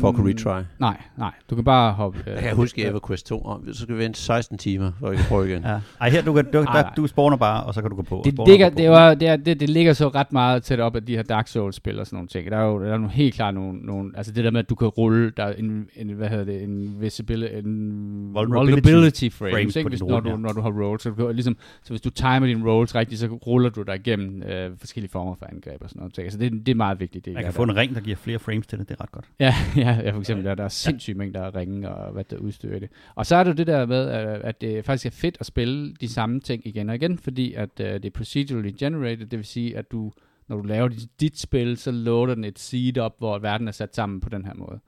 for 0.00 0.08
at 0.08 0.14
kunne 0.14 0.30
retry. 0.30 0.62
Nej, 0.78 1.00
nej, 1.18 1.30
du 1.50 1.54
kan 1.54 1.64
bare 1.64 1.92
hoppe. 1.92 2.18
Øh, 2.26 2.32
Jeg 2.34 2.42
kan 2.42 2.56
huske 2.56 2.82
i 2.82 2.84
EverQuest 2.86 3.26
2, 3.26 3.38
og 3.38 3.62
så 3.72 3.80
skal 3.82 3.94
vi 3.94 4.00
vente 4.00 4.20
16 4.20 4.58
timer, 4.58 4.92
for 5.00 5.06
at 5.06 5.12
vi 5.12 5.16
kan 5.16 5.24
prøve 5.28 5.48
igen. 5.48 5.62
Ja. 5.62 5.80
Ej, 6.00 6.10
her, 6.10 6.22
du, 6.22 6.32
kan, 6.32 6.44
du, 6.44 6.58
der, 6.58 6.90
du 6.96 7.06
spawner 7.06 7.36
bare, 7.36 7.64
og 7.64 7.74
så 7.74 7.80
kan 7.80 7.90
du 7.90 7.96
gå 7.96 8.02
på. 8.02 8.22
Det, 8.24 8.34
ligger, 8.48 8.68
det, 8.68 8.90
var, 8.90 9.14
det, 9.14 9.28
er, 9.28 9.36
det, 9.36 9.60
det 9.60 9.70
ligger 9.70 9.92
så 9.92 10.08
ret 10.08 10.32
meget 10.32 10.62
tæt 10.62 10.80
op 10.80 10.96
af 10.96 11.02
de 11.06 11.16
her 11.16 11.22
Dark 11.22 11.48
Souls-spil 11.48 12.00
og 12.00 12.06
sådan 12.06 12.16
nogle 12.16 12.28
ting. 12.28 12.50
Der 12.50 12.56
er 12.56 12.64
jo 12.64 12.82
der 12.84 12.92
er 12.92 12.98
nogle, 12.98 13.10
helt 13.12 13.34
klart 13.34 13.54
nogle, 13.54 13.78
nogle, 13.78 14.10
altså 14.16 14.32
det 14.32 14.44
der 14.44 14.50
med, 14.50 14.60
at 14.60 14.68
du 14.70 14.74
kan 14.74 14.88
rulle, 14.88 15.30
der 15.36 15.44
er 15.44 15.52
en, 15.54 15.88
en 15.96 16.08
hvad 16.10 16.28
hedder 16.28 16.44
det, 16.44 16.62
en 16.62 16.96
visibility, 17.00 17.54
en 17.54 18.34
Vulnerability 18.34 18.74
vulnerability 18.88 19.28
frames, 19.30 19.52
frames 19.54 19.76
ikke? 19.76 19.88
Hvis, 19.88 20.02
når, 20.02 20.20
du, 20.20 20.36
når 20.36 20.52
du 20.52 20.60
har 20.60 20.70
rolls. 20.70 21.02
Så, 21.02 21.10
du 21.10 21.14
kan, 21.26 21.34
ligesom, 21.34 21.56
så 21.82 21.92
hvis 21.92 22.00
du 22.00 22.10
timer 22.10 22.46
dine 22.46 22.70
rolls 22.70 22.94
rigtigt, 22.94 23.20
så 23.20 23.26
ruller 23.26 23.70
du 23.70 23.82
dig 23.82 23.94
igennem 23.96 24.42
øh, 24.42 24.70
forskellige 24.78 25.10
former 25.10 25.34
for 25.34 25.46
angreb 25.52 25.82
og 25.82 25.88
sådan 25.88 26.00
noget. 26.00 26.14
ting. 26.14 26.32
Så 26.32 26.38
det, 26.38 26.52
det 26.66 26.68
er 26.68 26.74
meget 26.76 27.00
vigtigt. 27.00 27.24
Det, 27.24 27.34
Man 27.34 27.42
kan 27.42 27.52
der. 27.52 27.56
få 27.56 27.62
en 27.62 27.76
ring, 27.76 27.94
der 27.94 28.00
giver 28.00 28.16
flere 28.16 28.38
frames 28.38 28.66
til 28.66 28.78
det. 28.78 28.88
Det 28.88 28.96
er 28.98 29.02
ret 29.02 29.12
godt. 29.12 29.24
Ja, 29.40 29.54
ja, 29.84 30.00
ja, 30.02 30.10
for 30.10 30.20
eksempel 30.20 30.44
der, 30.44 30.54
der 30.54 30.64
er 30.64 30.68
sindssygt 30.68 31.16
mængder 31.16 31.42
af 31.42 31.54
ringe 31.54 31.90
og 31.90 32.12
hvad 32.12 32.24
der 32.24 32.36
udstyrer 32.36 32.78
det. 32.78 32.90
Og 33.14 33.26
så 33.26 33.36
er 33.36 33.44
der 33.44 33.52
det 33.52 33.66
der 33.66 33.86
med, 33.86 34.08
at, 34.08 34.40
at 34.40 34.60
det 34.60 34.84
faktisk 34.84 35.06
er 35.06 35.10
fedt 35.10 35.36
at 35.40 35.46
spille 35.46 35.94
de 35.94 36.08
samme 36.08 36.40
ting 36.40 36.66
igen 36.66 36.88
og 36.88 36.94
igen, 36.94 37.18
fordi 37.18 37.54
at 37.54 37.70
uh, 37.80 37.86
det 37.86 38.04
er 38.04 38.10
procedurally 38.10 38.72
generated, 38.78 39.26
det 39.26 39.38
vil 39.38 39.46
sige, 39.46 39.76
at 39.76 39.92
du, 39.92 40.12
når 40.48 40.56
du 40.56 40.62
laver 40.62 40.88
dit, 40.88 41.20
dit 41.20 41.38
spil, 41.38 41.76
så 41.76 41.90
loader 41.90 42.34
den 42.34 42.44
et 42.44 42.58
seed 42.58 42.98
op, 42.98 43.18
hvor 43.18 43.38
verden 43.38 43.68
er 43.68 43.72
sat 43.72 43.94
sammen 43.94 44.20
på 44.20 44.28
den 44.28 44.44
her 44.44 44.54
måde. 44.54 44.80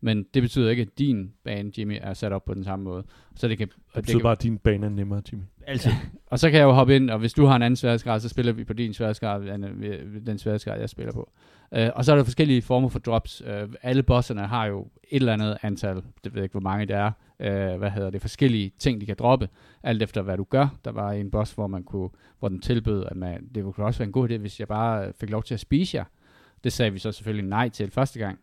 Men 0.00 0.26
det 0.34 0.42
betyder 0.42 0.70
ikke, 0.70 0.80
at 0.82 0.98
din 0.98 1.32
bane, 1.44 1.72
Jimmy, 1.78 1.98
er 2.00 2.14
sat 2.14 2.32
op 2.32 2.44
på 2.44 2.54
den 2.54 2.64
samme 2.64 2.84
måde. 2.84 3.04
Så 3.34 3.48
det 3.48 3.58
kan, 3.58 3.68
Det 3.68 3.76
det 3.94 4.02
betyder 4.02 4.18
kan, 4.18 4.22
bare, 4.22 4.32
at 4.32 4.42
din 4.42 4.58
bane 4.58 4.86
er 4.86 4.90
nemmere, 4.90 5.22
Jimmy. 5.32 5.42
Altid. 5.66 5.90
og 6.26 6.38
så 6.38 6.50
kan 6.50 6.58
jeg 6.58 6.64
jo 6.64 6.72
hoppe 6.72 6.96
ind, 6.96 7.10
og 7.10 7.18
hvis 7.18 7.32
du 7.32 7.44
har 7.44 7.56
en 7.56 7.62
anden 7.62 7.76
sværhedsgrad, 7.76 8.20
så 8.20 8.28
spiller 8.28 8.52
vi 8.52 8.64
på 8.64 8.72
din 8.72 8.88
ved- 8.88 10.20
den 10.20 10.38
sværhedsgrad, 10.38 10.80
jeg 10.80 10.88
spiller 10.90 11.12
på. 11.12 11.30
Uh, 11.76 11.86
og 11.94 12.04
så 12.04 12.12
er 12.12 12.16
der 12.16 12.24
forskellige 12.24 12.62
former 12.62 12.88
for 12.88 12.98
drops. 12.98 13.42
Uh, 13.42 13.72
alle 13.82 14.02
bosserne 14.02 14.46
har 14.46 14.66
jo 14.66 14.80
et 15.10 15.16
eller 15.20 15.32
andet 15.32 15.58
antal, 15.62 15.96
det 15.96 16.04
ved 16.24 16.32
jeg 16.34 16.42
ikke, 16.42 16.52
hvor 16.52 16.60
mange 16.60 16.86
det 16.86 16.96
er, 16.96 17.12
uh, 17.74 17.78
hvad 17.78 17.90
hedder 17.90 18.10
det, 18.10 18.20
forskellige 18.20 18.72
ting, 18.78 19.00
de 19.00 19.06
kan 19.06 19.16
droppe, 19.18 19.48
alt 19.82 20.02
efter 20.02 20.22
hvad 20.22 20.36
du 20.36 20.44
gør. 20.50 20.68
Der 20.84 20.92
var 20.92 21.12
en 21.12 21.30
boss, 21.30 21.52
hvor 21.52 21.66
man 21.66 21.82
kunne, 21.82 22.08
hvor 22.38 22.48
den 22.48 22.60
tilbød, 22.60 23.04
at 23.10 23.16
man, 23.16 23.48
det 23.54 23.62
kunne 23.74 23.86
også 23.86 23.98
være 23.98 24.06
en 24.06 24.12
god 24.12 24.30
idé, 24.30 24.36
hvis 24.36 24.60
jeg 24.60 24.68
bare 24.68 25.12
fik 25.20 25.30
lov 25.30 25.42
til 25.42 25.54
at 25.54 25.60
spise 25.60 25.96
jer. 25.96 26.04
Det 26.64 26.72
sagde 26.72 26.92
vi 26.92 26.98
så 26.98 27.12
selvfølgelig 27.12 27.48
nej 27.48 27.68
til 27.68 27.90
første 27.90 28.18
gang. 28.18 28.38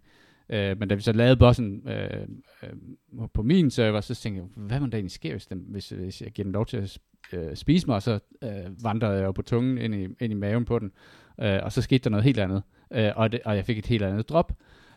Øh, 0.50 0.80
men 0.80 0.90
da 0.90 0.96
vi 0.96 1.02
så 1.02 1.12
lavede 1.12 1.38
bossen 1.38 1.88
øh, 1.88 2.28
øh, 2.64 2.70
på 3.34 3.42
min 3.44 3.72
server, 3.72 4.02
så 4.02 4.16
tænkte 4.16 4.42
jeg, 4.42 4.50
hvad 4.56 4.80
må 4.80 4.86
der 4.86 4.98
egentlig 4.98 5.12
ske, 5.12 5.32
hvis, 5.32 5.48
den, 5.48 5.66
hvis, 5.68 5.90
hvis 5.90 6.22
jeg 6.22 6.32
giver 6.32 6.44
den 6.44 6.54
lov 6.54 6.66
til 6.66 6.78
at 6.78 7.00
øh, 7.34 7.56
spise 7.56 7.88
mig, 7.88 7.96
og 7.96 8.02
så 8.02 8.20
øh, 8.42 8.84
vandrede 8.84 9.18
jeg 9.18 9.26
jo 9.26 9.32
på 9.32 9.42
tungen 9.42 9.78
ind 9.78 9.96
i, 9.96 10.04
ind 10.04 10.34
i 10.34 10.36
maven 10.36 10.66
på 10.66 10.80
den, 10.80 10.92
øh, 11.42 11.60
og 11.64 11.72
så 11.72 11.82
skete 11.82 12.04
der 12.04 12.10
noget 12.10 12.24
helt 12.24 12.40
andet, 12.40 12.64
øh, 12.94 13.12
og, 13.16 13.32
det, 13.32 13.40
og 13.46 13.56
jeg 13.56 13.66
fik 13.66 13.78
et 13.78 13.88
helt 13.88 14.04
andet 14.04 14.30
drop, 14.30 14.54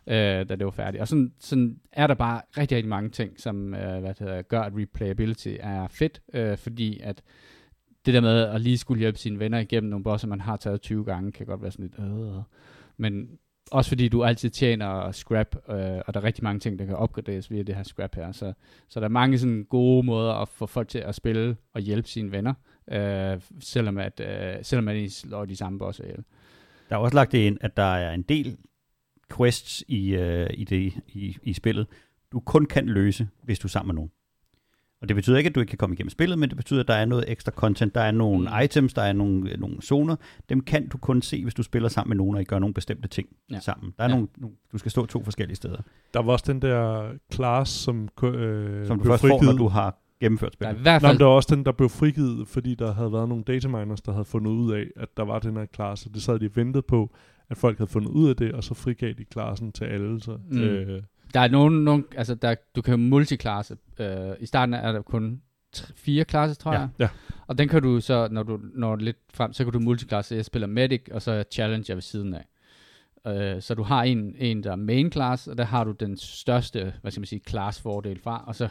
øh, 0.07 0.15
da 0.15 0.43
det 0.43 0.65
var 0.65 0.71
færdigt. 0.71 1.01
Og 1.01 1.07
sådan, 1.07 1.33
sådan 1.39 1.79
er 1.91 2.07
der 2.07 2.13
bare 2.13 2.41
rigtig, 2.57 2.75
rigtig 2.75 2.89
mange 2.89 3.09
ting, 3.09 3.39
som 3.39 3.73
øh, 3.73 3.99
hvad 3.99 4.09
det 4.09 4.19
hedder, 4.19 4.41
gør, 4.41 4.61
at 4.61 4.73
replayability 4.75 5.55
er 5.59 5.87
fedt, 5.87 6.21
øh, 6.33 6.57
fordi 6.57 6.99
at 7.03 7.21
det 8.05 8.13
der 8.13 8.21
med 8.21 8.41
at 8.41 8.61
lige 8.61 8.77
skulle 8.77 8.99
hjælpe 8.99 9.19
sine 9.19 9.39
venner 9.39 9.59
igennem 9.59 9.89
nogle 9.89 10.03
bosser, 10.03 10.27
man 10.27 10.41
har 10.41 10.57
taget 10.57 10.81
20 10.81 11.05
gange, 11.05 11.31
kan 11.31 11.45
godt 11.45 11.61
være 11.61 11.71
sådan 11.71 11.85
lidt, 11.85 11.99
øh, 11.99 12.41
men 12.97 13.29
også 13.71 13.89
fordi 13.89 14.07
du 14.07 14.23
altid 14.23 14.49
tjener 14.49 15.11
scrap, 15.11 15.55
øh, 15.69 16.01
og 16.07 16.13
der 16.13 16.19
er 16.19 16.23
rigtig 16.23 16.43
mange 16.43 16.59
ting, 16.59 16.79
der 16.79 16.85
kan 16.85 16.95
opgraderes 16.95 17.51
via 17.51 17.63
det 17.63 17.75
her 17.75 17.83
scrap 17.83 18.15
her. 18.15 18.31
Så, 18.31 18.53
så 18.89 18.99
der 18.99 19.05
er 19.05 19.09
mange 19.09 19.39
sådan 19.39 19.65
gode 19.69 20.05
måder 20.05 20.33
at 20.33 20.47
få 20.47 20.65
folk 20.65 20.87
til 20.87 20.99
at 20.99 21.15
spille 21.15 21.57
og 21.73 21.81
hjælpe 21.81 22.07
sine 22.07 22.31
venner, 22.31 22.53
øh, 22.91 23.41
selvom, 23.59 23.97
at, 23.97 24.19
øh, 24.19 24.55
selvom 24.63 24.87
at 24.87 24.95
de 24.95 25.09
slår 25.09 25.45
de 25.45 25.55
samme 25.55 25.79
bosser 25.79 26.03
ihjel. 26.03 26.23
Der 26.89 26.95
er 26.95 26.99
også 26.99 27.15
lagt 27.15 27.31
det 27.31 27.37
ind, 27.37 27.57
at 27.61 27.77
der 27.77 27.95
er 27.95 28.13
en 28.13 28.21
del 28.21 28.57
quests 29.37 29.83
i, 29.87 30.15
øh, 30.15 30.49
i, 30.53 30.63
det, 30.63 30.93
i, 31.07 31.37
i 31.43 31.53
spillet, 31.53 31.87
du 32.31 32.39
kun 32.39 32.65
kan 32.65 32.85
løse, 32.85 33.27
hvis 33.43 33.59
du 33.59 33.67
er 33.67 33.69
sammen 33.69 33.87
med 33.87 33.95
nogen. 33.95 34.11
Og 35.01 35.07
det 35.09 35.15
betyder 35.15 35.37
ikke, 35.37 35.47
at 35.47 35.55
du 35.55 35.59
ikke 35.59 35.69
kan 35.69 35.77
komme 35.77 35.93
igennem 35.93 36.09
spillet, 36.09 36.39
men 36.39 36.49
det 36.49 36.57
betyder, 36.57 36.79
at 36.79 36.87
der 36.87 36.93
er 36.93 37.05
noget 37.05 37.25
ekstra 37.27 37.51
content. 37.51 37.95
Der 37.95 38.01
er 38.01 38.11
nogle 38.11 38.39
Mm. 38.49 38.63
items, 38.63 38.93
der 38.93 39.01
er 39.01 39.13
nogle, 39.13 39.53
nogle 39.57 39.81
zoner. 39.81 40.15
Dem 40.49 40.61
kan 40.61 40.87
du 40.89 40.97
kun 40.97 41.21
se, 41.21 41.43
hvis 41.43 41.53
du 41.53 41.63
spiller 41.63 41.89
sammen 41.89 42.09
med 42.09 42.17
nogen, 42.17 42.35
og 42.35 42.41
I 42.41 42.45
gør 42.45 42.59
nogle 42.59 42.73
bestemte 42.73 43.07
ting 43.07 43.27
Ja. 43.49 43.55
ja. 43.55 43.59
sammen. 43.59 43.93
Der 43.97 44.03
er 44.03 44.07
Ja. 44.07 44.09
ja. 44.09 44.15
nogle, 44.15 44.27
nogle, 44.37 44.55
du 44.71 44.77
skal 44.77 44.91
stå 44.91 45.05
to 45.05 45.23
forskellige 45.23 45.55
steder, 45.55 45.77
Der 46.13 46.21
var 46.21 46.31
også 46.31 46.45
den 46.47 46.61
der 46.61 47.09
class, 47.33 47.71
som, 47.71 48.09
øh, 48.23 48.87
som 48.87 48.97
du 48.97 49.03
blev 49.03 49.11
først 49.11 49.21
får, 49.21 49.27
når 49.27 49.37
frigivet. 49.37 49.57
du 49.59 49.67
har 49.67 49.97
gennemført 50.19 50.51
Der 50.51 50.55
spillet. 50.65 50.79
i 50.79 50.81
hvert 50.81 51.01
Nej, 51.01 51.09
fald 51.09 51.13
men 51.13 51.19
der 51.19 51.25
var 51.25 51.31
også 51.33 51.55
den, 51.55 51.65
der 51.65 51.71
blev 51.71 51.89
frigivet, 51.89 52.47
fordi 52.47 52.75
der 52.75 52.93
havde 52.93 53.11
været 53.13 53.29
nogle 53.29 53.43
dataminers, 53.43 54.01
der 54.01 54.11
havde 54.11 54.25
fundet 54.25 54.51
ud 54.51 54.73
af, 54.73 54.85
at 54.95 55.17
der 55.17 55.23
var 55.23 55.39
den 55.39 55.57
her 55.57 55.65
klasse. 55.65 56.09
Det 56.13 56.21
sad 56.21 56.39
de 56.39 56.45
og 56.45 56.51
ventede 56.55 56.81
på, 56.81 57.11
at 57.49 57.57
folk 57.57 57.77
havde 57.77 57.91
fundet 57.91 58.09
ud 58.09 58.29
af 58.29 58.35
det, 58.35 58.51
og 58.51 58.63
så 58.63 58.73
frigav 58.73 59.13
de 59.13 59.25
klassen 59.25 59.71
til 59.71 59.85
alle. 59.85 60.21
Så, 60.21 60.37
Mm. 60.49 60.59
øh, 60.59 61.01
Der 61.33 61.39
er 61.39 61.47
nogen, 61.47 61.83
nogen 61.83 62.05
altså 62.17 62.35
der, 62.35 62.55
du 62.75 62.81
kan 62.81 62.91
jo 62.91 62.97
multiklasse. 62.97 63.77
Øh, 63.99 64.31
I 64.39 64.45
starten 64.45 64.73
er 64.73 64.91
der 64.91 65.01
kun 65.01 65.41
tre, 65.71 65.93
fire 65.95 66.25
klasser, 66.25 66.55
tror 66.55 66.73
Ja. 66.73 66.79
jeg. 66.79 66.89
Ja. 66.99 67.09
Og 67.47 67.57
den 67.57 67.67
kan 67.67 67.81
du 67.81 67.99
så, 68.01 68.27
når 68.31 68.43
du 68.43 68.59
når 68.73 68.95
lidt 68.95 69.17
frem, 69.33 69.53
så 69.53 69.63
kan 69.63 69.73
du 69.73 69.79
multiklasse. 69.79 70.35
Jeg 70.35 70.45
spiller 70.45 70.67
Medic, 70.67 71.01
og 71.11 71.21
så 71.21 71.31
er 71.31 71.43
Challenger 71.51 71.93
ved 71.95 72.01
siden 72.01 72.33
af. 72.33 72.45
Øh, 73.27 73.61
så 73.61 73.73
du 73.75 73.83
har 73.83 74.03
en, 74.03 74.35
en, 74.37 74.63
der 74.63 74.71
er 74.71 74.75
main 74.75 75.11
class, 75.11 75.47
og 75.47 75.57
der 75.57 75.63
har 75.63 75.83
du 75.83 75.91
den 75.91 76.17
største, 76.17 76.93
hvad 77.01 77.11
skal 77.11 77.21
man 77.21 77.25
sige, 77.27 77.41
class 77.47 77.81
fordel 77.81 78.19
fra, 78.19 78.43
og 78.47 78.55
så 78.55 78.69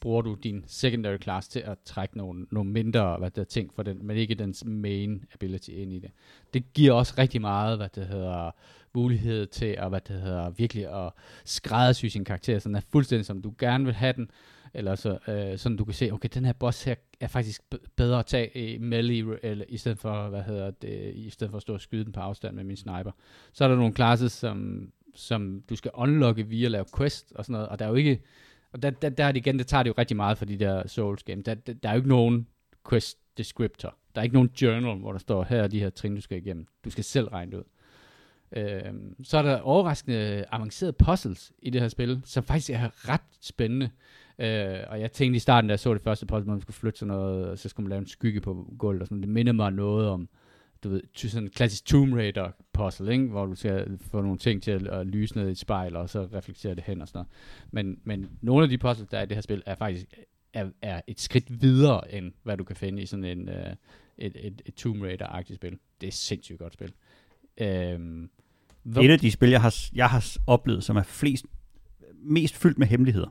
bruger 0.00 0.22
du 0.22 0.34
din 0.34 0.64
secondary 0.66 1.18
class 1.22 1.48
til 1.48 1.60
at 1.60 1.78
trække 1.84 2.18
nogle, 2.18 2.46
nogle 2.50 2.70
mindre 2.70 3.16
hvad 3.18 3.30
der 3.30 3.44
ting 3.44 3.72
for 3.74 3.82
den, 3.82 4.06
men 4.06 4.16
ikke 4.16 4.34
dens 4.34 4.64
main 4.66 5.24
ability 5.34 5.70
ind 5.70 5.92
i 5.92 5.98
det. 5.98 6.10
Det 6.54 6.72
giver 6.74 6.92
også 6.92 7.14
rigtig 7.18 7.40
meget, 7.40 7.76
hvad 7.76 7.88
det 7.94 8.06
hedder, 8.06 8.50
mulighed 8.94 9.46
til 9.46 9.66
at, 9.78 9.88
hvad 9.88 10.00
det 10.00 10.20
hedder, 10.20 10.50
virkelig 10.50 11.06
at 11.06 11.12
skræddersy 11.44 12.06
sin 12.06 12.24
karakter, 12.24 12.58
sådan 12.58 12.76
er 12.76 12.80
fuldstændig 12.92 13.26
som 13.26 13.42
du 13.42 13.54
gerne 13.58 13.84
vil 13.84 13.94
have 13.94 14.12
den. 14.12 14.30
eller 14.74 14.94
så, 14.94 15.18
øh, 15.28 15.58
sådan 15.58 15.76
du 15.76 15.84
kan 15.84 15.94
se, 15.94 16.10
okay, 16.12 16.28
den 16.34 16.44
her 16.44 16.52
boss 16.52 16.84
her 16.84 16.94
er 17.20 17.26
faktisk 17.26 17.62
bedre 17.96 18.18
at 18.18 18.26
tage 18.26 18.74
i 18.74 18.78
melee, 18.78 19.44
eller 19.44 19.64
i 19.68 19.76
stedet 19.76 19.98
for, 19.98 20.28
hvad 20.28 20.42
hedder 20.42 20.70
det, 20.70 21.14
i 21.14 21.30
stedet 21.30 21.50
for 21.50 21.56
at 21.56 21.62
stå 21.62 21.74
og 21.74 21.80
skyde 21.80 22.04
den 22.04 22.12
på 22.12 22.20
afstand 22.20 22.56
med 22.56 22.64
min 22.64 22.76
sniper. 22.76 23.10
Så 23.52 23.64
er 23.64 23.68
der 23.68 23.76
nogle 23.76 23.94
classes, 23.94 24.32
som, 24.32 24.88
som 25.14 25.62
du 25.70 25.76
skal 25.76 25.90
unlocke 25.94 26.46
via 26.46 26.64
at 26.64 26.70
lave 26.70 26.84
quest 26.96 27.32
og 27.34 27.44
sådan 27.44 27.52
noget, 27.52 27.68
og 27.68 27.78
der 27.78 27.84
er 27.84 27.88
jo 27.88 27.94
ikke, 27.94 28.22
og 28.72 28.82
der, 28.82 28.90
der, 28.90 29.08
der 29.08 29.24
er 29.24 29.32
det 29.32 29.40
igen, 29.46 29.58
det 29.58 29.66
tager 29.66 29.82
det 29.82 29.90
jo 29.90 29.94
rigtig 29.98 30.16
meget 30.16 30.38
for 30.38 30.44
de 30.44 30.58
der 30.58 30.86
Souls 30.88 31.22
games. 31.22 31.44
Der, 31.44 31.54
der, 31.54 31.72
der 31.72 31.88
er 31.88 31.92
jo 31.92 31.98
ikke 31.98 32.08
nogen 32.08 32.46
quest 32.88 33.18
descriptor. 33.38 33.96
Der 34.14 34.20
er 34.20 34.22
ikke 34.22 34.34
nogen 34.34 34.50
journal, 34.62 34.98
hvor 34.98 35.12
der 35.12 35.18
står, 35.18 35.44
her 35.44 35.62
er 35.62 35.68
de 35.68 35.80
her 35.80 35.90
trin, 35.90 36.14
du 36.14 36.20
skal 36.20 36.38
igennem. 36.38 36.66
Du 36.84 36.90
skal 36.90 37.04
selv 37.04 37.28
regne 37.28 37.52
det 37.52 37.58
ud. 37.58 37.64
Øh, 38.56 38.92
så 39.22 39.38
er 39.38 39.42
der 39.42 39.60
overraskende 39.60 40.44
avancerede 40.52 40.92
puzzles 40.92 41.52
i 41.58 41.70
det 41.70 41.80
her 41.80 41.88
spil, 41.88 42.20
som 42.24 42.44
faktisk 42.44 42.70
er 42.70 43.08
ret 43.08 43.20
spændende. 43.40 43.90
Øh, 44.38 44.78
og 44.88 45.00
jeg 45.00 45.12
tænkte 45.12 45.36
i 45.36 45.40
starten, 45.40 45.68
da 45.68 45.72
jeg 45.72 45.80
så 45.80 45.94
det 45.94 46.02
første 46.02 46.26
puzzle, 46.26 46.40
at 46.40 46.46
man 46.46 46.60
skulle 46.60 46.74
flytte 46.74 46.98
sådan 46.98 47.14
noget, 47.14 47.48
og 47.48 47.58
så 47.58 47.68
skulle 47.68 47.84
man 47.84 47.90
lave 47.90 48.00
en 48.00 48.06
skygge 48.06 48.40
på 48.40 48.74
gulvet 48.78 49.02
og 49.02 49.06
sådan 49.06 49.20
Det 49.20 49.28
minder 49.28 49.52
mig 49.52 49.72
noget 49.72 50.08
om, 50.08 50.28
du 50.84 50.88
ved, 50.88 51.02
sådan 51.14 51.44
en 51.44 51.50
klassisk 51.50 51.84
Tomb 51.84 52.14
Raider 52.14 52.50
puzzle, 52.72 53.12
ikke? 53.12 53.24
hvor 53.24 53.46
du 53.46 53.54
skal 53.54 53.98
få 54.00 54.20
nogle 54.20 54.38
ting 54.38 54.62
til 54.62 54.70
at, 54.70 54.86
at 54.86 55.06
lyse 55.06 55.36
ned 55.36 55.48
i 55.48 55.50
et 55.50 55.58
spejl, 55.58 55.96
og 55.96 56.10
så 56.10 56.28
reflektere 56.34 56.74
det 56.74 56.84
hen 56.84 57.02
og 57.02 57.08
sådan 57.08 57.18
noget. 57.18 57.28
Men, 57.70 58.00
men 58.04 58.30
nogle 58.40 58.62
af 58.62 58.68
de 58.68 58.78
puzzles, 58.78 59.08
der 59.08 59.18
er 59.18 59.22
i 59.22 59.26
det 59.26 59.36
her 59.36 59.42
spil, 59.42 59.62
er 59.66 59.74
faktisk 59.74 60.06
er, 60.52 60.70
er 60.82 61.00
et 61.06 61.20
skridt 61.20 61.62
videre, 61.62 62.14
end 62.14 62.32
hvad 62.42 62.56
du 62.56 62.64
kan 62.64 62.76
finde 62.76 63.02
i 63.02 63.06
sådan 63.06 63.24
en, 63.24 63.48
uh, 63.48 63.54
et, 64.18 64.46
et, 64.46 64.62
et 64.66 64.74
Tomb 64.74 65.02
Raider-agtigt 65.02 65.54
spil. 65.54 65.70
Det 65.70 66.06
er 66.06 66.08
et 66.08 66.14
sindssygt 66.14 66.58
godt 66.58 66.72
spil. 66.72 66.92
Øhm, 67.58 68.30
hvor, 68.84 69.02
Et 69.02 69.10
af 69.10 69.18
de 69.18 69.30
spil, 69.30 69.50
jeg 69.50 69.60
har, 69.60 69.74
jeg 69.94 70.08
har 70.10 70.36
oplevet, 70.46 70.84
som 70.84 70.96
er 70.96 71.02
flest, 71.02 71.44
mest 72.24 72.56
fyldt 72.56 72.78
med 72.78 72.86
hemmeligheder. 72.86 73.26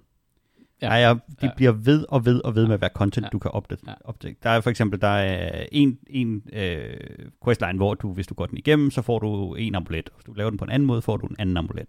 Ja. 0.81 0.93
Ja. 0.93 0.99
Der 1.01 1.07
er, 1.09 1.13
de 1.13 1.19
Ja. 1.41 1.47
ja. 1.47 1.53
bliver 1.55 1.71
ved 1.71 2.05
og 2.09 2.25
ved 2.25 2.41
og 2.43 2.55
ved 2.55 2.65
med 2.65 2.73
at 2.73 2.81
være 2.81 2.89
content, 2.95 3.23
Ja. 3.23 3.27
ja. 3.27 3.29
du 3.31 3.39
kan 3.39 3.51
opdage. 3.51 3.79
Ja. 3.87 3.91
Ja. 3.91 3.95
opdage. 4.03 4.35
Der 4.43 4.49
er 4.49 4.61
for 4.61 4.69
eksempel 4.69 5.01
der 5.01 5.07
er 5.07 5.65
en, 5.71 5.99
en 6.07 6.43
øh, 6.53 6.97
questline, 7.45 7.75
hvor 7.77 7.93
du, 7.93 8.13
hvis 8.13 8.27
du 8.27 8.33
går 8.33 8.45
den 8.45 8.57
igennem, 8.57 8.91
så 8.91 9.01
får 9.01 9.19
du 9.19 9.55
en 9.55 9.75
amulet. 9.75 10.09
Hvis 10.15 10.23
du 10.25 10.33
laver 10.33 10.49
den 10.49 10.57
på 10.57 10.65
en 10.65 10.71
anden 10.71 10.87
måde, 10.87 11.01
får 11.01 11.17
du 11.17 11.25
en 11.27 11.35
anden 11.39 11.57
amulet. 11.57 11.87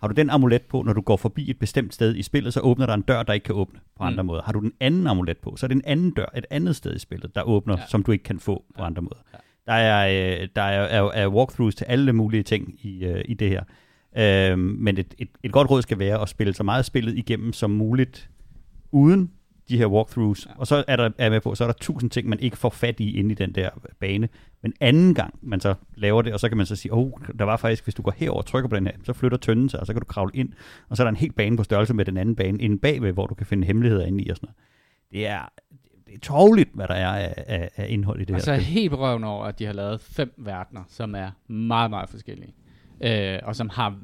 Har 0.00 0.08
du 0.08 0.14
den 0.14 0.30
amulet 0.30 0.62
på, 0.62 0.82
når 0.82 0.92
du 0.92 1.00
går 1.00 1.16
forbi 1.16 1.50
et 1.50 1.58
bestemt 1.58 1.94
sted 1.94 2.16
i 2.16 2.22
spillet, 2.22 2.54
så 2.54 2.60
åbner 2.60 2.86
der 2.86 2.94
en 2.94 3.02
dør, 3.02 3.22
der 3.22 3.32
ikke 3.32 3.44
kan 3.44 3.54
åbne 3.54 3.80
på 3.96 4.02
andre 4.04 4.22
Mm. 4.22 4.26
måder. 4.26 4.42
Har 4.42 4.52
du 4.52 4.60
den 4.60 4.72
anden 4.80 5.06
amulet 5.06 5.38
på, 5.38 5.56
så 5.56 5.66
er 5.66 5.68
det 5.68 5.74
en 5.74 5.84
anden 5.84 6.10
dør 6.10 6.26
et 6.36 6.46
andet 6.50 6.76
sted 6.76 6.94
i 6.96 6.98
spillet, 6.98 7.34
der 7.34 7.42
åbner, 7.42 7.74
Ja. 7.74 7.80
ja. 7.80 7.86
som 7.86 8.02
du 8.02 8.12
ikke 8.12 8.22
kan 8.24 8.38
få 8.40 8.64
på 8.74 8.82
Ja. 8.82 8.86
andre 8.86 9.02
måder. 9.02 9.16
Ja. 9.32 9.38
Der 9.66 9.72
er, 9.72 10.40
øh, 10.40 10.48
der 10.56 10.62
er, 10.62 10.82
er, 10.82 11.10
er 11.10 11.28
walkthroughs 11.28 11.74
til 11.74 11.84
alle 11.84 12.12
mulige 12.12 12.42
ting 12.42 12.78
i, 12.82 13.04
øh, 13.04 13.24
i 13.24 13.34
det 13.34 13.48
her. 13.48 13.62
Øhm, 14.16 14.58
men 14.60 14.98
et, 14.98 15.14
et, 15.18 15.28
et 15.42 15.52
godt 15.52 15.70
råd 15.70 15.82
skal 15.82 15.98
være 15.98 16.22
at 16.22 16.28
spille 16.28 16.54
så 16.54 16.62
meget 16.62 16.84
spillet 16.84 17.18
igennem 17.18 17.52
som 17.52 17.70
muligt, 17.70 18.30
uden 18.92 19.30
de 19.68 19.78
her 19.78 19.86
walkthroughs. 19.86 20.46
Ja. 20.46 20.50
Og 20.56 20.66
så 20.66 20.84
er 20.88 20.96
der, 20.96 21.10
er 21.18 21.30
med 21.30 21.40
på, 21.40 21.54
så 21.54 21.64
er 21.64 21.68
der 21.68 21.74
tusind 21.80 22.10
ting, 22.10 22.28
man 22.28 22.40
ikke 22.40 22.56
får 22.56 22.70
fat 22.70 23.00
i 23.00 23.16
inde 23.18 23.32
i 23.32 23.34
den 23.34 23.54
der 23.54 23.70
bane. 24.00 24.28
Men 24.62 24.72
anden 24.80 25.14
gang, 25.14 25.38
man 25.42 25.60
så 25.60 25.74
laver 25.94 26.22
det, 26.22 26.32
og 26.32 26.40
så 26.40 26.48
kan 26.48 26.56
man 26.56 26.66
så 26.66 26.76
sige, 26.76 26.92
oh, 26.92 27.12
der 27.38 27.44
var 27.44 27.56
faktisk, 27.56 27.84
hvis 27.84 27.94
du 27.94 28.02
går 28.02 28.14
herover 28.16 28.38
og 28.38 28.46
trykker 28.46 28.68
på 28.68 28.76
den 28.76 28.86
her, 28.86 28.92
så 29.04 29.12
flytter 29.12 29.38
tønden 29.38 29.68
sig, 29.68 29.80
og 29.80 29.86
så 29.86 29.92
kan 29.92 30.00
du 30.00 30.06
kravle 30.06 30.32
ind, 30.34 30.52
og 30.88 30.96
så 30.96 31.02
er 31.02 31.04
der 31.04 31.10
en 31.10 31.16
helt 31.16 31.36
bane 31.36 31.56
på 31.56 31.62
størrelse 31.62 31.94
med 31.94 32.04
den 32.04 32.16
anden 32.16 32.36
bane 32.36 32.62
inde 32.62 32.78
bagved, 32.78 33.12
hvor 33.12 33.26
du 33.26 33.34
kan 33.34 33.46
finde 33.46 33.66
hemmeligheder 33.66 34.06
inde 34.06 34.24
i 34.24 34.30
og 34.30 34.36
sådan 34.36 34.46
noget. 34.46 34.56
Det 35.12 35.26
er, 35.26 35.52
det 36.12 36.18
er 36.18 36.20
tårligt, 36.32 36.70
hvad 36.74 36.88
der 36.88 36.94
er 36.94 37.28
af, 37.28 37.44
af, 37.46 37.70
af 37.76 37.86
indhold 37.88 38.20
i 38.20 38.24
det 38.24 38.34
og 38.34 38.40
så 38.40 38.50
er 38.50 38.54
her 38.54 38.60
jeg 38.60 38.66
spil. 38.66 38.74
helt 38.74 38.90
berøvende 38.90 39.28
over, 39.28 39.44
at 39.44 39.58
de 39.58 39.64
har 39.64 39.72
lavet 39.72 40.00
fem 40.00 40.34
verdener, 40.36 40.82
som 40.88 41.14
er 41.14 41.30
meget, 41.52 41.90
meget 41.90 42.08
forskellige. 42.08 42.54
Øh, 43.00 43.38
og 43.42 43.56
som 43.56 43.68
har 43.68 43.98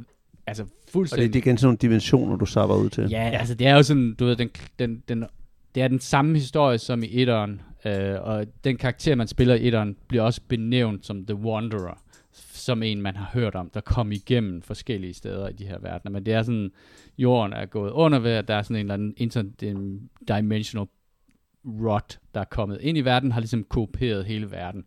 altså 0.47 0.63
Og 0.63 0.69
det, 0.69 0.93
fuldstændig... 0.93 1.33
det 1.33 1.39
er 1.39 1.43
igen 1.43 1.59
sådan 1.59 1.67
nogle 1.67 1.79
dimensioner, 1.79 2.37
du 2.37 2.47
sapper 2.47 2.77
ud 2.77 2.91
til. 2.91 3.11
Ja, 3.11 3.29
ja, 3.29 3.39
altså 3.39 3.55
det 3.55 3.67
er 3.67 3.75
jo 3.75 3.83
sådan, 3.83 4.15
du 4.19 4.25
ved, 4.25 4.37
den, 4.37 4.51
den, 4.79 5.03
den, 5.09 5.25
det 5.75 5.83
er 5.83 5.89
den 5.89 6.01
samme 6.01 6.35
historie 6.35 6.79
som 6.79 7.03
i 7.03 7.23
etteren, 7.23 7.61
øh, 7.85 8.15
og 8.21 8.47
den 8.65 8.77
karakter, 8.77 9.15
man 9.15 9.29
spiller 9.29 9.55
i 9.55 9.67
etteren, 9.67 9.97
bliver 10.09 10.23
også 10.23 10.41
benævnt 10.49 11.07
som 11.07 11.27
The 11.27 11.37
Wanderer, 11.37 12.03
som 12.33 12.83
en, 12.83 13.03
man 13.03 13.17
har 13.17 13.31
hørt 13.33 13.55
om, 13.55 13.71
der 13.75 13.81
kom 13.81 14.13
igennem 14.13 14.63
forskellige 14.63 15.15
steder 15.15 15.49
i 15.49 15.53
de 15.53 15.67
her 15.67 15.79
verdener. 15.79 16.13
Men 16.13 16.27
det 16.27 16.35
er 16.35 16.43
sådan, 16.43 16.71
jorden 17.19 17.53
er 17.53 17.67
gået 17.67 17.91
under 17.91 18.19
ved, 18.19 18.31
at 18.31 18.49
der 18.49 18.55
er 18.55 18.63
sådan 18.63 18.77
en 18.77 18.81
eller 18.81 18.95
anden 18.95 19.15
interdimensional 19.17 20.87
rot, 21.65 22.19
der 22.35 22.41
er 22.41 22.45
kommet 22.45 22.81
ind 22.81 22.99
i 22.99 23.01
verden, 23.01 23.33
har 23.33 23.41
ligesom 23.41 23.65
kopieret 23.65 24.25
hele 24.25 24.51
verden. 24.51 24.85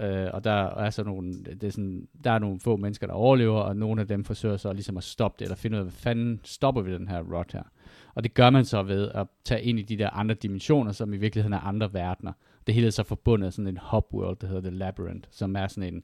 Øh, 0.00 0.28
og 0.32 0.44
der 0.44 0.50
er 0.50 0.90
så 0.90 1.04
nogle, 1.04 1.34
det 1.44 1.64
er 1.64 1.70
sådan, 1.70 2.08
der 2.24 2.30
er 2.30 2.38
nogle 2.38 2.60
få 2.60 2.76
mennesker, 2.76 3.06
der 3.06 3.14
overlever, 3.14 3.60
og 3.60 3.76
nogle 3.76 4.00
af 4.00 4.08
dem 4.08 4.24
forsøger 4.24 4.56
så 4.56 4.72
ligesom 4.72 4.96
at 4.96 5.04
stoppe 5.04 5.36
det, 5.38 5.44
eller 5.44 5.56
finde 5.56 5.74
ud 5.74 5.78
af, 5.78 5.84
hvad 5.84 5.92
fanden 5.92 6.40
stopper 6.44 6.82
vi 6.82 6.92
den 6.92 7.08
her 7.08 7.22
rot 7.22 7.52
her. 7.52 7.62
Og 8.14 8.22
det 8.22 8.34
gør 8.34 8.50
man 8.50 8.64
så 8.64 8.82
ved 8.82 9.10
at 9.14 9.26
tage 9.44 9.62
ind 9.62 9.78
i 9.78 9.82
de 9.82 9.96
der 9.96 10.10
andre 10.10 10.34
dimensioner, 10.34 10.92
som 10.92 11.12
i 11.12 11.16
virkeligheden 11.16 11.52
er 11.52 11.60
andre 11.60 11.94
verdener. 11.94 12.32
Det 12.66 12.74
hele 12.74 12.86
er 12.86 12.90
så 12.90 13.02
forbundet 13.02 13.46
af 13.46 13.52
sådan 13.52 13.68
en 13.68 13.78
hubworld, 13.90 14.36
der 14.40 14.46
hedder 14.46 14.70
The 14.70 14.78
Labyrinth, 14.78 15.28
som 15.30 15.56
er 15.56 15.66
sådan 15.66 15.94
en, 15.94 16.02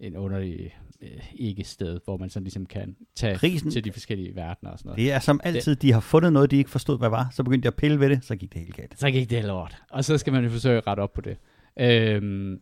en 0.00 0.16
underlig 0.16 0.74
øh, 1.02 1.08
ikke-sted, 1.34 2.00
hvor 2.04 2.16
man 2.16 2.30
sådan 2.30 2.44
ligesom 2.44 2.66
kan 2.66 2.96
tage 3.14 3.36
Prisen- 3.38 3.70
til 3.70 3.84
de 3.84 3.92
forskellige 3.92 4.36
verdener 4.36 4.70
og 4.70 4.78
sådan 4.78 4.88
noget. 4.88 4.98
Det 4.98 5.12
er 5.12 5.18
som 5.18 5.40
altid, 5.44 5.76
de 5.76 5.92
har 5.92 6.00
fundet 6.00 6.32
noget, 6.32 6.50
de 6.50 6.56
ikke 6.56 6.70
forstod, 6.70 6.98
hvad 6.98 7.08
var. 7.08 7.28
Så 7.32 7.42
begyndte 7.42 7.62
de 7.62 7.68
at 7.68 7.76
pille 7.76 8.00
ved 8.00 8.10
det, 8.10 8.24
så 8.24 8.36
gik 8.36 8.52
det 8.52 8.60
helt 8.60 8.76
galt. 8.76 9.00
Så 9.00 9.10
gik 9.10 9.30
det 9.30 9.44
lort. 9.44 9.76
Og 9.90 10.04
så 10.04 10.18
skal 10.18 10.32
man 10.32 10.44
jo 10.44 10.50
forsøge 10.50 10.76
at 10.76 10.86
rette 10.86 11.00
op 11.00 11.12
på 11.12 11.20
det. 11.20 11.36
Øhm, 11.80 12.60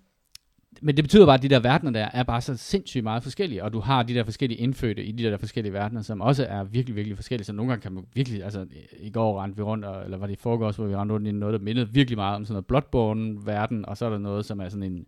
men 0.82 0.96
det 0.96 1.04
betyder 1.04 1.26
bare, 1.26 1.34
at 1.34 1.42
de 1.42 1.48
der 1.48 1.60
verdener 1.60 1.92
der 1.92 2.08
er 2.12 2.22
bare 2.22 2.40
så 2.40 2.56
sindssygt 2.56 3.04
meget 3.04 3.22
forskellige, 3.22 3.64
og 3.64 3.72
du 3.72 3.80
har 3.80 4.02
de 4.02 4.14
der 4.14 4.24
forskellige 4.24 4.58
indfødte 4.58 5.04
i 5.04 5.12
de 5.12 5.22
der 5.22 5.36
forskellige 5.36 5.72
verdener, 5.72 6.02
som 6.02 6.20
også 6.20 6.46
er 6.48 6.64
virkelig, 6.64 6.96
virkelig 6.96 7.16
forskellige. 7.16 7.44
Så 7.44 7.52
nogle 7.52 7.70
gange 7.70 7.82
kan 7.82 7.92
man 7.92 8.04
virkelig, 8.14 8.44
altså 8.44 8.66
i 9.00 9.10
går 9.10 9.42
rendte 9.42 9.56
vi 9.56 9.62
rundt, 9.62 9.84
og, 9.84 10.04
eller 10.04 10.18
var 10.18 10.26
det 10.26 10.32
i 10.32 10.36
forgårs, 10.36 10.76
hvor 10.76 10.86
vi 10.86 10.96
rendte 10.96 11.14
rundt 11.14 11.28
i 11.28 11.32
noget, 11.32 11.52
der 11.52 11.64
mindede 11.64 11.92
virkelig 11.92 12.18
meget 12.18 12.36
om 12.36 12.44
sådan 12.44 12.54
noget 12.54 12.66
Bloodborne-verden, 12.66 13.84
og 13.86 13.96
så 13.96 14.06
er 14.06 14.10
der 14.10 14.18
noget, 14.18 14.44
som 14.44 14.60
er 14.60 14.68
sådan 14.68 14.92
en, 14.92 15.06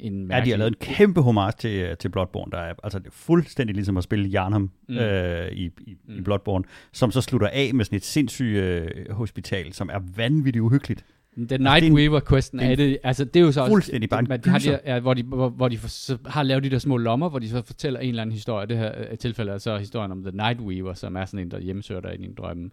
en 0.00 0.12
Ja, 0.12 0.18
de 0.20 0.26
mærkelig- 0.26 0.52
har 0.52 0.58
lavet 0.58 0.70
en 0.70 0.76
kæmpe 0.80 1.20
homage 1.22 1.52
til, 1.58 1.96
til 1.96 2.08
Bloodborne, 2.08 2.52
der 2.52 2.58
er, 2.58 2.74
altså 2.84 2.98
det 2.98 3.06
er 3.06 3.10
fuldstændig 3.12 3.74
ligesom 3.74 3.96
at 3.96 4.04
spille 4.04 4.28
Jarnum 4.28 4.70
Mm. 4.88 4.96
øh, 4.96 5.52
i, 5.52 5.64
i, 5.64 5.96
Mm. 6.08 6.18
i 6.18 6.20
Bloodborne, 6.20 6.64
som 6.92 7.10
så 7.10 7.20
slutter 7.20 7.48
af 7.52 7.70
med 7.74 7.84
sådan 7.84 7.96
et 7.96 8.04
sindssygt 8.04 8.56
øh, 8.56 8.86
hospital, 9.10 9.72
som 9.72 9.90
er 9.92 9.98
vanvittigt 10.16 10.62
uhyggeligt. 10.62 11.04
Den 11.36 11.42
det 11.48 11.52
er 11.52 11.56
en- 11.56 11.62
Nightweaver-questen 11.82 12.58
det 12.58 12.72
er 12.72 12.76
det, 12.76 12.98
altså 13.02 13.24
det 13.24 13.40
er 13.40 13.44
jo 13.44 13.52
så 13.52 13.60
også, 13.60 13.70
fuldstændig 13.72 14.10
bare 14.10 14.22
man, 14.22 14.40
har 14.44 14.58
de, 14.58 14.78
ja, 14.86 15.00
hvor 15.00 15.14
de, 15.14 15.22
hvor, 15.22 15.48
hvor 15.48 15.68
de 15.68 15.78
for, 15.78 15.88
så 15.88 16.18
har 16.26 16.42
lavet 16.42 16.64
de 16.64 16.70
der 16.70 16.78
små 16.78 16.96
lommer, 16.96 17.28
hvor 17.28 17.38
de 17.38 17.48
så 17.48 17.62
fortæller 17.66 18.00
en 18.00 18.08
eller 18.08 18.22
anden 18.22 18.32
historie. 18.34 18.66
Det 18.66 18.78
her 18.78 18.92
øh, 19.10 19.18
tilfælde 19.18 19.52
er 19.52 19.58
så 19.58 19.78
historien 19.78 20.12
om 20.12 20.22
The 20.22 20.32
Nightweaver, 20.36 20.94
som 20.94 21.16
er 21.16 21.24
sådan 21.24 21.40
en, 21.40 21.50
der 21.50 21.60
hjemsøger 21.60 22.00
dig 22.00 22.16
i 22.20 22.24
en 22.24 22.34
drømme. 22.34 22.70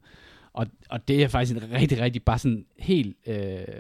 Og, 0.58 0.68
og 0.90 1.08
det 1.08 1.24
er 1.24 1.28
faktisk 1.28 1.58
en 1.58 1.72
rigtig, 1.74 2.02
rigtig, 2.02 2.24
bare 2.24 2.40
sådan 2.40 2.66
helt, 2.80 3.16
øh, 3.28 3.36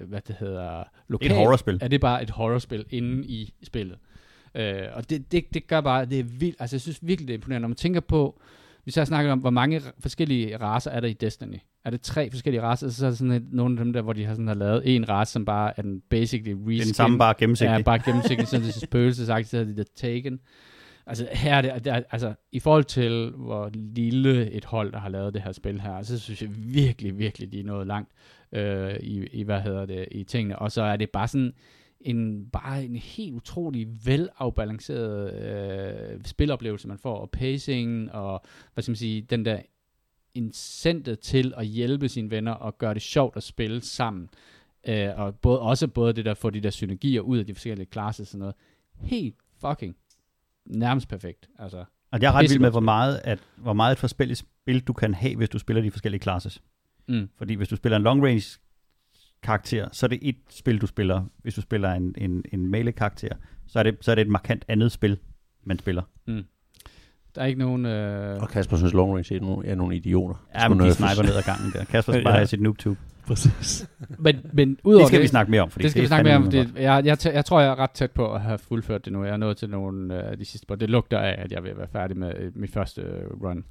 hvad 0.07 0.21
det 0.27 0.35
hedder, 0.39 0.83
lokal. 1.07 1.31
Et 1.31 1.37
horrorspil. 1.37 1.79
Er 1.81 1.87
det 1.87 2.01
bare 2.01 2.23
et 2.23 2.29
horrorspil 2.29 2.85
inde 2.89 3.27
i 3.27 3.53
spillet. 3.63 3.97
Øh, 4.55 4.81
og 4.93 5.09
det, 5.09 5.31
det, 5.31 5.53
det 5.53 5.67
gør 5.67 5.81
bare, 5.81 6.05
det 6.05 6.19
er 6.19 6.23
vildt, 6.23 6.55
altså 6.59 6.75
jeg 6.75 6.81
synes 6.81 6.99
virkelig, 7.01 7.27
det 7.27 7.33
er 7.33 7.37
imponerende. 7.37 7.61
Når 7.61 7.67
man 7.67 7.75
tænker 7.75 7.99
på, 7.99 8.41
vi 8.85 8.91
så 8.91 8.99
har 8.99 9.05
snakket 9.05 9.31
om, 9.31 9.39
hvor 9.39 9.49
mange 9.49 9.81
forskellige 9.99 10.57
raser 10.57 10.91
er 10.91 10.99
der 10.99 11.07
i 11.07 11.13
Destiny. 11.13 11.59
Er 11.85 11.89
det 11.89 12.01
tre 12.01 12.31
forskellige 12.31 12.61
raser, 12.61 12.89
så 12.89 13.05
er 13.05 13.09
det 13.09 13.17
sådan 13.17 13.31
et, 13.31 13.45
nogle 13.51 13.79
af 13.79 13.85
dem 13.85 13.93
der, 13.93 14.01
hvor 14.01 14.13
de 14.13 14.25
har, 14.25 14.33
sådan, 14.33 14.47
har 14.47 14.55
lavet 14.55 14.95
en 14.95 15.09
race, 15.09 15.31
som 15.31 15.45
bare 15.45 15.73
er 15.77 15.81
den 15.81 16.01
basically 16.09 16.53
reskin. 16.53 16.85
Den 16.85 16.93
samme 16.93 17.17
bare 17.17 17.33
gennemsigtig. 17.37 17.77
Ja, 17.77 17.81
bare 17.81 17.99
gennemsigtigt, 18.05 18.49
sådan 18.49 18.65
det 18.65 18.73
spøgelsesagtigt, 18.73 19.49
så 19.49 19.57
hedder 19.57 19.73
det 19.73 19.87
The 19.87 20.09
Taken. 20.09 20.39
Altså 21.07 21.27
her 21.31 21.55
er 21.55 21.79
det, 21.79 22.05
altså 22.11 22.33
i 22.51 22.59
forhold 22.59 22.83
til, 22.83 23.31
hvor 23.35 23.69
lille 23.73 24.51
et 24.51 24.65
hold, 24.65 24.91
der 24.91 24.99
har 24.99 25.09
lavet 25.09 25.33
det 25.33 25.41
her 25.41 25.51
spil 25.51 25.81
her, 25.81 26.01
så 26.01 26.19
synes 26.19 26.41
jeg 26.41 26.49
virkelig, 26.55 27.17
virkelig, 27.17 27.51
de 27.51 27.59
er 27.59 27.63
nået 27.63 27.87
langt 27.87 28.11
øh, 28.51 28.95
i, 28.99 29.27
i, 29.27 29.43
hvad 29.43 29.61
hedder 29.61 29.85
det, 29.85 30.07
i 30.11 30.23
tingene. 30.23 30.59
Og 30.59 30.71
så 30.71 30.81
er 30.81 30.95
det 30.95 31.09
bare 31.09 31.27
sådan, 31.27 31.53
en, 32.01 32.49
bare 32.49 32.85
en 32.85 32.95
helt 32.95 33.33
utrolig 33.33 33.87
velafbalanceret 34.05 35.33
øh, 35.33 36.19
spiloplevelse, 36.25 36.87
man 36.87 36.97
får, 36.97 37.17
og 37.17 37.29
pacing, 37.29 38.11
og 38.11 38.41
hvad 38.73 38.81
skal 38.81 38.91
man 38.91 38.95
sige, 38.95 39.21
den 39.21 39.45
der 39.45 39.59
incentet 40.33 41.19
til 41.19 41.53
at 41.57 41.65
hjælpe 41.65 42.09
sine 42.09 42.31
venner 42.31 42.51
og 42.51 42.77
gøre 42.77 42.93
det 42.93 43.01
sjovt 43.01 43.37
at 43.37 43.43
spille 43.43 43.81
sammen. 43.81 44.29
Øh, 44.87 45.09
og 45.17 45.35
både, 45.35 45.59
også 45.59 45.87
både 45.87 46.13
det 46.13 46.25
der, 46.25 46.33
få 46.33 46.49
de 46.49 46.61
der 46.61 46.69
synergier 46.69 47.21
ud 47.21 47.37
af 47.37 47.45
de 47.45 47.53
forskellige 47.53 47.85
klasser 47.85 48.23
og 48.23 48.27
sådan 48.27 48.39
noget. 48.39 48.55
Helt 49.01 49.35
fucking 49.61 49.95
nærmest 50.69 51.07
perfekt. 51.09 51.49
Altså, 51.59 51.77
Og 52.11 52.21
jeg 52.21 52.27
er 52.27 52.33
ret 52.33 52.49
vild 52.49 52.59
med, 52.59 52.71
hvor 52.71 52.79
meget, 52.79 53.21
at, 53.23 53.39
hvor 53.57 53.73
meget 53.73 53.91
et 53.91 53.97
forskelligt 53.99 54.39
spil 54.39 54.81
du 54.81 54.93
kan 54.93 55.13
have, 55.13 55.35
hvis 55.35 55.49
du 55.49 55.59
spiller 55.59 55.81
de 55.81 55.91
forskellige 55.91 56.21
classes. 56.21 56.61
mm. 57.07 57.29
Fordi 57.37 57.53
hvis 57.53 57.67
du 57.67 57.75
spiller 57.75 57.95
en 57.97 58.03
long 58.03 58.23
range 58.25 58.59
karakter, 59.43 59.87
så 59.91 60.05
er 60.05 60.07
det 60.07 60.19
et 60.21 60.35
spil, 60.49 60.81
du 60.81 60.87
spiller. 60.87 61.23
Hvis 61.37 61.53
du 61.55 61.61
spiller 61.61 61.91
en, 61.91 62.15
en, 62.17 62.43
en 62.51 62.67
melee 62.67 62.91
karakter, 62.91 63.29
så 63.67 63.79
er, 63.79 63.83
det, 63.83 63.97
så 64.01 64.11
er 64.11 64.15
det 64.15 64.21
et 64.21 64.27
markant 64.31 64.65
andet 64.67 64.91
spil, 64.91 65.17
man 65.63 65.79
spiller. 65.79 66.01
Der 67.35 67.41
er 67.43 67.45
ikke 67.45 67.59
nogen... 67.59 67.85
Øh, 67.85 68.41
Og 68.41 68.49
Kasper 68.49 68.77
synes 68.77 68.93
long 68.93 69.13
range 69.15 69.35
er 69.35 69.39
nogle, 69.39 69.67
er 69.67 69.75
nogle 69.75 69.95
idioter. 69.95 70.47
Ja, 70.55 70.69
men 70.69 70.79
de 70.79 70.93
sniper 70.93 71.23
ned 71.23 71.35
ad 71.35 71.43
gangen 71.43 71.71
der. 71.71 71.85
Kasper 71.85 72.13
skal 72.13 72.23
bare 72.25 72.33
Ja. 72.33 72.37
have 72.39 72.47
sit 72.47 72.61
noobtube. 72.61 72.99
Præcis. 73.27 73.87
men, 74.25 74.35
men 74.53 74.77
udover 74.83 75.03
Det 75.03 75.07
skal 75.07 75.21
vi 75.21 75.27
snakke 75.27 75.51
mere 75.51 75.61
om, 75.61 75.69
fordi 75.69 75.83
det 75.83 75.91
skal 75.91 75.99
det 75.99 76.03
vi 76.03 76.07
snakke 76.07 76.23
mere 76.23 76.35
om. 76.35 76.49
Det, 76.51 76.71
jeg, 76.75 77.05
jeg, 77.05 77.17
tæ- 77.25 77.33
jeg 77.33 77.45
tror, 77.45 77.59
jeg 77.59 77.69
er 77.69 77.79
ret 77.79 77.91
tæt 77.91 78.11
på 78.11 78.33
at 78.33 78.41
have 78.41 78.57
fuldført 78.57 79.05
det 79.05 79.13
nu. 79.13 79.23
Jeg 79.23 79.33
er 79.33 79.37
nået 79.37 79.57
til 79.57 79.69
nogle 79.69 80.15
af 80.15 80.31
øh, 80.31 80.37
de 80.37 80.45
sidste 80.45 80.65
spor. 80.65 80.75
Det 80.75 80.89
lugter 80.89 81.19
af, 81.19 81.35
at 81.37 81.51
jeg 81.51 81.63
vil 81.63 81.77
være 81.77 81.87
færdig 81.93 82.17
med 82.17 82.33
øh, 82.37 82.51
mit 82.55 82.71
første 82.71 83.01
øh, 83.01 83.43
run 83.43 83.65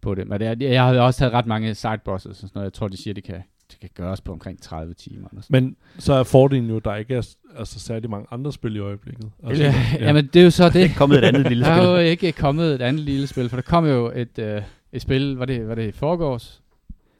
på 0.00 0.14
det. 0.14 0.28
Men 0.28 0.40
det 0.40 0.48
er, 0.48 0.68
jeg 0.68 0.84
har 0.84 1.00
også 1.00 1.18
taget 1.18 1.32
ret 1.32 1.46
mange 1.46 1.74
side 1.74 1.98
bosses 2.04 2.30
og 2.30 2.36
sådan 2.36 2.50
noget. 2.54 2.64
Jeg 2.64 2.72
tror, 2.72 2.88
de 2.88 2.96
siger, 2.96 3.14
de 3.14 3.20
kan 3.20 3.42
det 3.70 3.80
kan 3.80 3.90
gøres 3.94 4.20
på 4.20 4.32
omkring 4.32 4.62
30 4.62 4.94
timer. 4.94 5.28
Eller 5.28 5.42
sådan. 5.42 5.62
Men 5.64 5.76
så 5.98 6.12
er 6.12 6.22
fordelen 6.22 6.68
jo, 6.70 6.76
at 6.76 6.84
der 6.84 6.96
ikke 6.96 7.14
er 7.14 7.34
altså, 7.58 7.80
særlig 7.80 8.10
mange 8.10 8.26
andre 8.30 8.52
spil 8.52 8.76
i 8.76 8.78
øjeblikket. 8.78 9.30
Altså, 9.46 9.64
ja, 9.64 9.74
Jamen, 10.00 10.26
det 10.26 10.40
er 10.40 10.44
jo 10.44 10.50
så 10.50 10.64
det. 10.64 10.74
Det 10.74 10.84
er 10.84 10.94
kommet 10.96 11.18
et 11.18 11.24
andet 11.24 11.48
lille 11.48 11.64
Der 11.64 11.70
er 11.70 11.88
jo 11.88 11.96
spil. 11.96 12.06
ikke 12.06 12.32
kommet 12.32 12.74
et 12.74 12.82
andet 12.82 13.02
lille 13.02 13.26
spil, 13.26 13.48
for 13.48 13.56
der 13.56 13.62
kom 13.62 13.86
jo 13.86 14.12
et, 14.14 14.38
øh, 14.38 14.62
et 14.92 15.02
spil, 15.02 15.36
var 15.36 15.44
det, 15.44 15.68
var 15.68 15.74
det 15.74 15.88
i 15.88 15.92
forgårs? 15.92 16.62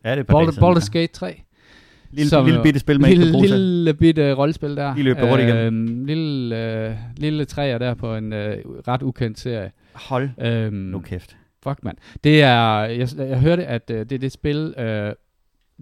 Ja, 0.05 0.17
det 0.17 0.31
er 0.31 0.51
siden, 0.51 0.65
Baldur's 0.65 0.91
ja. 0.95 0.99
Gate 0.99 1.13
3. 1.13 1.43
Lille, 2.11 2.31
som 2.31 2.47
lille 2.47 2.63
bitte 2.63 2.81
spil, 2.81 3.01
man 3.01 3.11
ikke 3.11 3.19
kan 3.21 3.27
lille, 3.27 3.33
bruge 3.33 3.47
lille 3.47 3.95
bitte 3.95 4.33
rollespil 4.33 4.77
der. 4.77 4.95
Lige 4.95 5.05
løbe 5.05 5.29
hurtigt 5.29 5.55
Øhm, 5.55 6.05
lille, 6.05 6.87
øh, 6.89 6.97
lille 7.17 7.45
træer 7.45 7.79
der 7.79 7.95
på 7.95 8.15
en 8.15 8.33
øh, 8.33 8.57
ret 8.89 9.03
ukendt 9.03 9.39
serie. 9.39 9.73
Hold 9.93 10.31
Øhm, 10.39 10.75
nu 10.75 11.01
kæft. 11.01 11.37
Fuck, 11.63 11.85
mand. 11.85 11.97
Det 12.25 12.43
er, 12.43 12.81
jeg, 12.81 13.09
jeg 13.19 13.41
hørte, 13.41 13.67
at 13.67 13.91
øh, 13.91 13.99
det 13.99 14.13
er 14.13 14.19
det 14.19 14.33
spil, 14.33 14.75
øh, 14.79 15.13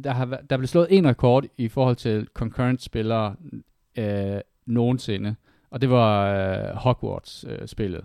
der, 0.05 0.11
har, 0.12 0.41
der 0.51 0.57
blev 0.57 0.66
slået 0.66 0.87
en 0.91 1.09
rekord 1.09 1.45
i 1.57 1.68
forhold 1.68 1.97
til 1.97 2.29
concurrent-spillere 2.35 3.35
øh, 3.99 4.41
nogensinde. 4.66 5.35
Og 5.70 5.81
det 5.81 5.91
var 5.91 6.35
øh, 6.35 6.76
Hogwarts-spillet, 6.76 8.05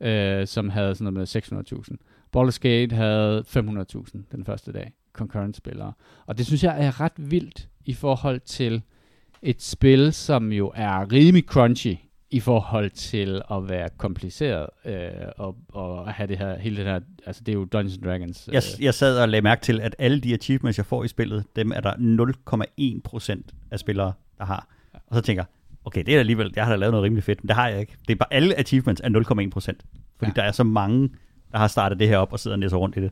øh, 0.00 0.46
som 0.46 0.68
havde 0.68 0.94
sådan 0.94 1.12
noget 1.12 1.34
med 1.52 1.86
600.000. 1.90 1.96
Baldur's 2.36 2.58
Gate 2.60 2.96
havde 2.96 3.44
500.000 3.48 4.18
den 4.32 4.44
første 4.44 4.72
dag, 4.72 4.92
concurrent-spillere. 5.18 5.92
Og 6.26 6.38
det 6.38 6.46
synes 6.46 6.64
jeg 6.64 6.84
er 6.86 7.00
ret 7.00 7.12
vildt 7.16 7.68
i 7.84 7.94
forhold 7.94 8.40
til 8.40 8.82
et 9.42 9.62
spil, 9.62 10.12
som 10.12 10.52
jo 10.52 10.72
er 10.74 11.12
rimelig 11.12 11.44
crunchy 11.44 11.96
i 12.30 12.40
forhold 12.40 12.90
til 12.90 13.42
at 13.50 13.68
være 13.68 13.88
kompliceret 13.96 14.66
øh, 14.84 15.08
og, 15.36 15.56
og 15.68 16.12
have 16.12 16.26
det 16.26 16.38
her, 16.38 16.58
hele 16.58 16.76
det 16.76 16.84
her, 16.84 17.00
altså 17.26 17.42
det 17.44 17.52
er 17.52 17.56
jo 17.56 17.64
Dungeons 17.64 17.98
Dragons. 18.04 18.48
Øh, 18.48 18.54
Jeg, 18.54 18.62
jeg 18.80 18.94
sad 18.94 19.18
og 19.20 19.28
lagde 19.28 19.42
mærke 19.42 19.62
til, 19.62 19.80
at 19.80 19.96
alle 19.98 20.20
de 20.20 20.34
achievements, 20.34 20.78
jeg 20.78 20.86
får 20.86 21.04
i 21.04 21.08
spillet, 21.08 21.44
dem 21.56 21.72
er 21.72 21.80
der 21.80 21.92
0,1% 21.92 23.68
af 23.70 23.78
spillere, 23.78 24.12
der 24.38 24.44
har. 24.44 24.68
Og 25.06 25.16
så 25.16 25.20
tænker 25.20 25.44
okay, 25.84 26.02
det 26.06 26.14
er 26.14 26.18
alligevel, 26.18 26.52
jeg 26.56 26.64
har 26.64 26.72
da 26.72 26.76
lavet 26.76 26.92
noget 26.92 27.04
rimelig 27.04 27.24
fedt, 27.24 27.44
men 27.44 27.48
det 27.48 27.56
har 27.56 27.68
jeg 27.68 27.80
ikke. 27.80 27.96
Det 28.08 28.14
er 28.14 28.16
bare, 28.18 28.32
alle 28.34 28.58
achievements 28.58 29.00
er 29.04 29.08
0,1%. 29.08 29.88
Fordi 30.18 30.30
Ja. 30.36 30.40
der 30.42 30.42
er 30.42 30.52
så 30.52 30.64
mange, 30.64 31.08
der 31.52 31.58
har 31.58 31.68
startet 31.68 31.98
det 32.00 32.08
her 32.08 32.18
op 32.18 32.32
og 32.32 32.40
sidder 32.40 32.56
næser 32.56 32.76
rundt 32.76 32.96
i 32.96 33.00
det. 33.00 33.10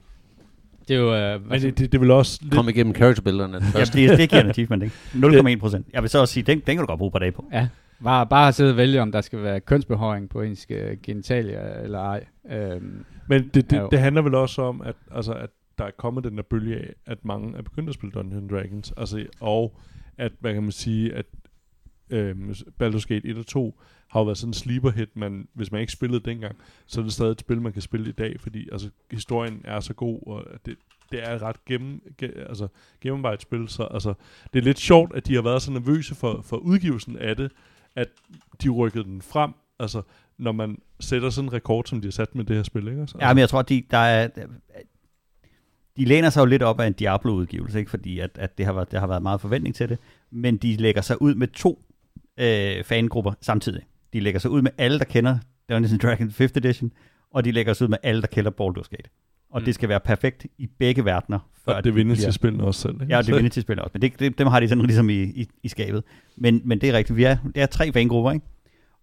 Det 0.88 0.96
er 0.96 1.00
jo, 1.00 1.14
øh, 1.14 1.42
Men 1.42 1.52
altså, 1.52 1.68
det, 1.68 1.78
det, 1.78 1.92
det 1.92 2.00
vil 2.00 2.10
også 2.10 2.38
lidt... 2.42 2.54
Kom 2.54 2.68
igennem 2.68 2.94
character-billederne 2.94 3.56
Ja, 3.56 3.78
først. 3.78 3.92
det, 3.94 4.18
det 4.18 4.28
giver 4.30 4.42
en 4.42 4.48
achievement, 4.50 4.82
ikke? 4.82 4.96
0,1%. 5.14 5.82
Jeg 5.92 6.02
vil 6.02 6.10
så 6.10 6.20
også 6.20 6.34
sige, 6.34 6.44
den, 6.44 6.58
den 6.58 6.76
kan 6.76 6.78
du 6.78 6.86
godt 6.86 6.98
bruge 6.98 7.10
på 7.10 7.18
dage 7.18 7.32
på. 7.32 7.44
ja, 7.52 7.68
bare, 8.04 8.26
bare 8.26 8.48
at 8.48 8.54
sidde 8.54 8.70
og 8.70 8.76
vælge, 8.76 9.02
om 9.02 9.12
der 9.12 9.20
skal 9.20 9.42
være 9.42 9.60
kønsbehøring 9.60 10.28
på 10.28 10.42
ens 10.42 10.66
øh, 10.70 10.96
genitalier 11.02 11.60
eller 11.82 11.98
ej. 11.98 12.24
Øhm, 12.50 13.04
Men 13.28 13.50
det, 13.54 13.70
det, 13.70 13.86
det 13.90 13.98
handler 13.98 14.22
vel 14.22 14.34
også 14.34 14.62
om, 14.62 14.80
at, 14.80 14.94
altså, 15.14 15.32
at 15.32 15.50
der 15.78 15.84
er 15.84 15.90
kommet 15.98 16.24
den 16.24 16.36
der 16.36 16.42
bølge 16.42 16.76
af, 16.76 16.92
at 17.06 17.24
mange 17.24 17.58
er 17.58 17.62
begyndt 17.62 17.88
at 17.88 17.94
spille 17.94 18.12
Dungeons 18.12 18.36
and 18.42 18.50
Dragons, 18.50 18.92
altså, 18.96 19.26
og 19.40 19.78
at, 20.18 20.32
hvad 20.40 20.54
kan 20.54 20.62
man 20.62 20.72
sige, 20.72 21.14
at 21.14 21.26
øhm, 22.10 22.50
Baldur's 22.82 23.06
Gate 23.08 23.28
1 23.28 23.38
og 23.38 23.46
2 23.46 23.80
har 24.16 24.20
jo 24.20 24.24
været 24.24 24.38
sådan 24.38 24.50
en 24.50 24.54
sleeper 24.54 24.90
hit, 24.90 25.16
man, 25.16 25.48
hvis 25.52 25.72
man 25.72 25.80
ikke 25.80 25.92
spillede 25.92 26.20
dengang, 26.20 26.56
så 26.86 27.00
er 27.00 27.04
det 27.04 27.12
stadig 27.12 27.32
et 27.32 27.40
spil, 27.40 27.60
man 27.62 27.72
kan 27.72 27.82
spille 27.82 28.08
i 28.08 28.12
dag, 28.12 28.40
fordi 28.40 28.68
altså, 28.72 28.90
historien 29.10 29.60
er 29.64 29.80
så 29.80 29.94
god, 29.94 30.26
og 30.26 30.44
det, 30.66 30.76
det 31.12 31.28
er 31.28 31.34
et 31.34 31.42
ret 31.42 31.64
gennem, 31.64 32.02
ge, 32.18 32.30
altså, 32.48 32.68
gennemarbejdet 33.00 33.42
spil, 33.42 33.68
så 33.68 33.82
altså, 33.82 34.14
det 34.52 34.58
er 34.58 34.62
lidt 34.62 34.78
sjovt, 34.78 35.16
at 35.16 35.26
de 35.26 35.34
har 35.34 35.42
været 35.42 35.62
så 35.62 35.72
nervøse 35.72 36.14
for, 36.14 36.40
for 36.44 36.56
udgivelsen 36.56 37.18
af 37.18 37.36
det, 37.36 37.52
at 37.96 38.08
de 38.62 38.68
rykkede 38.68 39.04
den 39.04 39.22
frem, 39.22 39.52
altså, 39.78 40.02
når 40.38 40.52
man 40.52 40.78
sætter 41.00 41.30
sådan 41.30 41.48
en 41.48 41.52
rekord, 41.52 41.84
som 41.84 42.00
de 42.00 42.06
har 42.06 42.12
sat 42.12 42.34
med 42.34 42.44
det 42.44 42.56
her 42.56 42.62
spil, 42.62 42.88
ikke? 42.88 43.00
Altså, 43.00 43.18
Ja, 43.20 43.34
men 43.34 43.40
jeg 43.40 43.48
tror, 43.48 43.62
de, 43.62 43.82
der 43.90 43.98
er, 43.98 44.28
de 45.96 46.04
læner 46.04 46.30
sig 46.30 46.40
jo 46.40 46.46
lidt 46.46 46.62
op 46.62 46.80
af 46.80 46.86
en 46.86 46.92
Diablo-udgivelse, 46.92 47.78
ikke? 47.78 47.90
fordi 47.90 48.18
at, 48.18 48.30
at 48.34 48.58
det, 48.58 48.66
har 48.66 48.72
været, 48.72 48.92
der 48.92 49.00
har 49.00 49.06
været 49.06 49.22
meget 49.22 49.40
forventning 49.40 49.74
til 49.74 49.88
det, 49.88 49.98
men 50.30 50.56
de 50.56 50.76
lægger 50.76 51.00
sig 51.00 51.22
ud 51.22 51.34
med 51.34 51.48
to 51.48 51.82
øh, 52.36 52.84
fangrupper 52.84 53.32
samtidig. 53.40 53.82
De 54.16 54.20
lægger 54.20 54.40
sig 54.40 54.50
ud 54.50 54.62
med 54.62 54.70
alle, 54.78 54.98
der 54.98 55.04
kender 55.04 55.38
Dungeons 55.70 55.92
and 55.92 56.00
Dragons 56.00 56.40
5th 56.40 56.52
Edition, 56.56 56.92
og 57.30 57.44
de 57.44 57.50
lægger 57.52 57.72
sig 57.72 57.84
ud 57.84 57.88
med 57.88 57.98
alle, 58.02 58.20
der 58.22 58.26
kender 58.26 58.50
Baldur's 58.50 58.88
Gate. 58.90 59.10
Og 59.50 59.60
Mm. 59.60 59.64
det 59.64 59.74
skal 59.74 59.88
være 59.88 60.00
perfekt 60.00 60.46
i 60.58 60.66
begge 60.78 61.04
verdener. 61.04 61.38
og 61.66 61.84
det 61.84 61.94
vinder 61.94 62.16
til 62.16 62.32
spillene 62.32 62.64
også 62.64 62.80
selv, 62.80 62.94
ikke? 62.94 63.06
Ja, 63.08 63.18
og 63.18 63.26
det 63.26 63.34
vinder 63.34 63.50
til 63.50 63.62
spil 63.62 63.80
også. 63.80 63.90
Men 63.92 64.02
det, 64.02 64.18
det, 64.20 64.38
dem 64.38 64.46
har 64.46 64.60
de 64.60 64.68
sådan 64.68 64.84
ligesom 64.86 65.10
i, 65.10 65.22
i, 65.22 65.48
i 65.62 65.68
skabet. 65.68 66.02
Men, 66.36 66.60
men 66.64 66.80
det 66.80 66.88
er 66.88 66.92
rigtigt. 66.92 67.16
Vi 67.16 67.24
er, 67.24 67.36
det 67.54 67.62
er 67.62 67.66
tre 67.66 67.92
fangrupper, 67.92 68.32
ikke? 68.32 68.46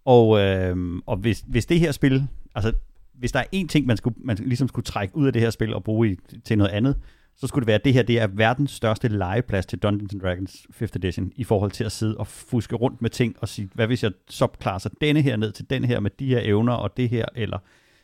Og, 0.05 0.39
øh, 0.39 0.77
og 1.05 1.17
hvis, 1.17 1.43
hvis 1.47 1.65
det 1.65 1.79
her 1.79 1.91
spil, 1.91 2.27
altså 2.55 2.73
hvis 3.13 3.31
der 3.31 3.39
er 3.39 3.43
én 3.55 3.67
ting, 3.67 3.85
man, 3.85 3.97
skulle, 3.97 4.15
man 4.23 4.37
ligesom 4.41 4.67
skulle 4.67 4.85
trække 4.85 5.15
ud 5.15 5.27
af 5.27 5.33
det 5.33 5.41
her 5.41 5.49
spil 5.49 5.73
og 5.73 5.83
bruge 5.83 6.11
i, 6.11 6.15
til 6.45 6.57
noget 6.57 6.71
andet, 6.71 6.95
så 7.35 7.47
skulle 7.47 7.61
det 7.61 7.67
være, 7.67 7.75
at 7.75 7.85
det 7.85 7.93
her 7.93 8.03
det 8.03 8.19
er 8.19 8.27
verdens 8.27 8.71
største 8.71 9.07
legeplads 9.07 9.65
til 9.65 9.79
Dungeons 9.79 10.13
and 10.13 10.21
Dragons 10.21 10.67
5th 10.81 10.95
Edition, 10.95 11.31
i 11.35 11.43
forhold 11.43 11.71
til 11.71 11.83
at 11.83 11.91
sidde 11.91 12.17
og 12.17 12.27
fuske 12.27 12.75
rundt 12.75 13.01
med 13.01 13.09
ting 13.09 13.35
og 13.39 13.49
sige, 13.49 13.69
hvad 13.73 13.87
hvis 13.87 14.03
jeg 14.03 14.11
subklasser 14.29 14.89
denne 15.01 15.21
her 15.21 15.35
ned 15.35 15.51
til 15.51 15.69
den 15.69 15.83
her 15.83 15.99
med 15.99 16.11
de 16.19 16.27
her 16.27 16.39
evner 16.43 16.73
og 16.73 16.97
det 16.97 17.09
her, 17.09 17.25
eller 17.35 17.57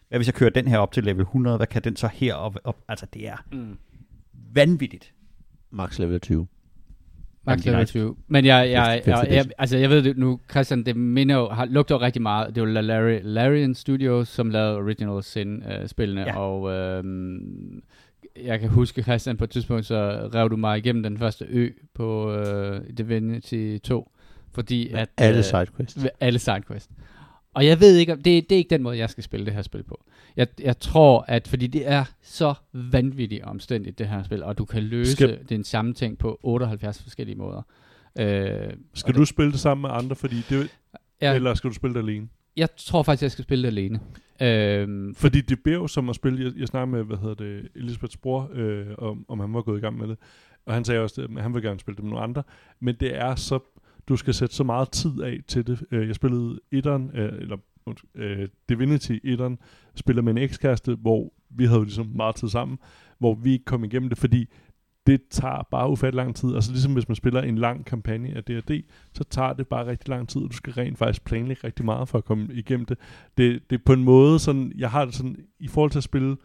hvad 0.09 0.19
hvis 0.19 0.27
jeg 0.27 0.33
kører 0.35 0.49
den 0.49 0.67
her 0.67 0.77
op 0.77 0.91
til 0.91 1.03
level 1.03 1.21
100, 1.21 1.57
hvad 1.57 1.67
kan 1.67 1.81
den 1.81 1.95
så 1.95 2.09
her 2.13 2.33
op? 2.33 2.57
op? 2.63 2.77
Altså 2.87 3.05
det 3.13 3.27
er 3.27 3.37
mm. 3.51 3.77
vanvittigt. 4.53 5.13
Max 5.71 5.99
level 5.99 6.19
20. 6.19 6.47
Max 7.45 7.65
level 7.65 7.79
nice. 7.79 7.91
20. 7.91 8.15
Men 8.27 8.45
jeg, 8.45 8.71
jeg, 8.71 9.01
jeg, 9.05 9.27
jeg, 9.29 9.45
altså 9.57 9.77
jeg 9.77 9.89
ved 9.89 10.03
det 10.03 10.17
nu, 10.17 10.39
Christian, 10.51 10.83
det 10.85 10.95
minder 10.95 11.35
jo, 11.35 11.49
har, 11.49 11.65
lugter 11.65 11.95
jo 11.95 12.01
rigtig 12.01 12.21
meget. 12.21 12.55
Det 12.55 12.63
var 12.63 12.81
Larry, 12.81 13.19
Larian 13.23 13.75
Studios, 13.75 14.27
som 14.27 14.49
lavede 14.49 14.77
Original 14.77 15.23
Sin-spillene, 15.23 16.21
Ja. 16.21 16.37
og 16.39 16.71
øhm, 16.71 17.81
jeg 18.45 18.59
kan 18.59 18.69
huske, 18.69 19.03
Christian, 19.03 19.37
på 19.37 19.43
et 19.43 19.49
tidspunkt, 19.49 19.85
så 19.85 20.29
rev 20.33 20.49
du 20.49 20.55
mig 20.57 20.77
igennem 20.77 21.03
den 21.03 21.17
første 21.17 21.45
ø 21.49 21.69
på 21.93 22.33
øh, 22.33 22.81
Divinity 22.97 23.77
2, 23.83 24.11
fordi 24.51 24.89
at... 24.89 25.09
Alle 25.17 25.37
øh, 25.37 25.43
sidequests. 25.43 26.05
alle 26.19 26.39
sidequests. 26.39 26.89
Og 27.53 27.65
jeg 27.65 27.79
ved 27.79 27.95
ikke, 27.97 28.13
om 28.13 28.21
det, 28.21 28.49
det 28.49 28.55
er 28.55 28.57
ikke 28.57 28.69
den 28.69 28.83
måde, 28.83 28.97
jeg 28.97 29.09
skal 29.09 29.23
spille 29.23 29.45
det 29.45 29.53
her 29.53 29.61
spil 29.61 29.83
på. 29.83 30.03
Jeg, 30.37 30.47
jeg 30.59 30.79
tror, 30.79 31.25
at 31.27 31.47
fordi 31.47 31.67
det 31.67 31.87
er 31.91 32.03
så 32.21 32.53
vanvittigt 32.73 33.43
omstændigt, 33.43 33.99
det 33.99 34.07
her 34.07 34.23
spil, 34.23 34.43
og 34.43 34.57
du 34.57 34.65
kan 34.65 34.83
løse 34.83 35.11
Skal- 35.11 35.39
den 35.49 35.63
samme 35.63 35.93
ting 35.93 36.17
på 36.17 36.39
78 36.43 37.03
forskellige 37.03 37.35
måder. 37.35 37.61
Øh, 38.19 38.73
Skal 38.93 39.15
du 39.15 39.25
spille 39.25 39.51
det 39.51 39.59
sammen 39.59 39.81
med 39.81 39.89
andre, 39.93 40.15
fordi 40.15 40.35
det, 40.49 40.69
ja, 41.21 41.33
eller 41.35 41.53
skal 41.53 41.69
du 41.69 41.75
spille 41.75 41.93
det 41.93 41.99
alene? 41.99 42.27
Jeg 42.59 42.69
tror 42.77 43.03
faktisk, 43.03 43.21
jeg 43.21 43.31
skal 43.31 43.43
spille 43.43 43.61
det 43.61 43.67
alene. 43.67 43.99
Øhm, 44.41 45.15
Fordi 45.15 45.41
det 45.41 45.63
blev 45.63 45.87
som 45.87 46.09
at 46.09 46.15
spille, 46.15 46.43
jeg, 46.45 46.51
jeg 46.57 46.67
snakkede 46.67 46.97
med, 46.97 47.03
hvad 47.03 47.17
hedder 47.17 47.35
det, 47.35 47.67
Elisabeths 47.75 48.17
bror, 48.17 48.49
øh, 48.53 48.85
om, 48.97 49.25
om 49.27 49.39
han 49.39 49.53
var 49.53 49.61
gået 49.61 49.77
i 49.77 49.81
gang 49.81 49.97
med 49.97 50.07
det, 50.07 50.17
og 50.65 50.73
han 50.73 50.85
sagde 50.85 51.01
også, 51.01 51.21
at 51.21 51.43
han 51.43 51.53
vil 51.53 51.63
gerne 51.63 51.79
spille 51.79 51.95
det 51.95 52.03
med 52.03 52.11
nogle 52.11 52.23
andre, 52.23 52.43
men 52.79 52.95
det 52.99 53.17
er 53.17 53.35
så, 53.35 53.59
du 54.07 54.15
skal 54.15 54.33
sætte 54.33 54.55
så 54.55 54.63
meget 54.63 54.89
tid 54.91 55.21
af 55.21 55.39
til 55.47 55.67
det. 55.67 55.83
Øh, 55.91 56.07
jeg 56.07 56.15
spillede 56.15 56.59
etteren, 56.71 57.11
øh, 57.13 57.41
eller 57.41 57.57
undskyld, 57.85 58.09
øh, 58.15 58.47
Divinity 58.69 59.17
etteren, 59.23 59.59
spiller 59.95 60.21
med 60.21 60.31
en 60.31 60.37
ekskæreste, 60.37 60.95
hvor 60.95 61.33
vi 61.49 61.65
havde 61.65 61.77
jo 61.77 61.83
ligesom 61.83 62.11
meget 62.15 62.35
tid 62.35 62.49
sammen, 62.49 62.77
hvor 63.19 63.33
vi 63.33 63.51
ikke 63.51 63.65
kom 63.65 63.83
igennem 63.83 64.09
det, 64.09 64.17
fordi 64.17 64.49
det 65.09 65.21
tager 65.29 65.67
bare 65.71 65.89
ufattelig 65.89 66.23
lang 66.23 66.35
tid. 66.35 66.55
Altså 66.55 66.71
ligesom 66.71 66.93
hvis 66.93 67.07
man 67.07 67.15
spiller 67.15 67.41
en 67.41 67.57
lang 67.57 67.85
kampagne 67.85 68.35
af 68.35 68.43
D&D, 68.43 68.83
så 69.13 69.23
tager 69.23 69.53
det 69.53 69.67
bare 69.67 69.85
rigtig 69.85 70.09
lang 70.09 70.29
tid, 70.29 70.41
og 70.41 70.51
du 70.51 70.55
skal 70.55 70.73
rent 70.73 70.97
faktisk 70.97 71.25
planlægge 71.25 71.63
rigtig 71.63 71.85
meget 71.85 72.09
for 72.09 72.17
at 72.17 72.25
komme 72.25 72.47
igennem 72.53 72.85
det. 72.85 72.97
Det, 73.37 73.61
det 73.69 73.79
er 73.79 73.83
på 73.85 73.93
en 73.93 74.03
måde 74.03 74.39
sådan, 74.39 74.71
jeg 74.77 74.91
har 74.91 75.05
det 75.05 75.15
sådan, 75.15 75.35
i 75.59 75.67
forhold 75.67 75.91
til 75.91 75.99
at 75.99 76.03
spille 76.03 76.37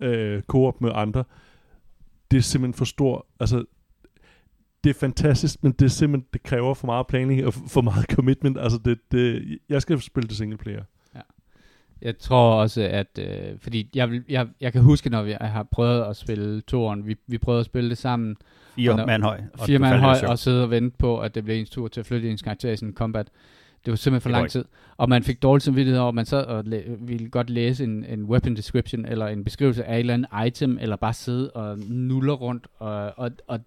øh, 0.00 0.42
co-op 0.42 0.80
med 0.80 0.90
andre, 0.94 1.24
det 2.30 2.36
er 2.36 2.42
simpelthen 2.42 2.74
for 2.74 2.84
stor, 2.84 3.26
altså 3.40 3.64
det 4.84 4.90
er 4.90 4.94
fantastisk, 4.94 5.62
men 5.62 5.72
det 5.72 5.84
er 5.84 5.88
simpelthen, 5.88 6.28
det 6.32 6.42
kræver 6.42 6.74
for 6.74 6.86
meget 6.86 7.06
planlægning 7.06 7.46
og 7.46 7.54
for 7.54 7.80
meget 7.80 8.06
commitment. 8.16 8.58
Altså 8.58 8.78
det, 8.84 8.98
det, 9.12 9.58
jeg 9.68 9.82
skal 9.82 10.00
spille 10.00 10.28
det 10.28 10.36
single 10.36 10.58
player. 10.58 10.84
Jeg 12.02 12.18
tror 12.18 12.54
også, 12.54 12.82
at... 12.82 13.18
Øh, 13.18 13.58
fordi 13.60 13.88
jeg, 13.94 14.20
jeg, 14.28 14.46
jeg 14.60 14.72
kan 14.72 14.82
huske, 14.82 15.10
når 15.10 15.22
vi 15.22 15.34
har 15.40 15.62
prøvet 15.72 16.02
at 16.04 16.16
spille 16.16 16.60
toren, 16.60 17.06
vi, 17.06 17.16
vi 17.26 17.38
prøvede 17.38 17.60
at 17.60 17.66
spille 17.66 17.90
det 17.90 17.98
sammen, 17.98 18.36
Fire 18.76 18.96
når- 18.96 19.06
mand 19.06 19.22
høj. 19.22 19.40
og 19.52 19.66
fire 19.66 19.78
mand 19.78 20.00
høj, 20.00 20.16
og 20.28 20.38
sidde 20.38 20.62
og 20.62 20.70
vente 20.70 20.96
på, 20.98 21.18
at 21.20 21.34
det 21.34 21.44
blev 21.44 21.56
ens 21.60 21.70
tur 21.70 21.88
til 21.88 22.00
at 22.00 22.06
flytte 22.06 22.30
ens 22.30 22.42
karakter 22.42 22.70
i 22.70 22.76
sådan 22.76 22.88
en 22.88 22.94
combat. 22.94 23.28
Det 23.84 23.90
var 23.90 23.96
simpelthen 23.96 24.20
for 24.32 24.38
lang 24.38 24.50
tid. 24.50 24.64
Og 24.96 25.08
man 25.08 25.22
fik 25.22 25.42
dårlig 25.42 25.62
samvittighed 25.62 26.00
over, 26.00 26.08
at 26.08 26.14
man 26.14 26.26
sad 26.26 26.44
og 26.44 26.64
læ- 26.64 26.82
ville 26.98 27.28
godt 27.28 27.50
læse 27.50 27.84
en, 27.84 28.04
en 28.04 28.24
weapon 28.24 28.56
description, 28.56 29.04
eller 29.06 29.26
en 29.26 29.44
beskrivelse 29.44 29.84
af 29.84 29.94
et 29.94 30.00
eller 30.00 30.14
andet 30.14 30.28
item, 30.46 30.78
eller 30.80 30.96
bare 30.96 31.12
sidde 31.12 31.50
og 31.50 31.78
nuller 31.88 32.32
rundt. 32.32 32.66
Og, 32.78 33.12
og, 33.16 33.30
og 33.48 33.60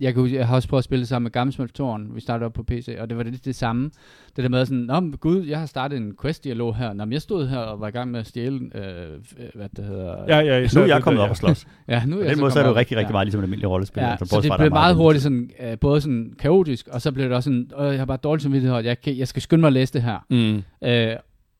jeg, 0.00 0.14
kan 0.14 0.20
huske, 0.22 0.36
jeg 0.36 0.46
har 0.48 0.54
også 0.54 0.68
prøvet 0.68 0.80
at 0.80 0.84
spille 0.84 1.00
det 1.00 1.08
sammen 1.08 1.24
med 1.24 1.30
Gammelsmøltoren, 1.30 2.14
vi 2.14 2.20
startede 2.20 2.46
op 2.46 2.52
på 2.52 2.62
PC, 2.62 2.96
og 3.00 3.08
det 3.10 3.16
var 3.16 3.22
lidt 3.22 3.44
det 3.44 3.54
samme. 3.54 3.90
Det 4.36 4.42
der 4.44 4.48
med 4.48 4.66
sådan, 4.66 4.78
Nå, 4.78 5.00
gud, 5.20 5.44
jeg 5.44 5.58
har 5.58 5.66
startet 5.66 5.96
en 5.96 6.14
quest-dialog 6.22 6.76
her. 6.76 6.92
Nå, 6.92 7.04
men 7.04 7.12
jeg 7.12 7.22
stod 7.22 7.48
her 7.48 7.58
og 7.58 7.80
var 7.80 7.88
i 7.88 7.90
gang 7.90 8.10
med 8.10 8.20
at 8.20 8.26
stjæle, 8.26 8.54
øh, 8.74 9.18
hvad 9.54 9.68
det 9.76 9.84
hedder. 9.84 10.24
Ja, 10.28 10.38
ja, 10.38 10.68
Nu 10.74 10.80
er 10.80 10.86
jeg 10.86 11.02
kommet 11.02 11.22
op 11.22 11.30
og 11.30 11.36
slås. 11.36 11.66
ja 11.88 12.04
nu 12.04 12.16
På 12.16 12.20
er 12.20 12.22
den 12.22 12.30
jeg 12.30 12.38
måde 12.38 12.50
så 12.50 12.58
er 12.58 12.62
det 12.62 12.70
jo 12.70 12.76
rigtig, 12.76 12.96
rigtig 12.96 13.10
Ja. 13.10 13.12
meget 13.12 13.26
ligesom 13.26 13.40
et 13.40 13.44
almindeligt 13.44 13.68
rollespil. 13.70 14.00
Ja, 14.02 14.16
så 14.16 14.40
det 14.42 14.50
der 14.50 14.56
blev 14.58 14.70
meget 14.70 14.96
hurtigt 14.96 15.22
sådan, 15.22 15.50
øh, 15.60 15.78
både 15.78 16.00
sådan 16.00 16.32
kaotisk, 16.38 16.88
og 16.88 17.02
så 17.02 17.12
blev 17.12 17.26
det 17.26 17.34
også 17.36 17.46
sådan, 17.46 17.70
øh, 17.80 17.86
jeg 17.92 17.98
har 17.98 18.04
bare 18.06 18.16
dårlig 18.16 18.42
samvittighed, 18.42 18.76
og 18.76 18.84
jeg, 18.84 19.00
kan, 19.00 19.18
jeg 19.18 19.28
skal 19.28 19.42
skynde 19.42 19.60
mig 19.60 19.66
at 19.66 19.72
læse 19.72 19.92
det 19.92 20.02
her. 20.02 20.18
Mm. 20.30 20.88
Øh, 20.88 21.16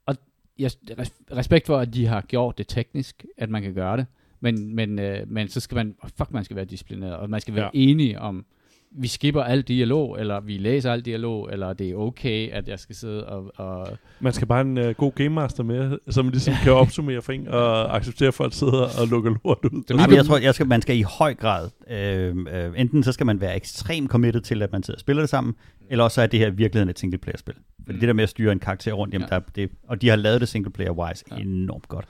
og 0.06 0.16
jeg, 0.58 0.70
res- 1.00 1.36
respekt 1.36 1.66
for, 1.66 1.78
at 1.78 1.94
de 1.94 2.06
har 2.06 2.20
gjort 2.20 2.58
det 2.58 2.68
teknisk, 2.68 3.24
at 3.38 3.50
man 3.50 3.62
kan 3.62 3.74
gøre 3.74 3.96
det, 3.96 4.06
Men, 4.40 4.74
men, 4.74 4.98
øh, 4.98 5.18
men 5.26 5.48
så 5.48 5.60
skal 5.60 5.74
man, 5.74 5.94
fuck, 6.18 6.30
man 6.32 6.44
skal 6.44 6.56
være 6.56 6.64
disciplineret, 6.64 7.16
og 7.16 7.30
man 7.30 7.40
skal 7.40 7.54
være 7.54 7.70
Ja. 7.74 7.80
ja. 7.80 7.90
enig 7.90 8.18
om, 8.18 8.44
vi 8.92 9.08
skipper 9.08 9.42
al 9.42 9.62
dialog, 9.62 10.20
eller 10.20 10.40
vi 10.40 10.56
læser 10.58 10.92
al 10.92 11.00
dialog, 11.00 11.48
eller 11.52 11.72
det 11.72 11.90
er 11.90 11.94
okay, 11.94 12.50
at 12.50 12.68
jeg 12.68 12.78
skal 12.78 12.96
sidde 12.96 13.26
og... 13.26 13.52
og 13.56 13.88
Man 14.20 14.32
skal 14.32 14.46
bare 14.46 14.64
have 14.64 14.84
en 14.84 14.88
uh, 14.88 14.94
god 14.96 15.12
game 15.12 15.28
master 15.28 15.62
med, 15.62 15.98
som 16.08 16.28
ligesom 16.28 16.54
kan 16.62 16.72
opsummere 16.72 17.22
for 17.22 17.32
en 17.32 17.48
og 17.48 17.96
acceptere, 17.96 18.28
at 18.28 18.34
folk 18.34 18.52
sidder 18.54 18.82
og 19.00 19.08
lukker 19.10 19.30
lort 19.44 19.58
ud. 19.64 19.82
Det 19.82 19.90
er 19.90 19.98
Ej, 19.98 20.06
men 20.06 20.16
jeg 20.16 20.24
tror, 20.24 20.38
jeg 20.38 20.54
skal, 20.54 20.66
man 20.66 20.82
skal 20.82 20.96
i 20.98 21.02
høj 21.18 21.34
grad, 21.34 21.70
øh, 21.90 22.36
øh, 22.52 22.72
enten 22.76 23.02
så 23.02 23.12
skal 23.12 23.26
man 23.26 23.40
være 23.40 23.56
ekstremt 23.56 24.10
committed 24.10 24.40
til, 24.40 24.62
at 24.62 24.72
man 24.72 24.82
sidder 24.82 24.96
og 24.96 25.00
spiller 25.00 25.22
det 25.22 25.30
sammen, 25.30 25.54
eller 25.90 26.04
også 26.04 26.14
så 26.14 26.22
er 26.22 26.26
det 26.26 26.38
her 26.40 26.46
i 26.46 26.54
virkeligheden 26.54 26.88
et 26.90 26.98
single-player-spil. 26.98 27.54
Fordi 27.84 27.92
Mm. 27.94 28.00
det 28.00 28.06
der 28.06 28.12
med 28.14 28.22
at 28.22 28.28
styre 28.28 28.52
en 28.52 28.58
karakter 28.58 28.92
rundt, 28.92 29.14
jamen 29.14 29.28
Ja. 29.30 29.34
der, 29.36 29.40
er- 29.40 29.50
det, 29.54 29.70
og 29.88 30.02
de 30.02 30.08
har 30.08 30.16
lavet 30.16 30.40
det 30.40 30.48
single-player-wise 30.48 31.24
Ja. 31.30 31.36
ja. 31.36 31.40
enormt 31.42 31.88
godt. 31.88 32.04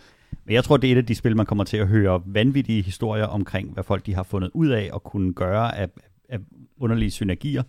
Men 0.44 0.54
jeg 0.54 0.64
tror, 0.64 0.76
det 0.76 0.88
er 0.88 0.92
et 0.92 0.96
af 0.98 1.06
de 1.06 1.14
spil, 1.14 1.36
man 1.36 1.46
kommer 1.46 1.64
til 1.64 1.76
at 1.76 1.88
høre 1.88 2.22
vanvittige 2.26 2.82
historier 2.82 3.24
omkring, 3.24 3.72
hvad 3.72 3.84
folk 3.84 4.06
de 4.06 4.14
har 4.14 4.22
fundet 4.22 4.50
ud 4.54 4.68
af 4.68 4.90
og 4.92 5.02
kunne 5.02 5.32
gøre 5.32 5.76
af, 5.78 5.88
af 6.28 6.38
underlige 6.76 7.10
synergier. 7.10 7.62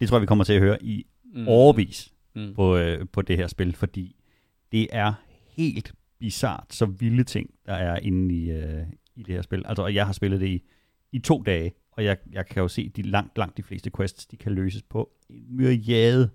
Det 0.00 0.08
tror 0.08 0.16
jeg, 0.16 0.22
vi 0.22 0.26
kommer 0.26 0.44
til 0.44 0.52
at 0.52 0.60
høre 0.60 0.82
i 0.82 1.06
mm, 1.34 1.48
overvis 1.48 2.12
Mm. 2.34 2.54
på, 2.54 2.76
øh, 2.76 3.06
på 3.12 3.22
det 3.22 3.36
her 3.36 3.46
spil, 3.46 3.74
fordi 3.74 4.16
det 4.72 4.88
er 4.92 5.12
helt 5.56 5.94
bizart 6.18 6.74
så 6.74 6.86
vilde 6.86 7.24
ting, 7.24 7.50
der 7.66 7.72
er 7.72 7.96
inde 7.96 8.34
i, 8.34 8.50
øh, 8.50 8.82
i 9.16 9.22
det 9.22 9.34
her 9.34 9.42
spil. 9.42 9.62
Altså, 9.66 9.82
og 9.82 9.94
jeg 9.94 10.06
har 10.06 10.12
spillet 10.12 10.40
det 10.40 10.46
i, 10.46 10.62
i 11.12 11.18
to 11.18 11.42
dage, 11.42 11.72
og 11.92 12.04
jeg, 12.04 12.16
jeg 12.32 12.46
kan 12.46 12.60
jo 12.60 12.68
se, 12.68 12.88
de 12.88 13.02
langt, 13.02 13.38
langt 13.38 13.56
de 13.56 13.62
fleste 13.62 13.90
quests, 13.96 14.26
de 14.26 14.36
kan 14.36 14.52
løses 14.52 14.82
på 14.82 15.10
en 15.30 15.56
myriade 15.56 16.30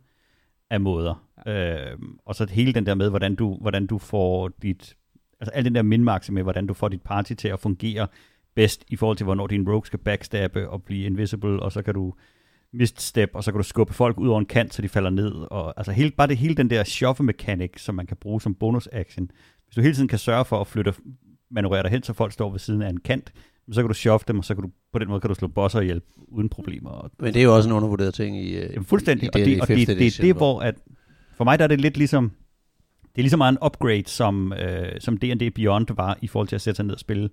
af 0.70 0.82
måder. 0.82 1.28
Ja. 1.46 1.92
Øh, 1.92 1.98
og 2.26 2.36
så 2.36 2.48
hele 2.52 2.74
den 2.74 2.86
der 2.86 2.96
med, 2.96 3.10
hvordan 3.10 3.36
du, 3.36 3.58
hvordan 3.62 3.88
du 3.88 3.98
får 3.98 4.48
dit, 4.48 4.96
altså 5.44 5.52
al 5.56 5.66
den 5.66 5.76
der 5.76 5.82
minmaxe 5.82 6.34
med, 6.34 6.44
hvordan 6.44 6.68
du 6.68 6.74
får 6.74 6.88
dit 6.88 7.02
party 7.02 7.34
til 7.34 7.48
at 7.48 7.60
fungere 7.60 8.08
bedst 8.56 8.84
i 8.88 8.96
forhold 8.96 9.18
til, 9.18 9.24
hvornår 9.24 9.48
din 9.48 9.70
rogue 9.70 9.86
skal 9.86 10.00
backstabbe 10.00 10.70
og 10.70 10.84
blive 10.84 11.06
invisible, 11.06 11.60
og 11.60 11.72
så 11.72 11.82
kan 11.82 11.94
du 11.94 12.14
mist 12.74 13.02
step, 13.02 13.30
og 13.34 13.44
så 13.44 13.52
kan 13.52 13.60
du 13.60 13.64
skubbe 13.64 13.94
folk 13.94 14.20
ud 14.20 14.28
over 14.28 14.40
en 14.40 14.46
kant, 14.46 14.74
så 14.74 14.82
de 14.82 14.90
falder 14.90 15.10
ned. 15.10 15.32
Og, 15.32 15.74
altså 15.78 15.92
hele, 15.92 16.12
bare 16.12 16.28
det 16.28 16.38
hele 16.38 16.56
den 16.56 16.70
der 16.70 16.84
shuffle 16.84 17.26
mechanic, 17.26 17.72
som 17.78 17.96
man 17.96 18.06
kan 18.06 18.18
bruge 18.18 18.42
som 18.42 18.56
bonus 18.56 18.90
action. 18.92 19.32
Hvis 19.66 19.76
du 19.76 19.82
hele 19.82 19.94
tiden 19.94 20.08
kan 20.08 20.20
sørge 20.20 20.46
for 20.46 20.62
at 20.62 20.68
flytte, 20.68 20.94
manøvrere 21.52 21.84
dig 21.84 21.92
hen, 21.92 22.04
så 22.04 22.14
folk 22.14 22.34
står 22.34 22.52
ved 22.52 22.60
siden 22.60 22.82
af 22.82 22.90
en 22.90 23.00
kant, 23.00 23.34
så 23.72 23.82
kan 23.82 23.88
du 23.88 23.94
shuffle 23.94 24.28
dem, 24.28 24.40
og 24.40 24.46
så 24.46 24.56
kan 24.56 24.64
du, 24.64 24.70
på 24.94 25.00
den 25.00 25.08
måde 25.08 25.22
kan 25.22 25.28
du 25.28 25.36
slå 25.36 25.48
bosser 25.48 25.82
ihjel 25.82 26.02
uden 26.28 26.50
problemer. 26.50 27.10
Men 27.20 27.34
det 27.34 27.40
er 27.40 27.44
jo 27.44 27.56
også 27.56 27.70
en 27.70 27.76
undervurderet 27.76 28.14
ting 28.14 28.38
i, 28.38 28.56
øh, 28.56 28.74
Jamen, 28.74 28.86
fuldstændig. 28.86 29.26
i, 29.26 29.30
og 29.34 29.34
det, 29.34 29.62
og 29.62 29.68
det, 29.68 29.78
det, 29.78 29.88
det, 29.88 29.98
edition, 29.98 30.28
det, 30.28 30.36
hvor 30.36 30.60
at, 30.60 30.76
for 31.36 31.44
mig 31.44 31.60
der 31.60 31.64
er 31.64 31.68
det 31.68 31.82
lidt 31.82 31.98
ligesom, 31.98 32.32
det 33.16 33.22
er 33.22 33.24
lige 33.24 33.30
så 33.30 33.38
meget 33.38 33.52
en 33.52 33.66
upgrade, 33.66 34.04
som, 34.06 34.54
øh, 34.54 35.02
som 35.02 35.18
D&D 35.18 35.54
Beyond 35.56 35.96
var, 35.96 36.18
i 36.22 36.28
forhold 36.28 36.48
til 36.48 36.56
at 36.56 36.62
sætte 36.62 36.76
sig 36.76 36.86
ned 36.86 36.94
og 36.94 37.00
spille 37.00 37.30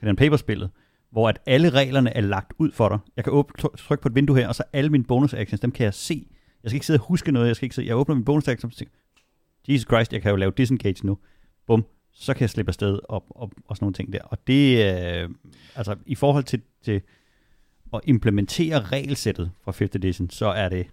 pen 0.00 0.16
paper-spillet, 0.16 0.70
hvor 1.12 1.28
at 1.28 1.38
alle 1.46 1.70
reglerne 1.70 2.16
er 2.16 2.20
lagt 2.20 2.52
ud 2.58 2.70
for 2.72 2.88
dig. 2.88 2.98
Jeg 3.16 3.24
kan 3.24 3.32
åbne, 3.32 3.70
trykke 3.78 4.02
på 4.02 4.08
et 4.08 4.14
vindue 4.14 4.36
her, 4.36 4.48
og 4.48 4.54
så 4.54 4.62
alle 4.72 4.90
mine 4.90 5.04
bonus 5.04 5.34
actions, 5.34 5.60
dem 5.60 5.70
kan 5.70 5.84
jeg 5.84 5.94
se. 5.94 6.26
Jeg 6.62 6.70
skal 6.70 6.76
ikke 6.76 6.86
sidde 6.86 7.00
og 7.00 7.06
huske 7.06 7.32
noget, 7.32 7.48
jeg 7.48 7.56
skal 7.56 7.66
ikke 7.66 7.74
sidde, 7.74 7.88
jeg 7.88 7.96
åbner 7.96 8.14
min 8.14 8.24
bonus 8.24 8.48
action, 8.48 8.70
og 8.70 8.76
tænker, 8.76 8.94
Jesus 9.68 9.86
Christ, 9.86 10.12
jeg 10.12 10.22
kan 10.22 10.30
jo 10.30 10.36
lave 10.36 10.52
disengage 10.56 11.06
nu. 11.06 11.18
Bum, 11.66 11.84
så 12.12 12.34
kan 12.34 12.40
jeg 12.40 12.50
slippe 12.50 12.70
afsted 12.70 12.98
og, 13.08 13.24
og, 13.30 13.52
og 13.68 13.76
sådan 13.76 13.84
nogle 13.84 13.94
ting 13.94 14.12
der. 14.12 14.22
Og 14.22 14.46
det, 14.46 14.94
øh, 14.94 15.28
altså 15.76 15.96
i 16.06 16.14
forhold 16.14 16.44
til, 16.44 16.62
til 16.82 17.02
at 17.94 18.00
implementere 18.04 18.80
regelsættet 18.82 19.50
fra 19.64 19.72
5th 19.72 19.94
edition, 19.94 20.30
så 20.30 20.46
er 20.46 20.68
det, 20.68 20.86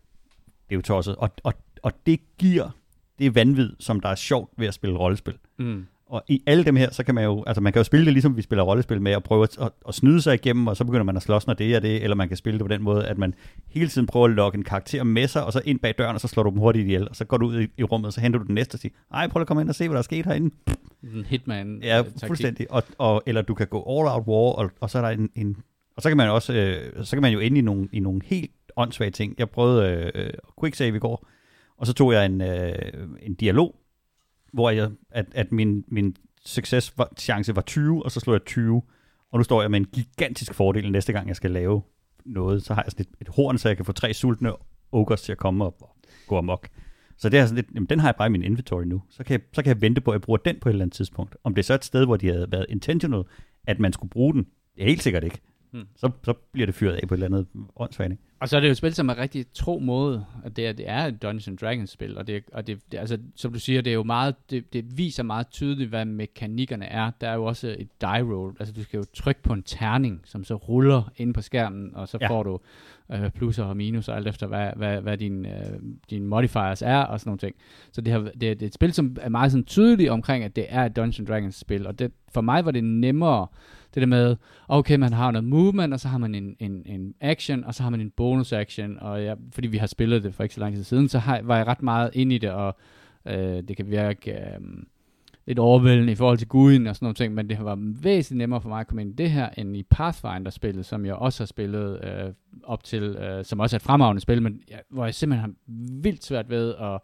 det 0.69 0.75
er 0.75 0.75
jo 0.75 0.81
tosset. 0.81 1.15
Og, 1.15 1.29
og, 1.43 1.53
og 1.83 1.91
det 2.05 2.19
giver 2.37 2.69
det 3.19 3.35
vanvid, 3.35 3.69
som 3.79 3.99
der 3.99 4.09
er 4.09 4.15
sjovt 4.15 4.51
ved 4.57 4.67
at 4.67 4.73
spille 4.73 4.97
rollespil. 4.97 5.33
Mm. 5.59 5.85
Og 6.09 6.23
i 6.27 6.43
alle 6.45 6.63
dem 6.65 6.75
her, 6.75 6.91
så 6.91 7.03
kan 7.03 7.15
man 7.15 7.23
jo, 7.23 7.43
altså 7.47 7.61
man 7.61 7.73
kan 7.73 7.79
jo 7.79 7.83
spille 7.83 8.05
det 8.05 8.13
ligesom 8.13 8.37
vi 8.37 8.41
spiller 8.41 8.63
rollespil 8.63 9.01
med, 9.01 9.11
at 9.11 9.23
prøve 9.23 9.43
at, 9.43 9.57
at, 9.61 9.71
at 9.87 9.95
snyde 9.95 10.21
sig 10.21 10.33
igennem, 10.33 10.67
og 10.67 10.77
så 10.77 10.83
begynder 10.83 11.03
man 11.03 11.17
at 11.17 11.21
slås, 11.21 11.47
når 11.47 11.53
det 11.53 11.75
er 11.75 11.79
det, 11.79 12.03
eller 12.03 12.15
man 12.15 12.27
kan 12.27 12.37
spille 12.37 12.59
det 12.59 12.65
på 12.65 12.73
den 12.73 12.83
måde, 12.83 13.07
at 13.07 13.17
man 13.17 13.33
hele 13.67 13.89
tiden 13.89 14.07
prøver 14.07 14.27
at 14.27 14.33
lokke 14.33 14.57
en 14.57 14.63
karakter 14.63 15.03
med 15.03 15.27
sig, 15.27 15.43
og 15.43 15.53
så 15.53 15.61
ind 15.65 15.79
bag 15.79 15.93
døren, 15.97 16.15
og 16.15 16.21
så 16.21 16.27
slår 16.27 16.43
du 16.43 16.49
dem 16.49 16.59
hurtigt 16.59 16.85
ihjel, 16.85 17.09
og 17.09 17.15
så 17.15 17.25
går 17.25 17.37
du 17.37 17.47
ud 17.47 17.61
i, 17.61 17.67
i 17.77 17.83
rummet, 17.83 18.07
og 18.07 18.13
så 18.13 18.21
henter 18.21 18.39
du 18.39 18.45
den 18.45 18.55
næste 18.55 18.75
og 18.75 18.79
siger, 18.79 18.93
ej, 19.13 19.27
prøv 19.27 19.41
at 19.41 19.47
komme 19.47 19.61
ind 19.61 19.69
og 19.69 19.75
se, 19.75 19.87
hvad 19.87 19.93
der 19.93 19.99
er 19.99 20.03
sket 20.03 20.25
herinde. 20.25 20.55
En 21.03 21.25
hitman 21.25 21.79
Ja, 21.83 21.99
øh, 21.99 22.05
fuldstændig. 22.27 22.71
Og, 22.71 22.83
og, 22.97 23.23
eller 23.25 23.41
du 23.41 23.53
kan 23.53 23.67
gå 23.67 23.77
all 23.77 24.07
out 24.07 24.27
war, 24.27 24.53
og, 24.53 24.71
og 24.79 24.89
så 24.89 24.97
er 24.97 25.01
der 25.01 25.09
en, 25.09 25.29
en 25.35 25.57
og 25.97 26.03
så 26.03 26.09
kan 26.09 26.17
man 26.17 26.29
også, 26.29 26.53
øh, 26.53 27.05
så 27.05 27.15
kan 27.15 27.21
man 27.21 27.33
jo 27.33 27.39
ende 27.39 27.57
i 27.57 27.61
nogle, 27.61 27.87
i 27.91 27.99
nogle 27.99 28.21
helt 28.25 28.51
åndssvage 28.75 29.11
ting. 29.11 29.35
Jeg 29.37 29.49
prøvede 29.49 30.11
øh, 30.15 30.29
quick 30.61 30.75
save 30.75 30.95
i 30.95 30.99
går, 30.99 31.27
og 31.77 31.87
så 31.87 31.93
tog 31.93 32.13
jeg 32.13 32.25
en, 32.25 32.41
øh, 32.41 32.73
en 33.21 33.35
dialog, 33.35 33.75
hvor 34.53 34.69
jeg, 34.69 34.91
at, 35.11 35.25
at 35.31 35.51
min, 35.51 35.83
min 35.87 36.15
success 36.45 36.97
var, 36.97 37.13
chance 37.19 37.55
var 37.55 37.61
20, 37.61 38.05
og 38.05 38.11
så 38.11 38.19
slog 38.19 38.33
jeg 38.33 38.45
20. 38.45 38.81
Og 39.31 39.39
nu 39.39 39.43
står 39.43 39.61
jeg 39.61 39.71
med 39.71 39.79
en 39.79 39.85
gigantisk 39.85 40.53
fordel 40.53 40.91
næste 40.91 41.13
gang, 41.13 41.27
jeg 41.27 41.35
skal 41.35 41.51
lave 41.51 41.81
noget. 42.25 42.63
Så 42.63 42.73
har 42.73 42.83
jeg 42.83 42.91
sådan 42.91 43.05
et, 43.11 43.21
et 43.21 43.27
horn, 43.27 43.57
så 43.57 43.69
jeg 43.69 43.77
kan 43.77 43.85
få 43.85 43.91
tre 43.91 44.13
sultne 44.13 44.51
ogres 44.91 45.21
til 45.21 45.31
at 45.31 45.37
komme 45.37 45.65
op 45.65 45.81
og 45.81 45.95
gå 46.27 46.37
amok. 46.37 46.67
Så 47.17 47.29
det 47.29 47.39
er 47.39 47.45
sådan 47.45 47.55
lidt, 47.55 47.67
jamen, 47.75 47.87
den 47.87 47.99
har 47.99 48.07
jeg 48.07 48.15
bare 48.15 48.27
i 48.27 48.31
min 48.31 48.43
inventory 48.43 48.83
nu. 48.83 49.01
Så 49.09 49.23
kan, 49.23 49.33
jeg, 49.33 49.41
så 49.53 49.63
kan 49.63 49.73
jeg 49.73 49.81
vente 49.81 50.01
på, 50.01 50.11
at 50.11 50.15
jeg 50.15 50.21
bruger 50.21 50.37
den 50.37 50.59
på 50.61 50.69
et 50.69 50.73
eller 50.73 50.85
andet 50.85 50.95
tidspunkt. 50.95 51.37
Om 51.43 51.55
det 51.55 51.61
er 51.61 51.63
så 51.63 51.73
et 51.73 51.85
sted, 51.85 52.05
hvor 52.05 52.17
de 52.17 52.27
havde 52.27 52.51
været 52.51 52.65
intentional, 52.69 53.23
at 53.67 53.79
man 53.79 53.93
skulle 53.93 54.09
bruge 54.09 54.33
den, 54.33 54.43
det 54.75 54.83
er 54.83 54.87
helt 54.87 55.03
sikkert 55.03 55.23
ikke. 55.23 55.41
Hmm. 55.71 55.83
Så, 55.95 56.11
så 56.23 56.33
bliver 56.51 56.65
det 56.65 56.75
fyret 56.75 56.93
af 56.93 57.07
på 57.07 57.13
et 57.13 57.17
eller 57.17 57.25
andet 57.37 57.47
åndssvagt. 57.75 58.13
Og 58.39 58.49
så 58.49 58.55
er 58.55 58.59
det 58.59 58.67
jo 58.67 58.71
et 58.71 58.77
spil, 58.77 58.93
som 58.93 59.09
er 59.09 59.17
rigtig 59.17 59.45
tro 59.53 59.79
måde, 59.79 60.25
at 60.43 60.55
det 60.55 60.67
er, 60.67 60.71
det 60.73 60.89
er 60.89 61.05
et 61.05 61.21
Dungeons 61.21 61.61
Dragons 61.61 61.89
spil, 61.89 62.17
og, 62.17 62.27
det, 62.27 62.43
og 62.53 62.67
det, 62.67 62.79
det, 62.91 62.97
altså, 62.97 63.17
som 63.35 63.53
du 63.53 63.59
siger, 63.59 63.81
det 63.81 63.89
er 63.89 63.93
jo 63.95 64.03
meget, 64.03 64.35
det, 64.49 64.73
det 64.73 64.97
viser 64.97 65.23
meget 65.23 65.47
tydeligt, 65.49 65.89
hvad 65.89 66.05
mekanikkerne 66.05 66.85
er. 66.85 67.11
Der 67.21 67.29
er 67.29 67.33
jo 67.33 67.43
også 67.45 67.75
et 67.79 68.01
die 68.01 68.23
roll, 68.33 68.55
altså 68.59 68.73
du 68.73 68.83
skal 68.83 68.97
jo 68.97 69.03
trykke 69.13 69.43
på 69.43 69.53
en 69.53 69.63
terning, 69.63 70.21
som 70.25 70.43
så 70.43 70.55
ruller 70.55 71.11
ind 71.17 71.33
på 71.33 71.41
skærmen, 71.41 71.95
og 71.95 72.07
så 72.07 72.17
Ja. 72.21 72.29
får 72.29 72.43
du 72.43 72.59
øh, 73.11 73.29
plusser 73.29 73.63
og 73.63 73.77
minuser, 73.77 74.13
alt 74.13 74.27
efter 74.27 74.47
hvad, 74.47 74.71
hvad, 74.75 75.01
hvad 75.01 75.17
dine, 75.17 75.67
øh, 75.67 75.79
dine 76.09 76.25
modifiers 76.27 76.81
er, 76.81 76.97
og 76.99 77.19
sådan 77.19 77.29
nogle 77.29 77.39
ting. 77.39 77.55
Så 77.91 78.01
det, 78.01 78.13
har, 78.13 78.19
det, 78.19 78.41
det 78.41 78.61
er 78.61 78.67
et 78.67 78.73
spil, 78.73 78.93
som 78.93 79.17
er 79.21 79.29
meget 79.29 79.51
sådan 79.51 79.65
tydeligt 79.65 80.09
omkring, 80.09 80.43
at 80.43 80.55
det 80.55 80.65
er 80.69 80.85
et 80.85 80.95
Dungeons 80.95 81.27
Dragons 81.29 81.55
spil, 81.55 81.87
og 81.87 81.99
det, 81.99 82.11
for 82.33 82.41
mig 82.41 82.65
var 82.65 82.71
det 82.71 82.83
nemmere, 82.83 83.47
det 83.97 84.01
der 84.01 84.07
med, 84.07 84.35
okay, 84.67 84.95
man 84.95 85.13
har 85.13 85.31
noget 85.31 85.43
movement, 85.43 85.93
og 85.93 85.99
så 85.99 86.07
har 86.07 86.17
man 86.17 86.35
en, 86.35 86.55
en, 86.59 86.83
en 86.85 87.13
action, 87.21 87.63
og 87.63 87.75
så 87.75 87.83
har 87.83 87.89
man 87.89 88.01
en 88.01 88.09
bonus 88.09 88.53
action, 88.53 88.99
og 88.99 89.23
jeg, 89.23 89.37
fordi 89.51 89.67
vi 89.67 89.77
har 89.77 89.87
spillet 89.87 90.23
det 90.23 90.33
for 90.33 90.43
ikke 90.43 90.55
så 90.55 90.61
lang 90.61 90.75
tid 90.75 90.83
siden, 90.83 91.09
så 91.09 91.19
har, 91.19 91.41
var 91.43 91.57
jeg 91.57 91.67
ret 91.67 91.83
meget 91.83 92.09
ind 92.13 92.31
i 92.31 92.37
det, 92.37 92.51
og 92.51 92.77
øh, 93.25 93.63
det 93.67 93.77
kan 93.77 93.89
virke 93.89 94.31
øh, 94.31 94.59
lidt 95.47 95.59
overvældende 95.59 96.11
i 96.11 96.15
forhold 96.15 96.37
til 96.37 96.47
guden 96.47 96.87
og 96.87 96.95
sådan 96.95 97.05
nogle 97.05 97.15
ting, 97.15 97.33
men 97.33 97.49
det 97.49 97.57
var 97.65 97.77
væsentligt 97.79 98.37
nemmere 98.37 98.61
for 98.61 98.69
mig 98.69 98.79
at 98.79 98.87
komme 98.87 99.01
ind 99.01 99.11
i 99.11 99.23
det 99.23 99.31
her, 99.31 99.49
end 99.57 99.77
i 99.77 99.83
Pathfinder-spillet, 99.83 100.85
som 100.85 101.05
jeg 101.05 101.15
også 101.15 101.43
har 101.43 101.47
spillet 101.47 101.99
øh, 102.03 102.33
op 102.63 102.83
til, 102.83 103.03
øh, 103.03 103.45
som 103.45 103.59
også 103.59 103.75
er 103.75 103.79
et 103.79 103.83
fremragende 103.83 104.21
spil, 104.21 104.41
men 104.41 104.61
ja, 104.69 104.77
hvor 104.89 105.05
jeg 105.05 105.15
simpelthen 105.15 105.49
har 105.49 105.73
vildt 106.01 106.23
svært 106.23 106.49
ved 106.49 106.75
at, 106.75 106.99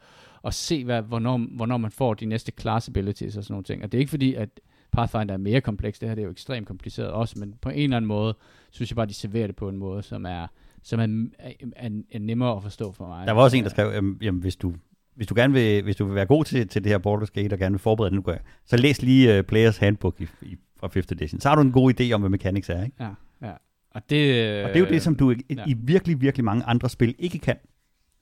at 0.45 0.53
se, 0.53 0.85
hvad, 0.85 1.01
hvornår, 1.01 1.37
hvornår 1.55 1.77
man 1.77 1.91
får 1.91 2.13
de 2.13 2.25
næste 2.25 2.51
class 2.59 2.89
abilities 2.89 3.37
og 3.37 3.43
sådan 3.43 3.53
nogle 3.53 3.63
ting. 3.63 3.83
Og 3.83 3.91
det 3.91 3.97
er 3.97 3.99
ikke 3.99 4.09
fordi, 4.09 4.33
at 4.33 4.49
Pathfinder 4.93 5.33
er 5.33 5.37
mere 5.37 5.61
kompleks, 5.61 5.99
det 5.99 6.09
her 6.09 6.15
det 6.15 6.21
er 6.21 6.25
jo 6.25 6.31
ekstremt 6.31 6.67
kompliceret 6.67 7.09
også, 7.09 7.39
men 7.39 7.53
på 7.61 7.69
en 7.69 7.83
eller 7.83 7.97
anden 7.97 8.07
måde, 8.07 8.35
synes 8.71 8.91
jeg 8.91 8.95
bare, 8.95 9.05
de 9.05 9.13
serverer 9.13 9.47
det 9.47 9.55
på 9.55 9.69
en 9.69 9.77
måde, 9.77 10.03
som 10.03 10.25
er, 10.25 10.47
som 10.83 10.99
er, 10.99 11.27
er, 11.39 11.51
er, 11.75 11.89
er 12.11 12.19
nemmere 12.19 12.55
at 12.55 12.63
forstå 12.63 12.91
for 12.91 13.07
mig. 13.07 13.27
Der 13.27 13.33
var 13.33 13.43
også 13.43 13.57
en, 13.57 13.63
der 13.63 13.69
skrev, 13.69 14.15
jamen, 14.21 14.41
hvis 14.41 14.55
du 14.55 14.73
hvis 15.15 15.27
du 15.27 15.35
gerne 15.35 15.53
vil, 15.53 15.83
hvis 15.83 15.95
du 15.95 16.05
vil 16.05 16.15
være 16.15 16.25
god 16.25 16.45
til, 16.45 16.67
til 16.67 16.83
det 16.83 16.91
her 16.91 16.99
Baldur's 16.99 17.41
Gate, 17.41 17.53
og 17.53 17.59
gerne 17.59 17.73
vil 17.73 17.79
forberede 17.79 18.15
det, 18.15 18.25
nu 18.25 18.33
så 18.65 18.77
læs 18.77 19.01
lige 19.01 19.39
uh, 19.39 19.45
Players 19.45 19.77
Handbook 19.77 20.21
i, 20.21 20.27
i, 20.41 20.57
fra 20.79 20.87
5th 20.87 21.11
edition. 21.11 21.39
Så 21.41 21.49
har 21.49 21.55
du 21.55 21.61
en 21.61 21.71
god 21.71 21.93
idé 21.99 22.11
om, 22.11 22.21
hvad 22.21 22.29
mechanics 22.29 22.69
er, 22.69 22.83
ikke? 22.83 22.95
Ja, 22.99 23.09
ja. 23.41 23.51
Og 23.91 24.01
det, 24.09 24.63
Og 24.63 24.69
det 24.69 24.75
er 24.75 24.79
jo 24.79 24.85
det, 24.85 25.01
som 25.01 25.15
du 25.15 25.31
i, 25.31 25.35
ja. 25.49 25.63
i 25.67 25.75
virkelig, 25.77 26.21
virkelig 26.21 26.45
mange 26.45 26.63
andre 26.63 26.89
spil 26.89 27.15
ikke 27.19 27.39
kan. 27.39 27.55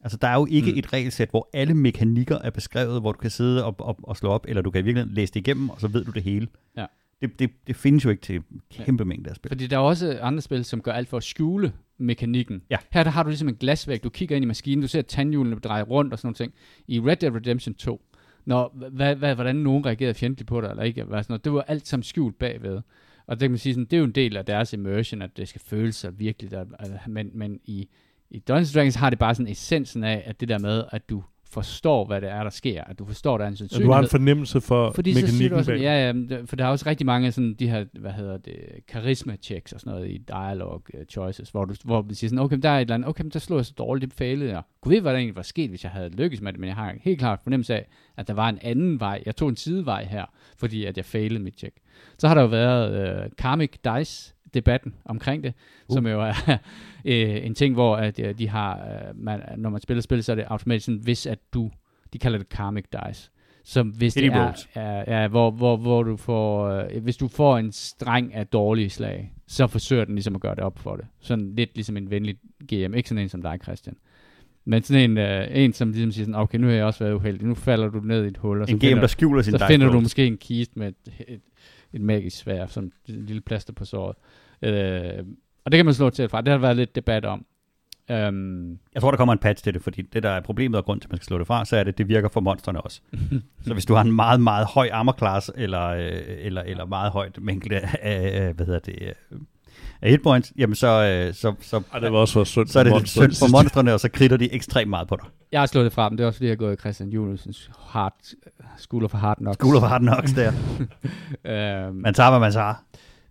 Altså, 0.04 0.18
der 0.18 0.28
er 0.28 0.36
jo 0.36 0.48
ikke 0.50 0.72
Mm. 0.72 0.78
et 0.78 0.94
regelsæt, 0.94 1.30
hvor 1.30 1.50
alle 1.54 1.74
mekanikker 1.74 2.38
er 2.38 2.50
beskrevet, 2.50 3.02
hvor 3.02 3.12
du 3.12 3.18
kan 3.18 3.30
sidde 3.30 3.66
og, 3.66 3.76
og, 3.80 4.00
og 4.04 4.18
slå 4.18 4.30
op, 4.30 4.46
eller 4.50 4.62
du 4.62 4.72
kan 4.72 4.86
virkelig 4.86 5.08
læse 5.14 5.34
det 5.34 5.40
igennem, 5.40 5.70
og 5.70 5.82
så 5.82 5.88
ved 5.88 6.06
du 6.06 6.12
det 6.12 6.24
hele. 6.24 6.48
Ja. 6.78 6.86
Det, 7.22 7.40
det, 7.40 7.50
det 7.68 7.76
findes 7.76 8.06
jo 8.06 8.10
ikke 8.10 8.22
til 8.22 8.42
kæmpe 8.72 9.06
mængder 9.06 9.30
af 9.30 9.36
spil. 9.36 9.50
Fordi 9.50 9.68
der 9.68 9.76
er 9.76 9.82
også 9.82 10.20
andre 10.22 10.42
spil, 10.42 10.66
som 10.66 10.82
gør 10.82 10.92
alt 10.92 11.08
for 11.08 11.18
at 11.18 11.24
skjule 11.24 11.74
mekanikken. 11.98 12.62
Ja. 12.70 12.78
Her 12.92 13.04
der 13.04 13.12
har 13.12 13.24
du 13.24 13.30
ligesom 13.30 13.48
en 13.50 13.56
glasvæg, 13.56 14.04
du 14.04 14.10
kigger 14.10 14.36
ind 14.36 14.44
i 14.44 14.48
maskinen, 14.48 14.82
du 14.82 14.88
ser 14.88 15.02
tandhjulene 15.02 15.56
dreje 15.56 15.84
rundt 15.84 16.14
og 16.14 16.20
sådan 16.20 16.28
noget 16.28 16.38
ting. 16.38 16.54
I 16.88 17.00
Red 17.00 17.16
Dead 17.18 17.36
Redemption 17.36 17.74
2, 17.76 18.02
når, 18.46 18.90
hvad, 18.92 19.16
hvad, 19.16 19.36
hvordan 19.36 19.56
nogen 19.56 19.86
reagerede 19.86 20.14
fjendtligt 20.14 20.48
på 20.48 20.62
det 20.62 20.70
eller 20.70 20.84
ikke, 20.84 21.04
hvad 21.04 21.24
sådan 21.24 21.32
noget, 21.34 21.46
det 21.46 21.54
var 21.54 21.62
alt 21.62 21.88
sammen 21.88 22.04
skjult 22.04 22.40
bagved. 22.40 22.82
Og 23.28 23.36
det 23.36 23.40
kan 23.40 23.52
man 23.52 23.58
sige, 23.58 23.74
sådan, 23.74 23.86
det 23.86 23.94
er 23.94 23.98
jo 23.98 24.04
en 24.06 24.12
del 24.12 24.38
af 24.38 24.46
deres 24.46 24.74
immersion, 24.74 25.22
at 25.22 25.38
det 25.38 25.48
skal 25.48 25.62
føles 25.62 25.96
sig 25.96 26.20
virkelig. 26.20 26.52
Der, 26.52 26.66
men, 27.08 27.30
men 27.34 27.60
i, 27.66 27.88
i 28.32 28.40
Dungeons 28.40 28.74
Dragons 28.74 28.96
har 28.96 29.10
det 29.10 29.20
bare 29.20 29.36
sådan 29.36 29.52
essensen 29.52 30.04
af, 30.04 30.24
at 30.26 30.40
det 30.40 30.50
der 30.50 30.60
med, 30.60 30.84
at 30.92 31.10
du 31.10 31.24
forstår, 31.52 32.06
hvad 32.06 32.22
det 32.22 32.30
er, 32.30 32.44
der 32.44 32.50
sker. 32.50 32.84
At 32.84 33.00
du 33.00 33.06
forstår, 33.06 33.38
der 33.38 33.46
er 33.46 33.50
en 33.50 33.56
sandsynlighed. 33.56 33.88
du 33.88 33.94
har 33.94 34.02
en 34.02 34.10
fornemmelse 34.10 34.62
for 34.62 34.92
Fordi 34.92 35.14
mekanikken 35.14 35.58
også, 35.58 35.72
bag. 35.72 35.82
ja, 35.82 36.12
ja, 36.12 36.42
for 36.46 36.56
der 36.56 36.66
er 36.66 36.70
også 36.70 36.90
rigtig 36.90 37.06
mange 37.06 37.32
sådan, 37.32 37.54
de 37.54 37.70
her, 37.70 37.86
hvad 38.00 38.12
hedder 38.12 38.38
det, 38.38 38.56
charisma 38.90 39.36
checks 39.42 39.74
og 39.74 39.80
sådan 39.80 39.94
noget 39.94 40.10
i 40.10 40.18
dialogue 40.18 40.82
uh, 40.94 41.06
choices, 41.10 41.50
hvor 41.50 41.66
du 41.66 41.76
hvor 41.84 42.02
du 42.02 42.16
siger 42.16 42.30
sådan, 42.30 42.44
okay, 42.44 42.58
der 42.58 42.70
er 42.70 42.78
et 42.78 42.82
eller 42.82 42.96
andet, 42.96 43.10
okay, 43.10 43.24
men 43.24 43.32
der 43.32 43.40
slog 43.40 43.58
jeg 43.58 43.66
så 43.66 43.74
dårligt, 43.78 44.12
det 44.12 44.18
failede 44.18 44.52
jeg. 44.52 44.62
Gud 44.82 44.92
ved, 44.92 45.02
hvad 45.02 45.12
der 45.12 45.18
egentlig 45.18 45.36
var 45.36 45.42
sket, 45.42 45.70
hvis 45.70 45.84
jeg 45.84 45.92
havde 45.92 46.10
lykkes 46.10 46.42
med 46.42 46.54
det, 46.54 46.60
men 46.60 46.68
jeg 46.68 46.76
har 46.76 46.96
helt 47.02 47.20
klart 47.20 47.40
fornemmelse 47.44 47.76
af, 47.76 47.88
at 48.18 48.28
der 48.28 48.34
var 48.34 48.50
en 48.50 48.60
anden 48.62 49.00
vej. 49.00 49.24
Jeg 49.26 49.36
tog 49.36 49.50
en 49.50 49.56
sidevej 49.56 50.04
her, 50.04 50.26
fordi 50.58 50.86
at 50.86 50.98
jeg 50.98 51.06
failede 51.06 51.44
mit 51.44 51.58
check. 51.58 51.76
Så 52.18 52.28
har 52.28 52.36
der 52.36 52.42
jo 52.42 52.48
været 52.48 53.26
uh, 53.26 53.32
Karmic 53.38 53.72
Dice, 53.86 54.34
debatten 54.54 54.94
omkring 55.06 55.44
det, 55.44 55.54
uh. 55.90 55.94
som 55.94 56.08
jo 56.08 56.22
er 56.22 56.34
øh, 57.06 57.46
en 57.46 57.56
ting, 57.56 57.74
hvor 57.74 57.96
at, 57.96 58.20
øh, 58.20 58.38
de 58.38 58.50
har, 58.50 58.78
øh, 58.78 59.16
man, 59.16 59.42
når 59.58 59.70
man 59.70 59.82
spiller 59.82 60.02
spil, 60.02 60.24
så 60.24 60.32
er 60.32 60.36
det 60.36 60.46
automatisk 60.48 60.86
sådan, 60.86 61.00
hvis 61.00 61.26
at 61.26 61.40
du, 61.54 61.72
de 62.14 62.20
kalder 62.20 62.38
det 62.38 62.50
Karmic 62.50 62.86
Dice, 62.92 63.32
som 63.64 63.88
hvis 63.88 64.14
Pity 64.14 64.26
det 64.26 64.34
er, 64.34 64.46
rolls. 64.46 64.70
er, 64.74 65.04
er 65.08 65.28
hvor, 65.28 65.52
hvor, 65.52 65.78
hvor 65.78 66.04
du 66.04 66.18
får, 66.18 66.68
øh, 66.68 67.04
hvis 67.04 67.18
du 67.18 67.28
får 67.28 67.58
en 67.58 67.72
streng 67.72 68.34
af 68.34 68.48
dårlige 68.48 68.90
slag, 68.90 69.34
så 69.48 69.68
forsøger 69.68 70.06
den 70.06 70.16
ligesom 70.16 70.36
at 70.36 70.42
gøre 70.42 70.56
det 70.56 70.64
op 70.64 70.80
for 70.80 70.96
det. 70.96 71.06
Sådan 71.20 71.56
lidt 71.56 71.76
ligesom 71.76 71.98
en 71.98 72.12
venlig 72.12 72.36
GM, 72.68 72.94
ikke 72.94 73.10
sådan 73.10 73.24
en 73.24 73.30
som 73.30 73.42
dig, 73.42 73.60
Christian. 73.64 73.96
Men 74.66 74.84
sådan 74.84 75.12
en, 75.12 75.18
øh, 75.18 75.48
en 75.52 75.74
som 75.74 75.92
ligesom 75.92 76.12
siger 76.12 76.26
sådan, 76.26 76.42
okay, 76.42 76.58
nu 76.58 76.68
har 76.68 76.74
jeg 76.74 76.86
også 76.86 77.04
været 77.04 77.14
uheldig, 77.14 77.48
nu 77.48 77.56
falder 77.56 77.90
du 77.90 78.00
ned 78.00 78.24
i 78.24 78.28
et 78.28 78.38
hul, 78.38 78.62
og 78.62 78.68
så 78.68 78.74
En 78.74 78.80
finder, 78.80 79.00
der 79.00 79.08
skjuler 79.08 79.42
sin 79.42 79.60
så 79.60 79.68
finder 79.68 79.92
du 79.92 80.00
måske 80.00 80.26
en 80.26 80.38
kiste 80.38 80.80
med 80.80 80.88
et, 80.88 81.14
et, 81.28 81.42
et 81.94 82.02
magisk 82.02 82.38
svær, 82.38 82.66
som 82.66 82.86
et 82.86 82.94
lille 83.08 83.42
plaster 83.42 83.74
på 83.74 83.86
såret. 83.86 84.16
Øh, 84.62 85.26
og 85.66 85.72
det 85.72 85.78
kan 85.78 85.86
man 85.86 85.94
slå 85.94 86.10
til 86.10 86.30
fra. 86.30 86.42
Det 86.42 86.48
har 86.48 86.58
der 86.58 86.62
været 86.62 86.78
lidt 86.78 86.96
debat 86.96 87.26
om. 87.26 87.46
Um, 88.10 88.80
Jeg 88.94 89.02
tror, 89.02 89.12
der 89.12 89.18
kommer 89.18 89.34
en 89.34 89.40
patch 89.40 89.64
til 89.64 89.74
det, 89.74 89.82
fordi 89.82 90.02
det, 90.02 90.24
der 90.24 90.30
er 90.30 90.42
problemet 90.42 90.78
og 90.78 90.86
grund 90.86 91.02
til, 91.02 91.08
at 91.08 91.12
man 91.12 91.18
skal 91.18 91.26
slå 91.26 91.38
det 91.38 91.48
fra, 91.48 91.66
så 91.66 91.78
er 91.78 91.84
det, 91.84 91.98
det 91.98 92.08
virker 92.08 92.30
for 92.30 92.40
monstrene 92.40 92.82
også. 92.82 93.02
så 93.66 93.74
hvis 93.74 93.86
du 93.86 93.94
har 93.94 94.02
en 94.02 94.12
meget, 94.12 94.42
meget 94.42 94.68
høj 94.68 94.90
armor 94.92 95.16
class, 95.18 95.52
eller, 95.56 95.88
øh, 95.88 96.22
eller, 96.28 96.62
eller 96.62 96.86
meget 96.86 97.12
højt 97.12 97.42
mængde 97.42 97.80
af, 98.02 98.54
hvad 98.54 98.66
hedder 98.66 98.80
det, 98.80 99.14
øh, 99.32 99.40
af 100.02 100.10
hitpoints, 100.10 100.54
jamen 100.58 100.76
så, 100.76 100.88
øh, 100.88 101.34
så, 101.34 101.54
så, 101.62 101.82
Ej, 101.94 102.00
det 102.00 102.14
var 102.14 102.20
også 102.20 102.34
for 102.34 102.44
synd 102.44 102.68
så 102.68 102.80
er 102.80 102.84
det 102.84 102.92
for 102.92 103.00
lidt 103.00 103.10
synd 103.10 103.32
for 103.40 103.52
monstrene, 103.52 103.94
og 103.94 104.00
så 104.00 104.10
kritter 104.10 104.38
de 104.38 104.54
ekstremt 104.54 104.90
meget 104.90 105.08
på 105.08 105.16
dig. 105.16 105.26
jeg 105.52 105.62
har 105.62 105.66
slået 105.66 105.86
det 105.86 105.94
fra, 105.94 106.10
men 106.10 106.18
det 106.18 106.24
er 106.24 106.28
også 106.28 106.38
fordi, 106.38 106.46
jeg 106.46 106.52
har 106.52 106.56
gået 106.56 106.74
i 106.74 106.76
Christian 106.76 107.10
Juliusens 107.10 107.72
hard, 107.80 108.16
School 108.78 109.04
of 109.06 109.14
Hard 109.14 109.38
Knocks. 109.38 109.58
School 109.58 109.76
of 109.76 109.84
Hard 109.84 110.02
Knocks 110.02 110.34
der. 110.34 110.52
um, 111.90 111.96
Man 112.06 112.14
tager, 112.14 112.30
hvad 112.30 112.40
man 112.40 112.52
tager. 112.52 112.74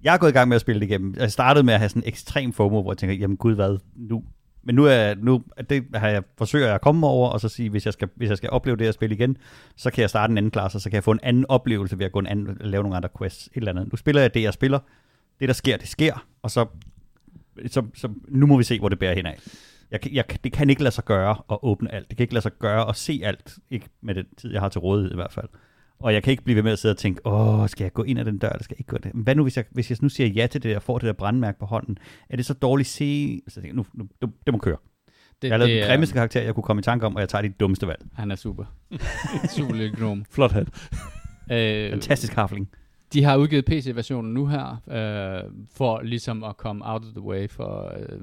Jeg 0.02 0.14
er 0.14 0.18
gået 0.18 0.31
i 0.31 0.32
gang 0.32 0.48
med 0.48 0.55
at 0.55 0.60
spille 0.60 0.81
det 0.81 0.86
igennem. 0.86 1.14
Jeg 1.18 1.32
startede 1.32 1.64
med 1.64 1.74
at 1.74 1.81
have 1.81 1.89
sådan 1.89 2.02
en 2.02 2.09
ekstrem 2.09 2.52
FOMO, 2.52 2.82
hvor 2.82 2.93
jeg 2.93 2.98
tænker, 2.98 3.16
jamen 3.16 3.36
gud 3.36 3.55
hvad, 3.55 3.78
nu? 3.97 4.22
Men 4.62 4.74
nu, 4.74 4.85
er, 4.85 5.14
nu 5.14 5.43
det 5.70 5.85
har 5.94 6.09
jeg, 6.09 6.22
forsøger 6.39 6.66
jeg 6.66 6.74
at 6.74 6.81
komme 6.81 7.06
over, 7.06 7.28
og 7.28 7.40
så 7.40 7.48
sige, 7.48 7.70
hvis 7.70 7.85
jeg, 7.85 7.93
skal, 7.93 8.09
hvis 8.16 8.28
jeg 8.28 8.36
skal 8.36 8.51
opleve 8.51 8.77
det 8.77 8.86
at 8.86 8.94
spille 8.94 9.14
igen, 9.14 9.36
så 9.77 9.90
kan 9.90 10.01
jeg 10.01 10.10
starte 10.10 10.31
en 10.31 10.39
anden 10.39 10.51
klasse, 10.51 10.77
og 10.77 10.82
så 10.82 10.90
kan 10.90 10.94
jeg 10.94 11.05
få 11.05 11.10
en 11.10 11.20
anden 11.22 11.47
oplevelse 11.48 11.98
ved 11.98 12.06
at 12.06 12.12
gå 12.12 12.18
en 12.18 12.27
anden, 12.27 12.56
lave 12.60 12.82
nogle 12.82 12.97
andre 12.97 13.09
quests, 13.18 13.47
et 13.47 13.52
eller 13.56 13.72
andet. 13.72 13.93
Nu 13.93 13.97
spiller 13.97 14.20
jeg 14.20 14.35
det, 14.35 14.43
jeg 14.43 14.52
spiller. 14.52 14.78
Det, 15.41 15.49
der 15.49 15.53
sker, 15.55 15.77
det 15.77 15.89
sker, 15.89 16.27
og 16.43 16.51
så, 16.51 16.67
så, 17.67 17.83
så 17.95 18.09
nu 18.29 18.47
må 18.47 18.57
vi 18.57 18.65
se, 18.65 18.79
hvor 18.79 18.89
det 18.89 18.99
bærer 18.99 19.15
henad. 19.15 19.33
Jeg, 19.91 20.15
jeg, 20.15 20.25
det 20.45 20.53
kan 20.53 20.71
ikke 20.71 20.83
lade 20.83 20.95
sig 20.95 21.05
gøre 21.05 21.37
at 21.53 21.59
åbne 21.62 21.95
alt. 21.95 22.09
Det 22.09 22.17
kan 22.17 22.25
ikke 22.25 22.35
lade 22.35 22.43
sig 22.43 22.53
gøre 22.59 22.89
at 22.89 22.97
se 22.97 23.21
alt. 23.25 23.59
Ikke 23.71 23.87
med 24.03 24.15
den 24.15 24.27
tid, 24.37 24.53
jeg 24.53 24.61
har 24.61 24.69
til 24.69 24.81
rådighed 24.81 25.12
i 25.12 25.15
hvert 25.15 25.33
fald. 25.33 25.49
Og 25.99 26.15
jeg 26.15 26.23
kan 26.23 26.31
ikke 26.31 26.43
blive 26.43 26.57
ved 26.57 26.62
med 26.62 26.73
at 26.73 26.79
sidde 26.79 26.93
og 26.93 26.99
tænke, 26.99 27.27
åh, 27.27 27.69
skal 27.69 27.85
jeg 27.85 27.93
gå 27.93 28.03
ind 28.03 28.19
ad 28.19 28.25
den 28.25 28.39
dør, 28.39 28.49
eller 28.49 28.62
skal 28.62 28.75
jeg 28.75 28.81
ikke 28.81 28.89
gå 28.89 28.97
ind? 29.09 29.23
Hvad 29.25 29.35
nu, 29.35 29.43
hvis 29.43 29.57
jeg, 29.57 29.65
hvis 29.71 29.91
jeg 29.91 29.99
nu 30.03 30.09
siger 30.09 30.29
ja 30.29 30.47
til 30.47 30.62
det, 30.62 30.77
og 30.77 30.83
får 30.83 30.99
det 30.99 31.07
der 31.07 31.12
brandmærke 31.12 31.59
på 31.59 31.67
hånden? 31.67 31.99
Er 32.31 32.37
det 32.37 32.47
så 32.47 32.55
dårligt 32.55 32.89
se? 32.89 33.41
Så 33.49 33.61
jeg 33.61 33.62
tænker, 33.65 33.77
nu, 33.77 33.87
nu, 33.95 34.09
det, 34.23 34.31
det 34.47 34.55
må 34.55 34.59
køre. 34.59 34.77
det, 35.43 35.49
Jeg 35.49 35.53
har 35.53 35.59
lavet 35.59 35.71
det 35.71 35.83
den 35.83 35.89
grimmeste 35.91 36.15
karakter, 36.15 36.43
jeg 36.43 36.55
kunne 36.55 36.65
komme 36.65 36.81
i 36.81 36.83
tanke 36.83 37.07
om, 37.07 37.15
og 37.15 37.21
jeg 37.21 37.29
tager 37.29 37.43
de 37.43 37.49
dummeste 37.49 37.87
valg. 37.87 38.07
Han 38.15 38.31
er 38.31 38.37
super. 38.37 38.65
super 39.57 39.75
lille 39.75 39.97
gnome. 39.97 40.25
Flot 40.31 40.53
hat. 40.53 40.69
Øh, 41.53 41.91
Fantastisk 41.91 42.33
harfling. 42.33 42.69
De 43.12 43.24
har 43.24 43.37
udgivet 43.37 43.65
PC-versionen 43.65 44.35
nu 44.35 44.47
her, 44.47 44.82
øh, 44.89 45.51
for 45.73 46.01
ligesom 46.03 46.45
at 46.45 46.57
komme 46.57 46.91
out 46.91 47.05
of 47.05 47.11
the 47.11 47.23
way 47.23 47.49
for 47.49 47.95
øh, 47.99 48.19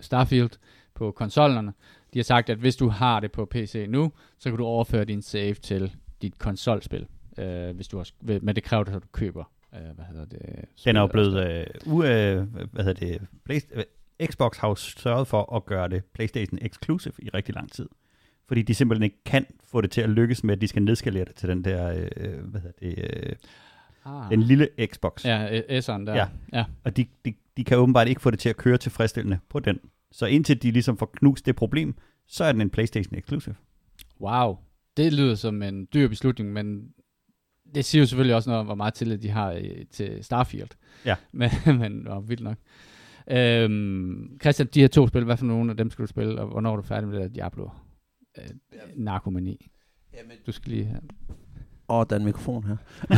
Starfield 0.00 0.50
på 0.94 1.10
konsollerne. 1.10 1.72
De 2.14 2.18
har 2.18 2.24
sagt, 2.24 2.50
at 2.50 2.58
hvis 2.58 2.76
du 2.76 2.88
har 2.88 3.20
det 3.20 3.32
på 3.32 3.44
PC 3.44 3.86
nu, 3.88 4.12
så 4.38 4.50
kan 4.50 4.58
du 4.58 4.64
overføre 4.64 5.04
din 5.04 5.22
save 5.22 5.54
til 5.54 5.92
dit 6.22 6.38
konsolspil. 6.38 7.06
Øh, 7.38 7.76
hvis 7.76 7.88
du 7.88 7.96
har, 7.96 8.08
men 8.42 8.56
det 8.56 8.64
kræver, 8.64 8.84
at 8.84 8.92
du 8.92 9.00
køber, 9.12 9.44
øh, 9.74 9.94
hvad 9.94 10.04
hedder 10.04 10.24
det? 10.24 10.64
Den 10.84 10.96
er 10.96 11.00
jo 11.00 11.06
blevet, 11.06 11.50
øh, 11.50 11.66
u, 11.86 12.02
øh, 12.02 12.42
hvad 12.72 12.84
hedder 12.84 13.06
det, 13.06 13.20
øh, 13.50 13.84
Xbox 14.26 14.56
har 14.56 14.68
jo 14.68 14.74
sørget 14.74 15.26
for 15.26 15.56
at 15.56 15.66
gøre 15.66 15.88
det 15.88 16.04
PlayStation 16.04 16.58
exclusive 16.62 17.14
i 17.18 17.28
rigtig 17.28 17.54
lang 17.54 17.72
tid. 17.72 17.88
Fordi 18.48 18.62
de 18.62 18.74
simpelthen 18.74 19.02
ikke 19.02 19.24
kan 19.24 19.46
få 19.64 19.80
det 19.80 19.90
til 19.90 20.00
at 20.00 20.10
lykkes 20.10 20.44
med, 20.44 20.54
at 20.54 20.60
de 20.60 20.68
skal 20.68 20.82
nedskalere 20.82 21.24
det 21.24 21.34
til 21.34 21.48
den 21.48 21.64
der, 21.64 22.08
øh, 22.16 22.44
hvad 22.44 22.60
hedder 22.60 22.78
det, 22.80 22.98
øh, 22.98 23.36
Ah. 24.06 24.30
den 24.30 24.42
lille 24.42 24.68
Xbox. 24.86 25.24
Ja, 25.24 25.60
S'eren 25.60 26.06
der. 26.06 26.14
Ja. 26.14 26.26
ja. 26.52 26.64
Og 26.84 26.96
de, 26.96 27.06
de, 27.24 27.34
de 27.56 27.64
kan 27.64 27.78
åbenbart 27.78 28.08
ikke 28.08 28.20
få 28.20 28.30
det 28.30 28.38
til 28.38 28.48
at 28.48 28.56
køre 28.56 28.78
tilfredsstillende 28.78 29.38
på 29.48 29.60
den. 29.60 29.80
Så 30.12 30.26
indtil 30.26 30.62
de 30.62 30.70
ligesom 30.70 30.96
får 30.96 31.06
knust 31.06 31.46
det 31.46 31.56
problem, 31.56 31.94
så 32.26 32.44
er 32.44 32.52
den 32.52 32.60
en 32.60 32.70
PlayStation 32.70 33.18
exclusive. 33.18 33.54
Wow. 34.20 34.56
Det 34.96 35.12
lyder 35.12 35.34
som 35.34 35.62
en 35.62 35.88
dyr 35.94 36.08
beslutning, 36.08 36.52
men 36.52 36.88
det 37.74 37.84
siger 37.84 38.02
jo 38.02 38.06
selvfølgelig 38.06 38.34
også 38.34 38.50
noget 38.50 38.60
om, 38.60 38.66
hvor 38.66 38.74
meget 38.74 38.94
tillid 38.94 39.18
de 39.18 39.28
har 39.28 39.52
øh, 39.52 39.86
til 39.90 40.24
Starfield. 40.24 40.68
Ja. 41.04 41.16
Men, 41.32 41.50
men 41.66 42.08
oh, 42.08 42.28
vildt 42.28 42.42
nok. 42.42 42.56
Øhm, 43.30 44.38
Christian, 44.40 44.68
de 44.74 44.80
her 44.80 44.88
to 44.88 45.08
spil, 45.08 45.24
hvad 45.24 45.36
for 45.36 45.46
nogle 45.46 45.70
af 45.70 45.76
dem 45.76 45.90
skal 45.90 46.02
du 46.02 46.06
spille, 46.06 46.40
og 46.40 46.46
hvornår 46.46 46.72
er 46.72 46.76
du 46.76 46.82
færdig 46.82 47.08
med 47.08 47.16
det 47.16 47.22
der 47.22 47.34
Diablo? 47.34 47.68
Øh, 48.38 48.44
narkomani. 48.96 49.70
Jamen, 50.14 50.36
Du 50.46 50.52
skal 50.52 50.72
lige 50.72 50.84
have... 50.84 51.00
Åh, 51.88 52.04
der 52.10 52.16
er 52.16 52.20
en 52.20 52.24
mikrofon 52.24 52.64
her. 52.64 52.76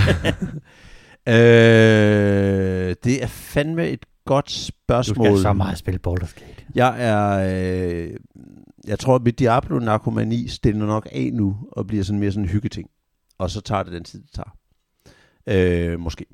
øh, 1.28 2.94
det 3.04 3.22
er 3.22 3.26
fandme 3.26 3.88
et 3.88 4.06
godt 4.24 4.46
Du 4.46 4.52
spørgsmål. 4.52 5.26
skal 5.26 5.38
så 5.38 5.52
meget 5.52 5.78
spille 5.78 6.00
Baldur's 6.08 6.34
Gate. 6.40 6.64
Jeg 6.74 6.96
er... 6.98 7.28
Øh, 8.04 8.10
jeg 8.86 8.98
tror, 8.98 9.14
at 9.14 9.22
mit 9.22 9.38
Diablo-narkomani 9.38 10.48
stiller 10.48 10.86
nok 10.86 11.08
af 11.12 11.30
nu, 11.32 11.56
og 11.72 11.86
bliver 11.86 12.04
sådan 12.04 12.20
mere 12.20 12.30
sådan 12.30 12.44
en 12.44 12.48
hyggeting. 12.50 12.90
Og 13.38 13.50
så 13.50 13.60
tager 13.60 13.82
det 13.82 13.92
den 13.92 14.04
tid, 14.04 14.22
det 14.22 14.30
tager. 14.32 14.56
Øh, 15.46 16.00
måske. 16.00 16.26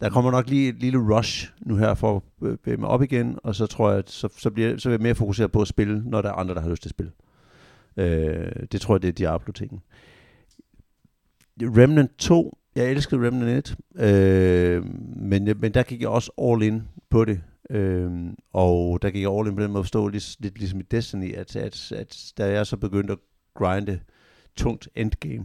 Der 0.00 0.10
kommer 0.10 0.30
nok 0.30 0.48
lige 0.48 0.68
et 0.68 0.74
lille 0.80 1.16
rush 1.16 1.50
nu 1.60 1.76
her 1.76 1.94
for 1.94 2.16
at 2.16 2.22
bevæge 2.40 2.76
mig 2.76 2.88
op 2.88 3.02
igen, 3.02 3.38
og 3.44 3.54
så 3.54 3.66
tror 3.66 3.90
jeg, 3.90 3.98
at 3.98 4.10
så, 4.10 4.28
så, 4.38 4.50
bliver, 4.50 4.78
så 4.78 4.88
vil 4.88 4.94
jeg 4.94 5.02
mere 5.02 5.14
fokuseret 5.14 5.52
på 5.52 5.60
at 5.62 5.68
spille, 5.68 6.02
når 6.04 6.22
der 6.22 6.28
er 6.28 6.32
andre, 6.32 6.54
der 6.54 6.60
har 6.60 6.68
lyst 6.70 6.82
til 6.82 6.88
at 6.88 6.90
spille. 6.90 7.12
Øh, 7.96 8.52
det 8.72 8.80
tror 8.80 8.94
jeg, 8.94 9.02
det 9.02 9.08
er 9.08 9.12
Diablo-tingen. 9.12 9.80
Remnant 11.62 12.18
2, 12.18 12.58
jeg 12.74 12.90
elskede 12.90 13.26
Remnant 13.26 13.76
1, 13.96 14.04
øh, 14.04 14.84
men, 15.16 15.54
men 15.60 15.74
der 15.74 15.82
gik 15.82 16.00
jeg 16.00 16.08
også 16.08 16.30
all 16.42 16.62
in 16.62 16.82
på 17.10 17.24
det. 17.24 17.40
Øh, 17.70 18.10
og 18.52 19.02
der 19.02 19.10
gik 19.10 19.22
jeg 19.22 19.32
all 19.32 19.48
in 19.48 19.56
på 19.56 19.62
den 19.62 19.70
måde 19.70 19.80
at 19.80 19.84
forstå, 19.84 20.08
lidt, 20.08 20.36
lidt 20.40 20.58
ligesom 20.58 20.80
i 20.80 20.82
Destiny, 20.82 21.34
at, 21.34 21.56
at, 21.56 21.92
at 21.92 22.32
da 22.38 22.50
jeg 22.50 22.66
så 22.66 22.76
begyndte 22.76 23.12
at 23.12 23.18
grinde 23.54 24.00
tungt 24.56 24.88
endgame, 24.94 25.44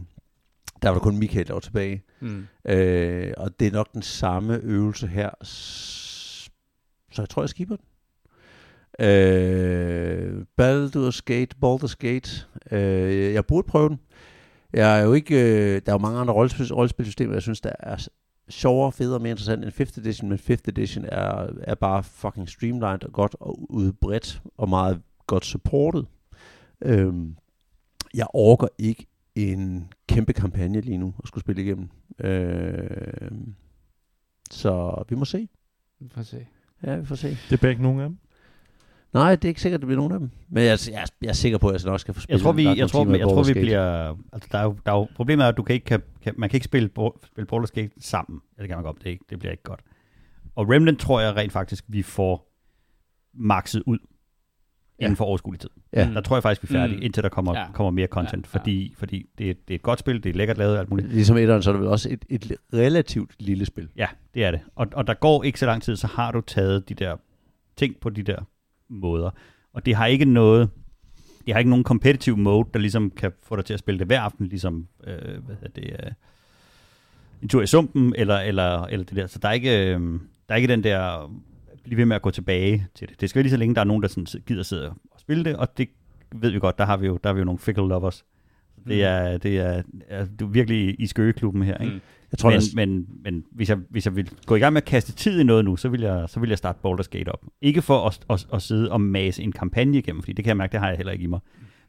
der 0.82 0.88
var 0.88 0.94
der 0.94 1.02
kun 1.02 1.18
Michael, 1.18 1.46
der 1.46 1.52
var 1.52 1.60
tilbage. 1.60 2.02
Mm. 2.20 2.46
Øh, 2.64 3.32
og 3.36 3.60
det 3.60 3.66
er 3.66 3.72
nok 3.72 3.92
den 3.92 4.02
samme 4.02 4.60
øvelse 4.62 5.06
her. 5.06 5.30
Så 5.42 7.22
jeg 7.22 7.28
tror, 7.28 7.42
jeg 7.42 7.48
skipper 7.48 7.76
den. 7.76 7.84
Øh, 9.06 10.44
Baldur's 10.60 11.20
Gate, 11.24 11.56
Baldur's 11.64 11.94
Gate. 11.98 12.46
Øh, 12.70 13.34
jeg 13.34 13.46
burde 13.46 13.66
prøve 13.68 13.88
den. 13.88 13.98
Jeg 14.74 15.00
er 15.00 15.04
jo 15.04 15.12
ikke, 15.12 15.34
øh, 15.34 15.82
der 15.86 15.92
er 15.92 15.94
jo 15.94 15.98
mange 15.98 16.18
andre 16.18 16.34
rollespil, 16.34 16.74
rollespilsystemer, 16.74 17.32
jeg 17.32 17.42
synes, 17.42 17.60
der 17.60 17.72
er 17.80 18.08
sjovere, 18.48 18.92
federe 18.92 19.16
og 19.16 19.22
mere 19.22 19.30
interessant 19.30 19.64
end 19.64 19.72
5th 19.72 20.00
edition, 20.00 20.28
men 20.28 20.38
5th 20.38 20.68
edition 20.68 21.04
er, 21.04 21.48
er 21.60 21.74
bare 21.74 22.02
fucking 22.02 22.48
streamlined 22.48 23.04
og 23.04 23.12
godt 23.12 23.36
og 23.40 23.70
udbredt 23.70 24.42
og 24.56 24.68
meget 24.68 25.02
godt 25.26 25.44
supportet. 25.44 26.06
Øhm, 26.82 27.36
jeg 28.14 28.26
orker 28.34 28.68
ikke 28.78 29.06
en 29.34 29.92
kæmpe 30.08 30.32
kampagne 30.32 30.80
lige 30.80 30.98
nu 30.98 31.14
at 31.22 31.28
skulle 31.28 31.42
spille 31.42 31.62
igennem. 31.62 31.88
Øh, 32.20 33.30
så 34.50 35.04
vi 35.08 35.14
må 35.14 35.24
se. 35.24 35.48
Vi 36.00 36.08
får 36.08 36.22
se. 36.22 36.46
Ja, 36.82 36.96
vi 36.96 37.06
får 37.06 37.14
se. 37.14 37.28
Det 37.28 37.52
er 37.52 37.56
begge 37.56 37.82
nogle 37.82 38.02
af 38.02 38.08
dem. 38.08 38.18
Nej, 39.14 39.34
det 39.36 39.44
er 39.44 39.48
ikke 39.48 39.60
sikkert, 39.60 39.80
det 39.80 39.86
bliver 39.86 39.96
nogen 40.00 40.12
af 40.12 40.18
dem. 40.18 40.30
Men 40.48 40.64
jeg, 40.64 40.78
jeg, 40.90 41.06
jeg 41.22 41.28
er 41.28 41.32
sikker 41.32 41.58
på, 41.58 41.68
at 41.68 41.82
jeg 41.84 41.90
nok 41.90 42.00
skal 42.00 42.14
få 42.14 42.20
spillet 42.20 42.38
Jeg 42.40 42.44
tror, 42.44 42.52
vi, 42.52 42.64
jeg 42.78 42.90
tror, 42.90 43.04
timer 43.04 43.16
jeg 43.18 43.26
tror, 43.28 43.42
vi 43.42 43.52
bliver... 43.52 44.16
Altså, 44.32 44.48
der 44.52 44.58
er 44.58 44.62
jo, 44.64 44.76
der 44.86 44.92
er 44.92 44.96
jo, 44.96 45.08
problemet 45.16 45.44
er, 45.44 45.48
at 45.48 45.56
du 45.56 45.62
kan 45.62 45.74
ikke, 45.74 45.84
kan, 45.86 46.02
kan, 46.22 46.34
man 46.36 46.48
kan 46.48 46.56
ikke 46.56 46.64
spille, 46.64 46.90
spille 47.26 47.46
Baldur's 47.52 47.70
Gate 47.74 47.90
sammen. 48.00 48.40
Ja, 48.58 48.62
det 48.62 48.68
kan 48.68 48.76
man 48.78 48.84
godt, 48.84 48.96
det, 49.04 49.06
ikke, 49.10 49.24
det 49.30 49.38
bliver 49.38 49.52
ikke 49.52 49.62
godt. 49.62 49.80
Og 50.56 50.68
Remnant 50.70 51.00
tror 51.00 51.20
jeg 51.20 51.36
rent 51.36 51.52
faktisk, 51.52 51.84
vi 51.88 52.02
får 52.02 52.52
makset 53.34 53.82
ud 53.86 53.98
Ja. 55.00 55.04
inden 55.04 55.16
for 55.16 55.24
overskuelig 55.24 55.60
tid. 55.60 55.70
Ja. 55.92 56.10
Der 56.14 56.20
tror 56.20 56.36
jeg 56.36 56.42
faktisk, 56.42 56.62
vi 56.70 56.74
er 56.76 56.80
færdige, 56.80 56.96
Mm. 56.96 57.02
indtil 57.02 57.22
der 57.22 57.28
kommer, 57.28 57.58
Ja. 57.58 57.66
kommer 57.72 57.90
mere 57.90 58.06
content. 58.06 58.46
Ja, 58.46 58.50
ja. 58.54 58.58
Fordi, 58.60 58.94
fordi 58.96 59.26
det, 59.38 59.50
er- 59.50 59.54
det 59.68 59.70
er 59.70 59.74
et 59.74 59.82
godt 59.82 59.98
spil, 59.98 60.22
det 60.22 60.30
er 60.30 60.34
lækkert 60.34 60.58
lavet 60.58 60.78
alt 60.78 60.90
muligt. 60.90 61.08
Ligesom 61.12 61.36
etteren, 61.36 61.62
så 61.62 61.70
er 61.70 61.72
det 61.72 61.80
vel 61.80 61.88
også 61.88 62.08
et, 62.10 62.24
et 62.28 62.52
relativt 62.72 63.34
lille 63.38 63.66
spil. 63.66 63.88
Ja, 63.96 64.06
det 64.34 64.44
er 64.44 64.50
det. 64.50 64.60
Og, 64.74 64.86
og 64.92 65.06
der 65.06 65.14
går 65.14 65.42
ikke 65.44 65.58
så 65.58 65.66
lang 65.66 65.82
tid, 65.82 65.96
så 65.96 66.06
har 66.06 66.32
du 66.32 66.40
taget 66.40 66.88
de 66.88 66.94
der 66.94 67.16
ting 67.76 67.96
på 68.00 68.10
de 68.10 68.22
der 68.22 68.38
måder. 68.88 69.30
Og 69.72 69.86
det 69.86 69.94
har 69.94 70.06
ikke 70.06 70.24
noget... 70.24 70.70
jeg 71.46 71.54
har 71.54 71.58
ikke 71.58 71.70
nogen 71.70 71.84
competitive 71.84 72.36
mode, 72.36 72.68
der 72.74 72.80
ligesom 72.80 73.10
kan 73.10 73.32
få 73.42 73.56
dig 73.56 73.64
til 73.64 73.74
at 73.74 73.80
spille 73.80 73.98
det 73.98 74.06
hver 74.06 74.20
aften, 74.20 74.46
ligesom 74.46 74.86
øh, 75.06 75.44
hvad 75.44 75.56
hedder 75.60 75.80
det, 75.80 75.84
øh, 75.84 76.12
en 77.42 77.48
tur 77.48 77.62
i 77.62 77.66
sumpen, 77.66 78.14
eller, 78.16 78.38
eller, 78.38 78.82
eller 78.82 79.04
det 79.04 79.16
der. 79.16 79.26
Så 79.26 79.38
der 79.38 79.48
er 79.48 79.52
ikke, 79.52 79.94
øh, 79.94 80.00
der 80.48 80.54
er 80.54 80.56
ikke 80.56 80.68
den 80.68 80.84
der, 80.84 81.32
blive 81.84 81.96
ved 81.96 82.06
med 82.06 82.16
at 82.16 82.22
gå 82.22 82.30
tilbage 82.30 82.86
til 82.94 83.08
det. 83.08 83.20
Det 83.20 83.30
skal 83.30 83.38
være 83.38 83.42
lige 83.42 83.50
så 83.50 83.56
længe, 83.56 83.74
der 83.74 83.80
er 83.80 83.84
nogen, 83.84 84.02
der 84.02 84.08
sådan 84.08 84.42
gider 84.46 84.62
sidde 84.62 84.88
og 84.88 85.20
spille 85.20 85.44
det, 85.44 85.56
og 85.56 85.78
det 85.78 85.88
ved 86.34 86.50
vi 86.50 86.58
godt, 86.58 86.78
der 86.78 86.84
har 86.84 86.96
vi 86.96 87.06
jo, 87.06 87.18
der 87.22 87.28
har 87.28 87.34
vi 87.34 87.38
jo 87.38 87.44
nogle 87.44 87.58
fickle 87.58 87.88
lovers. 87.88 88.24
Det 88.88 89.04
er, 89.04 89.38
det 89.38 89.58
er, 89.58 89.82
er 90.08 90.26
du 90.40 90.46
er 90.46 90.50
virkelig 90.50 90.96
i 90.98 91.06
skøgeklubben 91.06 91.62
her, 91.62 91.78
ikke? 91.78 91.94
Mm. 91.94 92.00
Jeg 92.34 92.38
tror, 92.38 92.50
men, 92.50 92.60
der, 92.60 92.86
men, 92.86 93.06
men 93.24 93.44
hvis, 93.50 93.68
jeg, 93.68 93.78
hvis 93.90 94.06
jeg 94.06 94.16
vil 94.16 94.30
gå 94.46 94.54
i 94.54 94.58
gang 94.58 94.72
med 94.72 94.82
at 94.82 94.88
kaste 94.88 95.12
tid 95.12 95.40
i 95.40 95.44
noget 95.44 95.64
nu, 95.64 95.76
så 95.76 95.88
vil 95.88 96.00
jeg, 96.00 96.28
så 96.28 96.40
vil 96.40 96.48
jeg 96.48 96.58
starte 96.58 96.78
Baldur's 96.86 97.08
Gate 97.10 97.28
op. 97.28 97.42
Ikke 97.62 97.82
for 97.82 98.06
at, 98.06 98.20
at, 98.30 98.46
at 98.52 98.62
sidde 98.62 98.92
og 98.92 99.00
mase 99.00 99.42
en 99.42 99.52
kampagne 99.52 99.98
igennem, 99.98 100.22
fordi 100.22 100.32
det 100.32 100.44
kan 100.44 100.48
jeg 100.48 100.56
mærke, 100.56 100.72
det 100.72 100.80
har 100.80 100.88
jeg 100.88 100.96
heller 100.96 101.12
ikke 101.12 101.22
i 101.22 101.26
mig. 101.26 101.40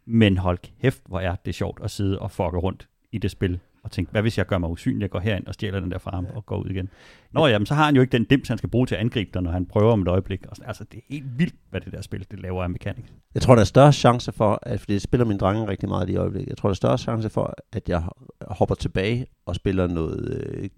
Men 0.05 0.37
hold 0.37 0.57
kæft, 0.81 1.01
hvor 1.07 1.19
er 1.19 1.35
det 1.35 1.55
sjovt 1.55 1.79
at 1.83 1.91
sidde 1.91 2.19
og 2.19 2.31
fucke 2.31 2.57
rundt 2.57 2.87
i 3.11 3.17
det 3.17 3.31
spil 3.31 3.59
og 3.85 3.91
tænke, 3.91 4.11
hvad 4.11 4.21
hvis 4.21 4.37
jeg 4.37 4.45
gør 4.45 4.57
mig 4.57 4.69
usynlig, 4.69 5.01
jeg 5.01 5.09
går 5.09 5.19
herind 5.19 5.47
og 5.47 5.53
stjæler 5.53 5.79
den 5.79 5.91
der 5.91 5.97
fra 5.97 6.11
ham 6.13 6.27
og 6.35 6.45
går 6.45 6.57
ud 6.57 6.69
igen. 6.69 6.89
Nå 7.33 7.47
jamen, 7.47 7.65
så 7.65 7.73
har 7.73 7.85
han 7.85 7.95
jo 7.95 8.01
ikke 8.01 8.11
den 8.11 8.23
dims, 8.23 8.47
han 8.47 8.57
skal 8.57 8.69
bruge 8.69 8.85
til 8.87 8.95
at 8.95 9.01
angribe 9.01 9.29
dig, 9.33 9.41
når 9.41 9.51
han 9.51 9.65
prøver 9.65 9.91
om 9.93 10.01
et 10.01 10.07
øjeblik. 10.07 10.45
Og 10.49 10.55
sådan, 10.55 10.67
altså, 10.67 10.83
det 10.91 10.97
er 10.97 11.01
helt 11.09 11.39
vildt, 11.39 11.55
hvad 11.69 11.81
det 11.81 11.93
der 11.93 12.01
spil, 12.01 12.25
det 12.31 12.39
laver 12.39 12.63
af 12.63 12.69
mekanik. 12.69 13.05
jeg 13.33 13.41
tror, 13.41 13.55
der 13.55 13.61
er 13.61 13.65
større 13.65 13.93
chance 13.93 14.31
for, 14.31 14.59
at, 14.63 14.79
fordi 14.79 14.93
jeg 14.93 15.01
spiller 15.01 15.25
mine 15.25 15.39
drenge 15.39 15.67
rigtig 15.67 15.89
meget 15.89 16.09
i 16.09 16.11
det 16.11 16.19
øjeblik, 16.19 16.47
jeg 16.47 16.57
tror, 16.57 16.69
der 16.69 16.71
er 16.71 16.75
større 16.75 16.97
chance 16.97 17.29
for, 17.29 17.53
at 17.73 17.89
jeg 17.89 18.03
hopper 18.47 18.75
tilbage 18.75 19.25
og 19.45 19.55
spiller 19.55 19.87
noget 19.87 20.43
øh, 20.53 20.69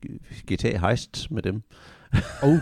GTA 0.54 0.88
Heist 0.88 1.32
med 1.32 1.42
dem. 1.42 1.62
Oh, 2.44 2.58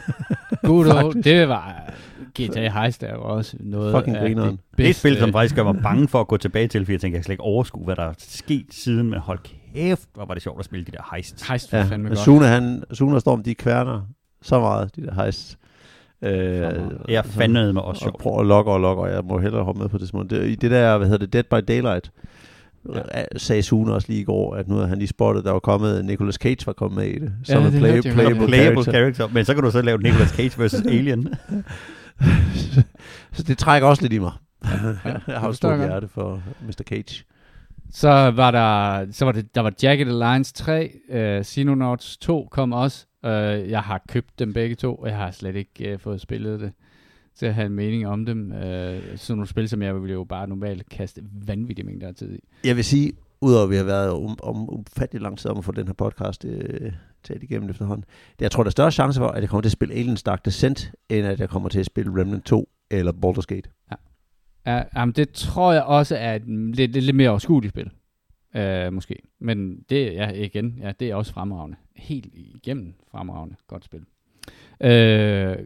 good 0.64 0.88
old. 1.04 1.24
Det 1.32 1.50
var 1.50 1.94
GTA 2.42 2.70
Heist 2.82 3.04
er 3.04 3.14
jo 3.14 3.22
også 3.24 3.58
noget 3.60 3.96
Fucking 3.96 4.18
af 4.18 4.22
grineren. 4.24 4.50
det 4.52 4.60
Det 4.78 4.84
er 4.84 4.88
et 4.88 4.88
bedste. 4.88 5.00
spil, 5.00 5.18
som 5.18 5.32
faktisk 5.32 5.56
gør 5.56 5.64
mig 5.64 5.82
bange 5.84 6.08
for 6.08 6.22
at 6.22 6.28
gå 6.28 6.38
tilbage 6.38 6.68
til, 6.68 6.82
fordi 6.86 6.92
jeg 6.94 7.02
tænker, 7.02 7.16
jeg 7.18 7.20
kan 7.22 7.24
slet 7.26 7.34
ikke 7.34 7.44
overskue, 7.44 7.86
hvad 7.86 7.96
der 7.96 8.04
er 8.04 8.14
sket 8.18 8.66
siden, 8.72 9.10
men 9.10 9.20
hold 9.20 9.40
kæft, 9.44 9.65
hvor 10.14 10.26
var 10.26 10.34
det 10.34 10.44
sjovt 10.44 10.60
at 10.60 10.66
spille 10.66 10.86
de 10.86 10.92
der 10.92 11.10
heist. 11.16 11.48
Heist 11.50 11.72
var 11.72 11.78
Ja, 11.80 11.84
fandme 11.86 12.10
godt. 12.10 12.20
Sune, 12.20 12.46
han, 12.46 12.84
Sune 12.94 13.16
og 13.16 13.22
Storm, 13.22 13.44
de 13.44 13.56
kværner 13.56 14.02
så 14.42 14.60
meget, 14.60 14.96
de 14.96 15.02
der 15.06 15.24
Heist. 15.24 15.58
Øh, 16.22 16.32
Det 16.32 17.16
er 17.16 17.22
fandme 17.22 17.74
med 17.74 17.82
også 17.82 18.06
og 18.06 18.10
sjovt. 18.12 18.22
prøver 18.22 18.40
at 18.40 18.46
logge 18.46 18.72
og 18.72 18.80
logge, 18.80 19.04
og 19.04 19.10
jeg 19.12 19.22
må 19.24 19.40
hellere 19.40 19.64
hoppe 19.64 19.82
med 19.82 19.90
på 19.90 19.98
det 19.98 20.08
små. 20.08 20.24
Det, 20.24 20.48
I 20.50 20.56
det 20.56 20.72
der, 20.72 20.98
hvad 20.98 21.08
hedder 21.08 21.26
det, 21.26 21.34
Dead 21.34 21.44
by 21.44 21.66
Daylight, 21.74 22.12
Ja. 22.94 23.00
ja. 23.20 23.24
sagde 23.38 23.64
Sune 23.64 23.94
også 23.94 24.08
lige 24.10 24.22
i 24.22 24.24
går, 24.24 24.56
at 24.56 24.68
nu 24.68 24.76
havde 24.76 24.88
han 24.88 24.98
lige 24.98 25.08
spottet, 25.08 25.46
der 25.46 25.52
var 25.52 25.60
kommet, 25.60 26.06
Nicolas 26.06 26.36
Cage 26.36 26.66
var 26.66 26.74
kommet 26.74 26.98
med 26.98 27.08
i 27.08 27.20
det. 27.20 27.34
Ja, 27.50 27.54
Som 27.54 27.64
det 27.64 27.74
en 27.74 27.80
play, 27.80 27.94
jeg 27.94 28.04
playable. 28.04 28.48
Playable 28.48 28.84
character. 28.84 28.92
character. 28.92 29.28
Men 29.34 29.46
så 29.46 29.54
kan 29.54 29.64
du 29.64 29.72
så 29.72 29.82
lave 29.82 29.98
Nicolas 29.98 30.30
Cage 30.30 30.66
vs. 30.66 30.74
Alien. 30.98 31.34
så 33.34 33.44
det 33.44 33.58
trækker 33.58 33.88
også 33.88 34.02
lidt 34.02 34.14
i 34.14 34.20
mig. 34.20 34.32
Ja, 34.66 34.70
jeg 35.28 35.40
har 35.40 35.48
forstår 35.48 35.54
stort 35.54 35.80
jeg 35.80 35.88
hjerte 35.88 36.08
for 36.08 36.42
Mr. 36.68 36.84
Cage. 36.90 37.24
Så 37.92 38.10
var 38.10 38.52
der, 38.52 39.06
så 39.12 39.26
var 39.26 39.32
det, 39.32 39.56
der 39.56 39.62
var 39.62 39.74
Jagged 39.84 40.08
Alliance 40.08 40.54
3, 40.54 41.00
uh, 41.10 41.44
Xenonauts 41.44 42.18
2 42.18 42.48
kom 42.52 42.74
også. 42.74 43.06
Uh, 43.24 43.30
jeg 43.70 43.82
har 43.82 44.02
købt 44.10 44.40
dem 44.40 44.54
begge 44.54 44.76
to, 44.76 44.96
og 44.96 45.08
jeg 45.08 45.18
har 45.18 45.32
slet 45.32 45.56
ikke 45.56 45.94
uh, 45.94 46.00
fået 46.00 46.22
spillet 46.22 46.60
det 46.60 46.72
til 47.36 47.46
at 47.46 47.54
have 47.54 47.66
en 47.66 47.74
mening 47.74 48.08
om 48.08 48.26
dem. 48.26 48.52
Uh, 48.52 48.58
sådan 48.58 49.18
nogle 49.30 49.48
spil, 49.48 49.70
som 49.70 49.82
jeg 49.82 49.96
ville 49.96 50.14
jo 50.14 50.24
bare 50.24 50.48
normalt 50.48 50.90
kaste 50.90 51.22
vanvittige 51.48 51.86
mængder 51.86 52.08
af 52.08 52.16
tid 52.16 52.36
i. 52.36 52.40
Jeg 52.64 52.76
vil 52.76 52.84
sige, 52.84 53.14
udover 53.42 53.64
at 53.64 53.70
vi 53.70 53.76
har 53.76 53.84
været 53.84 54.10
om, 54.10 54.38
om 54.44 54.70
ufattelig 54.70 55.22
lang 55.22 55.38
tid 55.38 55.52
om 55.52 55.58
at 55.58 55.66
få 55.66 55.72
den 55.72 55.88
her 55.88 55.94
podcast 55.94 56.46
øh, 56.46 56.92
taget 57.24 57.44
igennem 57.44 57.70
efterhånden, 57.70 58.06
det, 58.32 58.42
jeg 58.42 58.52
tror, 58.52 58.64
der 58.64 58.70
er 58.70 58.72
større 58.72 58.92
chance 58.92 59.20
for, 59.20 59.28
at 59.28 59.42
jeg 59.42 59.50
kommer 59.50 59.62
til 59.62 59.68
at 59.68 59.72
spille 59.72 59.96
Aliens 59.96 60.24
Dark 60.24 60.46
Descent, 60.46 60.92
end 61.10 61.28
at 61.28 61.40
jeg 61.40 61.50
kommer 61.50 61.70
til 61.70 61.80
at 61.80 61.86
spille 61.86 62.22
Remnant 62.22 62.46
2 62.46 62.70
eller 62.92 63.12
Baldur's 63.12 63.46
Gate. 63.48 63.70
Ja, 63.92 63.96
jamen 64.66 65.14
det 65.14 65.30
tror 65.30 65.74
jeg 65.74 65.84
også 65.84 66.16
er 66.16 66.36
et 66.36 66.44
lidt, 66.48 66.92
lidt, 66.92 67.04
lidt 67.06 67.16
mere 67.16 67.30
overskueligt 67.30 67.74
spil. 67.74 67.90
Uh, 68.56 68.94
måske. 68.94 69.16
Men 69.40 69.80
det 69.90 70.14
ja, 70.14 70.32
igen, 70.32 70.80
ja, 70.82 70.92
det 71.00 71.10
er 71.10 71.16
også 71.16 71.34
fremragende. 71.34 71.78
Helt 71.96 72.28
igennem 72.34 72.94
fremragende 73.12 73.56
godt 73.68 73.86
spil. 73.86 74.00
Uh, 74.00 75.66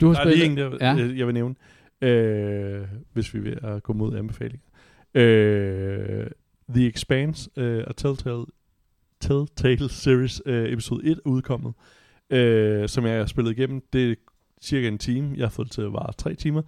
du 0.00 0.08
har 0.08 0.14
Der 0.14 0.20
er 0.20 0.24
spillet... 0.24 0.38
lige 0.38 0.44
en, 0.44 0.56
der, 0.56 0.70
Ja. 0.80 0.94
ja. 0.94 1.16
jeg 1.16 1.26
vil 1.26 1.34
nævne, 1.34 1.54
øh, 2.00 2.82
hvis 3.12 3.34
vi 3.34 3.38
er 3.38 3.42
ved 3.42 3.56
at 3.62 3.82
gå 3.82 3.92
mod 3.92 4.16
anbefalinger. 4.16 4.66
Øh, 5.14 6.26
The 6.68 6.86
Expanse 6.86 7.50
øh, 7.56 7.84
og 7.86 7.96
Telltale, 7.96 8.44
Telltale 9.20 9.88
Series 9.88 10.42
øh, 10.46 10.72
episode 10.72 11.04
1 11.04 11.12
er 11.16 11.20
udkommet, 11.24 11.72
øh, 12.30 12.88
som 12.88 13.06
jeg 13.06 13.18
har 13.18 13.26
spillet 13.26 13.50
igennem. 13.58 13.82
Det 13.92 14.10
er 14.10 14.14
cirka 14.62 14.88
en 14.88 14.98
time. 14.98 15.34
Jeg 15.36 15.44
har 15.44 15.50
fået 15.50 15.66
det 15.66 15.72
til 15.72 15.82
at 15.82 15.92
vare 15.92 16.12
tre 16.12 16.34
timer. 16.34 16.62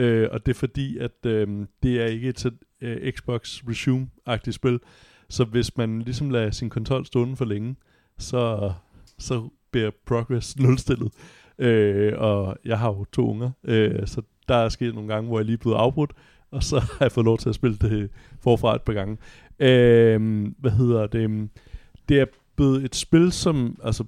Øh, 0.00 0.28
og 0.32 0.46
det 0.46 0.52
er 0.52 0.58
fordi, 0.58 0.98
at 0.98 1.26
øh, 1.26 1.66
det 1.82 2.02
er 2.02 2.06
ikke 2.06 2.28
et 2.28 2.52
øh, 2.80 3.12
Xbox 3.12 3.62
Resume-agtigt 3.62 4.50
spil. 4.50 4.80
Så 5.28 5.44
hvis 5.44 5.76
man 5.76 6.02
ligesom 6.02 6.30
lader 6.30 6.50
sin 6.50 6.70
konsol 6.70 7.06
stående 7.06 7.36
for 7.36 7.44
længe, 7.44 7.76
så, 8.18 8.72
så 9.18 9.48
bliver 9.70 9.90
progress 10.06 10.56
nulstillet. 10.60 11.12
Øh, 11.58 12.12
og 12.16 12.56
jeg 12.64 12.78
har 12.78 12.88
jo 12.88 13.04
to 13.04 13.30
unger, 13.30 13.50
øh, 13.64 14.06
så 14.06 14.22
der 14.48 14.54
er 14.54 14.68
sket 14.68 14.94
nogle 14.94 15.14
gange, 15.14 15.28
hvor 15.28 15.38
jeg 15.38 15.46
lige 15.46 15.54
er 15.54 15.58
blevet 15.58 15.76
afbrudt, 15.76 16.12
og 16.50 16.62
så 16.62 16.78
har 16.98 17.04
jeg 17.04 17.12
fået 17.12 17.24
lov 17.24 17.38
til 17.38 17.48
at 17.48 17.54
spille 17.54 17.76
det 17.76 18.10
forfra 18.40 18.74
et 18.74 18.82
par 18.82 18.92
gange. 18.92 19.18
Øh, 19.58 20.46
hvad 20.58 20.70
hedder 20.70 21.06
det? 21.06 21.48
Det 22.08 22.20
er 22.20 22.26
blevet 22.56 22.84
et 22.84 22.94
spil, 22.94 23.32
som, 23.32 23.80
altså, 23.84 24.04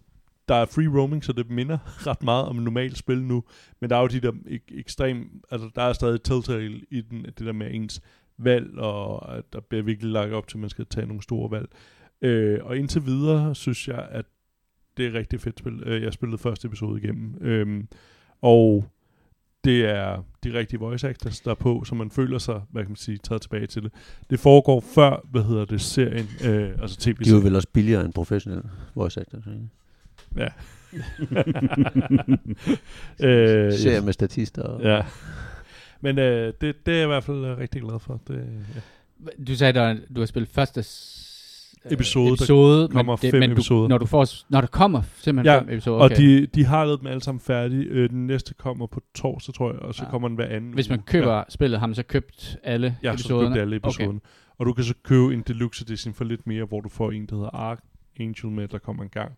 der 0.49 0.55
er 0.55 0.65
free 0.67 0.89
roaming, 0.99 1.25
så 1.25 1.33
det 1.33 1.51
minder 1.51 1.79
ret 2.09 2.23
meget 2.23 2.45
om 2.45 2.57
normalt 2.57 2.99
spil 2.99 3.23
nu, 3.23 3.45
men 3.81 3.91
der 3.91 3.97
er 3.97 4.01
jo 4.01 4.07
de 4.07 4.21
der 4.21 4.33
ek- 4.33 4.79
ekstrem, 4.79 5.43
altså 5.51 5.71
der 5.75 5.83
er 5.83 5.93
stadig 5.93 6.23
Telltale 6.23 6.81
i 6.91 7.01
den, 7.01 7.23
det 7.25 7.39
der 7.39 7.53
med 7.53 7.75
ens 7.75 8.01
valg, 8.39 8.79
og 8.79 9.37
at 9.39 9.45
der 9.53 9.61
bliver 9.61 9.83
virkelig 9.83 10.13
lagt 10.13 10.33
op 10.33 10.49
til, 10.49 10.57
at 10.57 10.61
man 10.61 10.71
skal 10.71 10.87
tage 10.87 11.07
nogle 11.07 11.23
store 11.23 11.51
valg. 11.51 11.69
Øh, 12.23 12.59
og 12.63 12.77
indtil 12.77 13.07
videre 13.07 13.55
synes 13.55 13.89
jeg, 13.89 14.09
at 14.11 14.25
det 14.97 15.07
er 15.07 15.13
rigtig 15.15 15.41
fedt 15.41 15.59
spil. 15.59 15.83
Øh, 15.87 16.03
Jeg 16.03 16.13
spillede 16.13 16.39
første 16.39 16.67
episode 16.69 17.01
igennem. 17.03 17.35
Øhm, 17.41 17.89
og 18.43 18.85
det 19.65 19.85
er 19.85 20.23
de 20.45 20.53
rigtige 20.59 20.81
voice 20.81 21.09
actors, 21.09 21.41
der 21.41 21.51
er 21.51 21.55
på, 21.55 21.85
så 21.85 21.95
man 21.95 22.11
føler 22.11 22.39
sig, 22.39 22.63
hvad 22.71 22.83
kan 22.83 22.91
man 22.91 22.97
sige, 22.97 23.19
taget 23.19 23.43
tilbage 23.43 23.67
til 23.67 23.83
det. 23.83 23.93
Det 24.31 24.41
foregår 24.41 24.81
før, 24.81 25.27
hvad 25.31 25.43
hedder 25.43 25.65
det, 25.65 25.81
serien, 25.81 26.27
øh, 26.45 26.71
altså 26.83 26.97
tv 27.01 27.25
De 27.25 27.31
er 27.31 27.35
jo 27.35 27.41
vel 27.41 27.57
også 27.57 27.69
billigere 27.73 28.05
end 28.05 28.13
professionelle 28.13 28.71
voice 28.95 29.21
actors. 29.21 29.47
ikke? 29.47 29.69
Ja. 30.37 30.43
øh, 33.21 33.73
Serier 33.73 34.03
med 34.03 34.13
statister. 34.13 34.63
Og... 34.63 34.83
Ja. 34.83 35.03
Men 36.01 36.19
øh, 36.19 36.53
det, 36.61 36.87
det 36.87 36.93
er 36.95 36.99
jeg 36.99 37.05
i 37.05 37.07
hvert 37.07 37.25
fald 37.25 37.45
øh, 37.45 37.59
rigtig 37.59 37.83
glad 37.83 37.99
for. 38.01 38.21
Det, 38.29 38.47
ja. 38.75 38.81
Du 39.47 39.57
sagde, 39.57 39.81
at 39.81 39.97
du 40.17 40.21
har 40.21 40.27
spillet 40.27 40.51
første 40.51 40.83
s- 40.83 41.75
øh, 41.85 41.93
Episode, 41.93 42.27
der 42.27 42.33
episode 42.33 42.89
kommer 42.89 43.17
det, 43.17 43.31
fem 43.31 43.41
men 43.41 43.53
episoder. 43.53 43.83
Du, 43.83 43.89
når, 43.89 43.99
du 43.99 44.07
får, 44.07 44.29
når 44.49 44.61
der 44.61 44.69
kommer 44.69 45.03
simpelthen 45.17 45.55
Ja, 45.55 45.61
fem 45.61 45.69
episoder, 45.69 45.99
Og 45.99 46.05
okay. 46.05 46.17
de, 46.17 46.47
de 46.47 46.65
har 46.65 46.85
lavet 46.85 47.01
dem 47.01 47.07
alle 47.07 47.23
sammen 47.23 47.41
færdige. 47.41 47.85
Øh, 47.85 48.11
den 48.11 48.27
næste 48.27 48.55
kommer 48.55 48.87
på 48.87 49.03
torsdag, 49.15 49.55
tror 49.55 49.73
jeg, 49.73 49.81
og 49.81 49.95
så 49.95 50.03
Ja. 50.03 50.07
ja. 50.07 50.11
kommer 50.11 50.29
den 50.29 50.35
hver 50.35 50.47
anden 50.47 50.73
Hvis 50.73 50.89
man 50.91 51.03
køber 51.03 51.31
Ja. 51.33 51.37
ja. 51.37 51.43
spillet, 51.49 51.81
har 51.81 51.87
man 51.87 51.95
så 51.95 52.03
købt 52.03 52.57
alle 52.65 52.97
Ja, 53.03 53.09
så 53.09 53.13
episoderne? 53.15 53.49
købte 53.49 53.61
alle 53.61 53.77
episoderne. 53.77 54.17
Okay. 54.17 54.27
Og 54.59 54.67
du 54.67 54.73
kan 54.73 54.85
så 54.85 54.95
købe 55.03 55.35
en 55.35 55.43
deluxe 55.49 55.83
edition 55.83 56.15
for 56.15 56.25
lidt 56.25 56.47
mere, 56.47 56.65
hvor 56.65 56.81
du 56.81 56.89
får 56.89 57.11
en, 57.11 57.27
der 57.27 57.35
hedder 57.37 57.51
Archangel 57.55 58.53
med, 58.53 58.69
der 58.69 58.79
kommer 58.79 59.03
en 59.03 59.09
gang 59.09 59.33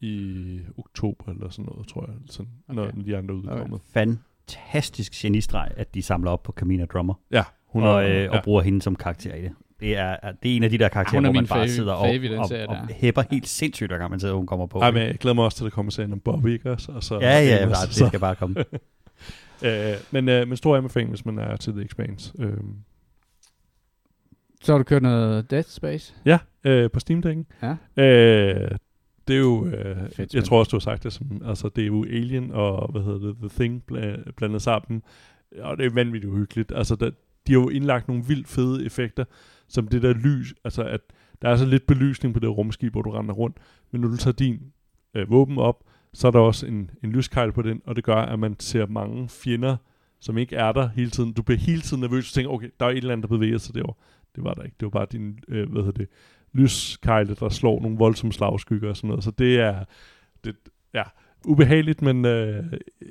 i 0.00 0.60
oktober 0.78 1.32
eller 1.32 1.48
sådan 1.48 1.64
noget, 1.64 1.88
tror 1.88 2.04
jeg, 2.08 2.14
sådan, 2.26 2.52
okay. 2.68 2.76
når 2.76 2.88
Okay. 2.88 3.04
de 3.04 3.16
andre 3.16 3.34
er 3.34 3.38
udkommet. 3.38 3.80
Fantastisk 3.92 5.12
genistreg, 5.22 5.68
at 5.76 5.94
de 5.94 6.02
samler 6.02 6.30
op 6.30 6.42
på 6.42 6.52
Camina 6.52 6.84
Drummer, 6.84 7.14
Ja, 7.30 7.42
hun 7.66 7.82
og, 7.82 8.10
øh, 8.10 8.16
ja. 8.16 8.36
og 8.36 8.44
bruger 8.44 8.62
hende 8.62 8.82
som 8.82 8.96
karakter 8.96 9.34
i 9.34 9.42
det. 9.42 9.52
Det 9.80 9.96
er, 9.96 10.16
det 10.42 10.52
er 10.52 10.56
en 10.56 10.62
af 10.62 10.70
de 10.70 10.78
der 10.78 10.88
karakterer, 10.88 11.20
er 11.20 11.24
hvor 11.24 11.32
man 11.32 11.46
bare 11.46 11.68
sidder 11.68 11.92
og, 11.92 12.08
og, 12.38 12.48
serie 12.48 12.68
og, 12.68 12.76
hæpper 12.88 13.22
helt 13.30 13.48
sindssygt, 13.48 13.90
hver 13.90 13.98
gang 13.98 14.10
man 14.10 14.20
sidder, 14.20 14.34
hun 14.34 14.46
kommer 14.46 14.66
på. 14.66 14.78
Ej, 14.78 14.90
men 14.90 15.02
jeg 15.02 15.14
glæder 15.14 15.34
mig 15.34 15.44
også 15.44 15.56
til, 15.56 15.64
at 15.64 15.70
der 15.70 15.74
kommer 15.74 15.90
serien 15.92 16.12
om 16.12 16.20
Bobby, 16.20 16.46
ikke 16.52 16.70
også? 16.70 16.92
Og 16.92 17.02
så, 17.02 17.14
ja, 17.20 17.40
ja, 17.40 17.62
Amos, 17.62 17.76
ja, 17.80 17.86
det 17.86 17.94
så- 17.94 18.06
skal 18.06 18.20
bare 18.20 18.34
komme. 18.34 18.64
Øh, 19.64 19.94
men, 20.10 20.28
øh, 20.28 20.48
men 20.48 20.56
stor 20.56 20.76
anbefaling, 20.76 21.10
hvis 21.10 21.24
man 21.24 21.38
er 21.38 21.56
til 21.56 21.72
The 21.72 21.82
Expanse. 21.84 22.32
Øh, 22.38 22.52
Så 24.62 24.72
har 24.72 24.78
du 24.78 24.84
kørt 24.84 25.02
noget 25.02 25.50
Dead 25.50 25.62
Space? 25.62 26.14
ja, 26.24 26.38
øh, 26.64 26.90
på 26.90 27.00
Steam 27.00 27.22
Deck'en. 27.26 27.66
Ja. 27.96 28.02
Øh, 28.04 28.70
det 29.28 29.36
er 29.36 29.40
jo, 29.40 29.66
øh, 29.66 30.10
Fedt 30.10 30.34
jeg 30.34 30.44
tror 30.44 30.58
også, 30.58 30.70
du 30.70 30.76
har 30.76 30.80
sagt 30.80 31.02
det, 31.02 31.12
som, 31.12 31.42
altså 31.44 31.68
det 31.68 31.82
er 31.82 31.86
jo 31.86 32.04
Alien 32.04 32.50
og, 32.52 32.92
hvad 32.92 33.02
hedder 33.02 33.18
det, 33.18 33.36
The 33.38 33.48
Thing 33.48 33.82
bla- 33.92 34.30
blandet 34.36 34.62
sammen. 34.62 35.02
Og 35.58 35.78
det 35.78 35.86
er 35.86 35.90
vanvittigt 35.90 36.32
uhyggeligt. 36.32 36.72
Altså, 36.74 36.96
der, 36.96 37.10
de 37.46 37.52
har 37.52 37.60
jo 37.60 37.68
indlagt 37.68 38.08
nogle 38.08 38.24
vildt 38.24 38.48
fede 38.48 38.84
effekter, 38.86 39.24
som 39.68 39.88
det 39.88 40.02
der 40.02 40.12
lys, 40.12 40.54
altså 40.64 40.84
at 40.84 41.00
der 41.42 41.48
er 41.48 41.56
så 41.56 41.66
lidt 41.66 41.86
belysning 41.86 42.34
på 42.34 42.40
det 42.40 42.56
rumskib, 42.56 42.92
hvor 42.92 43.02
du 43.02 43.10
render 43.10 43.34
rundt, 43.34 43.56
men 43.90 44.00
når 44.00 44.08
du 44.08 44.16
tager 44.16 44.34
din 44.34 44.60
øh, 45.14 45.30
våben 45.30 45.58
op, 45.58 45.84
så 46.14 46.26
er 46.26 46.30
der 46.30 46.38
også 46.38 46.66
en, 46.66 46.90
en 47.04 47.12
lyskejl 47.12 47.52
på 47.52 47.62
den, 47.62 47.82
og 47.86 47.96
det 47.96 48.04
gør, 48.04 48.16
at 48.16 48.38
man 48.38 48.56
ser 48.60 48.86
mange 48.86 49.28
fjender, 49.28 49.76
som 50.20 50.38
ikke 50.38 50.56
er 50.56 50.72
der 50.72 50.88
hele 50.88 51.10
tiden. 51.10 51.32
Du 51.32 51.42
bliver 51.42 51.58
hele 51.58 51.80
tiden 51.80 52.00
nervøs 52.00 52.30
og 52.30 52.34
tænker, 52.34 52.50
okay, 52.50 52.70
der 52.80 52.86
er 52.86 52.90
et 52.90 52.96
eller 52.96 53.12
andet, 53.12 53.30
der 53.30 53.36
bevæger 53.36 53.58
sig 53.58 53.74
derovre. 53.74 53.94
Det 54.36 54.44
var 54.44 54.54
der 54.54 54.62
ikke. 54.62 54.76
Det 54.80 54.86
var 54.86 54.90
bare 54.90 55.06
din, 55.12 55.38
øh, 55.48 55.70
hvad 55.72 55.82
hedder 55.82 55.98
det, 55.98 56.08
lyskejle, 56.56 57.34
der 57.34 57.48
slår 57.48 57.80
nogle 57.82 57.96
voldsomme 57.96 58.32
slagskygger 58.32 58.88
og 58.88 58.96
sådan 58.96 59.08
noget. 59.08 59.24
Så 59.24 59.30
det 59.30 59.60
er, 59.60 59.84
det, 60.44 60.56
ja, 60.94 61.02
ubehageligt, 61.44 62.02
men 62.02 62.24
øh, 62.24 62.64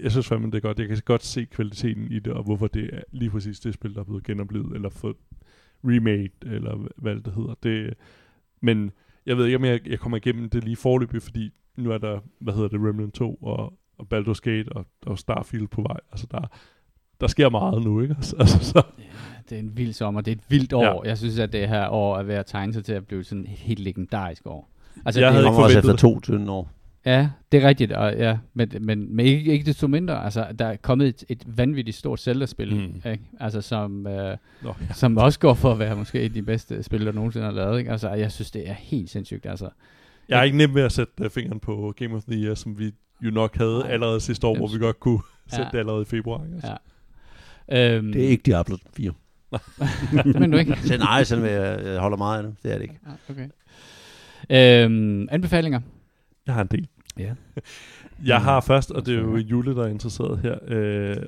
jeg 0.04 0.12
synes 0.12 0.28
fandme, 0.28 0.48
det 0.48 0.56
er 0.56 0.60
godt. 0.60 0.80
Jeg 0.80 0.88
kan 0.88 0.98
godt 1.06 1.24
se 1.24 1.46
kvaliteten 1.46 2.12
i 2.12 2.20
det, 2.20 2.34
og 2.34 2.44
hvorfor 2.44 2.68
det 2.68 2.90
er 2.94 3.02
lige 3.12 3.30
præcis 3.30 3.60
det 3.60 3.74
spil, 3.74 3.94
der 3.94 4.00
er 4.00 4.04
blevet 4.04 4.24
genoplevet, 4.24 4.76
eller 4.76 4.90
fået 4.90 5.16
remade, 5.84 6.30
eller 6.56 6.88
hvad 6.96 7.16
det 7.16 7.34
hedder. 7.34 7.54
Det, 7.64 7.94
men 8.62 8.92
jeg 9.26 9.38
ved 9.38 9.46
ikke, 9.46 9.58
om 9.58 9.66
jeg, 9.66 9.88
jeg 9.88 10.00
kommer 10.00 10.18
igennem 10.18 10.50
det 10.50 10.64
lige 10.64 10.76
forløbig, 10.76 11.22
fordi 11.22 11.52
nu 11.76 11.92
er 11.92 11.98
der, 11.98 12.20
hvad 12.40 12.54
hedder 12.54 12.68
det, 12.68 12.80
Remnant 12.80 13.14
2 13.14 13.36
og, 13.36 13.80
og 13.98 14.08
Baldur's 14.14 14.40
Gate 14.42 14.72
og, 14.72 14.86
og 15.06 15.20
Starfield 15.20 15.68
på 15.68 15.82
vej. 15.82 16.00
Altså, 16.12 16.28
der, 16.32 16.48
der 17.22 17.28
sker 17.28 17.50
meget 17.50 17.84
nu, 17.84 18.02
ikke? 18.02 18.16
Altså, 18.18 18.36
altså, 18.40 18.60
så. 18.60 18.82
Ja, 19.00 19.04
det 19.50 19.56
er 19.56 19.60
en 19.60 19.78
vild 19.78 19.94
sommer. 19.94 20.22
Det 20.22 20.32
er 20.32 20.36
et 20.36 20.44
vildt 20.50 20.74
år. 20.74 20.84
Ja. 21.04 21.10
Jeg 21.10 21.18
synes, 21.18 21.40
at 21.40 21.54
det 21.54 21.68
her 21.70 21.90
år 21.90 22.18
er 22.18 22.24
ved 22.24 22.36
at 22.36 22.46
tegne 22.46 22.74
sig 22.74 22.86
til 22.86 22.94
at 22.94 23.08
blive 23.08 23.24
sådan 23.24 23.44
et 23.44 23.50
helt 23.50 23.80
legendarisk 23.80 24.42
år. 24.48 24.70
Altså, 25.06 25.22
jeg 25.22 25.28
det 25.28 25.34
havde 25.34 25.46
kommer 25.46 25.64
også 25.64 25.74
forventet 25.74 25.94
efter 25.94 26.10
to 26.10 26.20
tynde 26.20 26.52
år. 26.52 26.70
Ja, 27.06 27.30
det 27.52 27.64
er 27.64 27.68
rigtigt, 27.68 27.92
og, 27.92 28.14
ja, 28.18 28.38
men, 28.54 28.72
men, 28.82 29.16
men 29.16 29.26
ikke, 29.26 29.52
ikke 29.52 29.66
desto 29.66 29.88
mindre, 29.88 30.24
altså, 30.24 30.48
der 30.60 30.66
er 30.66 30.76
kommet 30.76 31.08
et, 31.08 31.24
et 31.30 31.44
vanvittigt 31.58 31.98
stort 31.98 32.20
Zelda-spil, 32.20 32.76
Mm. 32.76 33.10
ikke? 33.12 33.24
Altså, 33.40 33.62
som, 33.62 34.08
øh, 34.08 34.38
Nå, 34.64 34.74
ja. 34.90 34.94
som 34.94 35.18
også 35.18 35.40
går 35.40 35.54
for 35.54 35.72
at 35.72 35.80
være 35.80 35.96
måske 35.96 36.20
et 36.20 36.24
af 36.24 36.34
de 36.34 36.42
bedste 36.42 36.84
spil, 36.84 37.06
der 37.06 37.12
nogensinde 37.12 37.46
har 37.46 37.54
lavet. 37.54 37.80
Ikke? 37.80 37.92
Altså, 37.92 38.10
jeg 38.10 38.32
synes, 38.32 38.52
det 38.52 38.70
er 38.70 38.74
helt 38.74 39.10
sindssygt. 39.10 39.46
Altså, 39.46 39.70
Jeg 40.30 40.40
er 40.40 40.44
ikke 40.44 40.58
nem 40.58 40.76
ved 40.76 40.82
at 40.84 40.92
sætte 40.92 41.14
uh, 41.26 41.30
fingeren 41.30 41.60
på 41.60 41.94
Game 41.98 42.16
of 42.16 42.24
the 42.24 42.40
Year, 42.44 42.56
som 42.56 42.80
vi 42.80 42.92
jo 43.22 43.32
nok 43.32 43.58
havde 43.58 43.88
allerede 43.88 44.20
sidste 44.20 44.48
år, 44.48 44.58
hvor 44.58 44.68
vi 44.68 44.78
godt 44.80 45.00
kunne 45.00 45.20
Ja. 45.52 45.56
sætte 45.56 45.72
det 45.72 45.78
allerede 45.80 46.02
i 46.02 46.06
februar. 46.06 46.44
Ikke? 46.44 46.54
Altså. 46.56 46.70
Ja. 46.72 46.76
Øhm, 47.72 48.12
Det 48.12 48.24
er 48.26 48.28
ikke 48.30 48.44
Diablo 48.44 48.78
4. 48.94 49.12
men 50.40 50.52
du 50.52 50.58
ikke? 50.58 50.78
Så 50.84 50.98
nej, 50.98 51.24
sådan 51.24 51.44
vil 51.44 51.52
jeg, 51.52 51.82
jeg 51.86 52.00
holder 52.00 52.18
meget 52.18 52.38
af 52.38 52.44
det. 52.44 52.56
Det 52.64 52.72
er 52.72 52.76
det 52.76 52.82
ikke. 52.82 53.00
Ja, 53.06 53.34
okay. 53.34 53.50
Øhm, 54.86 55.28
anbefalinger? 55.32 55.82
Jeg 56.46 56.54
har 56.54 56.62
en 56.62 56.68
del. 56.68 56.88
Ja. 57.20 57.34
Jeg 58.26 58.42
har 58.42 58.62
først, 58.62 58.92
og 58.92 59.06
det 59.06 59.16
er 59.16 59.20
jo. 59.22 59.38
Jule, 59.38 59.76
der 59.76 59.84
er 59.84 59.88
interesseret 59.88 60.40
her, 60.40 60.56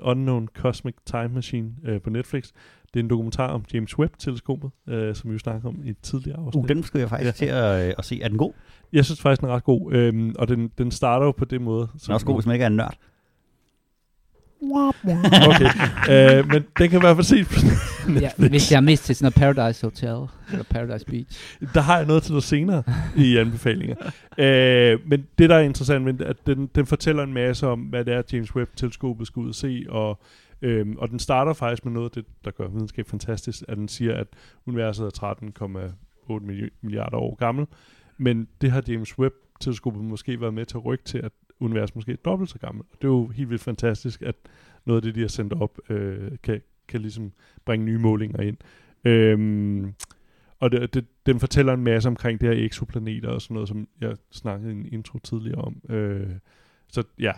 uh, 0.02 0.10
Unknown 0.12 0.48
Cosmic 0.56 0.96
Time 1.06 1.28
Machine 1.28 1.70
uh, 1.90 2.02
på 2.02 2.10
Netflix. 2.10 2.44
Det 2.94 3.00
er 3.00 3.04
en 3.04 3.10
dokumentar 3.10 3.48
om 3.48 3.66
James 3.74 4.00
Webb-teleskopet, 4.00 4.70
uh, 4.88 4.94
som 5.16 5.30
vi 5.30 5.34
jo 5.34 5.40
snakkede 5.40 5.68
om 5.68 5.82
i 5.84 5.90
et 5.90 5.98
tidligere 6.02 6.40
afsnit. 6.40 6.64
Uh, 6.64 6.68
den 6.68 6.84
skulle 6.84 7.02
jeg 7.02 7.10
faktisk 7.10 7.42
Ja. 7.42 7.46
til 7.46 7.52
at, 7.54 7.88
øh, 7.88 7.94
at 7.98 8.06
se. 8.06 8.22
Er 8.22 8.28
den 8.28 8.38
god? 8.38 8.54
Jeg 8.94 9.06
synes 9.06 9.22
faktisk, 9.22 9.42
den 9.42 9.50
er 9.50 9.54
ret 9.54 9.64
god, 9.64 9.94
øhm, 9.94 10.36
og 10.40 10.48
den, 10.48 10.72
den 10.78 10.92
starter 10.92 11.26
jo 11.26 11.32
på 11.32 11.46
det 11.46 11.62
måde. 11.62 11.88
Den 11.94 12.10
er 12.10 12.14
også 12.14 12.26
god, 12.26 12.36
hvis 12.36 12.46
man 12.46 12.54
ikke 12.56 12.64
er 12.64 12.68
en 12.68 12.76
nørd. 12.76 12.98
Okay, 15.48 15.70
øh, 16.40 16.48
men 16.48 16.64
den 16.78 16.90
kan 16.90 17.00
i 17.00 17.02
hvert 17.02 17.16
fald 17.16 17.24
ses 17.24 17.48
på 17.48 17.56
ja, 18.22 18.32
hvis 18.38 18.72
jeg 18.72 18.78
har 18.78 18.82
mistet 18.82 19.18
sådan 19.18 19.34
noget 19.38 19.56
Paradise 19.56 19.86
Hotel, 19.86 20.28
eller 20.52 20.64
Paradise 20.70 21.06
Beach. 21.06 21.60
Der 21.74 21.82
har 21.82 21.98
jeg 21.98 22.06
noget 22.06 22.24
til 22.24 22.32
noget 22.32 22.44
senere 22.44 22.84
i 23.18 23.38
anbefalinger. 23.38 23.96
øh, 24.38 25.00
men 25.10 25.26
det, 25.38 25.50
der 25.50 25.56
er 25.56 25.60
interessant, 25.60 26.06
men 26.06 26.22
at 26.26 26.36
den, 26.48 26.70
den 26.76 26.86
fortæller 26.86 27.24
en 27.24 27.34
masse 27.34 27.68
om, 27.68 27.80
hvad 27.80 28.06
det 28.06 28.14
er, 28.14 28.22
James 28.34 28.56
Webb-teleskopet 28.56 29.28
skal 29.28 29.40
ud 29.40 29.50
og 29.50 29.56
se, 29.56 29.86
og, 29.90 30.20
øhm, 30.62 30.96
og 30.98 31.10
den 31.10 31.20
starter 31.20 31.54
faktisk 31.54 31.86
med 31.86 31.94
noget 31.94 32.16
det, 32.16 32.26
der 32.46 32.52
gør 32.52 32.68
videnskab 32.68 33.08
fantastisk, 33.10 33.64
at 33.68 33.78
den 33.78 33.88
siger, 33.88 34.14
at 34.16 34.28
universet 34.68 35.06
er 35.06 35.34
13,8 36.30 36.34
milli- 36.34 36.80
milliarder 36.82 37.18
år 37.18 37.36
gammel, 37.36 37.66
men 38.18 38.48
det 38.62 38.72
har 38.72 38.84
James 38.88 39.20
Webb-teleskopet 39.58 40.04
måske 40.04 40.42
være 40.42 40.52
med 40.52 40.66
til 40.66 40.78
at 40.78 40.86
rykke 40.86 41.04
til, 41.04 41.18
at 41.18 41.32
universet 41.60 41.96
måske 41.96 42.12
er 42.12 42.16
dobbelt 42.16 42.50
så 42.50 42.60
gammelt. 42.60 42.88
Og 42.92 42.98
det 43.02 43.08
er 43.08 43.12
jo 43.12 43.28
helt 43.28 43.50
vildt 43.50 43.64
fantastisk, 43.64 44.22
at 44.22 44.36
noget 44.86 44.98
af 44.98 45.02
det, 45.02 45.16
de 45.16 45.22
har 45.22 45.28
sendt 45.28 45.54
op, 45.54 45.80
øh, 45.90 46.32
kan, 46.44 46.62
kan 46.88 47.02
ligesom 47.02 47.32
bringe 47.66 47.86
nye 47.86 47.98
målinger 47.98 48.42
ind. 48.42 48.58
Øhm, 49.06 49.94
og 50.60 50.72
det, 50.72 50.94
det, 50.94 51.06
den 51.26 51.40
fortæller 51.40 51.74
en 51.74 51.84
masse 51.84 52.10
omkring 52.10 52.42
det 52.42 52.50
her 52.50 52.66
eksoplaneter 52.66 53.30
og 53.30 53.42
sådan 53.42 53.54
noget, 53.54 53.70
som 53.70 53.88
jeg 54.02 54.16
snakkede 54.32 54.72
i 54.72 54.76
en 54.76 54.86
intro 54.92 55.20
tidligere 55.20 55.62
om. 55.62 55.82
Øh, 55.90 56.30
så 56.88 57.04
ja, 57.20 57.32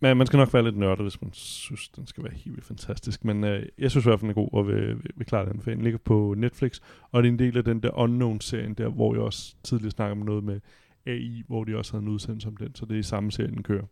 men 0.00 0.16
man 0.16 0.26
skal 0.26 0.36
nok 0.36 0.54
være 0.54 0.64
lidt 0.64 0.76
nørdet, 0.76 1.04
hvis 1.04 1.22
man 1.22 1.30
synes, 1.32 1.88
den 1.88 2.06
skal 2.06 2.24
være 2.24 2.32
helt 2.32 2.56
vildt 2.56 2.66
fantastisk. 2.66 3.24
Men 3.24 3.44
øh, 3.44 3.66
jeg 3.78 3.90
synes 3.90 4.06
i 4.06 4.08
hvert 4.08 4.20
fald, 4.20 4.30
den 4.34 4.38
er 4.38 4.42
god, 4.42 4.48
og 4.52 4.66
vil, 4.66 4.86
vil, 4.86 5.10
vil 5.16 5.26
klart 5.26 5.48
anbefale. 5.48 5.76
Den 5.76 5.84
ligger 5.84 5.98
på 5.98 6.34
Netflix, 6.36 6.80
og 7.12 7.22
det 7.22 7.28
er 7.28 7.32
en 7.32 7.38
del 7.38 7.58
af 7.58 7.64
den 7.64 7.82
der 7.82 7.98
Unknown-serien 7.98 8.74
der, 8.74 8.88
hvor 8.88 9.14
jeg 9.14 9.22
også 9.22 9.54
tidligere 9.62 9.90
snakkede 9.90 10.20
om 10.20 10.26
noget 10.26 10.44
med 10.44 10.60
AI, 11.08 11.42
hvor 11.46 11.64
de 11.64 11.76
også 11.76 11.92
havde 11.92 12.02
en 12.02 12.08
udsendelse 12.08 12.48
om 12.48 12.56
den, 12.56 12.74
så 12.74 12.86
det 12.86 12.94
er 12.94 12.98
i 12.98 13.02
samme 13.02 13.32
serie, 13.32 13.50
den 13.50 13.62
kører. 13.62 13.86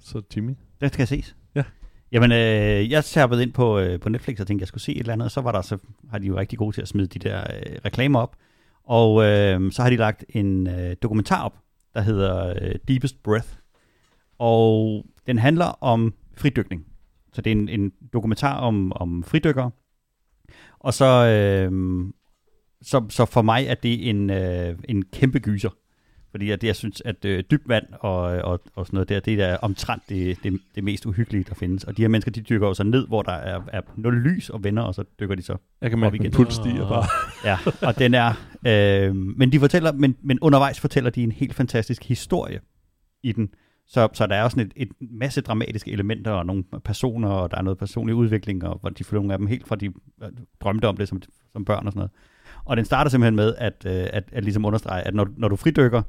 Så 0.00 0.22
Jimmy? 0.36 0.54
Den 0.80 0.90
skal 0.90 1.06
ses. 1.06 1.36
Ja. 1.54 1.64
Jamen, 2.12 2.32
øh, 2.32 2.90
jeg 2.90 3.04
tærpede 3.04 3.42
ind 3.42 3.52
på, 3.52 3.78
øh, 3.78 4.00
på 4.00 4.08
Netflix 4.08 4.40
og 4.40 4.46
tænkte, 4.46 4.62
jeg 4.62 4.68
skulle 4.68 4.82
se 4.82 4.92
et 4.92 4.98
eller 4.98 5.12
andet, 5.12 5.24
og 5.24 5.30
så 5.30 5.40
var 5.40 5.52
der 5.52 5.62
så 5.62 5.78
har 6.10 6.18
de 6.18 6.26
jo 6.26 6.38
rigtig 6.38 6.58
gode 6.58 6.76
til 6.76 6.82
at 6.82 6.88
smide 6.88 7.06
de 7.06 7.18
der 7.18 7.40
øh, 7.40 7.76
reklamer 7.84 8.20
op. 8.20 8.36
Og 8.84 9.24
øh, 9.24 9.72
så 9.72 9.82
har 9.82 9.90
de 9.90 9.96
lagt 9.96 10.24
en 10.28 10.66
øh, 10.66 10.96
dokumentar 11.02 11.44
op, 11.44 11.56
der 11.94 12.00
hedder 12.00 12.54
øh, 12.62 12.74
Deepest 12.88 13.22
Breath. 13.22 13.48
Og 14.38 15.04
den 15.26 15.38
handler 15.38 15.66
om 15.66 16.14
fridykning. 16.36 16.86
Så 17.32 17.42
det 17.42 17.52
er 17.52 17.56
en, 17.56 17.68
en 17.68 17.92
dokumentar 18.12 18.58
om, 18.58 18.92
om 18.92 19.22
fridykkere. 19.22 19.70
Og 20.78 20.94
så, 20.94 21.26
øh, 21.26 21.72
så, 22.82 23.06
så 23.08 23.24
for 23.24 23.42
mig 23.42 23.66
er 23.66 23.74
det 23.74 24.10
en, 24.10 24.30
øh, 24.30 24.76
en 24.88 25.04
kæmpe 25.12 25.38
gyser. 25.38 25.70
Fordi 26.30 26.50
at 26.50 26.64
jeg 26.64 26.76
synes, 26.76 27.02
at 27.04 27.24
øh, 27.24 27.44
dybt 27.50 27.68
vand 27.68 27.84
og, 28.00 28.20
og, 28.20 28.60
og 28.74 28.86
sådan 28.86 28.96
noget 28.96 29.08
der, 29.08 29.20
det 29.20 29.40
er 29.40 29.56
omtrent 29.56 30.02
det, 30.08 30.38
det, 30.42 30.60
det 30.74 30.84
mest 30.84 31.06
uhyggelige, 31.06 31.44
der 31.44 31.54
findes. 31.54 31.84
Og 31.84 31.96
de 31.96 32.02
her 32.02 32.08
mennesker, 32.08 32.30
de 32.30 32.40
dykker 32.40 32.68
jo 32.68 32.74
så 32.74 32.84
ned, 32.84 33.06
hvor 33.06 33.22
der 33.22 33.32
er, 33.32 33.60
er 33.72 33.80
nul 33.96 34.14
lys 34.14 34.50
og 34.50 34.64
venner, 34.64 34.82
og 34.82 34.94
så 34.94 35.04
dykker 35.20 35.34
de 35.34 35.42
så 35.42 35.56
Jeg 35.80 35.90
kan 35.90 35.98
mærke, 35.98 36.16
igen. 36.16 36.32
puls 36.32 36.54
stiger 36.54 36.88
bare. 36.88 37.04
Ja, 37.50 37.58
og 37.82 37.98
den 37.98 38.14
er... 38.14 38.32
Øh, 38.66 39.16
men 39.16 39.52
de 39.52 39.60
fortæller, 39.60 39.92
men, 39.92 40.16
men 40.22 40.40
undervejs 40.40 40.80
fortæller 40.80 41.10
de 41.10 41.22
en 41.22 41.32
helt 41.32 41.54
fantastisk 41.54 42.04
historie 42.04 42.60
i 43.22 43.32
den. 43.32 43.48
Så, 43.86 44.08
så 44.12 44.26
der 44.26 44.34
er 44.34 44.42
også 44.42 44.54
sådan 44.54 44.72
et, 44.76 44.88
et 44.88 45.10
masse 45.10 45.40
dramatiske 45.40 45.92
elementer, 45.92 46.30
og 46.30 46.46
nogle 46.46 46.64
personer, 46.84 47.28
og 47.28 47.50
der 47.50 47.56
er 47.56 47.62
noget 47.62 47.78
personlig 47.78 48.14
udvikling, 48.14 48.64
og 48.64 48.78
hvor 48.78 48.88
de 48.88 49.04
følger 49.04 49.20
nogle 49.20 49.32
af 49.32 49.38
dem 49.38 49.46
helt 49.46 49.68
fra 49.68 49.76
de 49.76 49.86
øh, 49.86 50.28
drømte 50.60 50.88
om 50.88 50.96
det 50.96 51.08
som, 51.08 51.22
som 51.52 51.64
børn 51.64 51.86
og 51.86 51.92
sådan 51.92 51.98
noget. 51.98 52.10
Og 52.64 52.76
den 52.76 52.84
starter 52.84 53.10
simpelthen 53.10 53.36
med 53.36 53.54
at, 53.58 53.86
øh, 53.86 54.06
at, 54.12 54.24
at 54.32 54.44
ligesom 54.44 54.64
understrege, 54.64 55.02
at 55.02 55.14
når, 55.14 55.28
når 55.36 55.48
du 55.48 55.56
fridykker, 55.56 56.02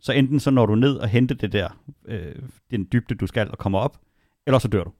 så 0.00 0.12
enten 0.12 0.40
så 0.40 0.50
når 0.50 0.66
du 0.66 0.74
ned 0.74 0.96
og 0.96 1.08
henter 1.08 1.34
det 1.34 1.52
der, 1.52 1.68
øh, 2.08 2.34
den 2.70 2.86
dybde 2.92 3.14
du 3.14 3.26
skal 3.26 3.50
og 3.50 3.58
kommer 3.58 3.78
op, 3.78 3.96
eller 4.46 4.58
så 4.58 4.68
dør 4.68 4.84
du. 4.84 4.90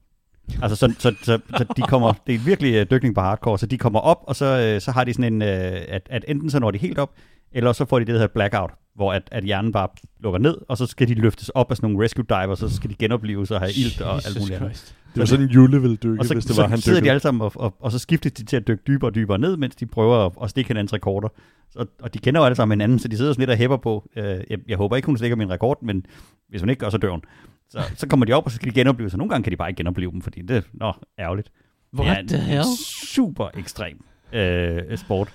Altså, 0.61 0.75
så, 0.75 0.95
så, 0.99 1.15
så, 1.23 1.39
så 1.57 1.65
de 1.77 1.81
kommer, 1.81 2.13
det 2.27 2.35
er 2.35 2.39
virkelig 2.39 2.73
øh, 2.73 2.85
dykning 2.91 3.15
på 3.15 3.21
hardcore, 3.21 3.59
så 3.59 3.65
de 3.65 3.77
kommer 3.77 3.99
op, 3.99 4.23
og 4.27 4.35
så, 4.35 4.45
øh, 4.45 4.81
så 4.81 4.91
har 4.91 5.03
de 5.03 5.13
sådan 5.13 5.33
en, 5.33 5.41
øh, 5.41 5.81
at, 5.87 6.07
at 6.09 6.25
enten 6.27 6.49
så 6.49 6.59
når 6.59 6.71
de 6.71 6.77
helt 6.77 6.97
op, 6.97 7.13
eller 7.51 7.73
så 7.73 7.85
får 7.85 7.99
de 7.99 8.05
det, 8.05 8.13
der 8.13 8.19
hedder 8.19 8.33
blackout, 8.33 8.71
hvor 8.95 9.13
at, 9.13 9.23
at 9.31 9.43
hjernen 9.43 9.71
bare 9.71 9.87
lukker 10.19 10.39
ned, 10.39 10.57
og 10.67 10.77
så 10.77 10.85
skal 10.85 11.07
de 11.07 11.13
løftes 11.13 11.49
op 11.49 11.71
af 11.71 11.77
sådan 11.77 11.89
nogle 11.89 12.05
rescue 12.05 12.25
divers, 12.29 12.59
så 12.59 12.75
skal 12.75 12.89
de 12.89 12.95
genopleves 12.95 13.51
og 13.51 13.59
have 13.59 13.71
ilt 13.71 14.01
og 14.01 14.15
alt 14.15 14.39
muligt 14.39 14.61
andet. 14.61 14.95
Det 15.13 15.19
var 15.19 15.25
sådan, 15.25 15.45
Jule 15.45 15.81
ville 15.81 15.95
dykke, 15.95 16.19
Og 16.19 16.25
så, 16.25 16.33
hvis 16.33 16.45
det 16.45 16.55
så 16.55 16.61
var, 16.61 16.69
han 16.69 16.77
sidder 16.77 16.97
de 16.97 17.01
dykkede. 17.01 17.11
alle 17.11 17.19
sammen, 17.19 17.41
og, 17.41 17.51
og, 17.55 17.75
og 17.79 17.91
så 17.91 17.99
skiftes 17.99 18.31
de 18.31 18.43
til 18.45 18.57
at 18.57 18.67
dykke 18.67 18.83
dybere 18.87 19.09
og 19.09 19.15
dybere 19.15 19.37
ned, 19.37 19.57
mens 19.57 19.75
de 19.75 19.85
prøver 19.85 20.25
at, 20.25 20.31
at 20.43 20.49
stikke 20.49 20.67
hinandens 20.67 20.93
rekorder. 20.93 21.27
Og, 21.75 21.87
og 22.01 22.13
de 22.13 22.19
kender 22.19 22.41
jo 22.41 22.45
alle 22.45 22.55
sammen 22.55 22.73
hinanden, 22.79 22.99
så 22.99 23.07
de 23.07 23.17
sidder 23.17 23.33
sådan 23.33 23.41
lidt 23.41 23.49
og 23.49 23.57
hæpper 23.57 23.77
på. 23.77 24.09
Øh, 24.15 24.23
jeg, 24.49 24.59
jeg 24.67 24.77
håber 24.77 24.95
ikke, 24.95 25.05
hun 25.05 25.17
stikker 25.17 25.35
min 25.35 25.49
rekord, 25.49 25.83
men 25.83 26.05
hvis 26.49 26.61
hun 26.61 26.69
ikke 26.69 26.79
gør, 26.79 26.89
så 26.89 26.97
dør 26.97 27.11
hun. 27.11 27.21
Så, 27.69 27.79
så 27.95 28.07
kommer 28.07 28.25
de 28.25 28.33
op, 28.33 28.45
og 28.45 28.51
så 28.51 28.55
skal 28.55 28.69
de 28.69 28.73
genopleve 28.73 29.09
sig. 29.09 29.17
Nogle 29.17 29.29
gange 29.29 29.43
kan 29.43 29.51
de 29.51 29.57
bare 29.57 29.69
ikke 29.69 29.77
genopleve 29.77 30.11
dem, 30.11 30.21
fordi 30.21 30.41
det 30.41 30.57
er 30.57 30.61
nå, 30.73 30.93
ærgerligt. 31.19 31.51
What 31.93 32.17
det 32.29 32.35
er 32.35 32.37
the 32.37 32.37
en 32.37 32.43
hell? 32.43 32.65
super 33.07 33.47
ekstrem 33.57 34.03
øh, 34.33 34.97
sport. 34.97 35.33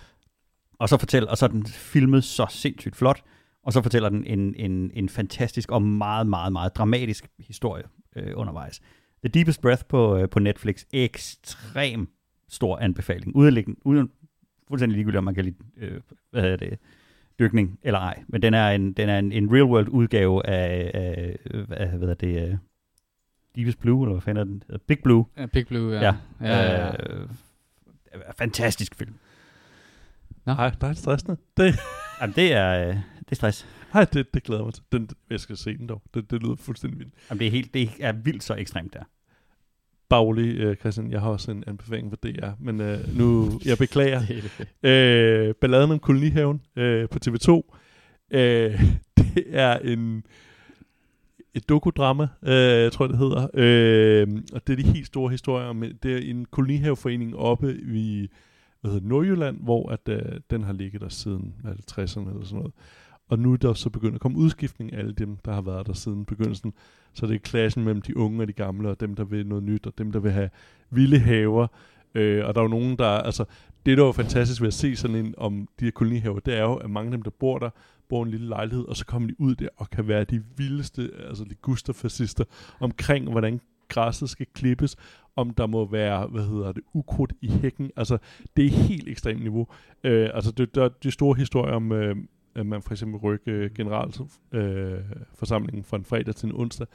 Og 0.78 0.88
så 0.88 0.96
fortæl, 0.96 1.28
og 1.28 1.38
så 1.38 1.44
er 1.46 1.48
den 1.48 1.66
filmet 1.66 2.24
så 2.24 2.46
sindssygt 2.50 2.96
flot, 2.96 3.22
og 3.62 3.72
så 3.72 3.82
fortæller 3.82 4.08
den 4.08 4.24
en, 4.26 4.54
en, 4.56 4.90
en 4.94 5.08
fantastisk 5.08 5.70
og 5.72 5.82
meget, 5.82 6.26
meget, 6.26 6.52
meget 6.52 6.76
dramatisk 6.76 7.26
historie 7.38 7.84
øh, 8.16 8.32
undervejs. 8.34 8.80
The 9.26 9.40
Deepest 9.40 9.60
Breath 9.60 9.84
på, 9.88 10.16
øh, 10.16 10.28
på 10.28 10.38
Netflix, 10.38 10.84
ekstrem 10.92 12.08
stor 12.48 12.78
anbefaling. 12.78 13.36
Uden, 13.36 13.76
uden 13.84 14.10
fuldstændig 14.68 14.96
ligegyldigt, 14.96 15.18
om 15.18 15.24
man 15.24 15.34
kan 15.34 15.44
lide, 15.44 15.56
øh, 15.76 16.00
hvad 16.30 16.42
hedder 16.42 16.56
det, 16.56 16.78
dykning 17.38 17.78
eller 17.82 17.98
ej. 17.98 18.22
Men 18.28 18.42
den 18.42 18.54
er 18.54 18.70
en, 18.70 18.92
den 18.92 19.08
er 19.08 19.18
en, 19.18 19.32
en 19.32 19.50
real-world 19.50 19.88
udgave 19.88 20.46
af, 20.46 20.90
af 20.94 21.38
hvad 21.66 21.86
hedder 21.86 22.14
det, 22.14 22.48
øh, 22.48 22.56
Deepest 23.56 23.80
Blue, 23.80 24.04
eller 24.04 24.14
hvad 24.14 24.22
fanden 24.22 24.40
er 24.40 24.44
den? 24.44 24.62
hedder? 24.66 24.84
Big 24.86 24.98
Blue. 25.04 25.26
Ja, 25.36 25.46
Big 25.46 25.66
Blue, 25.66 25.92
ja. 25.94 26.00
Ja. 26.00 26.14
ja, 26.40 26.62
ja, 26.62 26.86
ja. 26.86 26.92
Øh, 27.14 27.28
fantastisk 28.38 28.94
film. 28.94 29.14
Nej, 30.46 30.70
der 30.80 30.86
er 30.86 30.92
stressende. 30.92 31.36
Det, 31.56 31.74
Jamen, 32.20 32.36
det 32.36 32.52
er, 32.52 32.88
øh, 32.88 32.94
det 33.18 33.30
er 33.30 33.34
stress. 33.36 33.66
nej, 33.94 34.04
det, 34.04 34.34
det 34.34 34.42
glæder 34.42 34.64
mig 34.64 34.74
til. 34.74 34.82
Den, 34.92 35.08
jeg 35.30 35.40
skal 35.40 35.56
se 35.56 35.78
den 35.78 35.88
dog. 35.88 36.02
Det, 36.14 36.30
det 36.30 36.42
lyder 36.42 36.56
fuldstændig 36.56 36.98
vildt. 36.98 37.14
Jamen, 37.30 37.38
det 37.38 37.46
er, 37.46 37.50
helt, 37.50 37.74
det 37.74 37.90
er 38.00 38.12
vildt 38.12 38.42
så 38.42 38.54
ekstremt 38.54 38.94
der. 38.94 39.02
Bare 40.08 40.20
rolig, 40.20 40.56
øh, 40.56 40.76
Christian. 40.76 41.10
Jeg 41.10 41.20
har 41.20 41.30
også 41.30 41.50
en 41.50 41.64
anbefaling 41.66 42.10
for 42.10 42.16
DR. 42.16 42.50
Men 42.60 42.80
øh, 42.80 43.18
nu, 43.18 43.60
jeg 43.64 43.78
beklager. 43.78 44.20
Er 44.82 45.48
øh, 45.48 45.54
Balladen 45.54 45.90
om 45.90 45.98
kolonihaven 45.98 46.62
øh, 46.76 47.08
på 47.08 47.18
TV2. 47.26 47.50
Øh, 48.30 48.40
det 49.18 49.44
er 49.50 49.78
en 49.78 50.24
et 51.54 51.68
dokudrama, 51.68 52.28
øh, 52.42 52.82
jeg 52.82 52.92
tror 52.92 53.06
det 53.06 53.18
hedder. 53.18 53.48
Øh, 53.54 54.42
og 54.52 54.66
det 54.66 54.72
er 54.72 54.76
de 54.76 54.92
helt 54.92 55.06
store 55.06 55.30
historier. 55.30 55.66
om 55.66 55.84
det 56.02 56.12
er 56.12 56.30
en 56.30 56.44
kolonihaveforening 56.44 57.36
oppe 57.36 57.76
i 57.76 58.28
hvad 58.80 58.90
hedder, 58.90 59.08
Nordjylland, 59.08 59.60
hvor 59.62 59.90
at, 59.90 60.00
øh, 60.08 60.40
den 60.50 60.64
har 60.64 60.72
ligget 60.72 61.00
der 61.00 61.08
siden 61.08 61.54
hvad 61.62 61.72
er 61.72 61.76
det, 61.76 61.92
60'erne 61.92 62.30
eller 62.30 62.44
sådan 62.44 62.58
noget 62.58 62.72
og 63.28 63.38
nu 63.38 63.52
er 63.52 63.56
der 63.56 63.74
så 63.74 63.90
begyndt 63.90 64.14
at 64.14 64.20
komme 64.20 64.38
udskiftning 64.38 64.92
af 64.92 64.98
alle 64.98 65.12
dem, 65.12 65.36
der 65.44 65.52
har 65.52 65.62
været 65.62 65.86
der 65.86 65.92
siden 65.92 66.24
begyndelsen. 66.24 66.72
Så 67.12 67.26
det 67.26 67.34
er 67.34 67.38
klassen 67.38 67.84
mellem 67.84 68.02
de 68.02 68.16
unge 68.16 68.42
og 68.42 68.48
de 68.48 68.52
gamle, 68.52 68.88
og 68.88 69.00
dem, 69.00 69.14
der 69.14 69.24
vil 69.24 69.46
noget 69.46 69.64
nyt, 69.64 69.86
og 69.86 69.98
dem, 69.98 70.12
der 70.12 70.20
vil 70.20 70.32
have 70.32 70.50
vilde 70.90 71.18
haver. 71.18 71.66
Øh, 72.14 72.46
og 72.46 72.54
der 72.54 72.60
er 72.60 72.64
jo 72.64 72.68
nogen, 72.68 72.98
der... 72.98 73.06
Altså, 73.06 73.44
det, 73.86 73.98
der 73.98 74.08
er 74.08 74.12
fantastisk 74.12 74.60
ved 74.60 74.68
at 74.68 74.74
se 74.74 74.96
sådan 74.96 75.16
en 75.16 75.34
om 75.36 75.68
de 75.80 75.84
her 75.84 75.92
kolonihaver, 75.92 76.40
det 76.40 76.54
er 76.54 76.62
jo, 76.62 76.74
at 76.74 76.90
mange 76.90 77.06
af 77.06 77.12
dem, 77.12 77.22
der 77.22 77.30
bor 77.30 77.58
der, 77.58 77.70
bor 78.08 78.22
en 78.22 78.30
lille 78.30 78.48
lejlighed, 78.48 78.84
og 78.84 78.96
så 78.96 79.06
kommer 79.06 79.28
de 79.28 79.40
ud 79.40 79.54
der 79.54 79.68
og 79.76 79.90
kan 79.90 80.08
være 80.08 80.24
de 80.24 80.42
vildeste, 80.56 81.10
altså 81.28 81.44
de 81.44 81.54
gusterfascister, 81.54 82.44
omkring, 82.80 83.30
hvordan 83.30 83.60
græsset 83.88 84.30
skal 84.30 84.46
klippes, 84.54 84.96
om 85.36 85.50
der 85.50 85.66
må 85.66 85.90
være, 85.90 86.26
hvad 86.26 86.44
hedder 86.44 86.72
det, 86.72 86.82
ukrudt 86.94 87.32
i 87.40 87.48
hækken. 87.48 87.90
Altså, 87.96 88.18
det 88.56 88.66
er 88.66 88.70
helt 88.70 89.08
ekstremt 89.08 89.42
niveau. 89.42 89.66
Øh, 90.04 90.30
altså, 90.34 90.50
det, 90.50 90.74
der 90.74 90.88
de 90.88 91.10
store 91.10 91.36
historier 91.36 91.74
om, 91.74 91.92
øh, 91.92 92.16
at 92.56 92.66
man 92.66 92.82
for 92.82 92.92
eksempel 92.92 93.20
rykke 93.20 93.70
generalforsamlingen 93.74 95.78
øh, 95.78 95.84
fra 95.84 95.96
en 95.96 96.04
fredag 96.04 96.34
til 96.34 96.46
en 96.48 96.54
onsdag. 96.54 96.86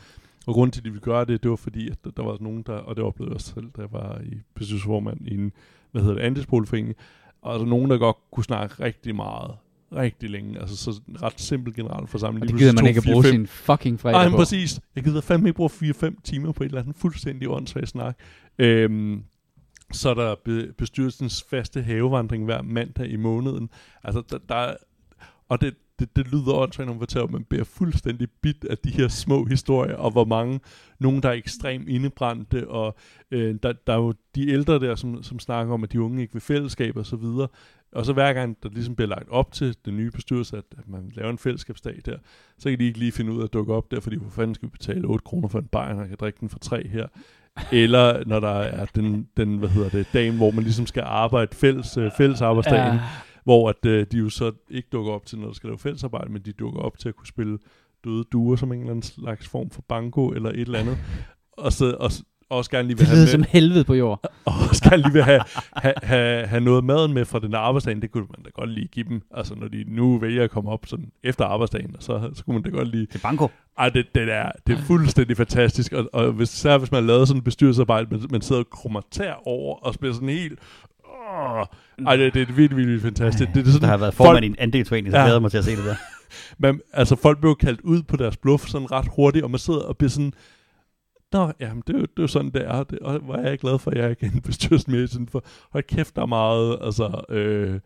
Og 0.47 0.53
grunden 0.53 0.71
til, 0.71 0.79
at 0.81 0.85
de 0.85 0.89
ville 0.89 1.01
gøre 1.03 1.25
det, 1.25 1.43
det 1.43 1.49
var 1.51 1.57
fordi, 1.57 1.89
at 1.89 2.03
der, 2.03 2.11
der 2.11 2.23
var 2.23 2.37
nogen, 2.41 2.63
der, 2.63 2.73
og 2.73 2.95
det 2.95 3.03
oplevede 3.03 3.33
jeg 3.33 3.41
selv, 3.41 3.69
jeg 3.77 3.87
var 3.91 4.19
i 4.23 4.37
bestyrelsesformand 4.55 5.27
i 5.27 5.33
en, 5.33 5.51
hvad 5.91 6.01
hedder 6.01 6.15
det, 6.15 6.21
andelsboligforening, 6.21 6.95
og 7.41 7.59
der 7.59 7.65
er 7.65 7.69
nogen, 7.69 7.89
der 7.91 7.97
godt 7.97 8.17
kunne 8.31 8.43
snakke 8.43 8.83
rigtig 8.83 9.15
meget 9.15 9.51
rigtig 9.95 10.29
længe. 10.29 10.59
Altså 10.59 10.77
så 10.77 11.01
en 11.07 11.23
ret 11.23 11.39
simpel 11.39 11.73
generalforsamling. 11.73 12.41
Og 12.43 12.47
det 12.47 12.57
gider 12.57 12.71
man 12.73 12.77
pludselig 12.77 12.89
ikke 12.89 12.97
at 12.97 13.03
tog 13.03 13.11
bruge 13.13 13.23
4-5 13.25 13.29
sin 13.31 13.47
fucking 13.47 13.99
fredag 13.99 14.17
Nej, 14.17 14.25
på. 14.25 14.29
men 14.29 14.37
præcis. 14.37 14.79
Jeg 14.95 15.03
gider 15.03 15.21
fandme 15.21 15.49
ikke 15.49 15.57
bruge 15.57 15.69
4-5 15.69 16.21
timer 16.23 16.51
på 16.51 16.63
et 16.63 16.67
eller 16.67 16.81
andet 16.81 16.95
fuldstændig 16.95 17.49
åndssvagt 17.49 17.89
snak. 17.89 18.17
Øhm, 18.59 19.23
så 19.91 20.09
er 20.09 20.13
der 20.13 20.35
be- 20.45 20.73
bestyrelsens 20.77 21.43
faste 21.49 21.81
havevandring 21.81 22.45
hver 22.45 22.61
mandag 22.61 23.09
i 23.09 23.15
måneden. 23.15 23.69
Altså, 24.03 24.23
der, 24.29 24.37
der 24.49 24.55
er- 24.55 24.75
og 25.51 25.61
det, 25.61 25.73
det, 25.99 26.15
det 26.15 26.31
lyder 26.31 26.53
åndssvagt, 26.53 26.87
når 26.87 26.93
man 26.93 26.99
fortæller, 26.99 27.25
at 27.25 27.31
man 27.31 27.43
bliver 27.43 27.63
fuldstændig 27.63 28.27
bit 28.41 28.65
af 28.69 28.77
de 28.77 28.89
her 28.91 29.07
små 29.07 29.45
historier, 29.45 29.95
og 29.95 30.11
hvor 30.11 30.25
mange, 30.25 30.59
nogen 30.99 31.23
der 31.23 31.29
er 31.29 31.33
ekstremt 31.33 31.89
indebrændte, 31.89 32.67
og 32.67 32.95
øh, 33.31 33.55
der, 33.63 33.73
der 33.87 33.93
er 33.93 33.97
jo 33.97 34.13
de 34.35 34.49
ældre 34.49 34.79
der, 34.79 34.95
som, 34.95 35.23
som 35.23 35.39
snakker 35.39 35.73
om, 35.73 35.83
at 35.83 35.91
de 35.91 36.01
unge 36.01 36.21
ikke 36.21 36.33
vil 36.33 36.41
fællesskab 36.41 36.97
og 36.97 37.05
så 37.05 37.15
videre. 37.15 37.47
Og 37.91 38.05
så 38.05 38.13
hver 38.13 38.33
gang, 38.33 38.57
der 38.63 38.69
ligesom 38.69 38.95
bliver 38.95 39.09
lagt 39.09 39.29
op 39.29 39.51
til 39.51 39.75
den 39.85 39.97
nye 39.97 40.11
bestyrelse, 40.11 40.57
at, 40.57 40.63
at 40.77 40.87
man 40.87 41.11
laver 41.13 41.29
en 41.29 41.37
fællesskabsdag 41.37 41.99
der, 42.05 42.17
så 42.57 42.69
kan 42.69 42.79
de 42.79 42.85
ikke 42.85 42.99
lige 42.99 43.11
finde 43.11 43.31
ud 43.31 43.39
af 43.39 43.43
at 43.43 43.53
dukke 43.53 43.73
op 43.73 43.91
der, 43.91 43.99
fordi 43.99 44.15
hvor 44.15 44.29
fanden 44.29 44.55
skal 44.55 44.67
vi 44.67 44.71
betale 44.71 45.07
8 45.07 45.23
kroner 45.23 45.47
for 45.47 45.59
en 45.59 45.67
bajer, 45.67 45.93
når 45.93 46.01
jeg 46.01 46.09
kan 46.09 46.17
drikke 46.19 46.37
den 46.39 46.49
for 46.49 46.59
3 46.59 46.87
her. 46.87 47.07
Eller 47.71 48.23
når 48.25 48.39
der 48.39 48.59
er 48.59 48.85
den, 48.85 49.27
den 49.37 49.57
hvad 49.57 49.69
hedder 49.69 49.89
det, 49.89 50.07
dagen, 50.13 50.37
hvor 50.37 50.51
man 50.51 50.63
ligesom 50.63 50.85
skal 50.85 51.03
arbejde 51.05 51.55
fælles, 51.55 51.97
øh, 51.97 52.11
fælles 52.17 52.41
arbejdsdagen, 52.41 52.93
Ja 52.95 53.01
hvor 53.43 53.69
at, 53.69 53.85
øh, 53.85 54.05
de 54.11 54.17
jo 54.17 54.29
så 54.29 54.51
ikke 54.69 54.87
dukker 54.91 55.11
op 55.11 55.25
til, 55.25 55.39
når 55.39 55.47
der 55.47 55.53
skal 55.53 55.67
lave 55.67 55.79
fællesarbejde, 55.79 56.31
men 56.31 56.41
de 56.41 56.51
dukker 56.51 56.79
op 56.79 56.97
til 56.97 57.09
at 57.09 57.15
kunne 57.15 57.27
spille 57.27 57.57
døde 58.03 58.23
duer 58.23 58.55
som 58.55 58.71
en 58.71 58.79
eller 58.79 58.91
anden 58.91 59.03
slags 59.03 59.47
form 59.47 59.69
for 59.69 59.81
banko 59.81 60.27
eller 60.27 60.49
et 60.49 60.59
eller 60.59 60.79
andet. 60.79 60.97
Og 61.57 61.73
så 61.73 61.95
og, 61.99 62.11
også 62.51 62.71
gerne 62.71 62.87
lige 62.87 62.97
vil 62.97 63.05
Det 63.05 63.07
have 63.07 63.21
med, 63.21 63.27
som 63.27 63.43
helvede 63.49 63.83
på 63.83 63.93
jord. 63.93 64.19
og 64.45 64.53
også 64.69 64.89
gerne 64.89 65.03
lige 65.03 65.13
vil 65.13 65.23
have, 65.23 65.41
have, 65.73 65.93
have, 66.03 66.47
have 66.47 66.61
noget 66.61 66.83
maden 66.83 67.13
med 67.13 67.25
fra 67.25 67.39
den 67.39 67.51
der 67.51 67.57
arbejdsdagen, 67.57 68.01
det 68.01 68.11
kunne 68.11 68.27
man 68.37 68.43
da 68.43 68.49
godt 68.49 68.69
lige 68.69 68.87
give 68.87 69.05
dem. 69.09 69.21
Altså 69.31 69.55
når 69.55 69.67
de 69.67 69.83
nu 69.87 70.17
vælger 70.17 70.43
at 70.43 70.51
komme 70.51 70.71
op 70.71 70.85
sådan 70.85 71.11
efter 71.23 71.45
arbejdsdagen, 71.45 71.95
så, 71.99 72.29
så 72.33 72.45
kunne 72.45 72.53
man 72.53 72.63
da 72.63 72.69
godt 72.69 72.87
lige... 72.87 73.05
Til 73.05 73.19
banko. 73.19 73.47
Ej, 73.77 73.89
det, 73.89 74.05
det, 74.15 74.31
er, 74.31 74.51
det 74.67 74.77
er 74.77 74.81
fuldstændig 74.81 75.37
fantastisk, 75.37 75.93
og, 75.93 76.09
og 76.13 76.31
hvis, 76.31 76.53
især 76.53 76.77
hvis 76.77 76.91
man 76.91 77.07
lavet 77.07 77.27
sådan 77.27 77.39
en 77.39 77.43
bestyrelsesarbejde, 77.43 78.07
man, 78.11 78.21
man 78.31 78.41
sidder 78.41 78.61
og 78.61 78.69
krummer 78.69 79.01
over 79.45 79.75
og 79.75 79.93
spiller 79.93 80.13
sådan 80.13 80.29
helt... 80.29 80.59
Åh, 81.29 81.65
ej, 82.07 82.15
det, 82.15 82.33
det 82.33 82.41
er 82.41 82.45
virkelig, 82.53 82.77
virkelig 82.77 83.01
fantastisk. 83.01 83.47
Det, 83.47 83.55
det 83.55 83.67
er 83.67 83.71
sådan, 83.71 83.81
Der 83.81 83.87
har 83.87 83.97
været 83.97 84.13
formand 84.13 84.35
folk- 84.35 84.43
i 84.43 84.47
en 84.47 84.55
andelsforening, 84.59 85.11
så 85.13 85.17
Ja. 85.19 85.23
glæder 85.25 85.39
mig 85.39 85.51
til 85.51 85.57
at 85.57 85.65
se 85.65 85.75
det 85.75 85.85
der. 85.85 85.95
man, 86.67 86.81
altså 86.93 87.15
folk 87.15 87.39
blev 87.39 87.55
kaldt 87.55 87.81
ud 87.81 88.03
på 88.03 88.17
deres 88.17 88.37
bluff 88.37 88.67
sådan 88.67 88.91
ret 88.91 89.07
hurtigt, 89.15 89.43
og 89.43 89.51
man 89.51 89.59
sidder 89.59 89.79
og 89.81 89.97
bliver 89.97 90.09
sådan, 90.09 90.33
Nå, 91.33 91.51
jamen, 91.59 91.83
det 91.87 91.95
er, 91.95 91.99
jo, 91.99 92.05
det 92.05 92.17
er 92.17 92.23
jo 92.23 92.27
sådan, 92.27 92.51
det 92.51 92.67
er. 92.67 92.83
Det, 92.83 92.99
og 92.99 93.19
hvor 93.19 93.35
er 93.35 93.49
jeg 93.49 93.59
glad 93.59 93.79
for, 93.79 93.91
at 93.91 93.97
jeg 93.97 94.09
ikke 94.09 94.25
er 94.25 94.31
en 94.31 94.41
bestyrelse 94.41 94.91
mere. 94.91 95.07
Sådan 95.07 95.27
for, 95.27 95.43
hold 95.71 95.83
kæft, 95.83 96.15
der 96.15 96.21
er 96.21 96.25
meget 96.25 96.77
altså, 96.81 97.21
øh, 97.29 97.79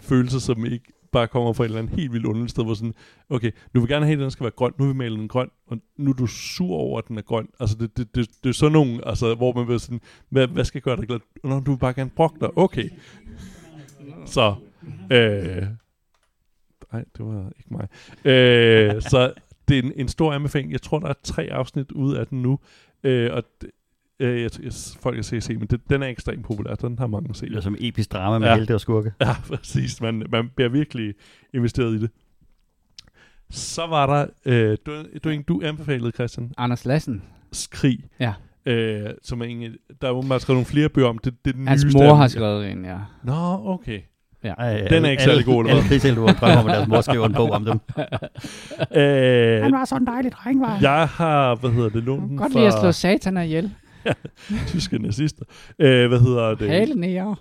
følelser, 0.00 0.38
som 0.38 0.64
ikke 0.64 0.92
bare 1.12 1.28
kommer 1.28 1.52
fra 1.52 1.64
et 1.64 1.68
eller 1.68 1.78
andet 1.78 1.96
helt 1.96 2.12
vildt 2.12 2.26
underligt 2.26 2.50
sted, 2.50 2.64
hvor 2.64 2.74
sådan, 2.74 2.94
okay, 3.30 3.50
nu 3.74 3.80
vil 3.80 3.88
vi 3.88 3.92
gerne 3.92 4.06
have, 4.06 4.16
at 4.16 4.22
den 4.22 4.30
skal 4.30 4.44
være 4.44 4.50
grøn, 4.50 4.72
nu 4.78 4.84
vil 4.84 4.94
vi 4.94 4.98
male 4.98 5.16
den 5.16 5.28
grøn, 5.28 5.50
og 5.66 5.78
nu 5.96 6.10
er 6.10 6.14
du 6.14 6.26
sur 6.26 6.76
over, 6.76 6.98
at 6.98 7.08
den 7.08 7.18
er 7.18 7.22
grøn. 7.22 7.48
Altså, 7.60 7.76
det, 7.76 7.96
det, 7.96 8.14
det, 8.14 8.28
det 8.42 8.48
er 8.48 8.54
sådan 8.54 8.72
nogle, 8.72 9.08
altså, 9.08 9.34
hvor 9.34 9.52
man 9.52 9.68
vil 9.68 9.80
sådan, 9.80 10.00
hvad, 10.28 10.46
hvad 10.46 10.64
skal 10.64 10.80
gøre 10.80 10.96
dig 10.96 11.06
glad? 11.06 11.20
Nå, 11.44 11.60
du 11.60 11.70
vil 11.70 11.78
bare 11.78 11.92
gerne 11.92 12.10
brokke 12.10 12.40
dig. 12.40 12.58
Okay. 12.58 12.88
Så, 14.26 14.54
øh, 15.12 15.62
nej, 16.92 17.04
det 17.16 17.26
var 17.26 17.52
ikke 17.58 17.70
mig. 17.70 17.88
Øh, 18.24 19.02
så 19.02 19.32
det 19.68 19.78
er 19.78 19.82
en, 19.82 19.92
en 19.96 20.08
stor 20.08 20.32
anbefaling. 20.32 20.72
Jeg 20.72 20.82
tror, 20.82 20.98
der 20.98 21.08
er 21.08 21.14
tre 21.22 21.42
afsnit 21.42 21.92
ud 21.92 22.14
af 22.14 22.26
den 22.26 22.42
nu. 22.42 22.58
Øh, 23.04 23.32
og 23.32 23.42
det, 23.60 23.70
øh, 24.22 24.42
jeg, 24.42 24.50
jeg, 24.62 24.72
folk 25.02 25.14
kan 25.14 25.24
se, 25.24 25.40
se 25.40 25.56
men 25.56 25.66
det, 25.66 25.80
den 25.90 26.02
er 26.02 26.06
ekstremt 26.06 26.44
populær. 26.46 26.74
Den 26.74 26.98
har 26.98 27.06
mange 27.06 27.28
Det 27.28 27.36
set. 27.36 27.48
lyder 27.48 27.60
som 27.60 27.76
episk 27.78 28.12
drama 28.12 28.38
med 28.38 28.46
Ja. 28.46 28.52
ja. 28.52 28.58
helte 28.58 28.74
og 28.74 28.80
skurke. 28.80 29.12
Ja, 29.20 29.34
præcis. 29.48 30.00
Man, 30.00 30.26
man 30.30 30.50
bliver 30.56 30.68
virkelig 30.68 31.14
investeret 31.54 31.94
i 31.94 32.00
det. 32.00 32.10
Så 33.50 33.86
var 33.86 34.06
der, 34.06 34.26
øh, 34.46 34.76
du, 34.86 34.92
du, 35.24 35.42
du 35.48 35.60
anbefalede, 35.64 36.10
Christian, 36.10 36.52
Anders 36.58 36.84
Lassen. 36.84 37.22
Skrig. 37.52 37.98
Ja. 38.20 38.32
Øh, 38.66 39.10
som 39.22 39.40
er 39.40 39.44
egentlig, 39.44 39.72
der 40.02 40.08
er 40.08 40.12
åbenbart 40.12 40.42
skrevet 40.42 40.56
nogle 40.56 40.66
flere 40.66 40.88
bøger 40.88 41.08
om. 41.08 41.18
Det, 41.18 41.34
det 41.44 41.50
er 41.50 41.56
den 41.56 41.68
Hans 41.68 41.84
nyeste 41.84 41.98
mor 41.98 42.14
har 42.14 42.28
skrevet 42.28 42.70
en, 42.70 42.84
ja. 42.84 42.98
Nå, 43.24 43.62
okay. 43.64 44.00
Ej, 44.44 44.86
Den 44.90 45.04
er 45.04 45.10
ikke 45.10 45.22
særlig 45.22 45.44
god, 45.44 45.54
eller 45.64 45.70
Alle 45.70 45.82
hvad? 45.82 45.88
krigshelte 45.88 46.20
drømmer 46.20 46.56
om, 46.60 46.66
at 46.68 46.74
deres 46.76 46.88
mor 46.88 47.00
skriver 47.00 47.26
en 47.26 47.34
bog 47.34 47.50
om 47.50 47.64
dem. 47.64 47.80
Øh, 48.96 49.72
var 49.72 49.84
sådan 49.84 50.02
en 50.02 50.06
dejlig 50.06 50.32
dreng, 50.32 50.60
var 50.60 50.78
jeg 50.80 51.08
har, 51.08 51.54
hvad 51.54 51.70
hedder 51.70 51.88
det, 51.88 52.02
lånt 52.02 52.28
den 52.30 52.36
Godt 52.38 52.54
lide 52.54 52.66
at 52.66 52.72
fra 52.72 52.80
slå 52.80 52.92
satan 52.92 53.36
ihjel. 53.36 53.74
tyske 54.68 54.98
nazister. 54.98 55.44
Øh, 55.78 56.08
hvad 56.08 56.20
hedder 56.20 56.54
det? 56.54 56.68
Hale 56.68 56.94
nære. 56.94 57.36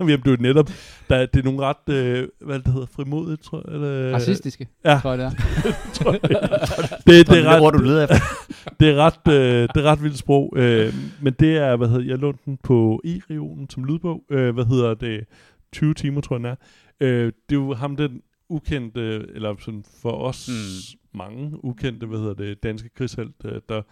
Jamen, 0.00 0.18
det 0.18 0.26
er 0.26 0.30
jo 0.30 0.36
netop, 0.40 0.70
der, 1.08 1.26
det 1.26 1.40
er 1.40 1.44
nogle 1.44 1.60
ret, 1.60 1.94
øh, 1.94 2.28
hvad 2.40 2.58
det 2.58 2.72
hedder, 2.72 2.86
frimodigt, 2.86 3.42
tror 3.42 3.62
jeg. 3.68 3.74
Eller, 3.74 4.14
Racistiske, 4.14 4.68
Ja. 4.84 4.98
tror 5.02 5.10
jeg 5.10 5.18
det 5.18 5.26
er. 5.26 5.30
tror 5.94 6.12
jeg. 6.12 6.20
det, 6.22 7.06
Det 7.06 7.28
det, 7.28 7.38
er 7.46 7.50
er 7.50 7.60
ord, 7.60 7.72
du 7.72 7.78
ret, 7.78 7.86
leder 7.86 8.02
efter. 8.04 8.16
det, 8.80 8.88
er 8.90 8.94
ret, 8.96 9.32
øh, 9.34 9.68
det 9.74 9.76
er 9.76 9.82
ret 9.82 10.02
vildt 10.02 10.18
sprog. 10.18 10.52
Øh, 10.56 10.94
men 11.22 11.32
det 11.40 11.56
er, 11.56 11.76
hvad 11.76 11.88
hedder, 11.88 12.04
jeg 12.06 12.18
lånte 12.18 12.40
den 12.46 12.58
på 12.62 13.00
e-regionen 13.04 13.70
som 13.70 13.84
lydbog. 13.84 14.22
Øh, 14.30 14.54
hvad 14.54 14.64
hedder 14.64 14.94
det? 14.94 15.24
20 15.72 15.94
timer, 15.94 16.20
tror 16.20 16.36
jeg, 16.36 16.40
den 16.40 16.46
er. 16.50 16.56
Øh, 17.00 17.26
det 17.26 17.56
er 17.56 17.60
jo 17.60 17.74
ham, 17.74 17.96
den 17.96 18.20
ukendte, 18.48 19.26
eller 19.34 19.54
sådan 19.60 19.84
for 20.02 20.12
os 20.12 20.48
Mm. 20.48 20.54
mm. 20.54 21.18
mange 21.18 21.64
ukendte, 21.64 22.06
hvad 22.06 22.18
hedder 22.18 22.34
det, 22.34 22.62
danske 22.62 22.88
krigshelt, 22.96 23.34
øh, 23.44 23.60
der 23.68 23.82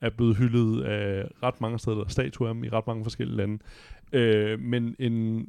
er 0.00 0.10
blevet 0.10 0.36
hyldet 0.36 0.82
af 0.82 1.24
ret 1.42 1.60
mange 1.60 1.78
steder, 1.78 1.96
der 1.96 2.04
er 2.04 2.08
statuer 2.08 2.64
i 2.64 2.68
ret 2.68 2.86
mange 2.86 3.04
forskellige 3.04 3.36
lande. 3.36 3.58
Øh, 4.12 4.60
men 4.60 4.96
en, 4.98 5.46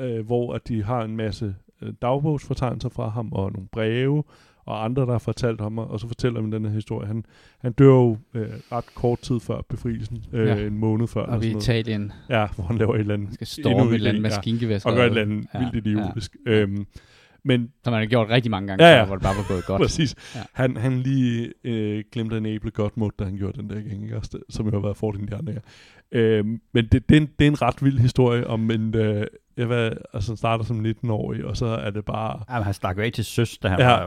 øh, 0.00 0.26
hvor 0.26 0.54
at 0.54 0.68
de 0.68 0.82
har 0.82 1.04
en 1.04 1.16
masse 1.16 1.54
øh, 1.82 1.92
dagbogsfortegnelser 2.02 2.88
fra 2.88 3.08
ham, 3.08 3.32
og 3.32 3.52
nogle 3.52 3.68
breve, 3.72 4.24
og 4.64 4.84
andre, 4.84 5.02
der 5.02 5.12
har 5.12 5.18
fortalt 5.18 5.60
ham, 5.60 5.78
og 5.78 6.00
så 6.00 6.06
fortæller 6.08 6.40
de 6.40 6.52
den 6.52 6.64
her 6.64 6.72
historie. 6.72 7.06
Han, 7.06 7.24
han 7.58 7.72
dør 7.72 7.86
jo 7.86 8.18
øh, 8.34 8.48
ret 8.72 8.94
kort 8.94 9.18
tid 9.18 9.40
før 9.40 9.60
befrielsen, 9.68 10.24
øh, 10.32 10.46
Ja. 10.46 10.56
en 10.66 10.78
måned 10.78 11.06
før. 11.08 11.20
Og 11.22 11.44
i 11.44 11.56
Italien 11.56 12.00
noget. 12.00 12.12
Ja, 12.30 12.46
hvor 12.54 12.64
han 12.64 12.78
laver 12.78 12.94
et 12.94 13.00
eller 13.00 13.14
andet, 13.14 13.34
skal 13.34 13.46
Endnu 13.58 13.80
storme 13.80 13.90
et 13.90 13.94
eller 13.94 14.10
andet 14.10 14.20
idé, 14.20 14.22
ja. 14.22 14.36
maskingevær. 14.36 14.78
og 14.84 14.94
gør 14.96 15.02
et 15.02 15.06
eller 15.08 15.22
andet 15.22 15.46
ja, 15.54 15.58
vildt 15.58 15.86
idiotisk. 15.86 16.36
Ja. 16.46 16.50
Øhm, 16.52 16.86
men 17.44 17.72
Som 17.84 17.92
han 17.92 18.02
har 18.02 18.06
gjort 18.06 18.28
rigtig 18.28 18.50
mange 18.50 18.68
gange, 18.68 18.84
Ja, 18.84 18.96
ja, 18.98 19.04
hvor 19.04 19.14
det 19.16 19.22
bare 19.22 19.36
var 19.36 19.44
gået 19.48 19.64
godt. 19.66 19.82
Præcis. 19.86 20.14
Ja. 20.34 20.40
Han, 20.52 20.76
han 20.76 20.98
lige 20.98 21.52
øh, 21.64 22.04
glemte 22.12 22.36
en 22.36 22.46
æble 22.46 22.70
godt 22.70 22.96
mod, 22.96 23.10
da 23.18 23.24
han 23.24 23.36
gjorde 23.36 23.62
den 23.62 23.70
der 23.70 23.74
gang, 23.80 24.02
ikke? 24.02 24.16
Også 24.16 24.30
det, 24.32 24.42
som 24.54 24.66
jo 24.66 24.72
har 24.72 24.80
været 24.80 24.96
fordelen 24.96 25.28
de 25.28 25.34
andre. 25.36 25.52
Øhm, 26.12 26.60
men 26.72 26.84
det, 26.92 27.08
det, 27.08 27.16
er 27.16 27.20
en, 27.20 27.28
det 27.38 27.46
er 27.46 27.50
en 27.50 27.62
ret 27.62 27.84
vild 27.84 27.98
historie 27.98 28.46
om 28.46 28.70
en, 28.70 28.96
øh, 28.96 29.26
jeg 29.56 29.68
var, 29.68 29.92
altså 30.14 30.36
starter 30.36 30.64
som 30.64 30.84
19-årig, 30.86 31.44
og 31.44 31.56
så 31.56 31.66
er 31.66 31.90
det 31.90 32.04
bare, 32.04 32.42
Ja, 32.56 32.62
han 32.62 32.74
stak 32.74 32.96
jo 32.96 33.02
af 33.02 33.12
til 33.12 33.24
søs, 33.24 33.58
da 33.58 33.68
han 33.68 33.78
Ja. 33.78 33.86
var 33.86 34.06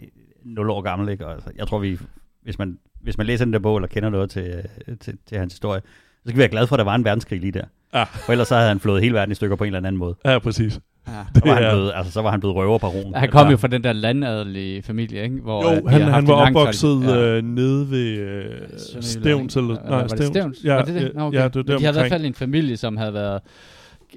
øh, 0.00 0.06
0 0.44 0.70
år 0.70 0.80
gammel. 0.80 1.08
Ikke? 1.08 1.26
Og 1.26 1.32
altså, 1.32 1.50
jeg 1.56 1.66
tror, 1.66 1.78
vi, 1.78 1.98
hvis, 2.42 2.58
man, 2.58 2.78
hvis 3.00 3.18
man 3.18 3.26
læser 3.26 3.44
den 3.44 3.52
der 3.52 3.58
bog, 3.58 3.76
eller 3.76 3.88
kender 3.88 4.10
noget 4.10 4.30
til, 4.30 4.64
øh, 4.88 4.96
til, 4.96 5.18
til 5.26 5.38
hans 5.38 5.52
historie, 5.52 5.80
så 5.80 6.22
skal 6.24 6.34
vi 6.34 6.38
være 6.38 6.48
glade 6.48 6.66
for, 6.66 6.76
at 6.76 6.78
der 6.78 6.84
var 6.84 6.94
en 6.94 7.04
verdenskrig 7.04 7.40
lige 7.40 7.52
der. 7.52 7.64
Ja. 7.94 8.02
For 8.02 8.32
ellers 8.32 8.48
så 8.48 8.54
havde 8.54 8.68
han 8.68 8.80
flået 8.80 9.02
hele 9.02 9.14
verden 9.14 9.32
i 9.32 9.34
stykker 9.34 9.56
på 9.56 9.64
en 9.64 9.68
eller 9.68 9.78
anden 9.78 9.96
måde. 9.98 10.16
ja 10.24 10.38
præcis. 10.38 10.80
Ja. 11.08 11.12
Var, 11.44 11.54
han 11.54 11.62
Ja. 11.62 11.70
blevet, 11.74 11.92
altså, 11.94 12.12
så 12.12 12.22
var 12.22 12.30
han 12.30 12.40
blevet 12.40 12.56
røverbaron. 12.56 13.14
Han 13.14 13.28
kom 13.30 13.46
Ja. 13.46 13.50
jo 13.50 13.56
fra 13.56 13.68
den 13.68 13.84
der 13.84 13.92
landadelige 13.92 14.82
familie, 14.82 15.22
ikke? 15.22 15.36
Hvor 15.36 15.62
Jo, 15.74 15.76
øh, 15.78 15.86
han, 15.86 16.02
har 16.02 16.10
han 16.10 16.26
var 16.26 16.34
opvokset 16.48 17.02
tradition. 17.02 17.18
øh, 17.18 17.42
nede 17.44 17.90
ved 17.90 18.06
øh, 18.18 18.50
Stævns, 19.00 19.56
eller, 19.56 19.74
nej, 19.74 19.90
var 20.00 20.06
det 20.06 20.26
Stævns? 20.26 20.64
Ja, 20.64 20.74
var 20.74 20.82
det 20.82 20.94
det? 20.94 21.12
Nå, 21.14 21.22
okay. 21.26 21.38
ja, 21.38 21.44
det 21.48 21.54
var 21.54 21.62
Men 21.62 21.78
de 21.78 21.84
havde 21.84 21.96
i 21.96 22.00
hvert 22.00 22.08
fald 22.12 22.24
en 22.24 22.34
familie, 22.34 22.76
som 22.76 22.96
havde 22.96 23.14
været 23.14 23.40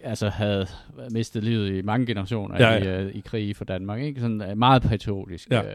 altså 0.04 0.30
havde 0.30 0.66
mistet 1.12 1.44
livet 1.44 1.70
i 1.78 1.82
mange 1.82 2.06
generationer 2.06 2.56
Ja, 2.60 2.72
ja, 2.74 2.84
ja. 2.92 3.00
I, 3.00 3.04
øh, 3.04 3.12
i 3.16 3.20
krig 3.26 3.56
for 3.56 3.66
Danmark. 3.66 4.02
Ikke? 4.02 4.22
Sådan 4.22 4.42
øh, 4.52 4.58
meget 4.58 4.82
patriotisk 4.82 5.48
Ja. 5.52 5.62
øh, 5.62 5.66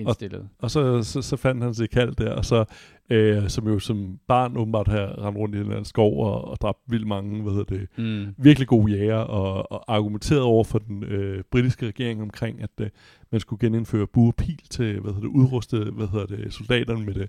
indstillet. 0.00 0.48
Og 0.58 0.70
så, 0.70 1.02
så, 1.02 1.22
så 1.22 1.36
fandt 1.36 1.62
han 1.62 1.74
sig 1.74 1.90
kaldt 1.90 2.18
der, 2.18 2.30
og 2.32 2.44
så, 2.44 2.64
øh, 3.10 3.48
som 3.48 3.68
jo 3.68 3.78
som 3.78 4.18
barn 4.28 4.56
åbenbart 4.56 4.88
har 4.88 5.24
rendt 5.26 5.38
rundt 5.38 5.54
i 5.54 5.58
den 5.58 5.66
her 5.72 5.82
skov 5.82 6.24
og, 6.26 6.48
og 6.48 6.56
dræbt 6.60 6.78
vildt 6.88 7.06
mange, 7.06 7.42
hvad 7.42 7.52
hedder 7.52 7.76
det, 7.76 7.86
Mm. 7.96 8.34
virkelig 8.38 8.68
gode 8.68 8.92
jæger, 8.92 9.16
og, 9.16 9.72
og 9.72 9.84
argumenteret 9.96 10.40
over 10.42 10.64
for 10.64 10.78
den 10.78 11.04
øh, 11.04 11.42
britiske 11.50 11.86
regering 11.86 12.22
omkring, 12.22 12.62
at 12.62 12.70
øh, 12.80 12.88
man 13.32 13.40
skulle 13.40 13.60
genindføre 13.60 14.06
bue 14.06 14.28
og 14.28 14.34
pil 14.36 14.60
til, 14.70 15.00
hvad 15.00 15.12
hedder 15.12 15.28
det, 15.28 15.34
udruste, 15.34 15.76
hvad 15.78 16.06
hedder 16.08 16.26
det, 16.26 16.52
soldaterne 16.52 17.04
med 17.04 17.14
det. 17.14 17.28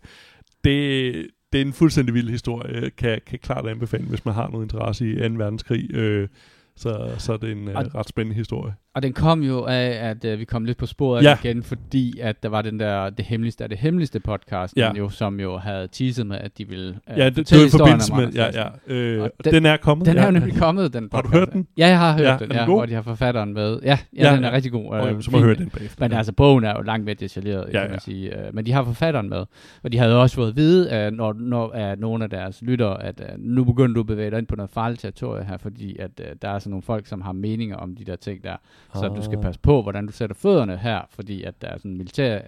Det, 0.64 1.27
det 1.53 1.61
er 1.61 1.65
en 1.65 1.73
fuldstændig 1.73 2.14
vild 2.15 2.30
historie, 2.30 2.89
kan, 2.89 3.22
kan 3.27 3.39
klart 3.39 3.68
anbefale, 3.68 4.06
hvis 4.06 4.26
man 4.26 4.34
har 4.34 4.49
noget 4.49 4.65
interesse 4.65 5.11
i 5.11 5.15
2. 5.30 5.34
verdenskrig. 5.38 5.91
Øh, 5.95 6.27
så, 6.76 7.11
så 7.18 7.34
er 7.34 7.38
det 7.38 7.52
en 7.52 7.68
øh, 7.68 7.76
Og- 7.76 7.95
ret 7.95 8.10
spændende 8.10 8.35
historie. 8.38 8.73
Og 8.96 9.04
den 9.04 9.14
kom 9.14 9.44
jo 9.44 9.66
af, 9.66 10.10
at 10.10 10.26
øh, 10.26 10.40
vi 10.40 10.46
kom 10.46 10.66
lidt 10.66 10.78
på 10.78 10.86
sporet 10.86 11.24
Ja. 11.24 11.30
ja. 11.30 11.38
igen, 11.50 11.64
fordi 11.64 12.20
at 12.20 12.44
der 12.44 12.50
var 12.50 12.62
den 12.62 12.80
der 12.80 13.10
Det 13.10 13.26
Hemmeligste 13.26 13.64
er 13.64 13.68
det 13.68 13.78
Hemmeligste 13.78 14.20
podcast, 14.20 14.78
Ja. 14.78 14.88
ja. 14.88 14.94
jo, 14.94 15.10
som 15.10 15.40
jo 15.40 15.58
havde 15.58 15.88
teaset 15.88 16.28
med, 16.28 16.38
at 16.38 16.58
de 16.58 16.68
ville 16.68 17.00
øh, 17.12 17.18
Ja, 17.18 17.26
det, 17.26 17.36
det 17.36 17.48
fortælle 17.48 17.64
historien 17.66 18.00
forbindelse 18.10 18.40
med, 18.40 18.54
ja, 18.54 18.62
ja. 18.88 18.94
Øh, 18.96 19.24
Og 19.24 19.32
den, 19.44 19.54
den 19.54 19.66
er 19.66 19.78
kommet. 19.78 20.08
Den 20.08 20.16
ja. 20.16 20.22
er 20.22 20.26
jo 20.26 20.32
nemlig 20.32 20.56
kommet, 20.58 20.94
den 20.94 21.10
Har 21.14 21.22
du 21.22 21.28
podcast. 21.28 21.40
hørt 21.40 21.54
den? 21.54 21.68
Ja, 21.78 21.88
jeg 21.88 22.00
har 22.00 22.12
hørt 22.14 22.22
Ja, 22.26 22.32
ja, 22.32 22.38
den, 22.38 22.50
den 22.50 22.58
ja, 22.58 22.66
hvor 22.66 22.86
de 22.86 22.94
har 22.94 23.02
forfatteren 23.02 23.54
med. 23.54 23.80
Ja, 23.84 23.98
ja, 24.18 24.30
Ja, 24.30 24.36
den 24.36 24.44
er 24.44 24.50
ja. 24.50 24.56
rigtig 24.56 24.72
god. 24.72 25.08
Øh, 25.08 25.22
så 25.22 25.32
må 25.32 25.40
høre 25.40 25.56
den 25.56 25.70
bagefter. 25.70 26.06
Men 26.06 26.14
altså, 26.18 26.32
bogen 26.34 26.64
er 26.64 26.74
jo 26.78 26.82
langt 26.82 27.06
mere 27.06 27.16
detaljeret, 27.16 27.66
Ja, 27.68 27.72
kan 27.72 27.82
ja. 27.82 27.88
man 27.90 28.00
sige. 28.00 28.46
Øh, 28.48 28.56
Men 28.56 28.66
de 28.66 28.72
har 28.72 28.84
forfatteren 28.84 29.30
med. 29.30 29.46
Og 29.84 29.92
de 29.92 29.98
havde 29.98 30.22
også 30.22 30.36
fået 30.36 30.50
at 30.50 30.56
vide, 30.56 30.90
at 30.90 31.14
når, 31.14 31.34
når 31.34 31.72
at 31.72 32.00
nogle 32.00 32.24
af 32.24 32.30
deres 32.30 32.62
lyttere, 32.62 33.04
at 33.04 33.22
øh, 33.22 33.28
nu 33.40 33.64
begynder 33.64 33.94
du 33.94 34.00
at 34.00 34.08
bevæge 34.08 34.32
dig 34.32 34.40
ind 34.40 34.48
på 34.48 34.56
noget 34.56 34.70
farligt 34.70 35.02
territorie 35.02 35.44
her, 35.44 35.58
fordi 35.58 35.98
at 36.00 36.12
øh, 36.20 36.26
der 36.42 36.50
er 36.50 36.60
sådan 36.60 36.70
nogle 36.70 36.84
folk, 36.84 37.08
som 37.08 37.22
har 37.22 37.32
meninger 37.32 37.76
om 37.78 37.96
de 37.96 38.06
der 38.06 38.16
ting 38.16 38.44
der. 38.44 38.56
Så 38.95 39.08
du 39.16 39.24
skal 39.24 39.38
Ah. 39.38 39.44
passe 39.44 39.60
på, 39.60 39.82
hvordan 39.82 40.06
du 40.06 40.12
sætter 40.12 40.36
fødderne 40.36 40.78
her, 40.78 41.02
fordi 41.10 41.44
at 41.44 41.62
der 41.62 41.68
er 41.68 41.78
sådan 41.78 41.98
militær... 41.98 42.36
Øh, 42.36 42.41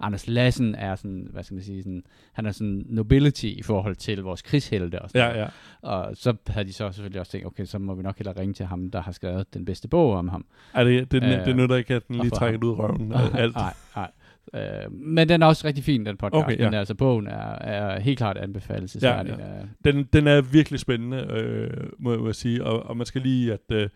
Anders 0.00 0.26
Lassen 0.28 0.74
er 0.74 0.94
sådan, 0.94 1.28
hvad 1.32 1.42
skal 1.44 1.54
man 1.54 1.64
sige, 1.64 1.82
sådan, 1.82 2.02
han 2.32 2.46
er 2.46 2.52
sådan 2.52 2.84
nobility 2.88 3.44
i 3.44 3.62
forhold 3.62 3.96
til 3.96 4.22
vores 4.22 4.42
krigshelte 4.42 5.02
og 5.02 5.10
sådan 5.10 5.30
Ja, 5.36 5.40
ja. 5.42 5.48
Og 5.82 6.10
så 6.14 6.34
havde 6.46 6.66
de 6.68 6.72
så 6.72 6.92
selvfølgelig 6.92 7.20
også 7.20 7.32
tænkt, 7.32 7.46
okay, 7.46 7.64
så 7.64 7.78
må 7.78 7.94
vi 7.94 8.02
nok 8.02 8.18
hellere 8.18 8.40
ringe 8.40 8.54
til 8.54 8.66
ham, 8.66 8.90
der 8.90 9.00
har 9.02 9.12
skrevet 9.12 9.54
den 9.54 9.64
bedste 9.64 9.88
bog 9.88 10.12
om 10.14 10.28
ham. 10.28 10.44
Er 10.74 10.84
det, 10.84 11.12
det, 11.12 11.22
Øh, 11.22 11.44
det 11.44 11.56
nytter 11.56 11.76
ikke, 11.76 11.94
at 11.94 12.08
den 12.08 12.16
lige 12.16 12.30
trækker 12.30 12.60
ud 12.68 12.72
af 12.72 12.78
røven. 12.78 13.12
alt. 13.34 13.54
Nej, 13.54 13.74
nej. 13.96 14.10
Øh, 14.54 14.92
men 14.92 15.28
den 15.28 15.42
er 15.42 15.46
også 15.46 15.66
rigtig 15.66 15.84
fin, 15.84 16.06
den 16.06 16.16
podcast. 16.16 16.44
Okay, 16.44 16.58
ja. 16.58 16.64
Men 16.64 16.74
altså, 16.74 16.94
bogen 16.94 17.26
er, 17.26 17.54
er 17.58 18.00
helt 18.00 18.18
klart 18.18 18.36
anbefalesværdig. 18.38 19.36
Ja, 19.38 19.44
Ja, 19.46 19.92
Den, 19.92 20.04
den 20.12 20.26
er 20.26 20.40
virkelig 20.40 20.80
spændende, 20.80 21.16
øh, 21.30 21.70
må, 21.98 22.18
må 22.18 22.26
jeg 22.26 22.34
sige. 22.34 22.64
Og, 22.64 22.82
og 22.86 22.96
man 22.96 23.06
skal 23.06 23.20
lige, 23.22 23.52
at 23.52 23.60
øh, 23.72 23.88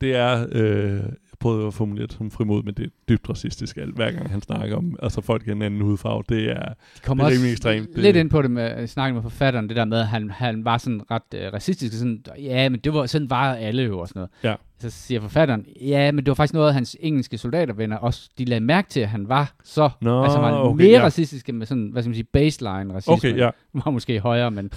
det 0.00 0.16
er... 0.16 0.46
Øh, 0.52 0.94
jeg 1.32 1.38
prøvede 1.48 1.66
at 1.66 1.74
formulere 1.74 2.06
det 2.06 2.12
som 2.16 2.30
frimod, 2.30 2.62
men 2.62 2.74
det 2.74 2.84
er 2.84 2.88
dybt 3.08 3.28
racistisk 3.28 3.76
alt, 3.76 3.94
hver 3.94 4.10
gang 4.10 4.30
han 4.30 4.40
snakker 4.42 4.76
om 4.76 4.96
altså 5.02 5.20
folk 5.20 5.46
i 5.48 5.50
en 5.50 5.62
anden 5.62 5.80
hudfarve. 5.80 6.22
Det 6.28 6.50
er... 6.50 6.64
De 6.68 6.74
kommer 7.04 7.24
Det 7.24 7.28
er 7.30 7.32
også 7.32 7.38
rimelig 7.38 7.52
ekstremt. 7.52 7.88
Det- 7.94 7.98
lidt 8.02 8.16
ind 8.16 8.30
på 8.30 8.42
det 8.42 8.50
med 8.50 8.86
snakke 8.86 9.14
med 9.14 9.22
forfatteren, 9.22 9.68
det 9.68 9.76
der 9.76 9.84
med, 9.84 9.98
at 9.98 10.06
han, 10.06 10.30
han 10.30 10.64
var 10.64 10.78
sådan 10.78 11.00
ret 11.10 11.22
øh, 11.34 11.52
racistisk. 11.52 11.98
Sådan, 11.98 12.24
ja, 12.38 12.68
men 12.68 12.80
det 12.80 12.94
var, 12.94 13.06
sådan 13.06 13.30
var 13.30 13.54
alle 13.54 13.82
jo 13.82 13.98
og 13.98 14.08
sådan 14.08 14.20
noget. 14.20 14.30
Ja. 14.44 14.54
Så 14.78 14.90
siger 14.90 15.20
forfatteren, 15.20 15.66
ja, 15.80 16.12
men 16.12 16.18
det 16.24 16.28
var 16.30 16.34
faktisk 16.34 16.54
noget, 16.54 16.74
hans 16.74 16.96
engelske 17.00 17.38
soldatervenner 17.38 17.96
også, 17.96 18.30
de 18.38 18.44
lagde 18.44 18.64
mærke 18.64 18.88
til, 18.88 19.00
at 19.00 19.08
han 19.08 19.28
var 19.28 19.54
så, 19.64 19.90
Nå, 20.00 20.22
altså 20.22 20.40
han 20.40 20.52
var 20.54 20.58
okay, 20.60 20.84
mere 20.84 20.98
ja. 20.98 21.04
racistisk 21.04 21.48
med 21.52 21.66
sådan, 21.66 21.88
hvad 21.92 22.02
skal 22.02 22.08
man 22.08 22.14
sige, 22.14 22.24
baseline 22.32 22.94
racisme. 22.94 23.12
Okay, 23.12 23.36
ja. 23.36 23.50
Var 23.84 23.90
måske 23.90 24.20
højere, 24.20 24.50
men 24.50 24.70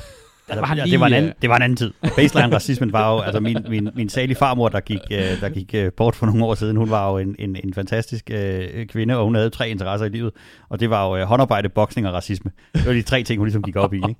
der 0.47 0.59
var 0.59 0.65
han 0.65 0.77
lige, 0.77 0.91
det, 0.91 0.99
var 0.99 1.07
en 1.07 1.13
øh, 1.13 1.17
anden, 1.17 1.33
det 1.41 1.49
var 1.49 1.55
en 1.55 1.61
anden 1.61 1.77
tid. 1.77 1.93
Baseline 2.15 2.55
racismen 2.55 2.93
var 2.93 3.13
jo, 3.13 3.19
altså 3.19 3.39
min, 3.39 3.57
min, 3.69 3.89
min 3.95 4.09
salige 4.09 4.35
farmor, 4.35 4.69
der 4.69 4.79
gik, 4.79 4.99
øh, 5.11 5.41
der 5.41 5.49
gik 5.49 5.75
øh, 5.75 5.91
bort 5.97 6.15
for 6.15 6.25
nogle 6.25 6.45
år 6.45 6.55
siden, 6.55 6.77
hun 6.77 6.89
var 6.89 7.11
jo 7.11 7.17
en, 7.17 7.35
en, 7.39 7.55
en 7.63 7.73
fantastisk 7.73 8.29
øh, 8.33 8.85
kvinde, 8.85 9.17
og 9.17 9.25
hun 9.25 9.35
havde 9.35 9.49
tre 9.49 9.69
interesser 9.69 10.05
i 10.05 10.09
livet, 10.09 10.31
og 10.69 10.79
det 10.79 10.89
var 10.89 11.07
jo 11.07 11.17
øh, 11.17 11.23
håndarbejde, 11.23 11.69
boksning 11.69 12.07
og 12.07 12.13
racisme. 12.13 12.51
Det 12.73 12.85
var 12.85 12.93
de 12.93 13.01
tre 13.01 13.23
ting, 13.23 13.39
hun 13.39 13.45
ligesom 13.45 13.63
gik 13.63 13.75
op 13.75 13.93
i. 13.93 13.97
Ikke? 13.97 14.15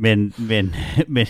Men, 0.00 0.34
men, 0.38 0.74
men, 1.08 1.26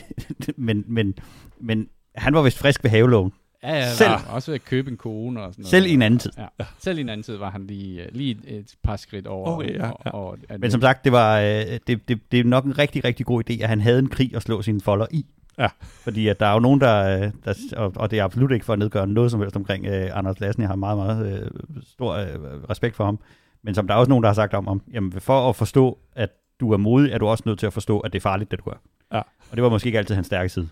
men, 0.56 0.84
men, 0.86 1.14
men 1.60 1.86
han 2.14 2.34
var 2.34 2.42
vist 2.42 2.58
frisk 2.58 2.84
ved 2.84 2.90
havelågen. 2.90 3.32
Ja, 3.66 3.74
ja, 3.74 3.92
Selv- 3.92 4.10
også 4.28 4.50
ved 4.50 4.54
at 4.54 4.64
købe 4.64 4.90
en 4.90 4.96
kone 4.96 5.42
og 5.42 5.52
sådan 5.52 5.62
noget. 5.62 5.70
Selv 5.70 5.86
i 5.86 5.92
en 5.94 6.02
anden 6.02 6.20
tid. 6.20 6.30
Ja. 6.38 6.64
Selv 6.78 6.98
i 6.98 7.00
en 7.00 7.08
anden 7.08 7.24
tid 7.24 7.36
var 7.36 7.50
han 7.50 7.66
lige, 7.66 8.02
øh, 8.02 8.08
lige 8.12 8.38
et, 8.46 8.74
par 8.82 8.96
skridt 8.96 9.26
over. 9.26 9.50
Okay, 9.50 9.74
ja, 9.78 9.86
ja. 9.86 10.10
over 10.10 10.34
at, 10.48 10.60
Men 10.60 10.70
som 10.70 10.80
sagt, 10.80 11.04
det 11.04 11.12
var 11.12 11.40
øh, 11.40 11.46
det, 11.86 12.08
det, 12.08 12.20
det 12.32 12.40
er 12.40 12.44
nok 12.44 12.64
en 12.64 12.78
rigtig, 12.78 13.04
rigtig 13.04 13.26
god 13.26 13.50
idé, 13.50 13.62
at 13.62 13.68
han 13.68 13.80
havde 13.80 13.98
en 13.98 14.08
krig 14.08 14.36
at 14.36 14.42
slå 14.42 14.62
sine 14.62 14.80
folder 14.80 15.06
i. 15.10 15.26
Ja. 15.58 15.68
Fordi 15.80 16.28
at 16.28 16.40
der 16.40 16.46
er 16.46 16.52
jo 16.52 16.60
nogen, 16.60 16.80
der, 16.80 17.18
øh, 17.22 17.30
der 17.44 17.54
og, 17.76 17.92
og 17.96 18.10
det 18.10 18.18
er 18.18 18.24
absolut 18.24 18.52
ikke 18.52 18.64
for 18.64 18.72
at 18.72 18.78
nedgøre 18.78 19.06
noget 19.06 19.30
som 19.30 19.40
helst 19.40 19.56
omkring 19.56 19.86
øh, 19.86 20.10
Anders 20.18 20.40
Lassen. 20.40 20.62
Jeg 20.62 20.68
har 20.68 20.76
meget, 20.76 20.98
meget 20.98 21.42
øh, 21.42 21.50
stor 21.92 22.14
øh, 22.14 22.28
respekt 22.70 22.96
for 22.96 23.04
ham. 23.04 23.18
Men 23.62 23.74
som 23.74 23.86
der 23.86 23.94
er 23.94 23.98
også 23.98 24.10
nogen, 24.10 24.22
der 24.22 24.28
har 24.28 24.34
sagt 24.34 24.54
om 24.54 24.66
ham, 24.66 24.82
jamen 24.92 25.12
for 25.12 25.48
at 25.48 25.56
forstå, 25.56 25.98
at 26.16 26.30
du 26.60 26.72
er 26.72 26.76
modig, 26.76 27.12
er 27.12 27.18
du 27.18 27.26
også 27.26 27.42
nødt 27.46 27.58
til 27.58 27.66
at 27.66 27.72
forstå, 27.72 28.00
at 28.00 28.12
det 28.12 28.18
er 28.18 28.22
farligt, 28.22 28.50
det 28.50 28.58
du 28.58 28.70
gør. 28.70 28.80
Ja. 29.12 29.18
Og 29.50 29.56
det 29.56 29.62
var 29.62 29.68
måske 29.68 29.86
ikke 29.86 29.98
altid 29.98 30.14
hans 30.14 30.26
stærke 30.26 30.48
side. 30.48 30.68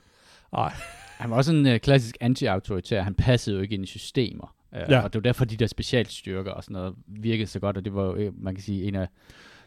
Ej, 0.53 0.73
Han 1.25 1.31
var 1.31 1.37
også 1.37 1.53
en 1.55 1.67
uh, 1.67 1.77
klassisk 1.77 2.17
anti-autoritær. 2.21 3.03
Han 3.03 3.15
passede 3.15 3.57
jo 3.57 3.63
ikke 3.63 3.75
ind 3.75 3.85
i 3.85 3.87
systemer. 3.87 4.55
Uh, 4.73 4.79
Ja. 4.89 5.01
Og 5.01 5.13
det 5.13 5.19
var 5.19 5.23
derfor, 5.23 5.45
de 5.45 5.57
der 5.57 5.67
specialstyrker 5.67 6.51
og 6.51 6.65
sådan 6.65 6.73
noget 6.75 6.95
virkede 7.07 7.47
så 7.47 7.61
godt. 7.61 7.77
Og 7.77 7.85
det 7.85 7.95
var 7.95 8.05
jo, 8.05 8.15
øh, 8.17 8.33
man 8.43 8.55
kan 8.55 8.65
sige, 8.65 8.85
en 8.85 8.95
af, 8.95 9.01
at 9.01 9.09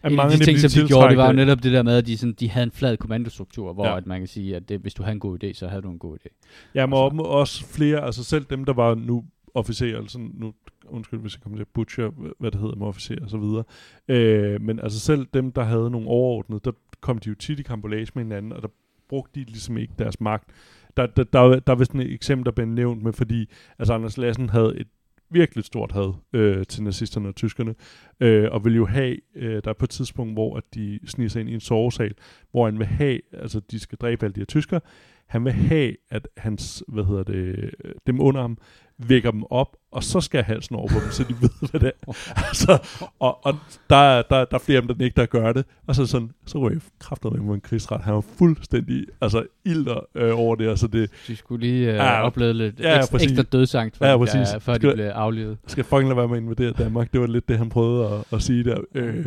en 0.03 0.05
af 0.05 0.11
mange 0.25 0.37
de 0.37 0.45
ting, 0.45 0.59
som 0.59 0.81
de 0.83 0.87
gjorde, 0.87 1.09
det 1.09 1.17
var 1.17 1.27
jo 1.27 1.33
netop 1.33 1.63
det 1.63 1.73
der 1.73 1.83
med, 1.83 1.97
at 1.97 2.07
de, 2.07 2.17
sådan, 2.17 2.33
de 2.33 2.49
havde 2.49 2.63
en 2.63 2.71
flad 2.71 2.97
kommandostruktur, 2.97 3.73
hvor 3.73 3.85
Ja. 3.85 3.97
at 3.97 4.05
man 4.07 4.19
kan 4.19 4.27
sige, 4.27 4.55
at 4.55 4.69
det, 4.69 4.79
hvis 4.79 4.93
du 4.93 5.03
havde 5.03 5.13
en 5.13 5.19
god 5.19 5.43
idé, 5.43 5.53
så 5.53 5.67
havde 5.67 5.81
du 5.81 5.89
en 5.89 5.99
god 5.99 6.17
idé. 6.17 6.29
Ja, 6.75 6.85
men 6.85 6.93
og 6.93 7.29
også 7.29 7.65
flere, 7.65 8.01
altså 8.05 8.23
selv 8.23 8.45
dem, 8.49 8.65
der 8.65 8.73
var 8.73 8.95
nu 8.95 9.23
officerer, 9.53 9.97
altså 9.97 10.19
nu, 10.33 10.53
undskyld, 10.87 11.19
hvis 11.19 11.35
jeg 11.35 11.41
kommer 11.41 11.57
til 11.57 11.63
at 11.63 11.67
butcher, 11.73 12.09
hvad 12.39 12.51
det 12.51 12.59
hedder 12.59 12.75
med 12.75 12.87
officerer 12.87 13.23
og 13.23 13.29
så 13.29 13.37
videre, 13.37 13.63
øh, 14.07 14.61
men 14.61 14.79
altså 14.79 14.99
selv 14.99 15.27
dem, 15.33 15.51
der 15.51 15.63
havde 15.63 15.91
nogle 15.91 16.07
overordnede, 16.07 16.61
der 16.65 16.71
kom 17.01 17.17
de 17.17 17.29
jo 17.29 17.35
tit 17.35 17.59
i 17.59 17.63
kampolage 17.63 18.07
med 18.15 18.23
hinanden, 18.23 18.53
og 18.53 18.61
der 18.61 18.67
brugte 19.09 19.39
de 19.39 19.45
ligesom 19.45 19.77
ikke 19.77 19.93
deres 19.99 20.21
magt. 20.21 20.49
Der, 20.97 21.05
der, 21.05 21.23
der, 21.23 21.59
der 21.59 21.73
er 21.73 21.75
vist 21.75 21.95
et 21.95 22.13
eksempel, 22.13 22.45
der 22.45 22.51
blev 22.51 22.67
nævnt 22.67 23.03
med, 23.03 23.13
fordi 23.13 23.49
altså 23.79 23.93
Anders 23.93 24.17
Lassen 24.17 24.49
havde 24.49 24.73
et 24.77 24.87
virkelig 25.29 25.63
stort 25.63 25.91
had 25.91 26.13
øh, 26.33 26.65
til 26.65 26.83
nazisterne 26.83 27.27
og 27.27 27.35
tyskerne, 27.35 27.75
øh, 28.19 28.47
og 28.51 28.65
vil 28.65 28.75
jo 28.75 28.85
have, 28.85 29.17
øh, 29.35 29.61
der 29.63 29.69
er 29.69 29.73
på 29.73 29.85
et 29.85 29.89
tidspunkt, 29.89 30.33
hvor 30.33 30.57
at 30.57 30.63
de 30.75 30.99
sniger 31.05 31.29
sig 31.29 31.39
ind 31.39 31.49
i 31.49 31.53
en 31.53 31.59
sovesal, 31.59 32.13
hvor 32.51 32.65
han 32.65 32.79
vil 32.79 32.87
have, 32.87 33.19
altså 33.33 33.59
de 33.59 33.79
skal 33.79 33.97
dræbe 33.97 34.25
alle 34.25 34.33
de 34.33 34.39
her 34.39 34.45
tyskere, 34.45 34.81
han 35.27 35.45
vil 35.45 35.53
have, 35.53 35.95
at 36.09 36.27
hans, 36.37 36.83
hvad 36.87 37.03
hedder 37.03 37.23
det, 37.23 37.73
dem 38.07 38.21
under 38.21 38.41
ham, 38.41 38.57
vækker 38.97 39.31
dem 39.31 39.43
op, 39.49 39.77
og 39.91 40.03
så 40.03 40.21
skal 40.21 40.43
halsen 40.43 40.75
over 40.75 40.87
på 40.87 40.99
dem, 41.03 41.11
så 41.11 41.23
de 41.23 41.33
ved, 41.41 41.69
hvad 41.71 41.79
det 41.79 41.91
er. 42.07 42.13
altså, 42.47 42.87
og, 43.19 43.45
og 43.45 43.55
der, 43.89 43.95
er- 43.95 44.21
der, 44.21 44.45
der 44.45 44.55
er 44.55 44.59
flere 44.59 44.75
af 44.77 44.81
dem, 44.81 44.87
der 44.87 44.95
nægter 44.95 45.23
at 45.23 45.29
gøre 45.29 45.53
det, 45.53 45.65
og 45.87 45.95
så 45.95 46.05
sådan, 46.05 46.31
så 46.45 46.57
ryger 46.57 46.71
jeg 46.75 46.81
kraftet 46.99 47.43
med 47.43 47.53
en 47.55 47.61
krigsret. 47.61 48.01
Han 48.01 48.13
var 48.13 48.21
fuldstændig, 48.21 49.05
altså, 49.21 49.43
ilder 49.65 50.05
øh, 50.15 50.39
over 50.39 50.55
det, 50.55 50.69
altså 50.69 50.87
det, 50.87 51.11
De 51.27 51.35
skulle 51.35 51.67
lige 51.67 51.89
uh, 51.89 51.95
Ja, 51.95 52.21
opleve 52.25 52.53
lidt 52.53 52.79
ja, 52.79 52.97
ekstra, 52.97 53.11
præcis. 53.17 53.31
ekstra 53.31 53.43
dødsangst, 53.43 54.01
Ja, 54.01 54.07
ja, 54.09 54.17
præcis. 54.17 54.49
der, 54.49 54.59
før 54.59 54.73
Skal- 54.75 54.89
de 54.89 54.95
blev 54.95 55.05
aflevet. 55.05 55.57
skal 55.67 55.83
fucking 55.83 56.07
lade 56.09 56.17
være 56.17 56.27
med 56.27 56.37
at 56.37 56.43
invadere 56.43 56.71
Danmark. 56.71 57.13
Det 57.13 57.21
var 57.21 57.27
lidt 57.27 57.49
det, 57.49 57.57
han 57.57 57.69
prøvede 57.69 58.09
at, 58.15 58.23
at 58.33 58.41
sige 58.41 58.63
der. 58.63 58.77
Øh, 58.95 59.25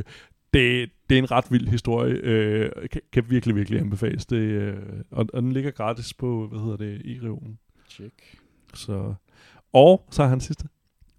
det, 0.55 0.91
det 1.11 1.19
er 1.19 1.23
en 1.23 1.31
ret 1.31 1.45
vild 1.51 1.69
historie. 1.69 2.13
Øh, 2.15 2.71
kan, 2.93 3.01
kan 3.13 3.25
virkelig, 3.29 3.57
virkelig 3.57 3.81
anbefales. 3.81 4.27
Det, 4.27 4.37
øh, 4.37 4.75
og, 5.11 5.27
og 5.35 5.43
den 5.43 5.53
ligger 5.53 5.71
gratis 5.71 6.15
på, 6.15 6.47
hvad 6.51 6.61
hedder 6.61 6.77
det, 6.77 7.03
i 7.05 7.17
regionen. 7.19 7.59
Check. 7.91 8.15
Så. 8.75 9.15
Og 9.73 10.07
så 10.11 10.23
er 10.23 10.27
han 10.27 10.41
sidste 10.41 10.65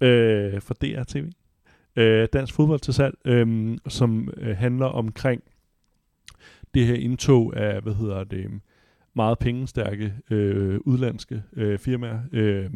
øh, 0.02 0.62
fra 0.62 0.74
DRTV. 0.74 1.30
Øh, 1.96 2.28
Dansk 2.34 2.54
fodbold 2.54 2.80
til 2.80 2.94
salg, 2.94 3.18
øh, 3.26 3.78
som 3.88 4.34
øh, 4.38 4.58
handler 4.58 4.86
omkring 4.86 5.44
det 6.74 6.88
her 6.88 6.96
indtog 6.96 7.58
af, 7.58 7.82
hvad 7.82 7.94
hedder 7.94 8.24
det, 8.24 8.62
meget 9.14 9.40
pengestærke 9.40 10.14
øh, 10.30 10.80
udlandske 10.86 11.44
øh, 11.54 11.80
firmaer. 11.80 12.20
Øh, 12.32 12.70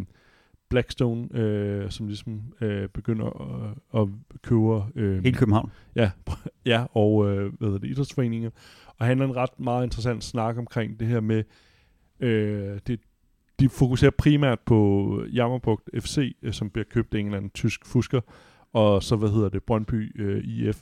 Blackstone, 0.69 1.27
øh, 1.33 1.91
som 1.91 2.07
ligesom 2.07 2.41
øh, 2.61 2.89
begynder 2.89 3.25
at, 3.93 4.01
at 4.01 4.07
købe... 4.41 4.83
Øh, 4.95 5.23
Hele 5.23 5.37
København. 5.37 5.71
Ja, 5.95 6.11
ja 6.65 6.85
og 6.93 7.29
øh, 7.29 7.53
hvad 7.53 7.67
hedder 7.67 7.79
det, 7.79 7.89
idrætsforeninger. 7.89 8.49
Og 8.97 9.05
han 9.05 9.19
har 9.19 9.25
en 9.25 9.35
ret 9.35 9.59
meget 9.59 9.83
interessant 9.83 10.23
snak 10.23 10.57
omkring 10.57 10.99
det 10.99 11.07
her 11.07 11.19
med, 11.19 11.43
øh, 12.19 12.79
det, 12.87 12.99
de 13.59 13.69
fokuserer 13.69 14.11
primært 14.11 14.59
på 14.59 15.21
Jammerbugt 15.33 15.89
FC, 15.99 16.35
øh, 16.43 16.53
som 16.53 16.69
bliver 16.69 16.85
købt 16.91 17.13
af 17.15 17.19
en 17.19 17.25
eller 17.25 17.37
anden 17.37 17.51
tysk 17.53 17.85
fusker, 17.85 18.21
og 18.73 19.03
så, 19.03 19.15
hvad 19.15 19.29
hedder 19.29 19.49
det, 19.49 19.63
Brøndby 19.63 20.21
øh, 20.21 20.43
IF. 20.43 20.81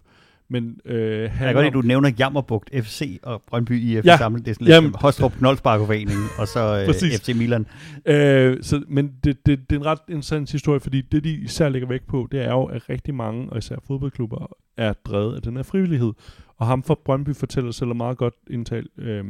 Men 0.50 0.80
øh, 0.86 1.22
Jeg 1.22 1.32
han 1.32 1.48
kan 1.48 1.54
godt 1.54 1.64
lide, 1.64 1.68
at 1.68 1.74
du 1.74 1.82
nævner 1.82 2.12
Jammerbugt 2.20 2.70
FC 2.84 3.20
og 3.24 3.42
Brøndby 3.48 3.72
IF 3.82 4.06
Ja. 4.06 4.18
sammen. 4.18 4.42
Det 4.42 4.50
er 4.50 4.54
sådan 4.54 4.66
lidt 4.66 4.76
Jamen. 4.76 4.92
som 4.92 5.00
Hostrup 5.02 5.34
Knoldspakkerforening 5.34 6.20
og 6.40 6.48
så 6.48 6.86
øh. 6.88 6.94
FC 6.94 7.34
Milan. 7.38 7.66
Øh, 8.06 8.64
så, 8.64 8.84
men 8.88 9.12
det, 9.24 9.46
det, 9.46 9.70
det 9.70 9.76
er 9.76 9.80
en 9.80 9.86
ret 9.86 10.00
interessant 10.08 10.52
historie, 10.52 10.80
fordi 10.80 11.02
det, 11.02 11.24
de 11.24 11.32
især 11.34 11.70
lægger 11.70 11.88
vægt 11.88 12.08
på, 12.08 12.28
det 12.32 12.42
er 12.46 12.52
jo, 12.52 12.64
at 12.64 12.90
rigtig 12.90 13.16
mange, 13.16 13.50
og 13.50 13.58
især 13.58 13.76
fodboldklubber, 13.88 14.56
er 14.78 14.94
drevet 14.94 15.36
af 15.36 15.42
den 15.42 15.56
her 15.56 15.64
frivillighed. 15.64 16.14
Og 16.58 16.68
ham 16.68 16.84
fra 16.84 16.96
Brøndby 17.06 17.36
fortæller 17.36 17.72
selv 17.72 17.96
meget 17.96 18.18
godt 18.18 18.34
indtalt, 18.50 18.88
øh, 18.98 19.24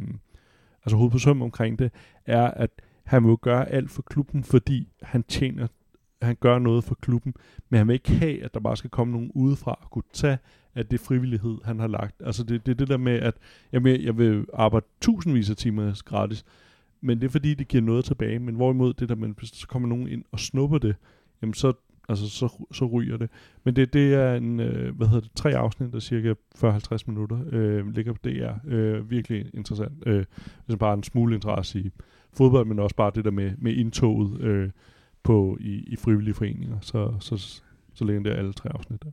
altså 0.84 0.96
hovedet 0.96 1.12
på 1.12 1.18
søm 1.18 1.42
omkring 1.42 1.78
det, 1.78 1.90
er, 2.26 2.50
at 2.50 2.70
han 3.04 3.24
vil 3.24 3.30
jo 3.30 3.38
gøre 3.42 3.68
alt 3.68 3.90
for 3.90 4.02
klubben, 4.02 4.44
fordi 4.44 4.88
han 5.02 5.22
tjener 5.22 5.66
han 6.24 6.36
gør 6.40 6.58
noget 6.58 6.84
for 6.84 6.94
klubben, 6.94 7.34
men 7.68 7.78
han 7.78 7.88
vil 7.88 7.94
ikke 7.94 8.10
have, 8.10 8.44
at 8.44 8.54
der 8.54 8.60
bare 8.60 8.76
skal 8.76 8.90
komme 8.90 9.12
nogen 9.12 9.30
udefra 9.34 9.78
og 9.82 9.90
kunne 9.90 10.04
tage 10.12 10.38
at 10.74 10.90
det 10.90 11.00
frivillighed, 11.00 11.58
han 11.64 11.80
har 11.80 11.86
lagt. 11.86 12.22
Altså 12.24 12.44
det, 12.44 12.66
det 12.66 12.72
er 12.72 12.76
det 12.76 12.88
der 12.88 12.96
med, 12.96 13.12
at 13.12 13.34
jeg 13.72 13.84
vil, 13.84 14.02
jeg 14.02 14.18
vil 14.18 14.46
arbejde 14.54 14.86
tusindvis 15.00 15.50
af 15.50 15.56
timer 15.56 16.02
gratis, 16.04 16.44
men 17.00 17.20
det 17.20 17.26
er 17.26 17.30
fordi, 17.30 17.54
det 17.54 17.68
giver 17.68 17.82
noget 17.82 18.04
tilbage. 18.04 18.38
Men 18.38 18.54
hvorimod 18.54 18.94
det 18.94 19.08
der, 19.08 19.14
men 19.14 19.34
hvis 19.38 19.50
der 19.50 19.56
så 19.56 19.68
kommer 19.68 19.88
nogen 19.88 20.08
ind 20.08 20.24
og 20.32 20.40
snupper 20.40 20.78
det, 20.78 20.96
jamen 21.42 21.54
så, 21.54 21.72
altså, 22.08 22.30
så, 22.30 22.66
så 22.72 22.86
ryger 22.86 23.16
det. 23.16 23.30
Men 23.64 23.76
det, 23.76 23.92
det 23.92 24.14
er 24.14 24.34
en, 24.34 24.60
øh, 24.60 24.96
hvad 24.96 25.06
hedder 25.06 25.20
det, 25.20 25.30
tre 25.34 25.56
afsnit, 25.56 25.92
der 25.92 26.00
cirka 26.00 26.34
40-50 26.58 26.98
minutter, 27.06 27.38
øh, 27.52 27.88
ligger 27.88 28.12
på 28.12 28.18
DR. 28.24 28.74
Øh, 28.74 29.10
virkelig 29.10 29.50
interessant. 29.54 29.92
Øh, 30.06 30.24
er 30.68 30.76
bare 30.76 30.94
en 30.94 31.02
smule 31.02 31.34
interesse 31.34 31.80
i 31.80 31.90
fodbold, 32.36 32.66
men 32.66 32.78
også 32.78 32.96
bare 32.96 33.12
det 33.14 33.24
der 33.24 33.30
med, 33.30 33.52
med 33.58 33.72
indtoget 33.72 34.40
øh, 34.40 34.70
på, 35.22 35.56
i, 35.60 35.84
i 35.86 35.96
frivillige 35.96 36.34
foreninger. 36.34 36.76
Så, 36.80 37.12
så, 37.20 37.60
så 37.94 38.04
ligger 38.04 38.22
der 38.22 38.34
alle 38.34 38.52
tre 38.52 38.68
afsnit 38.74 39.02
der. 39.02 39.10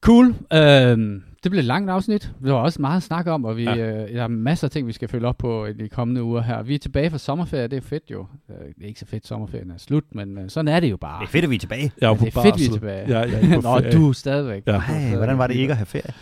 Cool. 0.00 0.34
Øhm, 0.52 1.22
det 1.42 1.50
blev 1.50 1.58
et 1.58 1.64
langt 1.64 1.90
afsnit. 1.90 2.32
Vi 2.40 2.48
har 2.48 2.56
også 2.56 2.80
meget 2.80 2.96
at 2.96 3.02
snakke 3.02 3.32
om, 3.32 3.44
og 3.44 3.56
vi, 3.56 3.64
ja. 3.64 3.76
øh, 3.76 4.14
der 4.14 4.22
er 4.22 4.28
masser 4.28 4.66
af 4.66 4.70
ting, 4.70 4.86
vi 4.86 4.92
skal 4.92 5.08
følge 5.08 5.26
op 5.26 5.38
på 5.38 5.66
i 5.66 5.72
de 5.72 5.88
kommende 5.88 6.22
uger 6.22 6.42
her. 6.42 6.62
Vi 6.62 6.74
er 6.74 6.78
tilbage 6.78 7.10
fra 7.10 7.18
sommerferie, 7.18 7.66
det 7.66 7.76
er 7.76 7.80
fedt 7.80 8.10
jo. 8.10 8.26
Øh, 8.50 8.56
det 8.56 8.82
er 8.82 8.86
ikke 8.86 9.00
så 9.00 9.06
fedt, 9.06 9.26
sommerferien 9.26 9.70
er 9.70 9.78
slut, 9.78 10.04
men 10.12 10.38
øh, 10.38 10.50
sådan 10.50 10.68
er 10.68 10.80
det 10.80 10.90
jo 10.90 10.96
bare. 10.96 11.20
Det 11.20 11.26
er 11.26 11.30
fedt, 11.30 11.44
at 11.44 11.50
vi 11.50 11.54
er 11.54 11.58
tilbage. 11.58 11.92
Jeg 12.00 12.06
er 12.06 12.10
ja, 12.10 12.14
på 12.14 12.24
det 12.24 12.36
er 12.36 12.42
fedt, 12.42 12.58
vi 12.58 12.64
er 12.64 12.72
tilbage. 12.72 13.08
Ja, 13.08 13.18
jeg 13.18 13.42
er 13.42 13.54
på 13.54 13.60
Nå, 13.68 13.90
du 13.92 14.08
er 14.08 14.12
stadigvæk. 14.12 14.62
Ja. 14.66 14.72
Ej, 14.72 15.16
hvordan 15.16 15.38
var 15.38 15.46
det 15.46 15.54
ikke 15.54 15.70
at 15.70 15.76
have 15.76 15.86
ferie? 15.86 16.12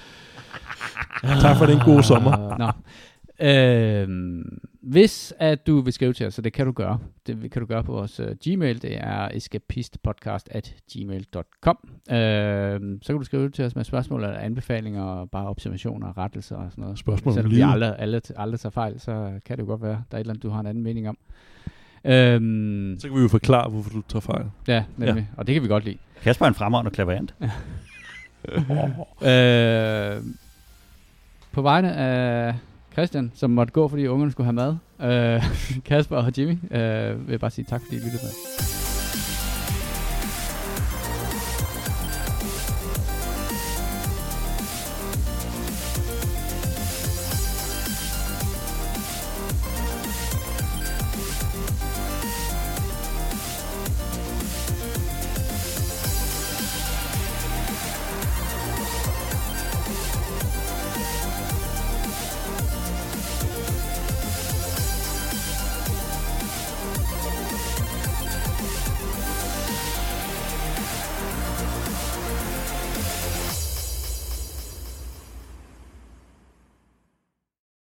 tak 1.40 1.56
for 1.56 1.66
den 1.66 1.78
gode 1.84 2.02
sommer. 2.02 2.58
Nå. 2.58 2.70
Øh, 3.40 4.08
hvis 4.82 5.34
at 5.38 5.66
du 5.66 5.80
vil 5.80 5.92
skrive 5.92 6.12
til 6.12 6.26
os, 6.26 6.34
så 6.34 6.42
det 6.42 6.52
kan 6.52 6.66
du 6.66 6.72
gøre. 6.72 6.98
Det 7.26 7.50
kan 7.50 7.60
du 7.60 7.66
gøre 7.66 7.84
på 7.84 7.92
vores 7.92 8.20
uh, 8.20 8.26
Gmail. 8.44 8.82
Det 8.82 8.96
er 8.96 9.28
escapistpodcast 9.34 10.48
at 10.50 10.74
gmail.com. 10.92 11.78
Uh, 11.84 11.88
så 12.06 13.06
kan 13.06 13.16
du 13.16 13.24
skrive 13.24 13.50
til 13.50 13.64
os 13.64 13.76
med 13.76 13.84
spørgsmål 13.84 14.24
eller 14.24 14.38
anbefalinger, 14.38 15.02
og 15.02 15.30
bare 15.30 15.48
observationer 15.48 16.06
og 16.08 16.18
rettelser 16.18 16.56
og 16.56 16.70
sådan 16.70 16.82
noget. 16.82 16.98
Spørgsmål 16.98 17.34
Selvom 17.34 17.50
om 17.52 17.56
vi 17.56 17.60
aldrig, 17.60 17.94
aldrig, 17.98 18.22
aldrig 18.36 18.60
tager 18.60 18.70
fejl, 18.70 19.00
så 19.00 19.40
kan 19.44 19.56
det 19.56 19.62
jo 19.62 19.66
godt 19.66 19.82
være, 19.82 20.02
der 20.10 20.16
er 20.16 20.16
et 20.16 20.20
eller 20.20 20.32
andet, 20.32 20.42
du 20.42 20.50
har 20.50 20.60
en 20.60 20.66
anden 20.66 20.84
mening 20.84 21.08
om. 21.08 21.18
Øhm, 22.04 22.96
Så 23.00 23.08
kan 23.08 23.16
vi 23.16 23.22
jo 23.22 23.28
forklare, 23.28 23.70
hvorfor 23.70 23.90
du 23.90 24.02
tager 24.08 24.20
fejl. 24.20 24.44
ja, 24.68 24.84
nemlig. 24.96 25.28
Og 25.36 25.46
det 25.46 25.52
kan 25.52 25.62
vi 25.62 25.68
godt 25.68 25.84
lide. 25.84 25.98
Kasper 26.22 26.44
er 26.44 26.48
en 26.48 26.54
fremragende 26.54 26.90
klaverant. 26.90 27.34
Øh, 29.22 30.22
på 31.52 31.62
vegne 31.62 31.94
af 31.94 32.54
Christian, 32.98 33.32
som 33.34 33.50
måtte 33.50 33.72
gå, 33.72 33.88
fordi 33.88 34.06
ungerne 34.06 34.32
skulle 34.32 34.44
have 34.44 34.54
mad, 34.54 34.76
øh, 35.00 35.42
Kasper 35.88 36.16
og 36.16 36.38
Jimmy, 36.38 36.58
øh, 36.70 37.26
vil 37.26 37.30
jeg 37.30 37.40
bare 37.40 37.50
sige 37.50 37.64
tak, 37.64 37.80
fordi 37.84 37.96
I 37.96 37.98
lyttede 37.98 38.22
med. 38.22 38.87